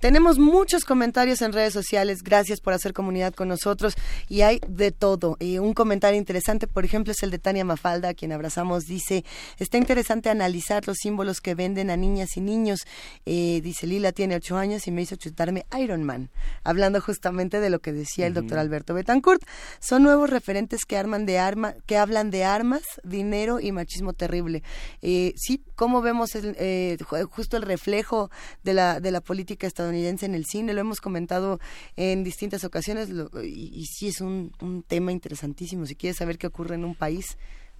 Tenemos 0.00 0.38
muchos 0.38 0.84
comentarios 0.86 1.42
en 1.42 1.52
redes 1.52 1.74
sociales. 1.74 2.22
Gracias 2.22 2.60
por 2.60 2.72
hacer 2.72 2.94
comunidad 2.94 3.34
con 3.34 3.48
nosotros. 3.48 3.94
Y 4.28 4.40
hay 4.40 4.58
de 4.66 4.92
todo. 4.92 5.36
Eh, 5.40 5.60
un 5.60 5.74
comentario 5.74 6.18
interesante, 6.18 6.66
por 6.66 6.86
ejemplo, 6.86 7.12
es 7.12 7.22
el 7.22 7.30
de 7.30 7.38
Tania 7.38 7.66
Mafalda, 7.66 8.08
a 8.08 8.14
quien 8.14 8.32
abrazamos. 8.32 8.84
Dice, 8.86 9.26
está 9.58 9.76
interesante 9.76 10.30
analizar 10.30 10.86
los 10.86 10.96
símbolos 10.96 11.42
que 11.42 11.54
venden 11.54 11.90
a 11.90 11.98
niñas 11.98 12.38
y 12.38 12.40
niños. 12.40 12.80
Eh, 13.26 13.60
dice, 13.62 13.86
Lila 13.86 14.12
tiene 14.12 14.36
ocho 14.36 14.56
años 14.56 14.86
y 14.86 14.90
me 14.90 15.02
hizo 15.02 15.16
chutarme 15.16 15.66
Iron 15.78 16.02
Man. 16.02 16.30
Hablando 16.64 17.02
justamente 17.02 17.60
de 17.60 17.68
lo 17.68 17.80
que 17.80 17.92
decía 17.92 18.26
el 18.26 18.32
doctor 18.32 18.58
Alberto 18.58 18.94
Betancourt. 18.94 19.42
Son 19.80 20.02
nuevos 20.02 20.30
referentes 20.30 20.86
que, 20.86 20.96
arman 20.96 21.26
de 21.26 21.38
arma, 21.38 21.74
que 21.84 21.98
hablan 21.98 22.30
de 22.30 22.44
armas, 22.44 22.82
dinero 23.04 23.60
y 23.60 23.70
machismo 23.72 24.14
terrible. 24.14 24.62
Eh, 25.02 25.34
sí, 25.36 25.62
¿cómo 25.74 26.00
vemos 26.00 26.34
el, 26.36 26.56
eh, 26.58 26.96
ju- 27.00 27.28
justo 27.28 27.58
el 27.58 27.64
reflejo 27.64 28.30
de 28.62 28.72
la, 28.72 28.98
de 29.00 29.10
la 29.10 29.20
política 29.20 29.66
estadounidense 29.66 29.89
en 29.94 30.34
el 30.34 30.44
cine? 30.46 30.72
Lo 30.74 30.80
hemos 30.80 31.00
comentado 31.00 31.58
en 31.96 32.24
distintas 32.24 32.64
ocasiones 32.64 33.08
lo- 33.10 33.30
y, 33.42 33.70
y 33.74 33.84
sí 33.86 34.08
es 34.08 34.20
un, 34.20 34.52
un 34.60 34.82
tema 34.82 35.12
interesantísimo. 35.12 35.86
Si 35.86 35.94
quieres 35.96 36.16
saber 36.18 36.38
qué 36.38 36.46
ocurre 36.46 36.74
en 36.76 36.84
un 36.84 36.94
país, 36.94 37.36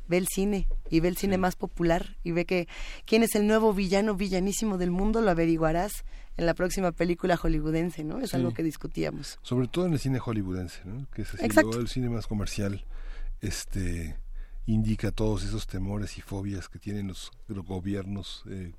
ve 0.09 0.17
el 0.19 0.27
cine 0.27 0.67
y 0.91 1.01
ve 1.01 1.09
el 1.09 1.17
cine 1.17 1.39
más 1.39 1.55
popular 1.57 2.17
y 2.25 2.33
ve 2.33 2.45
que 2.45 2.67
quién 3.07 3.23
es 3.23 3.35
el 3.37 3.47
nuevo 3.47 3.73
villano 3.73 4.15
villanísimo 4.17 4.77
del 4.77 4.91
mundo, 4.91 5.21
lo 5.21 5.31
averiguarás 5.31 6.05
en 6.37 6.47
la 6.47 6.55
próxima 6.55 6.91
película 6.93 7.37
hollywoodense, 7.37 8.03
¿no? 8.03 8.19
Es 8.21 8.31
Sí. 8.31 8.37
algo 8.37 8.53
que 8.55 8.63
discutíamos. 8.63 9.39
Sobre 9.43 9.69
todo 9.69 9.87
en 9.87 9.93
el 9.93 9.99
cine 10.01 10.19
hollywoodense, 10.19 10.81
¿no? 10.85 11.07
que 11.15 11.23
es 11.23 11.35
así, 11.35 11.45
Exacto. 11.45 11.79
el 11.79 11.89
cine 11.89 12.09
más 12.09 12.27
comercial 12.27 12.85
este 13.41 14.17
indica 14.67 15.11
todos 15.11 15.45
esos 15.45 15.67
temores 15.67 16.19
y 16.19 16.21
fobias 16.21 16.69
que 16.69 16.79
tienen 16.79 17.09
los, 17.09 17.31
los 17.49 17.65
gobiernos 17.65 18.45
eh, 18.49 18.73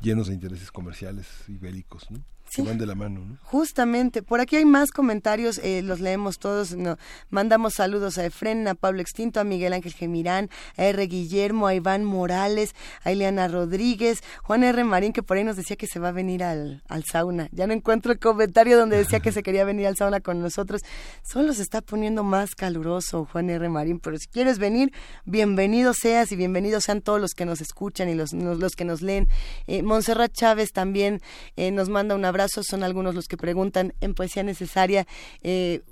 llenos 0.00 0.28
de 0.28 0.34
intereses 0.34 0.70
comerciales 0.70 1.26
y 1.48 1.56
bélicos, 1.58 2.10
¿no? 2.10 2.22
Sí. 2.54 2.62
que 2.62 2.68
van 2.68 2.76
de 2.78 2.86
la 2.86 2.94
mano. 2.94 3.20
¿no? 3.24 3.38
Justamente, 3.44 4.22
por 4.22 4.40
aquí 4.40 4.56
hay 4.56 4.66
más 4.66 4.90
comentarios, 4.90 5.58
eh, 5.58 5.80
los 5.82 6.00
leemos 6.00 6.38
todos. 6.38 6.74
no, 6.76 6.98
mandamos 7.30 7.74
saludos 7.74 8.18
a 8.18 8.26
Efren, 8.26 8.68
a 8.68 8.74
Pablo 8.74 9.00
Extinto, 9.00 9.40
a 9.40 9.44
Miguel 9.44 9.72
Ángel 9.72 9.94
Gemirán, 9.94 10.50
a 10.76 10.84
R. 10.84 11.06
Guillermo, 11.06 11.66
a 11.66 11.74
Iván 11.74 12.04
Morales, 12.04 12.74
a 13.04 13.12
Ileana 13.12 13.48
Rodríguez, 13.48 14.22
Juan 14.42 14.64
R. 14.64 14.84
Marín, 14.84 15.14
que 15.14 15.22
por 15.22 15.38
ahí 15.38 15.44
nos 15.44 15.56
decía 15.56 15.76
que 15.76 15.86
se 15.86 15.98
va 15.98 16.08
a 16.08 16.12
venir 16.12 16.44
al, 16.44 16.82
al 16.88 17.04
sauna. 17.04 17.48
Ya 17.52 17.66
no 17.66 17.72
encuentro 17.72 18.12
el 18.12 18.18
comentario 18.18 18.76
donde 18.76 18.98
decía 18.98 19.20
que 19.20 19.32
se 19.32 19.42
quería 19.42 19.64
venir 19.64 19.86
al 19.86 19.96
sauna 19.96 20.20
con 20.20 20.42
nosotros. 20.42 20.82
Solo 21.22 21.54
se 21.54 21.62
está 21.62 21.80
poniendo 21.80 22.22
más 22.22 22.54
caluroso, 22.54 23.26
Juan 23.32 23.48
R. 23.48 23.68
Marín, 23.70 23.98
pero 23.98 24.18
si 24.18 24.26
quieres 24.26 24.58
venir, 24.58 24.92
bienvenido 25.24 25.94
seas 25.94 26.32
y 26.32 26.36
bienvenidos 26.36 26.84
sean 26.84 27.00
todos 27.00 27.18
los 27.18 27.32
que 27.32 27.46
nos 27.46 27.62
escuchan 27.62 28.10
y 28.10 28.14
los, 28.14 28.34
los 28.34 28.72
que 28.72 28.84
nos 28.84 29.00
leen. 29.00 29.28
Eh, 29.66 29.82
Montserrat 29.82 30.32
Chávez 30.32 30.72
también 30.72 31.22
eh, 31.56 31.70
nos 31.70 31.88
manda 31.88 32.14
un 32.14 32.24
abrazo, 32.24 32.41
son 32.48 32.82
algunos 32.82 33.14
los 33.14 33.28
que 33.28 33.36
preguntan 33.36 33.94
en 34.00 34.14
Poesía 34.14 34.42
Necesaria 34.42 35.06
eh, 35.42 35.82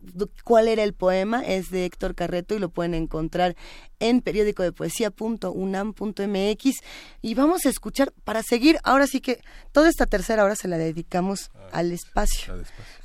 cuál 0.44 0.68
era 0.68 0.82
el 0.82 0.92
poema, 0.92 1.42
es 1.42 1.70
de 1.70 1.84
Héctor 1.84 2.14
Carreto 2.14 2.54
y 2.54 2.58
lo 2.58 2.68
pueden 2.68 2.94
encontrar 2.94 3.56
en 4.00 4.22
periódico 4.22 4.62
de 4.62 4.72
poesía.unam.mx 4.72 6.80
y 7.22 7.34
vamos 7.34 7.66
a 7.66 7.68
escuchar 7.68 8.12
para 8.24 8.42
seguir, 8.42 8.78
ahora 8.82 9.06
sí 9.06 9.20
que 9.20 9.40
toda 9.72 9.88
esta 9.88 10.06
tercera 10.06 10.44
hora 10.44 10.56
se 10.56 10.68
la 10.68 10.78
dedicamos 10.78 11.50
al 11.72 11.92
espacio, 11.92 12.54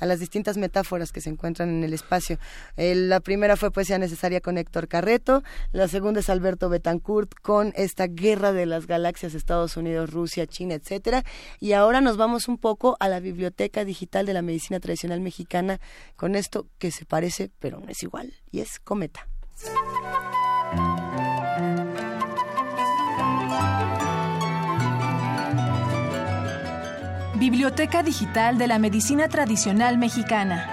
a 0.00 0.06
las 0.06 0.18
distintas 0.18 0.56
metáforas 0.56 1.12
que 1.12 1.20
se 1.20 1.30
encuentran 1.30 1.68
en 1.68 1.84
el 1.84 1.92
espacio. 1.92 2.38
Eh, 2.76 2.94
la 2.94 3.20
primera 3.20 3.56
fue 3.56 3.70
Poesía 3.70 3.98
Necesaria 3.98 4.40
con 4.40 4.58
Héctor 4.58 4.88
Carreto, 4.88 5.44
la 5.72 5.86
segunda 5.86 6.20
es 6.20 6.30
Alberto 6.30 6.68
Betancourt 6.68 7.32
con 7.40 7.72
esta 7.76 8.06
guerra 8.08 8.52
de 8.52 8.66
las 8.66 8.86
galaxias 8.86 9.34
Estados 9.34 9.76
Unidos, 9.76 10.10
Rusia, 10.10 10.46
China, 10.46 10.74
etcétera, 10.74 11.24
y 11.60 11.72
ahora 11.72 12.00
nos 12.00 12.16
vamos 12.16 12.48
un 12.48 12.58
poco 12.58 12.96
a 12.98 13.08
la 13.08 13.20
Biblioteca 13.20 13.84
Digital 13.84 14.26
de 14.26 14.32
la 14.32 14.42
Medicina 14.42 14.80
Tradicional 14.80 15.20
Mexicana 15.20 15.80
con 16.16 16.34
esto 16.34 16.66
que 16.78 16.90
se 16.90 17.04
parece 17.04 17.50
pero 17.58 17.80
no 17.80 17.88
es 17.88 18.02
igual 18.02 18.34
y 18.50 18.60
es 18.60 18.78
Cometa. 18.80 19.26
Biblioteca 27.38 28.02
Digital 28.02 28.56
de 28.56 28.66
la 28.66 28.78
Medicina 28.78 29.28
Tradicional 29.28 29.98
Mexicana. 29.98 30.70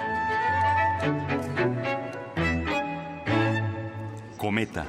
Cometa. 4.37 4.85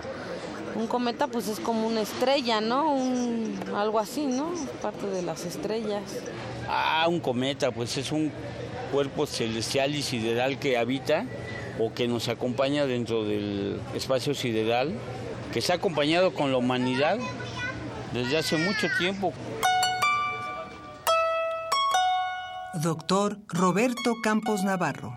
Un 0.77 0.87
cometa 0.87 1.27
pues 1.27 1.49
es 1.49 1.59
como 1.59 1.89
una 1.89 2.03
estrella, 2.03 2.61
¿no? 2.61 2.93
Un, 2.93 3.59
algo 3.75 3.99
así, 3.99 4.27
¿no? 4.27 4.53
Parte 4.81 5.09
de 5.09 5.23
las 5.23 5.45
estrellas. 5.45 6.03
Ah, 6.69 7.07
un 7.09 7.19
cometa, 7.19 7.73
pues 7.73 7.97
es 7.97 8.13
un 8.13 8.31
cuerpo 8.93 9.27
celestial 9.27 9.97
y 9.97 10.03
sideral 10.03 10.61
que 10.61 10.79
habita 10.79 11.25
o 11.81 11.93
que 11.93 12.07
nos 12.07 12.29
acompaña 12.29 12.87
dentro 12.87 13.25
del 13.25 13.81
espacio 13.97 14.35
sideral, 14.35 14.93
que 15.53 15.61
se 15.61 15.73
ha 15.73 15.77
acompañado 15.77 16.35
con 16.35 16.53
la 16.53 16.59
humanidad 16.59 17.19
desde 18.13 18.39
hace 18.39 18.59
mucho 18.59 18.87
tiempo. 18.97 19.33
Doctor 22.83 23.39
Roberto 23.47 24.15
Campos 24.21 24.65
Navarro. 24.65 25.13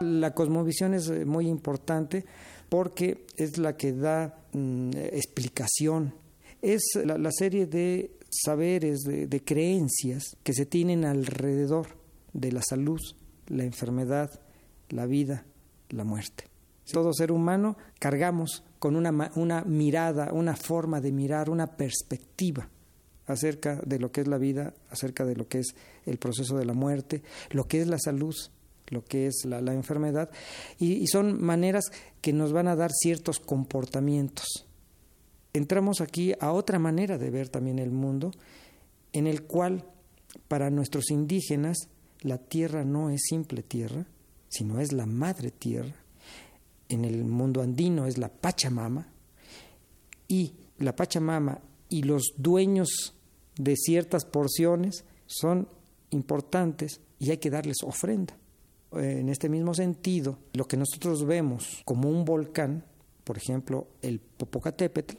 La 0.00 0.32
cosmovisión 0.32 0.94
es 0.94 1.08
eh, 1.08 1.26
muy 1.26 1.46
importante 1.46 2.24
porque 2.70 3.26
es 3.36 3.58
la 3.58 3.76
que 3.76 3.92
da 3.92 4.34
mm, 4.52 4.92
explicación. 5.12 6.14
Es 6.62 6.82
la, 7.04 7.30
serie 7.32 7.66
de 7.66 8.16
saberes, 8.30 9.00
de, 9.02 9.44
creencias 9.44 10.38
que 10.42 10.54
se 10.54 10.64
tienen 10.64 11.04
alrededor 11.04 11.98
de 12.32 12.52
la 12.52 12.62
salud, 12.62 13.00
la 13.48 13.64
enfermedad, 13.64 14.40
la 14.88 15.04
vida, 15.04 15.44
la 15.90 16.04
muerte. 16.04 16.44
Todo 16.90 17.12
ser 17.12 17.30
humano 17.30 17.76
cargamos 17.98 18.64
con 18.78 18.96
una, 18.96 19.30
una 19.34 19.64
mirada, 19.64 20.32
una 20.32 20.56
forma 20.56 21.02
de 21.02 21.12
mirar, 21.12 21.50
una 21.50 21.76
perspectiva 21.76 22.70
acerca 23.26 23.80
de 23.84 23.98
lo 23.98 24.12
que 24.12 24.20
es 24.22 24.28
la 24.28 24.38
vida, 24.38 24.74
acerca 24.90 25.24
de 25.24 25.36
lo 25.36 25.48
que 25.48 25.58
es 25.58 25.74
el 26.06 26.18
proceso 26.18 26.56
de 26.56 26.64
la 26.64 26.74
muerte, 26.74 27.22
lo 27.50 27.66
que 27.66 27.80
es 27.80 27.88
la 27.88 27.98
salud, 27.98 28.34
lo 28.88 29.04
que 29.04 29.26
es 29.26 29.44
la, 29.44 29.58
enfermedad, 29.72 30.30
y, 30.78 30.94
y 30.94 31.06
son 31.06 31.42
maneras 31.42 31.84
que 32.20 32.32
nos 32.32 32.52
van 32.52 32.68
a 32.68 32.76
dar 32.76 32.92
ciertos 32.92 33.40
comportamientos. 33.40 34.66
Entramos 35.52 36.00
aquí 36.00 36.34
a 36.38 36.52
otra 36.52 36.78
manera 36.78 37.16
de 37.16 37.30
ver 37.30 37.48
también 37.48 37.78
el 37.78 37.90
mundo, 37.90 38.32
en 39.12 39.26
el 39.26 39.44
cual 39.44 39.84
para 40.48 40.70
nuestros 40.70 41.10
indígenas 41.10 41.88
la 42.20 42.38
tierra 42.38 42.84
no 42.84 43.10
es 43.10 43.22
simple 43.28 43.62
tierra, 43.62 44.06
sino 44.48 44.80
es 44.80 44.92
la 44.92 45.06
madre 45.06 45.50
tierra. 45.50 45.94
En 46.88 47.04
el 47.04 47.24
mundo 47.24 47.62
andino 47.62 48.06
es 48.06 48.18
la 48.18 48.28
Pachamama, 48.28 49.08
y 50.28 50.52
la 50.78 50.96
Pachamama 50.96 51.60
y 51.94 52.02
los 52.02 52.34
dueños 52.36 53.14
de 53.56 53.76
ciertas 53.76 54.24
porciones 54.24 55.04
son 55.26 55.68
importantes 56.10 57.00
y 57.20 57.30
hay 57.30 57.36
que 57.36 57.50
darles 57.50 57.84
ofrenda. 57.84 58.36
Eh, 58.96 59.18
En 59.20 59.28
este 59.28 59.48
mismo 59.48 59.74
sentido, 59.74 60.40
lo 60.54 60.64
que 60.64 60.76
nosotros 60.76 61.24
vemos 61.24 61.82
como 61.84 62.10
un 62.10 62.24
volcán, 62.24 62.84
por 63.22 63.36
ejemplo, 63.36 63.86
el 64.02 64.18
Popocatépetl, 64.18 65.18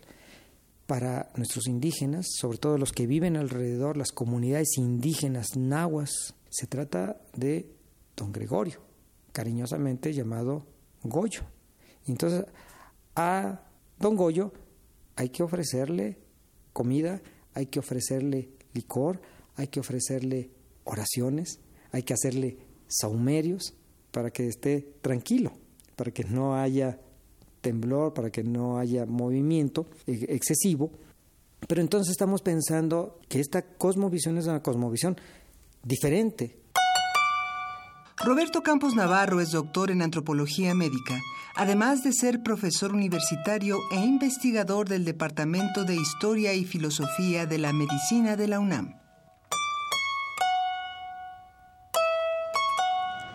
para 0.85 1.31
nuestros 1.37 1.65
indígenas, 1.67 2.25
sobre 2.41 2.57
todo 2.57 2.77
los 2.77 2.91
que 2.91 3.07
viven 3.07 3.37
alrededor, 3.37 3.95
las 3.95 4.11
comunidades 4.11 4.77
indígenas 4.77 5.55
nahuas, 5.55 6.35
se 6.49 6.67
trata 6.67 7.21
de 7.37 7.71
don 8.17 8.33
Gregorio, 8.33 8.81
cariñosamente 9.31 10.11
llamado 10.11 10.67
Goyo. 11.03 11.43
Entonces 12.05 12.45
a 13.15 13.61
don 13.97 14.17
Goyo 14.17 14.51
hay 15.15 15.29
que 15.29 15.41
ofrecerle 15.41 16.24
comida, 16.75 17.21
hay 17.53 17.67
que 17.67 17.79
ofrecerle 17.79 18.49
licor, 18.73 19.21
hay 19.55 19.67
que 19.67 19.79
ofrecerle 19.79 20.51
oraciones, 20.83 21.61
hay 21.93 22.03
que 22.03 22.13
hacerle 22.13 22.57
saumerios 22.87 23.73
para 24.11 24.29
que 24.29 24.45
esté 24.45 24.81
tranquilo, 25.01 25.53
para 25.95 26.11
que 26.11 26.25
no 26.25 26.55
haya 26.55 26.99
temblor, 27.61 28.13
para 28.13 28.29
que 28.29 28.43
no 28.43 28.77
haya 28.77 29.05
movimiento 29.05 29.87
eh, 30.05 30.25
excesivo. 30.27 30.91
Pero 31.65 31.79
entonces 31.79 32.11
estamos 32.11 32.41
pensando 32.41 33.21
que 33.29 33.39
esta 33.39 33.61
cosmovisión 33.61 34.37
es 34.37 34.45
una 34.45 34.61
cosmovisión 34.61 35.15
diferente. 35.81 36.59
Roberto 38.17 38.61
Campos 38.63 38.95
Navarro 38.95 39.39
es 39.39 39.51
doctor 39.51 39.91
en 39.91 40.01
antropología 40.01 40.75
médica, 40.75 41.15
además 41.55 42.03
de 42.03 42.11
ser 42.11 42.43
profesor 42.43 42.93
universitario 42.93 43.79
e 43.91 43.95
investigador 43.95 44.89
del 44.89 45.05
Departamento 45.05 45.83
de 45.85 45.95
Historia 45.95 46.53
y 46.53 46.65
Filosofía 46.65 47.45
de 47.45 47.57
la 47.57 47.73
Medicina 47.73 48.35
de 48.35 48.47
la 48.47 48.59
UNAM. 48.59 48.99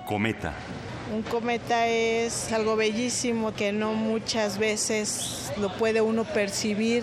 Cometa. 0.06 0.54
Un 1.14 1.22
cometa 1.22 1.88
es 1.88 2.52
algo 2.52 2.76
bellísimo 2.76 3.52
que 3.52 3.72
no 3.72 3.94
muchas 3.94 4.58
veces 4.58 5.52
lo 5.58 5.76
puede 5.76 6.00
uno 6.00 6.24
percibir. 6.24 7.02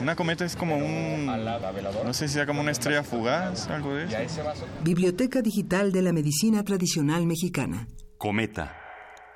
Una 0.00 0.16
cometa 0.16 0.44
es 0.44 0.56
como 0.56 0.76
un. 0.76 1.26
No 1.26 2.12
sé 2.12 2.26
si 2.26 2.34
sea 2.34 2.46
como 2.46 2.60
una 2.60 2.72
estrella 2.72 3.04
fugaz, 3.04 3.68
algo 3.68 3.94
de 3.94 4.04
eso. 4.04 4.42
Biblioteca 4.82 5.40
Digital 5.40 5.92
de 5.92 6.02
la 6.02 6.12
Medicina 6.12 6.64
Tradicional 6.64 7.26
Mexicana. 7.26 7.86
Cometa. 8.18 8.83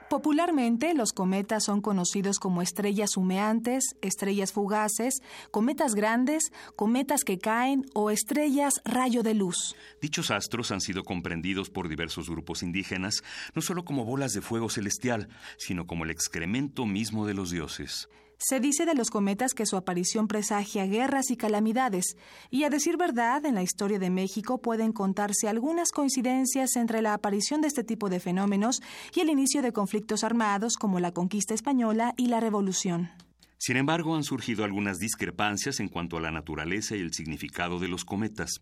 Popularmente, 0.09 0.95
los 0.95 1.13
cometas 1.13 1.65
son 1.65 1.83
conocidos 1.83 2.39
como 2.39 2.63
estrellas 2.63 3.19
humeantes, 3.19 3.85
estrellas 4.01 4.53
fugaces, 4.53 5.21
cometas 5.51 5.95
grandes, 5.95 6.51
cometas 6.77 7.25
que 7.25 7.39
caen 7.39 7.85
o 7.93 8.11
estrellas 8.11 8.75
rayo 8.87 9.23
de 9.23 9.35
luz. 9.35 9.77
Dichos 10.01 10.31
astros 10.31 10.73
han 10.73 10.81
sido 10.81 11.05
comprendidos 11.05 11.69
por 11.69 11.89
diversos 11.89 12.31
grupos 12.31 12.63
indígenas 12.63 13.23
no 13.55 13.61
solo 13.61 13.85
como 13.85 14.07
bolas 14.07 14.33
de 14.33 14.41
fuego 14.41 14.71
celestial, 14.71 15.29
sino 15.59 15.87
como 15.87 16.05
el 16.05 16.11
excremento 16.11 16.87
mismo 16.87 17.27
de 17.27 17.35
los 17.35 17.51
dioses. 17.51 18.09
Se 18.41 18.61
dice 18.61 18.87
de 18.87 18.95
los 18.95 19.11
cometas 19.11 19.53
que 19.53 19.67
su 19.67 19.77
aparición 19.77 20.29
presagia 20.29 20.87
guerras 20.87 21.33
y 21.33 21.37
calamidades, 21.37 22.17
y 22.51 22.63
a 22.63 22.71
decir 22.71 22.97
verdad, 22.97 23.45
en 23.45 23.57
la 23.57 23.65
historia 23.65 23.99
de 23.99 24.11
México 24.11 24.59
pueden 24.59 24.93
contarse 24.93 25.49
algunas 25.49 25.91
coincidencias 25.91 26.77
entre 26.77 27.03
la 27.03 27.15
aparición 27.15 27.61
de 27.61 27.67
este 27.67 27.83
tipo 27.83 28.09
de 28.09 28.21
fenómenos 28.21 28.81
y 29.13 29.21
el 29.21 29.29
inicio 29.29 29.61
de 29.61 29.73
conflictos 29.73 30.23
armados 30.23 30.77
como 30.77 31.01
la 31.01 31.11
conquista 31.11 31.53
española 31.53 32.15
y 32.17 32.29
la 32.29 32.39
revolución. 32.39 33.11
Sin 33.59 33.77
embargo, 33.77 34.15
han 34.15 34.23
surgido 34.23 34.63
algunas 34.63 34.99
discrepancias 34.99 35.81
en 35.81 35.89
cuanto 35.89 36.17
a 36.17 36.21
la 36.21 36.31
naturaleza 36.31 36.95
y 36.95 37.01
el 37.01 37.13
significado 37.13 37.81
de 37.81 37.89
los 37.89 38.05
cometas. 38.05 38.61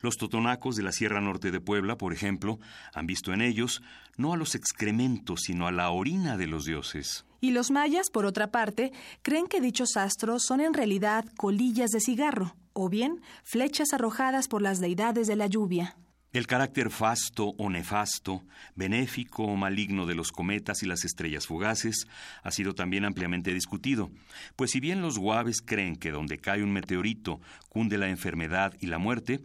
Los 0.00 0.16
totonacos 0.16 0.76
de 0.76 0.82
la 0.82 0.92
Sierra 0.92 1.20
Norte 1.20 1.50
de 1.50 1.60
Puebla, 1.60 1.96
por 1.96 2.12
ejemplo, 2.12 2.58
han 2.94 3.06
visto 3.06 3.32
en 3.32 3.40
ellos 3.40 3.82
no 4.16 4.32
a 4.32 4.36
los 4.36 4.54
excrementos, 4.54 5.42
sino 5.42 5.66
a 5.66 5.72
la 5.72 5.90
orina 5.90 6.36
de 6.36 6.46
los 6.46 6.64
dioses. 6.64 7.24
Y 7.40 7.50
los 7.50 7.70
mayas, 7.70 8.10
por 8.10 8.26
otra 8.26 8.50
parte, 8.50 8.92
creen 9.22 9.46
que 9.46 9.60
dichos 9.60 9.96
astros 9.96 10.44
son 10.44 10.60
en 10.60 10.74
realidad 10.74 11.24
colillas 11.36 11.90
de 11.90 12.00
cigarro, 12.00 12.56
o 12.72 12.88
bien 12.88 13.22
flechas 13.44 13.92
arrojadas 13.92 14.48
por 14.48 14.62
las 14.62 14.80
deidades 14.80 15.26
de 15.26 15.36
la 15.36 15.46
lluvia. 15.46 15.96
El 16.32 16.46
carácter 16.46 16.90
fasto 16.90 17.54
o 17.56 17.70
nefasto, 17.70 18.44
benéfico 18.74 19.44
o 19.44 19.56
maligno 19.56 20.04
de 20.04 20.14
los 20.14 20.32
cometas 20.32 20.82
y 20.82 20.86
las 20.86 21.02
estrellas 21.04 21.46
fugaces 21.46 22.06
ha 22.42 22.50
sido 22.50 22.74
también 22.74 23.06
ampliamente 23.06 23.54
discutido, 23.54 24.10
pues 24.54 24.72
si 24.72 24.80
bien 24.80 25.00
los 25.00 25.18
guaves 25.18 25.62
creen 25.62 25.96
que 25.96 26.10
donde 26.10 26.36
cae 26.36 26.62
un 26.62 26.74
meteorito 26.74 27.40
cunde 27.70 27.96
la 27.96 28.10
enfermedad 28.10 28.74
y 28.80 28.88
la 28.88 28.98
muerte, 28.98 29.40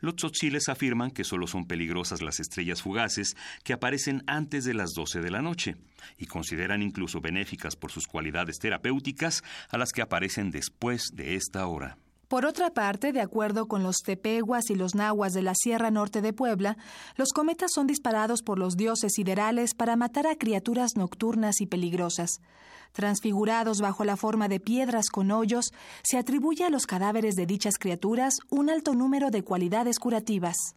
los 0.00 0.16
tzotziles 0.16 0.68
afirman 0.68 1.10
que 1.10 1.24
solo 1.24 1.46
son 1.46 1.66
peligrosas 1.66 2.22
las 2.22 2.40
estrellas 2.40 2.82
fugaces 2.82 3.36
que 3.62 3.72
aparecen 3.72 4.22
antes 4.26 4.64
de 4.64 4.74
las 4.74 4.92
12 4.94 5.20
de 5.20 5.30
la 5.30 5.42
noche, 5.42 5.76
y 6.18 6.26
consideran 6.26 6.82
incluso 6.82 7.20
benéficas 7.20 7.76
por 7.76 7.90
sus 7.90 8.06
cualidades 8.06 8.58
terapéuticas 8.58 9.42
a 9.68 9.78
las 9.78 9.92
que 9.92 10.02
aparecen 10.02 10.50
después 10.50 11.10
de 11.14 11.34
esta 11.36 11.66
hora. 11.66 11.98
Por 12.28 12.46
otra 12.46 12.70
parte, 12.70 13.12
de 13.12 13.20
acuerdo 13.20 13.66
con 13.66 13.82
los 13.82 13.98
tepehuas 13.98 14.70
y 14.70 14.74
los 14.74 14.94
nahuas 14.94 15.32
de 15.32 15.42
la 15.42 15.54
Sierra 15.54 15.90
Norte 15.90 16.22
de 16.22 16.32
Puebla, 16.32 16.76
los 17.16 17.32
cometas 17.32 17.72
son 17.74 17.86
disparados 17.86 18.42
por 18.42 18.58
los 18.58 18.76
dioses 18.76 19.12
siderales 19.14 19.74
para 19.74 19.96
matar 19.96 20.26
a 20.26 20.36
criaturas 20.36 20.96
nocturnas 20.96 21.60
y 21.60 21.66
peligrosas. 21.66 22.40
Transfigurados 22.92 23.80
bajo 23.80 24.04
la 24.04 24.16
forma 24.16 24.48
de 24.48 24.60
piedras 24.60 25.08
con 25.10 25.30
hoyos, 25.30 25.72
se 26.02 26.16
atribuye 26.16 26.64
a 26.64 26.70
los 26.70 26.86
cadáveres 26.86 27.34
de 27.34 27.46
dichas 27.46 27.74
criaturas 27.78 28.34
un 28.50 28.70
alto 28.70 28.94
número 28.94 29.30
de 29.30 29.42
cualidades 29.42 29.98
curativas. 29.98 30.76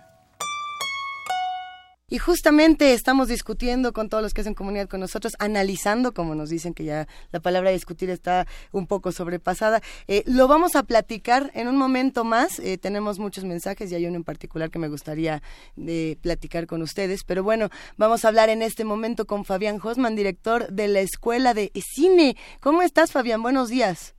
Y 2.11 2.17
justamente 2.17 2.91
estamos 2.91 3.29
discutiendo 3.29 3.93
con 3.93 4.09
todos 4.09 4.21
los 4.21 4.33
que 4.33 4.41
hacen 4.41 4.53
comunidad 4.53 4.89
con 4.89 4.99
nosotros, 4.99 5.31
analizando, 5.39 6.13
como 6.13 6.35
nos 6.35 6.49
dicen 6.49 6.73
que 6.73 6.83
ya 6.83 7.07
la 7.31 7.39
palabra 7.39 7.71
discutir 7.71 8.09
está 8.09 8.47
un 8.73 8.85
poco 8.85 9.13
sobrepasada. 9.13 9.81
Eh, 10.09 10.21
lo 10.25 10.49
vamos 10.49 10.75
a 10.75 10.83
platicar 10.83 11.51
en 11.53 11.69
un 11.69 11.77
momento 11.77 12.25
más. 12.25 12.59
Eh, 12.59 12.77
tenemos 12.77 13.17
muchos 13.17 13.45
mensajes 13.45 13.89
y 13.89 13.95
hay 13.95 14.05
uno 14.07 14.17
en 14.17 14.25
particular 14.25 14.69
que 14.69 14.77
me 14.77 14.89
gustaría 14.89 15.41
eh, 15.77 16.17
platicar 16.19 16.67
con 16.67 16.81
ustedes. 16.81 17.23
Pero 17.23 17.43
bueno, 17.43 17.69
vamos 17.95 18.25
a 18.25 18.27
hablar 18.27 18.49
en 18.49 18.61
este 18.61 18.83
momento 18.83 19.25
con 19.25 19.45
Fabián 19.45 19.79
Hosman, 19.81 20.17
director 20.17 20.67
de 20.67 20.89
la 20.89 20.99
Escuela 20.99 21.53
de 21.53 21.71
Cine. 21.95 22.35
¿Cómo 22.59 22.81
estás, 22.81 23.13
Fabián? 23.13 23.41
Buenos 23.41 23.69
días. 23.69 24.15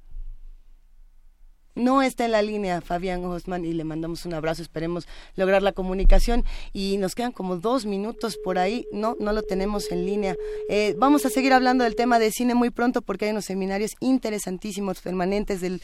No 1.75 2.03
está 2.03 2.27
en 2.27 2.33
la 2.33 2.43
línea 2.43 2.81
Fabián 2.81 3.25
Osman 3.25 3.65
y 3.65 3.73
le 3.73 3.85
mandamos 3.85 4.27
un 4.27 4.35
abrazo, 4.35 4.61
esperemos 4.61 5.07
lograr 5.37 5.63
la 5.63 5.73
comunicación 5.73 6.45
y 6.73 6.99
nos 6.99 7.15
quedan 7.15 7.33
como 7.33 7.57
dos 7.57 7.87
minutos 7.87 8.37
por 8.45 8.59
ahí, 8.59 8.87
no, 8.93 9.17
no 9.19 9.33
lo 9.33 9.43
tenemos 9.43 9.91
en 9.91 10.05
línea. 10.05 10.37
Eh, 10.69 10.95
vamos 10.99 11.25
a 11.25 11.31
seguir 11.31 11.53
hablando 11.53 11.85
del 11.85 11.97
tema 11.97 12.19
de 12.19 12.31
cine 12.31 12.55
muy 12.55 12.71
pronto 12.71 13.01
porque 13.01 13.25
hay 13.25 13.31
unos 13.31 13.47
seminarios 13.47 13.93
interesantísimos, 14.01 15.01
permanentes 15.01 15.61
del, 15.61 15.81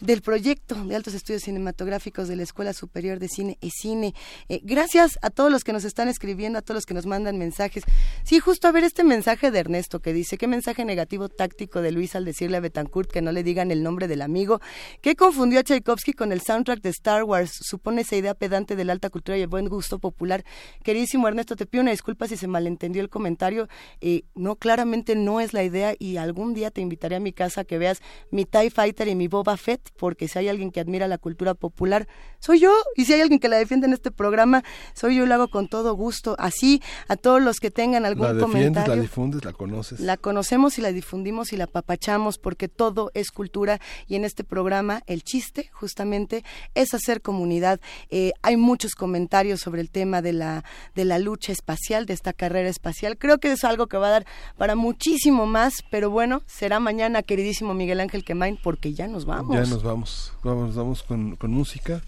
del 0.00 0.22
proyecto 0.22 0.74
de 0.84 0.94
altos 0.94 1.14
estudios 1.14 1.42
cinematográficos 1.42 2.28
de 2.28 2.36
la 2.36 2.44
Escuela 2.44 2.72
Superior 2.72 3.18
de 3.18 3.28
Cine 3.28 3.58
y 3.60 3.70
Cine. 3.70 4.14
Eh, 4.48 4.60
gracias 4.62 5.18
a 5.22 5.30
todos 5.30 5.50
los 5.50 5.64
que 5.64 5.72
nos 5.72 5.84
están 5.84 6.08
escribiendo, 6.08 6.58
a 6.58 6.62
todos 6.62 6.76
los 6.76 6.86
que 6.86 6.94
nos 6.94 7.06
mandan 7.06 7.38
mensajes. 7.38 7.84
Sí, 8.24 8.38
justo 8.38 8.68
a 8.68 8.72
ver 8.72 8.84
este 8.84 9.04
mensaje 9.04 9.50
de 9.50 9.58
Ernesto 9.58 10.00
que 10.00 10.12
dice, 10.12 10.38
qué 10.38 10.46
mensaje 10.46 10.84
negativo 10.84 11.28
táctico 11.28 11.82
de 11.82 11.90
Luis 11.90 12.14
al 12.14 12.24
decirle 12.24 12.58
a 12.58 12.60
Betancourt 12.60 13.10
que 13.10 13.22
no 13.22 13.32
le 13.32 13.42
digan 13.42 13.70
el 13.70 13.82
nombre 13.82 14.08
del 14.08 14.22
amigo. 14.22 14.60
¿Qué 15.00 15.16
confundió 15.32 15.60
a 15.60 15.62
Tchaikovsky 15.62 16.12
con 16.12 16.30
el 16.30 16.42
soundtrack 16.42 16.82
de 16.82 16.90
Star 16.90 17.24
Wars. 17.24 17.52
Supone 17.52 18.02
esa 18.02 18.16
idea 18.16 18.34
pedante 18.34 18.76
de 18.76 18.84
la 18.84 18.92
alta 18.92 19.08
cultura 19.08 19.38
y 19.38 19.40
el 19.40 19.46
buen 19.46 19.66
gusto 19.66 19.98
popular. 19.98 20.44
Queridísimo 20.84 21.26
Ernesto, 21.26 21.56
te 21.56 21.64
pido 21.64 21.80
una 21.80 21.90
disculpa 21.90 22.28
si 22.28 22.36
se 22.36 22.46
malentendió 22.48 23.00
el 23.00 23.08
comentario. 23.08 23.66
Eh, 24.02 24.24
no, 24.34 24.56
claramente 24.56 25.16
no 25.16 25.40
es 25.40 25.54
la 25.54 25.64
idea 25.64 25.94
y 25.98 26.18
algún 26.18 26.52
día 26.52 26.70
te 26.70 26.82
invitaré 26.82 27.16
a 27.16 27.20
mi 27.20 27.32
casa 27.32 27.62
a 27.62 27.64
que 27.64 27.78
veas 27.78 28.02
mi 28.30 28.44
TIE 28.44 28.68
Fighter 28.68 29.08
y 29.08 29.14
mi 29.14 29.26
Boba 29.26 29.56
Fett, 29.56 29.80
porque 29.96 30.28
si 30.28 30.38
hay 30.38 30.48
alguien 30.48 30.70
que 30.70 30.80
admira 30.80 31.08
la 31.08 31.16
cultura 31.16 31.54
popular, 31.54 32.06
soy 32.38 32.60
yo. 32.60 32.74
Y 32.94 33.06
si 33.06 33.14
hay 33.14 33.22
alguien 33.22 33.40
que 33.40 33.48
la 33.48 33.56
defiende 33.56 33.86
en 33.86 33.94
este 33.94 34.10
programa, 34.10 34.62
soy 34.92 35.16
yo 35.16 35.24
y 35.24 35.26
lo 35.26 35.32
hago 35.32 35.48
con 35.48 35.66
todo 35.66 35.94
gusto. 35.94 36.36
Así, 36.38 36.82
a 37.08 37.16
todos 37.16 37.40
los 37.40 37.58
que 37.58 37.70
tengan 37.70 38.04
algún 38.04 38.26
la 38.26 38.34
defiendes, 38.34 38.60
comentario. 38.60 38.96
la 38.96 39.00
difundes, 39.00 39.44
la 39.46 39.54
conoces. 39.54 39.98
La 40.00 40.18
conocemos 40.18 40.76
y 40.76 40.82
la 40.82 40.92
difundimos 40.92 41.54
y 41.54 41.56
la 41.56 41.68
papachamos 41.68 42.36
porque 42.36 42.68
todo 42.68 43.10
es 43.14 43.30
cultura 43.30 43.80
y 44.06 44.16
en 44.16 44.26
este 44.26 44.44
programa 44.44 45.00
el 45.06 45.21
chiste 45.22 45.70
justamente 45.72 46.44
es 46.74 46.94
hacer 46.94 47.22
comunidad. 47.22 47.80
Eh, 48.10 48.32
hay 48.42 48.56
muchos 48.56 48.94
comentarios 48.94 49.60
sobre 49.60 49.80
el 49.80 49.90
tema 49.90 50.22
de 50.22 50.32
la, 50.32 50.64
de 50.94 51.04
la 51.04 51.18
lucha 51.18 51.52
espacial, 51.52 52.06
de 52.06 52.14
esta 52.14 52.32
carrera 52.32 52.68
espacial. 52.68 53.16
Creo 53.18 53.38
que 53.38 53.52
es 53.52 53.64
algo 53.64 53.86
que 53.86 53.96
va 53.96 54.08
a 54.08 54.10
dar 54.10 54.26
para 54.56 54.74
muchísimo 54.74 55.46
más, 55.46 55.74
pero 55.90 56.10
bueno, 56.10 56.42
será 56.46 56.80
mañana, 56.80 57.22
queridísimo 57.22 57.74
Miguel 57.74 58.00
Ángel 58.00 58.24
Quemain, 58.24 58.58
porque 58.62 58.92
ya 58.94 59.08
nos 59.08 59.24
vamos. 59.24 59.54
Ya 59.54 59.64
nos 59.64 59.82
vamos, 59.82 60.32
vamos, 60.42 60.74
vamos 60.74 61.02
con, 61.02 61.36
con 61.36 61.50
música. 61.50 62.02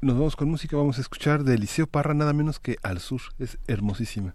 Nos 0.00 0.18
vamos 0.18 0.36
con 0.36 0.50
música, 0.50 0.76
vamos 0.76 0.98
a 0.98 1.00
escuchar 1.00 1.44
de 1.44 1.54
Eliseo 1.54 1.86
Parra, 1.86 2.12
nada 2.12 2.34
menos 2.34 2.58
que 2.60 2.76
Al 2.82 3.00
Sur, 3.00 3.22
es 3.38 3.56
hermosísima. 3.66 4.34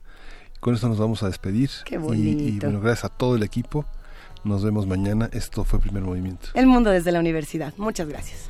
Con 0.60 0.74
esto 0.74 0.90
nos 0.90 0.98
vamos 0.98 1.22
a 1.22 1.28
despedir. 1.28 1.70
Qué 1.86 1.96
Y, 1.96 1.98
y 1.98 2.02
bonito. 2.02 2.66
bueno, 2.66 2.82
gracias 2.82 3.06
a 3.06 3.10
todo 3.10 3.36
el 3.36 3.44
equipo. 3.44 3.86
Nos 4.44 4.64
vemos 4.64 4.88
mañana. 4.88 5.30
Esto 5.34 5.64
fue 5.64 5.80
Primer 5.80 6.04
Movimiento. 6.04 6.50
El 6.54 6.68
mundo 6.68 6.90
desde 6.90 7.12
la 7.12 7.20
universidad. 7.20 7.74
Muchas 7.78 8.08
gracias. 8.08 8.50